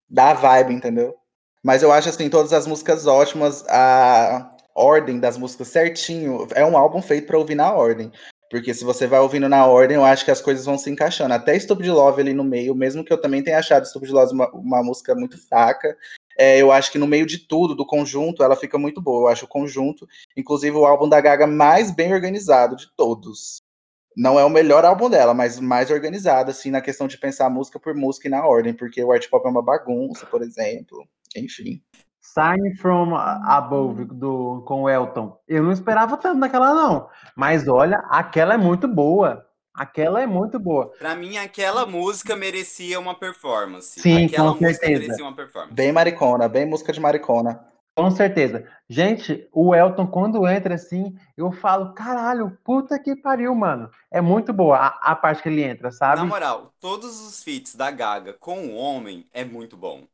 Dá 0.09 0.35
vibe, 0.35 0.75
entendeu? 0.75 1.15
Mas 1.63 1.83
eu 1.83 1.91
acho, 1.93 2.09
assim, 2.09 2.29
todas 2.29 2.53
as 2.53 2.67
músicas 2.67 3.07
ótimas, 3.07 3.65
a 3.69 4.55
ordem 4.75 5.21
das 5.21 5.39
músicas 5.39 5.69
certinho. 5.69 6.47
É 6.55 6.65
um 6.65 6.77
álbum 6.77 7.01
feito 7.01 7.27
pra 7.27 7.39
ouvir 7.39 7.55
na 7.55 7.73
ordem. 7.73 8.11
Porque 8.51 8.75
se 8.75 8.85
você 8.85 9.07
vai 9.07 9.19
ouvindo 9.21 9.49
na 9.49 9.67
ordem, 9.67 9.97
eu 9.97 10.05
acho 10.05 10.25
que 10.25 10.31
as 10.31 10.41
coisas 10.41 10.65
vão 10.65 10.77
se 10.77 10.91
encaixando. 10.91 11.35
Até 11.35 11.59
Stupid 11.59 11.89
Love 11.89 12.21
ali 12.21 12.35
no 12.35 12.45
meio, 12.45 12.75
mesmo 12.75 13.05
que 13.05 13.13
eu 13.13 13.21
também 13.21 13.43
tenha 13.43 13.59
achado 13.59 13.87
Stupid 13.87 14.11
Love 14.11 14.33
uma, 14.35 14.49
uma 14.51 14.83
música 14.83 15.15
muito 15.15 15.39
fraca, 15.49 15.97
é, 16.39 16.61
eu 16.61 16.73
acho 16.73 16.91
que 16.91 16.99
no 16.99 17.07
meio 17.07 17.27
de 17.27 17.39
tudo, 17.39 17.75
do 17.75 17.87
conjunto, 17.87 18.43
ela 18.43 18.57
fica 18.57 18.79
muito 18.79 19.01
boa. 19.01 19.29
Eu 19.29 19.33
acho 19.33 19.45
o 19.45 19.49
conjunto, 19.49 20.07
inclusive 20.37 20.77
o 20.77 20.87
álbum 20.87 21.09
da 21.09 21.21
Gaga 21.21 21.47
mais 21.47 21.91
bem 21.91 22.13
organizado 22.13 22.77
de 22.77 22.87
todos. 22.97 23.63
Não 24.17 24.39
é 24.39 24.45
o 24.45 24.51
melhor 24.51 24.85
álbum 24.85 25.11
dela, 25.11 25.35
mas 25.35 25.59
mais 25.59 25.91
organizado, 25.91 26.51
assim, 26.51 26.71
na 26.71 26.81
questão 26.81 27.09
de 27.09 27.19
pensar 27.19 27.51
música 27.51 27.81
por 27.81 27.95
música 27.95 28.29
e 28.29 28.31
na 28.31 28.47
ordem, 28.47 28.73
porque 28.73 29.03
o 29.03 29.11
art 29.11 29.29
pop 29.29 29.45
é 29.45 29.51
uma 29.51 29.63
bagunça, 29.63 30.25
por 30.27 30.41
exemplo. 30.43 31.05
Enfim. 31.37 31.83
Sign 32.21 32.77
from 32.77 33.15
Above 33.15 34.05
do, 34.07 34.63
com 34.67 34.83
o 34.83 34.89
Elton. 34.89 35.37
Eu 35.47 35.63
não 35.63 35.73
esperava 35.73 36.17
tanto 36.17 36.41
daquela, 36.41 36.73
não. 36.73 37.09
Mas 37.37 37.69
olha, 37.69 37.99
aquela 38.09 38.55
é 38.55 38.57
muito 38.57 38.89
boa. 38.89 39.45
Aquela 39.75 40.23
é 40.23 40.27
muito 40.27 40.59
boa. 40.59 40.93
Pra 40.99 41.17
mim, 41.17 41.37
aquela 41.37 41.85
música 41.85 42.37
merecia 42.37 43.01
uma 43.01 43.15
performance. 43.15 44.01
Sim, 44.01 44.27
aquela 44.27 44.53
com 44.55 44.61
música 44.65 44.87
certeza. 44.87 45.01
merecia 45.01 45.25
uma 45.25 45.35
performance. 45.35 45.75
Bem 45.75 45.91
maricona, 45.91 46.49
bem 46.49 46.65
música 46.65 46.93
de 46.93 47.01
maricona. 47.01 47.61
Com 47.97 48.11
certeza. 48.11 48.69
Gente, 48.89 49.49
o 49.53 49.75
Elton, 49.75 50.07
quando 50.07 50.47
entra 50.49 50.75
assim, 50.75 51.17
eu 51.37 51.51
falo, 51.53 51.93
caralho, 51.93 52.57
puta 52.65 52.99
que 52.99 53.17
pariu, 53.17 53.55
mano. 53.55 53.91
É 54.11 54.21
muito 54.21 54.53
boa 54.53 54.77
a, 54.77 55.13
a 55.13 55.17
parte 55.17 55.43
que 55.43 55.49
ele 55.49 55.63
entra, 55.63 55.91
sabe? 55.91 56.17
Na 56.17 56.25
moral, 56.25 56.73
todos 56.81 57.21
os 57.21 57.43
feats 57.43 57.75
da 57.75 57.91
Gaga 57.91 58.33
com 58.33 58.67
o 58.67 58.75
homem 58.75 59.27
é 59.33 59.45
muito 59.45 59.77
bom. 59.77 60.07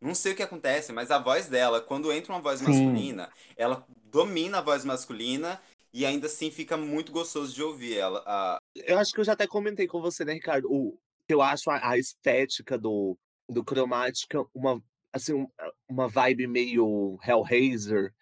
Não 0.00 0.16
sei 0.16 0.32
o 0.32 0.36
que 0.36 0.42
acontece, 0.42 0.92
mas 0.92 1.12
a 1.12 1.18
voz 1.18 1.48
dela, 1.48 1.80
quando 1.80 2.12
entra 2.12 2.32
uma 2.32 2.40
voz 2.40 2.58
Sim. 2.58 2.66
masculina, 2.66 3.28
ela 3.56 3.84
domina 4.04 4.58
a 4.58 4.62
voz 4.62 4.84
masculina 4.84 5.60
e 5.92 6.04
ainda 6.06 6.26
assim 6.26 6.50
fica 6.50 6.76
muito 6.76 7.12
gostoso 7.12 7.54
de 7.54 7.62
ouvir 7.62 7.96
ela. 7.98 8.22
A- 8.26 8.58
Eu 8.74 8.98
acho 8.98 9.12
que 9.12 9.20
eu 9.20 9.24
já 9.24 9.32
até 9.32 9.46
comentei 9.46 9.86
com 9.86 10.00
você, 10.00 10.24
né, 10.24 10.32
Ricardo? 10.34 10.66
O, 10.70 10.98
eu 11.28 11.42
acho 11.42 11.70
a, 11.70 11.90
a 11.90 11.98
estética 11.98 12.78
do, 12.78 13.18
do 13.48 13.64
Cromática 13.64 14.44
uma, 14.54 14.82
assim, 15.12 15.34
um- 15.34 15.48
uma 15.88 16.08
vibe 16.08 16.46
meio 16.46 17.18
Hellraiser. 17.24 18.12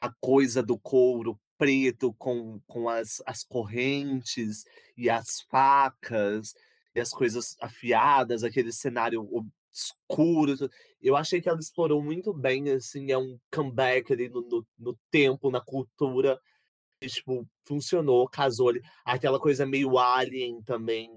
A 0.00 0.10
coisa 0.20 0.62
do 0.62 0.78
couro 0.78 1.38
preto 1.58 2.14
com, 2.18 2.60
com 2.66 2.88
as, 2.88 3.22
as 3.26 3.42
correntes 3.44 4.64
e 4.96 5.08
as 5.10 5.40
facas 5.50 6.54
e 6.94 7.00
as 7.00 7.10
coisas 7.10 7.56
afiadas, 7.60 8.44
aquele 8.44 8.72
cenário 8.72 9.26
escuro. 9.72 10.54
Eu 11.00 11.16
achei 11.16 11.40
que 11.40 11.48
ela 11.48 11.58
explorou 11.58 12.02
muito 12.02 12.32
bem, 12.32 12.70
assim, 12.70 13.10
é 13.12 13.18
um 13.18 13.38
comeback 13.52 14.12
ali 14.12 14.28
no, 14.28 14.42
no, 14.42 14.66
no 14.78 14.98
tempo, 15.10 15.50
na 15.50 15.60
cultura. 15.60 16.38
Tipo, 17.02 17.46
funcionou, 17.64 18.28
casou 18.28 18.70
ali. 18.70 18.80
Aquela 19.04 19.38
coisa 19.38 19.66
meio 19.66 19.98
Alien 19.98 20.62
também, 20.62 21.10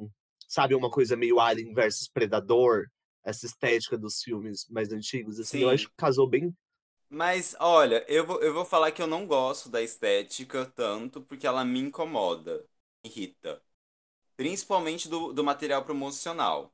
sabe? 0.47 0.75
Uma 0.75 0.89
coisa 0.89 1.15
meio 1.15 1.39
Alien 1.39 1.73
versus 1.73 2.07
Predador. 2.07 2.85
Essa 3.23 3.45
estética 3.45 3.97
dos 3.97 4.21
filmes 4.21 4.67
mais 4.69 4.91
antigos, 4.91 5.39
assim, 5.39 5.59
eu 5.59 5.69
Sim. 5.69 5.73
acho 5.73 5.89
que 5.89 5.95
casou 5.95 6.27
bem. 6.27 6.55
Mas, 7.09 7.55
olha, 7.59 8.05
eu 8.07 8.25
vou, 8.25 8.41
eu 8.41 8.53
vou 8.53 8.65
falar 8.65 8.91
que 8.91 9.01
eu 9.01 9.07
não 9.07 9.25
gosto 9.25 9.69
da 9.69 9.81
estética 9.81 10.65
tanto 10.65 11.21
porque 11.21 11.47
ela 11.47 11.65
me 11.65 11.79
incomoda, 11.79 12.59
me 13.03 13.09
irrita. 13.09 13.61
Principalmente 14.37 15.09
do, 15.09 15.33
do 15.33 15.43
material 15.43 15.85
promocional. 15.85 16.73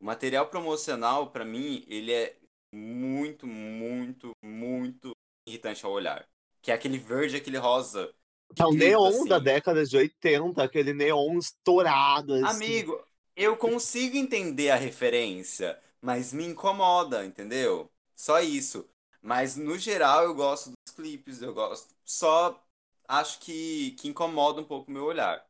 O 0.00 0.04
material 0.06 0.48
promocional, 0.48 1.30
pra 1.30 1.44
mim, 1.44 1.84
ele 1.88 2.12
é 2.12 2.38
muito, 2.72 3.46
muito, 3.46 4.32
muito 4.42 5.12
irritante 5.46 5.84
ao 5.86 5.92
olhar. 5.92 6.28
Que 6.62 6.70
é 6.70 6.74
aquele 6.74 6.98
verde, 6.98 7.36
aquele 7.36 7.58
rosa. 7.58 8.14
Que 8.54 8.62
É 8.62 8.66
o 8.66 8.72
neon 8.72 9.24
da 9.26 9.36
assim. 9.36 9.44
década 9.44 9.84
de 9.84 9.96
80, 9.96 10.62
aquele 10.62 10.92
neon 10.92 11.38
estourado. 11.38 12.34
Assim. 12.34 12.44
Amigo, 12.64 13.00
eu 13.36 13.56
consigo 13.56 14.16
entender 14.16 14.70
a 14.70 14.76
referência, 14.76 15.78
mas 16.00 16.32
me 16.32 16.44
incomoda, 16.46 17.24
entendeu? 17.24 17.90
Só 18.14 18.40
isso. 18.40 18.86
Mas 19.22 19.56
no 19.56 19.76
geral 19.78 20.22
eu 20.24 20.34
gosto 20.34 20.70
dos 20.70 20.94
clipes, 20.94 21.42
eu 21.42 21.52
gosto. 21.52 21.94
Só 22.04 22.62
acho 23.08 23.40
que, 23.40 23.92
que 23.98 24.08
incomoda 24.08 24.60
um 24.60 24.64
pouco 24.64 24.90
o 24.90 24.94
meu 24.94 25.04
olhar. 25.04 25.44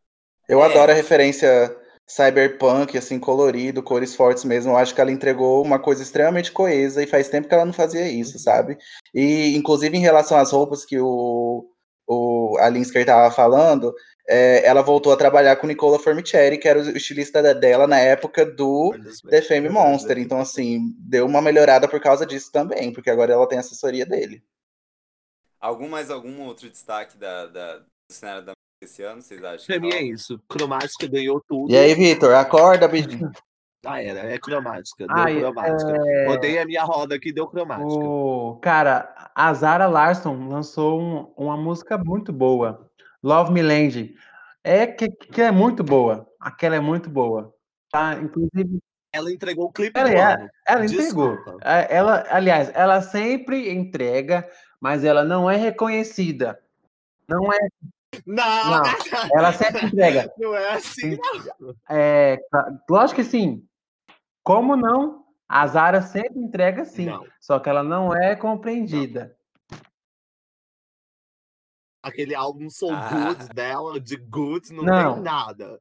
Eu 0.48 0.62
É. 0.62 0.66
adoro 0.66 0.92
a 0.92 0.94
referência 0.94 1.76
cyberpunk, 2.08 2.96
assim, 2.96 3.18
colorido, 3.18 3.82
cores 3.82 4.14
fortes 4.14 4.44
mesmo. 4.44 4.72
Eu 4.72 4.76
acho 4.76 4.94
que 4.94 5.00
ela 5.00 5.10
entregou 5.10 5.62
uma 5.62 5.78
coisa 5.78 6.02
extremamente 6.02 6.52
coesa 6.52 7.02
e 7.02 7.06
faz 7.06 7.28
tempo 7.28 7.48
que 7.48 7.54
ela 7.54 7.64
não 7.64 7.72
fazia 7.72 8.08
isso, 8.08 8.38
sabe? 8.38 8.78
E, 9.14 9.56
inclusive, 9.56 9.96
em 9.96 10.00
relação 10.00 10.38
às 10.38 10.52
roupas 10.52 10.84
que 10.84 10.98
o, 11.00 11.68
o 12.06 12.56
a 12.58 12.68
Linsker 12.68 13.02
estava 13.02 13.30
falando, 13.30 13.94
é, 14.28 14.66
ela 14.66 14.82
voltou 14.82 15.12
a 15.12 15.16
trabalhar 15.16 15.56
com 15.56 15.66
Nicola 15.66 15.98
Formicheri, 15.98 16.58
que 16.58 16.68
era 16.68 16.78
o 16.78 16.96
estilista 16.96 17.54
dela 17.54 17.86
na 17.86 17.98
época 17.98 18.44
do 18.44 18.94
The 19.28 19.42
Fame 19.42 19.68
Monster. 19.68 20.18
Então, 20.18 20.40
assim, 20.40 20.94
deu 20.98 21.26
uma 21.26 21.40
melhorada 21.40 21.88
por 21.88 22.00
causa 22.00 22.26
disso 22.26 22.50
também, 22.50 22.92
porque 22.92 23.10
agora 23.10 23.32
ela 23.32 23.48
tem 23.48 23.58
assessoria 23.58 24.04
dele. 24.04 24.42
Algum 25.60 25.88
mais 25.88 26.10
algum 26.10 26.42
outro 26.42 26.68
destaque 26.68 27.16
da, 27.16 27.46
da, 27.46 27.78
do 27.78 27.86
cenário 28.10 28.44
da 28.44 28.52
esse 28.82 29.02
ano, 29.02 29.22
vocês 29.22 29.42
acham? 29.42 29.66
Pra 29.66 29.80
mim 29.80 29.90
é 29.94 30.02
isso. 30.02 30.38
Cromática 30.46 31.08
ganhou 31.08 31.42
tudo. 31.48 31.72
E 31.72 31.76
aí, 31.76 31.94
Vitor, 31.94 32.34
acorda, 32.34 32.86
bichinho. 32.86 33.32
Ah, 33.86 34.02
era, 34.02 34.20
é 34.32 34.38
cromática. 34.38 35.06
Deu 35.06 35.16
Ai, 35.16 35.38
cromática. 35.40 35.96
é... 36.06 36.26
Rodei 36.26 36.58
a 36.58 36.66
minha 36.66 36.82
roda 36.84 37.14
aqui, 37.14 37.32
deu 37.32 37.46
cromática. 37.46 37.86
O... 37.88 38.58
Cara, 38.62 39.30
a 39.34 39.52
Zara 39.54 39.86
Larson 39.86 40.48
lançou 40.48 41.00
um- 41.00 41.32
uma 41.36 41.56
música 41.56 41.96
muito 41.96 42.32
boa. 42.32 42.88
Love 43.22 43.52
Me 43.52 43.62
Land. 43.62 44.14
É 44.64 44.86
que, 44.86 45.08
que 45.08 45.40
é 45.42 45.50
muito 45.50 45.82
boa. 45.84 46.26
Aquela 46.40 46.76
é 46.76 46.80
muito 46.80 47.08
boa. 47.08 47.54
Tá? 47.90 48.14
Inclusive, 48.14 48.78
Ela 49.12 49.32
entregou 49.32 49.66
o 49.66 49.72
clipe 49.72 49.98
Ela 49.98 50.10
do 50.10 50.16
é- 50.16 50.48
ela 50.66 50.84
entregou. 50.84 51.38
É, 51.64 51.96
Ela, 51.96 52.24
aliás, 52.28 52.70
ela 52.74 53.00
sempre 53.00 53.72
entrega, 53.72 54.46
mas 54.80 55.04
ela 55.04 55.24
não 55.24 55.48
é 55.50 55.56
reconhecida. 55.56 56.58
Não 57.28 57.52
é. 57.52 57.58
Não, 58.26 58.70
Não. 58.70 58.82
Ela 59.34 59.52
sempre 59.52 59.86
entrega. 59.86 60.30
não 60.38 60.54
é 60.54 60.74
assim. 60.74 61.18
É, 61.88 62.38
ca- 62.50 62.70
lógico 62.88 63.20
que 63.20 63.24
sim. 63.24 63.62
Como 64.46 64.76
não? 64.76 65.26
A 65.48 65.66
Zara 65.66 66.00
sempre 66.00 66.38
entrega 66.38 66.84
sim. 66.84 67.06
Não. 67.06 67.26
Só 67.40 67.58
que 67.58 67.68
ela 67.68 67.82
não 67.82 68.14
é 68.14 68.36
compreendida. 68.36 69.36
Aquele 72.00 72.32
álbum 72.32 72.70
Soul 72.70 72.94
Ah. 72.94 73.34
Good 73.34 73.48
dela, 73.52 74.00
de 74.00 74.16
Good, 74.16 74.72
não, 74.72 74.84
Não. 74.84 75.14
tem 75.14 75.22
nada. 75.24 75.80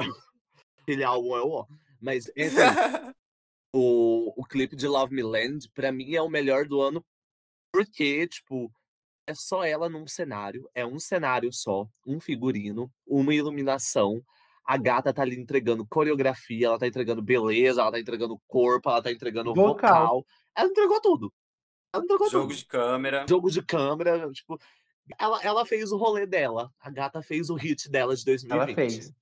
Aquele 0.82 1.02
álbum 1.02 1.34
é 1.34 1.40
o. 1.40 1.66
Mas 1.98 2.30
esse, 2.36 2.56
o, 3.74 4.38
o 4.38 4.44
clipe 4.44 4.76
de 4.76 4.86
Love 4.86 5.14
Me 5.14 5.22
Land, 5.22 5.70
pra 5.70 5.90
mim, 5.90 6.14
é 6.14 6.20
o 6.20 6.28
melhor 6.28 6.66
do 6.66 6.82
ano, 6.82 7.02
porque, 7.72 8.28
tipo, 8.28 8.70
é 9.26 9.32
só 9.34 9.64
ela 9.64 9.88
num 9.88 10.06
cenário, 10.06 10.68
é 10.74 10.84
um 10.84 10.98
cenário 10.98 11.50
só, 11.50 11.88
um 12.06 12.20
figurino, 12.20 12.92
uma 13.06 13.34
iluminação. 13.34 14.22
A 14.64 14.76
gata 14.76 15.12
tá 15.12 15.22
ali 15.22 15.38
entregando 15.40 15.84
coreografia, 15.86 16.66
ela 16.68 16.78
tá 16.78 16.86
entregando 16.86 17.20
beleza, 17.20 17.80
ela 17.80 17.90
tá 17.92 17.98
entregando 18.00 18.40
corpo, 18.46 18.88
ela 18.88 19.02
tá 19.02 19.10
entregando 19.10 19.52
Vocal. 19.54 19.72
vocal. 19.74 20.26
Ela 20.56 20.68
entregou 20.68 21.00
tudo. 21.00 21.32
Ela 21.92 22.04
entregou 22.04 22.30
Jogo 22.30 22.48
tudo 22.48 22.56
de 22.58 22.64
câmera. 22.66 23.26
jogo 23.28 23.50
de 23.50 23.62
câmera, 23.62 24.30
tipo, 24.30 24.58
ela, 25.18 25.42
ela 25.42 25.66
fez 25.66 25.90
o 25.92 25.96
rolê 25.96 26.26
dela. 26.26 26.70
A 26.80 26.88
gata 26.90 27.20
fez 27.22 27.50
o 27.50 27.54
hit 27.56 27.90
dela 27.90 28.14
de 28.16 28.24
2020. 28.24 28.52
Ela 28.68 28.74
fez. 28.74 29.12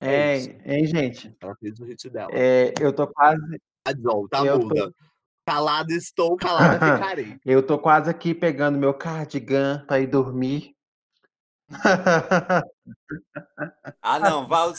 É 0.00 0.36
É, 0.64 0.84
gente? 0.86 1.36
Ela 1.40 1.54
fez 1.56 1.78
o 1.80 1.84
hit 1.84 2.08
dela. 2.08 2.30
É, 2.32 2.72
eu 2.80 2.92
tô 2.92 3.06
quase, 3.08 3.60
A 3.84 3.92
John, 3.92 4.26
tá 4.28 4.44
eu 4.44 4.58
tô- 4.58 4.66
muda. 4.68 4.94
Calada 5.44 5.92
estou, 5.94 6.36
calada 6.36 6.78
ficarei. 7.14 7.38
eu 7.44 7.62
tô 7.66 7.78
quase 7.78 8.10
aqui 8.10 8.34
pegando 8.34 8.78
meu 8.78 8.92
cardigan 8.94 9.84
pra 9.86 9.98
ir 10.00 10.06
dormir. 10.06 10.74
Ah, 14.02 14.18
não, 14.20 14.46
Val. 14.46 14.72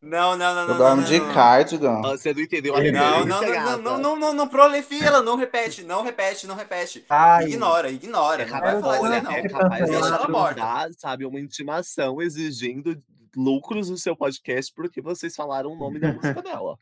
Não, 0.00 0.36
não, 0.36 0.54
não, 0.54 0.66
não. 0.66 0.74
Eu 0.74 0.78
dormo 0.78 1.02
não, 1.02 1.08
de 1.08 1.18
não, 1.18 1.26
não. 1.28 1.34
cardigan. 1.34 2.00
Você 2.02 2.34
não 2.34 2.40
entendeu 2.40 2.74
a 2.74 2.78
Não, 2.78 3.24
referência, 3.24 3.24
não, 3.24 3.26
não, 3.26 3.46
não, 3.46 3.78
não, 3.78 3.98
não, 3.98 4.16
não, 4.16 4.34
não 4.34 4.48
prolifia 4.48 5.04
ela, 5.06 5.22
não 5.22 5.36
repete, 5.36 5.84
não 5.84 6.02
repete, 6.02 6.46
não 6.46 6.56
repete. 6.56 7.04
Ai, 7.08 7.44
Ignora, 7.46 7.88
ignora. 7.90 8.42
É 8.42 8.46
Não 8.46 8.50
vai 8.60 8.60
capaz, 8.60 8.80
falar 8.80 9.14
aí, 9.14 9.22
não. 9.22 9.30
é 9.30 9.48
capaz 9.48 9.84
Deixa 9.84 9.92
dela 9.92 10.16
ela 10.16 10.28
morta. 10.28 10.90
sabe, 10.98 11.24
uma 11.24 11.38
intimação 11.38 12.20
exigindo 12.20 13.00
lucros 13.36 13.88
do 13.88 13.96
seu 13.96 14.16
podcast 14.16 14.72
porque 14.74 15.00
vocês 15.00 15.36
falaram 15.36 15.70
o 15.70 15.76
nome 15.76 16.00
da 16.00 16.08
música 16.12 16.42
dela. 16.42 16.76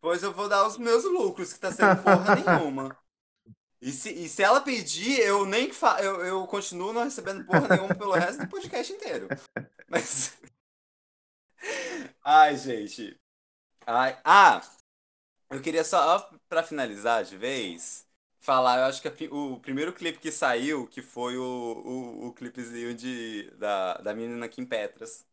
Pois 0.00 0.22
eu 0.22 0.32
vou 0.32 0.48
dar 0.48 0.66
os 0.66 0.76
meus 0.78 1.04
lucros, 1.04 1.52
que 1.52 1.60
tá 1.60 1.70
sendo 1.70 2.02
porra 2.02 2.34
nenhuma. 2.60 2.96
E 3.84 3.92
se, 3.92 4.10
e 4.10 4.30
se 4.30 4.42
ela 4.42 4.62
pedir, 4.62 5.20
eu 5.20 5.44
nem 5.44 5.70
fa 5.70 6.02
eu, 6.02 6.24
eu 6.24 6.46
continuo 6.46 6.90
não 6.90 7.04
recebendo 7.04 7.44
porra 7.44 7.68
nenhuma 7.68 7.94
pelo 7.94 8.12
resto 8.12 8.40
do 8.40 8.48
podcast 8.48 8.90
inteiro. 8.90 9.28
Mas. 9.86 10.38
Ai, 12.24 12.56
gente. 12.56 13.14
Ai, 13.86 14.18
ah! 14.24 14.62
Eu 15.50 15.60
queria 15.60 15.84
só, 15.84 16.30
pra 16.48 16.62
finalizar 16.62 17.24
de 17.24 17.36
vez, 17.36 18.06
falar, 18.40 18.78
eu 18.78 18.84
acho 18.84 19.02
que 19.02 19.28
o 19.30 19.60
primeiro 19.60 19.92
clipe 19.92 20.18
que 20.18 20.32
saiu, 20.32 20.86
que 20.86 21.02
foi 21.02 21.36
o, 21.36 21.42
o, 21.44 22.28
o 22.28 22.32
clipezinho 22.32 22.94
de, 22.94 23.50
da, 23.58 23.98
da 23.98 24.14
menina 24.14 24.48
Kim 24.48 24.64
Petras, 24.64 25.26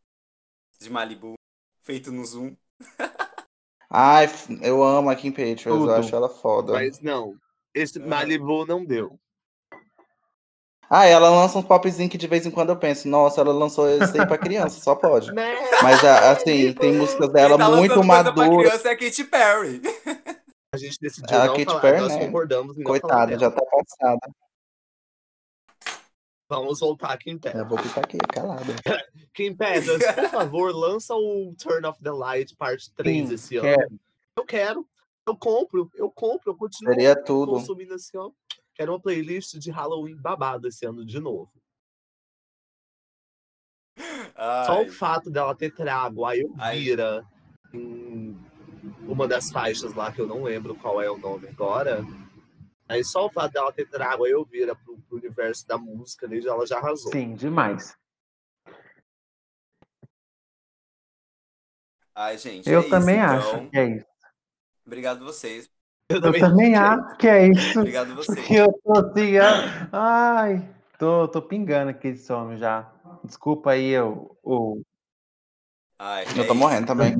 de 0.78 0.90
Malibu, 0.90 1.32
feito 1.80 2.12
no 2.12 2.22
Zoom. 2.26 2.54
Ai, 3.88 4.26
eu 4.60 4.82
amo 4.84 5.08
a 5.08 5.16
Kim 5.16 5.32
Petras, 5.32 5.74
eu 5.74 5.94
acho 5.94 6.14
ela 6.14 6.28
foda. 6.28 6.74
Mas 6.74 7.00
não, 7.00 7.38
esse 7.74 7.98
Malibu 7.98 8.66
não 8.66 8.84
deu. 8.84 9.18
Ah, 10.94 11.06
ela 11.06 11.30
lança 11.30 11.58
uns 11.58 11.64
popzinhos 11.64 12.10
que 12.12 12.18
de 12.18 12.26
vez 12.26 12.44
em 12.44 12.50
quando 12.50 12.68
eu 12.68 12.76
penso, 12.76 13.08
nossa, 13.08 13.40
ela 13.40 13.50
lançou 13.52 13.88
isso 13.88 14.12
aí 14.20 14.26
pra 14.26 14.36
criança, 14.36 14.78
só 14.80 14.94
pode. 14.94 15.32
Né? 15.32 15.54
Mas 15.82 16.04
a- 16.04 16.32
assim, 16.32 16.74
tem 16.74 16.92
músicas 16.92 17.32
dela 17.32 17.56
tá 17.56 17.70
muito 17.70 18.04
maduras. 18.04 18.68
criança 18.68 18.88
é 18.88 18.92
a 18.92 18.96
Katy 18.98 19.24
Perry. 19.24 19.82
A 20.74 20.76
gente 20.76 20.98
decidiu 21.00 21.38
A 21.38 21.46
não 21.46 21.52
Katy 21.54 21.64
falar, 21.64 21.80
Perry, 21.80 22.00
nós 22.00 22.12
né? 22.16 22.26
concordamos 22.26 22.78
em 22.78 22.82
Coitada, 22.82 23.38
já 23.38 23.50
tá 23.50 23.62
passada. 23.64 24.20
Vamos 26.48 26.80
voltar 26.80 27.12
aqui 27.12 27.30
em 27.30 27.38
pé. 27.38 27.52
Eu 27.54 27.66
vou 27.66 27.78
ficar 27.78 28.02
aqui, 28.02 28.18
calada. 28.18 28.62
Kim 29.32 29.54
Petras, 29.56 30.02
por 30.14 30.28
favor, 30.28 30.74
lança 30.74 31.14
o 31.14 31.54
Turn 31.58 31.86
Off 31.86 32.02
the 32.02 32.10
Light 32.10 32.54
parte 32.56 32.92
3 32.92 33.28
Sim, 33.28 33.34
esse 33.34 33.56
ano. 33.56 33.68
quero. 33.74 34.00
Eu 34.36 34.44
quero, 34.44 34.86
eu 35.26 35.36
compro, 35.36 35.90
eu 35.94 36.10
compro, 36.10 36.50
eu 36.50 36.56
continuo 36.56 36.92
Seria 36.94 37.22
tudo. 37.22 37.52
consumindo 37.52 37.94
esse 37.94 38.16
ano. 38.16 38.34
Quero 38.74 38.92
uma 38.92 39.00
playlist 39.00 39.56
de 39.58 39.70
Halloween 39.70 40.16
babado 40.16 40.68
esse 40.68 40.84
ano 40.86 41.04
de 41.04 41.20
novo. 41.20 41.52
Só 43.96 44.80
Ai, 44.80 44.88
o 44.88 44.92
fato 44.92 45.30
dela 45.30 45.54
ter 45.54 45.72
trago 45.74 46.24
a 46.24 46.30
Ai. 46.30 46.40
Elvira 46.40 47.24
em 47.72 48.36
uma 49.06 49.28
das 49.28 49.50
faixas 49.50 49.94
lá, 49.94 50.10
que 50.10 50.20
eu 50.20 50.26
não 50.26 50.42
lembro 50.42 50.74
qual 50.74 51.00
é 51.00 51.10
o 51.10 51.18
nome 51.18 51.48
agora. 51.48 52.04
Aí 52.88 53.04
só 53.04 53.26
o 53.26 53.30
fato 53.30 53.52
dela 53.52 53.72
ter 53.72 53.88
trago 53.88 54.24
a 54.24 54.28
Elvira 54.28 54.74
pro, 54.74 54.98
pro 55.02 55.18
universo 55.18 55.66
da 55.66 55.78
música, 55.78 56.26
desde 56.26 56.48
ela 56.48 56.66
já 56.66 56.78
arrasou. 56.78 57.12
Sim, 57.12 57.34
demais. 57.34 57.96
ai, 62.14 62.36
gente. 62.38 62.68
Eu 62.68 62.80
é 62.80 62.88
também 62.88 63.16
isso, 63.16 63.24
acho 63.24 63.48
então. 63.56 63.70
que 63.70 63.78
é 63.78 63.96
isso. 63.96 64.11
Obrigado 64.86 65.24
vocês. 65.24 65.70
Eu 66.08 66.16
Eu 66.16 66.20
também 66.20 66.74
acho 66.74 67.16
que 67.16 67.26
é 67.28 67.48
isso. 67.48 67.78
Obrigado 67.80 68.14
vocês. 68.14 68.46
Que 68.46 68.54
eu 68.56 68.72
tô 68.84 68.92
assim, 68.98 69.38
ai, 69.92 70.74
tô, 70.98 71.28
tô 71.28 71.40
pingando 71.40 71.90
aqui 71.90 72.12
de 72.12 72.18
sono 72.18 72.56
já. 72.56 72.92
Desculpa 73.24 73.70
aí 73.72 73.88
eu, 73.90 74.36
o 74.42 74.82
Ai, 75.98 76.24
Eu 76.24 76.30
é 76.30 76.34
tô 76.34 76.42
isso. 76.42 76.54
morrendo 76.54 76.86
também. 76.86 77.14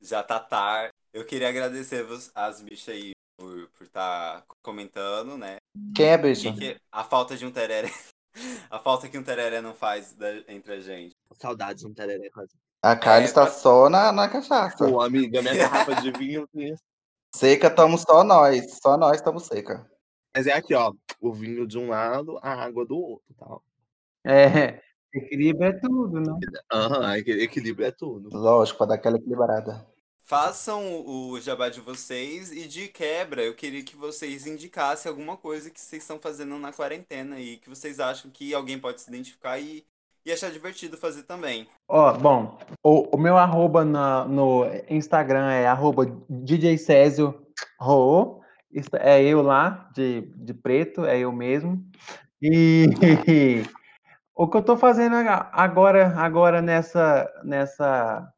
Já 0.00 0.22
tá 0.22 0.40
tarde. 0.40 0.92
Eu 1.12 1.24
queria 1.24 1.48
agradecer 1.48 2.06
as 2.34 2.60
bichas 2.60 2.94
aí 2.94 3.12
por 3.36 3.68
estar 3.80 4.42
por 4.42 4.54
tá 4.54 4.54
comentando, 4.62 5.38
né? 5.38 5.56
Quem 5.94 6.06
é, 6.06 6.16
Que 6.18 6.22
bicho? 6.22 6.54
que- 6.54 6.76
a 6.92 7.04
falta 7.04 7.36
de 7.36 7.46
um 7.46 7.50
tereré. 7.52 7.88
A 8.70 8.78
falta 8.78 9.08
que 9.08 9.18
um 9.18 9.24
tereré 9.24 9.60
não 9.60 9.74
faz 9.74 10.12
da- 10.12 10.44
entre 10.46 10.74
a 10.74 10.80
gente. 10.80 11.10
Saudades 11.34 11.84
um 11.84 11.92
tereré 11.92 12.30
quase. 12.30 12.54
A 12.82 12.96
Carla 12.96 13.22
É, 13.22 13.24
está 13.24 13.46
só 13.46 13.88
na, 13.90 14.10
na 14.12 14.28
cachaça. 14.28 14.88
Pô, 14.88 15.00
amiga, 15.00 15.42
minha 15.42 15.54
garrafa 15.56 15.94
de 15.96 16.10
vinho. 16.18 16.48
Seca, 17.34 17.66
estamos 17.68 18.02
só 18.02 18.24
nós. 18.24 18.78
Só 18.82 18.96
nós 18.96 19.16
estamos 19.18 19.44
seca. 19.46 19.88
Mas 20.34 20.46
é 20.46 20.52
aqui, 20.52 20.74
ó. 20.74 20.92
O 21.20 21.32
vinho 21.32 21.66
de 21.66 21.76
um 21.78 21.88
lado, 21.90 22.38
a 22.42 22.52
água 22.54 22.86
do 22.86 22.96
outro, 22.96 23.34
tal. 23.38 23.62
é, 24.24 24.80
equilíbrio 25.12 25.68
é 25.68 25.72
tudo, 25.78 26.20
né? 26.20 26.38
Aham, 26.72 27.16
equi- 27.18 27.32
equilíbrio 27.42 27.86
é 27.86 27.90
tudo. 27.90 28.30
Lógico, 28.32 28.78
pra 28.78 28.86
dar 28.86 28.94
aquela 28.94 29.16
equilibrada. 29.18 29.86
Façam 30.24 31.04
o 31.04 31.40
jabá 31.40 31.68
de 31.68 31.80
vocês 31.80 32.52
e 32.52 32.66
de 32.68 32.86
quebra, 32.86 33.42
eu 33.42 33.52
queria 33.54 33.82
que 33.82 33.96
vocês 33.96 34.46
indicassem 34.46 35.10
alguma 35.10 35.36
coisa 35.36 35.68
que 35.70 35.80
vocês 35.80 36.02
estão 36.02 36.20
fazendo 36.20 36.56
na 36.56 36.72
quarentena 36.72 37.40
e 37.40 37.56
que 37.56 37.68
vocês 37.68 37.98
acham 37.98 38.30
que 38.30 38.54
alguém 38.54 38.78
pode 38.78 39.00
se 39.00 39.08
identificar 39.10 39.58
e, 39.58 39.84
e 40.24 40.32
achar 40.32 40.50
divertido 40.50 40.96
fazer 40.96 41.22
também. 41.24 41.66
Ó, 41.88 42.12
bom, 42.12 42.58
o, 42.84 43.16
o 43.16 43.18
meu 43.18 43.36
arroba 43.36 43.84
na- 43.84 44.24
no 44.24 44.64
Instagram 44.88 45.50
é 45.50 45.66
arroba 45.66 46.06
DJ 46.28 46.78
Césio. 46.78 47.46
Isso 48.72 48.90
É 48.94 49.22
eu 49.22 49.42
lá, 49.42 49.90
de, 49.94 50.20
de 50.36 50.54
preto, 50.54 51.04
é 51.04 51.18
eu 51.18 51.32
mesmo. 51.32 51.84
E 52.40 52.86
O 54.40 54.48
que 54.48 54.56
eu 54.56 54.62
tô 54.62 54.74
fazendo 54.74 55.16
agora, 55.52 56.14
agora 56.16 56.62
nessa, 56.62 57.30
nessa 57.44 58.32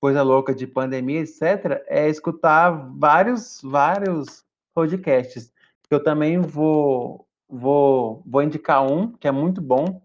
coisa 0.00 0.22
louca 0.22 0.54
de 0.54 0.66
pandemia, 0.66 1.20
etc., 1.20 1.84
é 1.88 2.08
escutar 2.08 2.70
vários, 2.70 3.60
vários 3.62 4.42
podcasts. 4.74 5.52
Eu 5.90 6.02
também 6.02 6.38
vou, 6.40 7.26
vou, 7.48 8.22
vou 8.24 8.42
indicar 8.42 8.82
um 8.82 9.12
que 9.12 9.28
é 9.28 9.30
muito 9.30 9.60
bom, 9.60 10.00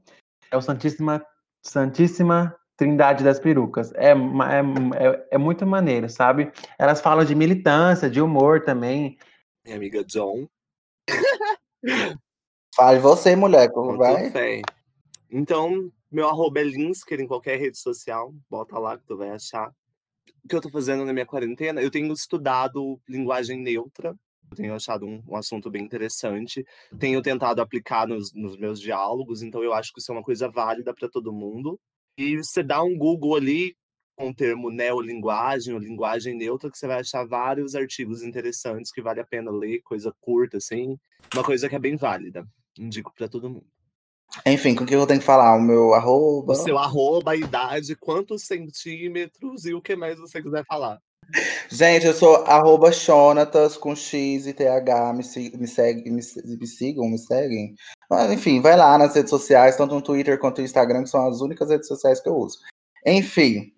é 0.51 0.57
o 0.57 0.61
Santíssima, 0.61 1.25
Santíssima 1.63 2.55
Trindade 2.75 3.23
das 3.23 3.39
Perucas. 3.39 3.91
É, 3.93 4.09
é, 4.09 4.13
é, 4.13 5.27
é 5.31 5.37
muito 5.37 5.65
maneiro, 5.65 6.09
sabe? 6.09 6.51
Elas 6.77 6.99
falam 7.01 7.23
de 7.23 7.33
militância, 7.33 8.09
de 8.09 8.21
humor 8.21 8.63
também. 8.63 9.17
Minha 9.63 9.77
amiga 9.77 10.03
John. 10.03 10.47
Fale 12.75 12.99
você, 12.99 13.35
mulher, 13.35 13.71
como 13.71 13.97
vai? 13.97 14.29
Fé. 14.31 14.61
Então, 15.29 15.91
meu 16.11 16.27
arroba 16.27 16.59
é 16.59 16.63
Linsker 16.63 17.19
em 17.19 17.27
qualquer 17.27 17.59
rede 17.59 17.77
social. 17.77 18.33
Bota 18.49 18.77
lá 18.79 18.97
que 18.97 19.05
tu 19.05 19.17
vai 19.17 19.29
achar. 19.29 19.71
O 20.43 20.47
que 20.47 20.55
eu 20.55 20.61
tô 20.61 20.69
fazendo 20.69 21.05
na 21.05 21.13
minha 21.13 21.25
quarentena? 21.25 21.81
Eu 21.81 21.91
tenho 21.91 22.11
estudado 22.11 22.99
linguagem 23.07 23.59
neutra. 23.59 24.15
Eu 24.51 24.57
tenho 24.57 24.75
achado 24.75 25.05
um, 25.05 25.23
um 25.27 25.35
assunto 25.35 25.71
bem 25.71 25.83
interessante. 25.83 26.65
Tenho 26.99 27.21
tentado 27.21 27.61
aplicar 27.61 28.05
nos, 28.05 28.33
nos 28.33 28.57
meus 28.57 28.79
diálogos, 28.79 29.41
então 29.41 29.63
eu 29.63 29.73
acho 29.73 29.93
que 29.93 29.99
isso 30.01 30.11
é 30.11 30.15
uma 30.15 30.23
coisa 30.23 30.49
válida 30.49 30.93
para 30.93 31.09
todo 31.09 31.31
mundo. 31.31 31.79
E 32.17 32.37
você 32.37 32.61
dá 32.61 32.83
um 32.83 32.97
Google 32.97 33.35
ali 33.35 33.75
com 34.15 34.29
o 34.29 34.35
termo 34.35 34.69
neolinguagem 34.69 35.73
ou 35.73 35.79
linguagem 35.79 36.35
neutra, 36.35 36.69
que 36.69 36.77
você 36.77 36.85
vai 36.85 36.99
achar 36.99 37.25
vários 37.25 37.75
artigos 37.75 38.21
interessantes 38.21 38.91
que 38.91 39.01
vale 39.01 39.21
a 39.21 39.25
pena 39.25 39.49
ler, 39.49 39.81
coisa 39.83 40.13
curta, 40.19 40.57
assim. 40.57 40.97
Uma 41.33 41.43
coisa 41.43 41.69
que 41.69 41.75
é 41.75 41.79
bem 41.79 41.95
válida. 41.95 42.45
Indico 42.77 43.13
para 43.15 43.29
todo 43.29 43.49
mundo. 43.49 43.65
Enfim, 44.45 44.75
com 44.75 44.83
o 44.83 44.87
que 44.87 44.95
eu 44.95 45.07
tenho 45.07 45.19
que 45.19 45.25
falar? 45.25 45.55
O 45.55 45.61
meu 45.61 45.93
arroba. 45.93 46.53
O 46.53 46.55
seu 46.55 46.77
arroba, 46.77 47.31
a 47.31 47.35
idade, 47.35 47.95
quantos 47.95 48.43
centímetros 48.43 49.65
e 49.65 49.73
o 49.73 49.81
que 49.81 49.95
mais 49.95 50.19
você 50.19 50.41
quiser 50.41 50.65
falar. 50.65 51.01
Gente, 51.69 52.05
eu 52.05 52.13
sou 52.13 52.37
arroba 52.45 52.91
Xonatas 52.91 53.77
com 53.77 53.95
X 53.95 54.47
e 54.47 54.53
TH. 54.53 55.13
Me, 55.13 55.23
me, 55.57 55.67
segue, 55.67 56.09
me, 56.09 56.21
me 56.45 56.67
sigam, 56.67 57.07
me 57.07 57.17
seguem. 57.17 57.75
Mas, 58.09 58.31
enfim, 58.31 58.61
vai 58.61 58.75
lá 58.75 58.97
nas 58.97 59.15
redes 59.15 59.29
sociais, 59.29 59.77
tanto 59.77 59.95
no 59.95 60.01
Twitter 60.01 60.39
quanto 60.39 60.59
no 60.59 60.65
Instagram, 60.65 61.03
que 61.03 61.09
são 61.09 61.27
as 61.27 61.41
únicas 61.41 61.69
redes 61.69 61.87
sociais 61.87 62.19
que 62.19 62.29
eu 62.29 62.35
uso. 62.35 62.59
Enfim, 63.05 63.71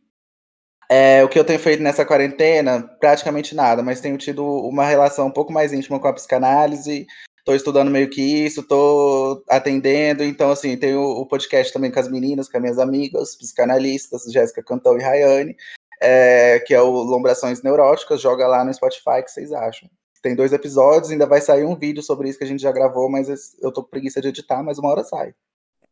é, 0.89 1.23
o 1.23 1.29
que 1.29 1.37
eu 1.37 1.45
tenho 1.45 1.59
feito 1.59 1.83
nessa 1.83 2.05
quarentena, 2.05 2.81
praticamente 2.99 3.55
nada, 3.55 3.83
mas 3.83 4.01
tenho 4.01 4.17
tido 4.17 4.43
uma 4.43 4.85
relação 4.85 5.27
um 5.27 5.31
pouco 5.31 5.53
mais 5.53 5.71
íntima 5.71 5.99
com 5.99 6.07
a 6.07 6.13
psicanálise 6.13 7.07
Estou 7.43 7.55
estudando 7.55 7.91
meio 7.91 8.09
que 8.09 8.21
isso, 8.21 8.61
estou 8.61 9.43
atendendo, 9.49 10.23
então 10.23 10.49
assim, 10.49 10.77
tenho 10.77 11.01
o 11.01 11.25
podcast 11.25 11.73
também 11.73 11.91
com 11.91 11.99
as 11.99 12.09
meninas, 12.09 12.47
com 12.47 12.55
as 12.55 12.61
minhas 12.63 12.79
amigas, 12.79 13.35
psicanalistas, 13.35 14.23
Jéssica 14.31 14.63
Cantão 14.63 14.97
e 14.97 15.03
Rayane, 15.03 15.53
é, 16.03 16.59
que 16.59 16.73
é 16.73 16.81
o 16.81 16.91
Lombrações 16.91 17.63
Neuróticas, 17.63 18.21
joga 18.21 18.45
lá 18.45 18.65
no 18.65 18.73
Spotify, 18.73 19.23
que 19.23 19.31
vocês 19.31 19.53
acham? 19.53 19.89
Tem 20.21 20.35
dois 20.35 20.51
episódios, 20.53 21.11
ainda 21.11 21.25
vai 21.25 21.41
sair 21.41 21.65
um 21.65 21.75
vídeo 21.75 22.03
sobre 22.03 22.29
isso 22.29 22.37
que 22.37 22.43
a 22.43 22.47
gente 22.47 22.61
já 22.61 22.71
gravou, 22.71 23.09
mas 23.09 23.57
eu 23.61 23.71
tô 23.71 23.83
com 23.83 23.89
preguiça 23.89 24.21
de 24.21 24.27
editar, 24.27 24.61
mas 24.61 24.77
uma 24.77 24.89
hora 24.89 25.03
sai. 25.03 25.33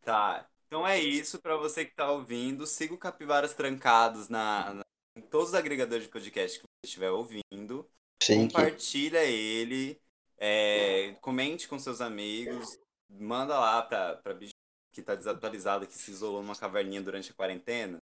Tá, 0.03 0.45
então 0.67 0.85
é 0.85 0.99
isso 0.99 1.39
para 1.39 1.55
você 1.55 1.85
que 1.85 1.95
tá 1.95 2.11
ouvindo, 2.11 2.67
siga 2.67 2.93
o 2.93 2.97
Capivaras 2.97 3.53
Trancados 3.53 4.27
na, 4.27 4.73
na, 4.73 4.81
em 5.17 5.21
todos 5.21 5.49
os 5.49 5.55
agregadores 5.55 6.05
de 6.05 6.09
podcast 6.09 6.59
que 6.59 6.63
você 6.63 6.87
estiver 6.87 7.11
ouvindo. 7.11 7.89
Chique. 8.21 8.47
Compartilha 8.47 9.23
ele, 9.23 9.99
é, 10.37 11.15
comente 11.21 11.67
com 11.67 11.79
seus 11.79 12.01
amigos, 12.01 12.77
manda 13.09 13.57
lá 13.57 13.81
pra, 13.81 14.15
pra 14.17 14.33
bicho 14.33 14.53
que 14.93 15.01
tá 15.01 15.15
desatualizada, 15.15 15.85
que 15.85 15.93
se 15.93 16.11
isolou 16.11 16.41
numa 16.41 16.55
caverninha 16.55 17.01
durante 17.01 17.31
a 17.31 17.33
quarentena. 17.33 17.97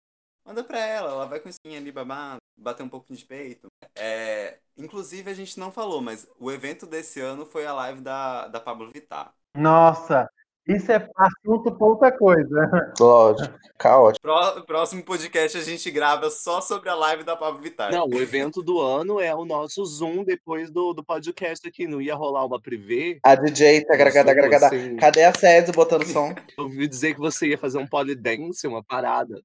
Manda 0.49 0.63
pra 0.63 0.79
ela, 0.79 1.11
ela 1.11 1.25
vai 1.27 1.39
com 1.39 1.47
isso 1.47 1.59
ali 1.63 1.91
babá, 1.91 2.37
bater 2.57 2.81
um 2.81 2.89
pouco 2.89 3.13
de 3.13 3.23
peito. 3.23 3.67
É, 3.95 4.57
inclusive, 4.75 5.29
a 5.29 5.33
gente 5.35 5.59
não 5.59 5.71
falou, 5.71 6.01
mas 6.01 6.27
o 6.39 6.51
evento 6.51 6.87
desse 6.87 7.21
ano 7.21 7.45
foi 7.45 7.67
a 7.67 7.73
live 7.73 8.01
da, 8.01 8.47
da 8.47 8.59
Pablo 8.59 8.89
Vittar. 8.91 9.31
Nossa, 9.55 10.27
isso 10.67 10.91
é 10.91 11.07
assunto 11.15 11.71
para 11.71 11.87
outra 11.87 12.11
coisa. 12.11 12.67
Lógico, 12.99 13.59
caótico. 13.77 14.25
próximo 14.65 15.03
podcast 15.03 15.55
a 15.55 15.61
gente 15.61 15.91
grava 15.91 16.31
só 16.31 16.59
sobre 16.61 16.89
a 16.89 16.95
live 16.95 17.23
da 17.23 17.35
Pablo 17.35 17.61
Vittar. 17.61 17.91
Não, 17.91 18.07
o 18.07 18.19
evento 18.19 18.63
do 18.63 18.81
ano 18.81 19.21
é 19.21 19.35
o 19.35 19.45
nosso 19.45 19.85
Zoom 19.85 20.23
depois 20.23 20.71
do, 20.71 20.93
do 20.93 21.03
podcast 21.03 21.67
aqui. 21.67 21.85
Não 21.85 22.01
ia 22.01 22.15
rolar 22.15 22.43
uma 22.43 22.59
privê? 22.59 23.19
A 23.23 23.35
DJ, 23.35 23.85
tá 23.85 23.95
gragada, 23.95 24.33
gragada. 24.33 24.71
Cadê 24.99 25.25
a 25.25 25.31
César 25.31 25.73
botando 25.73 26.05
som? 26.05 26.33
Eu 26.57 26.63
ouvi 26.63 26.87
dizer 26.87 27.13
que 27.13 27.19
você 27.19 27.49
ia 27.49 27.57
fazer 27.59 27.77
um 27.77 27.85
polydance, 27.85 28.65
uma 28.65 28.83
parada. 28.83 29.39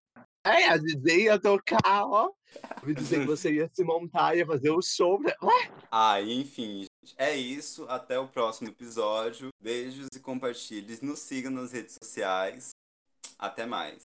É, 0.44 0.68
a 0.68 0.76
DJ 0.76 1.24
ia 1.24 1.38
tocar, 1.38 2.04
ó. 2.04 2.30
Ouvi 2.82 2.94
dizer 2.94 3.20
que 3.20 3.26
você 3.26 3.52
ia 3.52 3.70
se 3.72 3.82
montar, 3.82 4.36
ia 4.36 4.46
fazer 4.46 4.70
o 4.70 4.82
show. 4.82 5.18
Ué? 5.42 5.70
Ah, 5.90 6.20
enfim, 6.20 6.86
é 7.16 7.34
isso. 7.34 7.86
Até 7.88 8.18
o 8.18 8.28
próximo 8.28 8.68
episódio. 8.68 9.48
Beijos 9.60 10.08
e 10.14 10.20
compartilhes. 10.20 11.00
Nos 11.00 11.20
sigam 11.20 11.50
nas 11.50 11.72
redes 11.72 11.96
sociais. 12.00 12.70
Até 13.38 13.64
mais. 13.64 14.02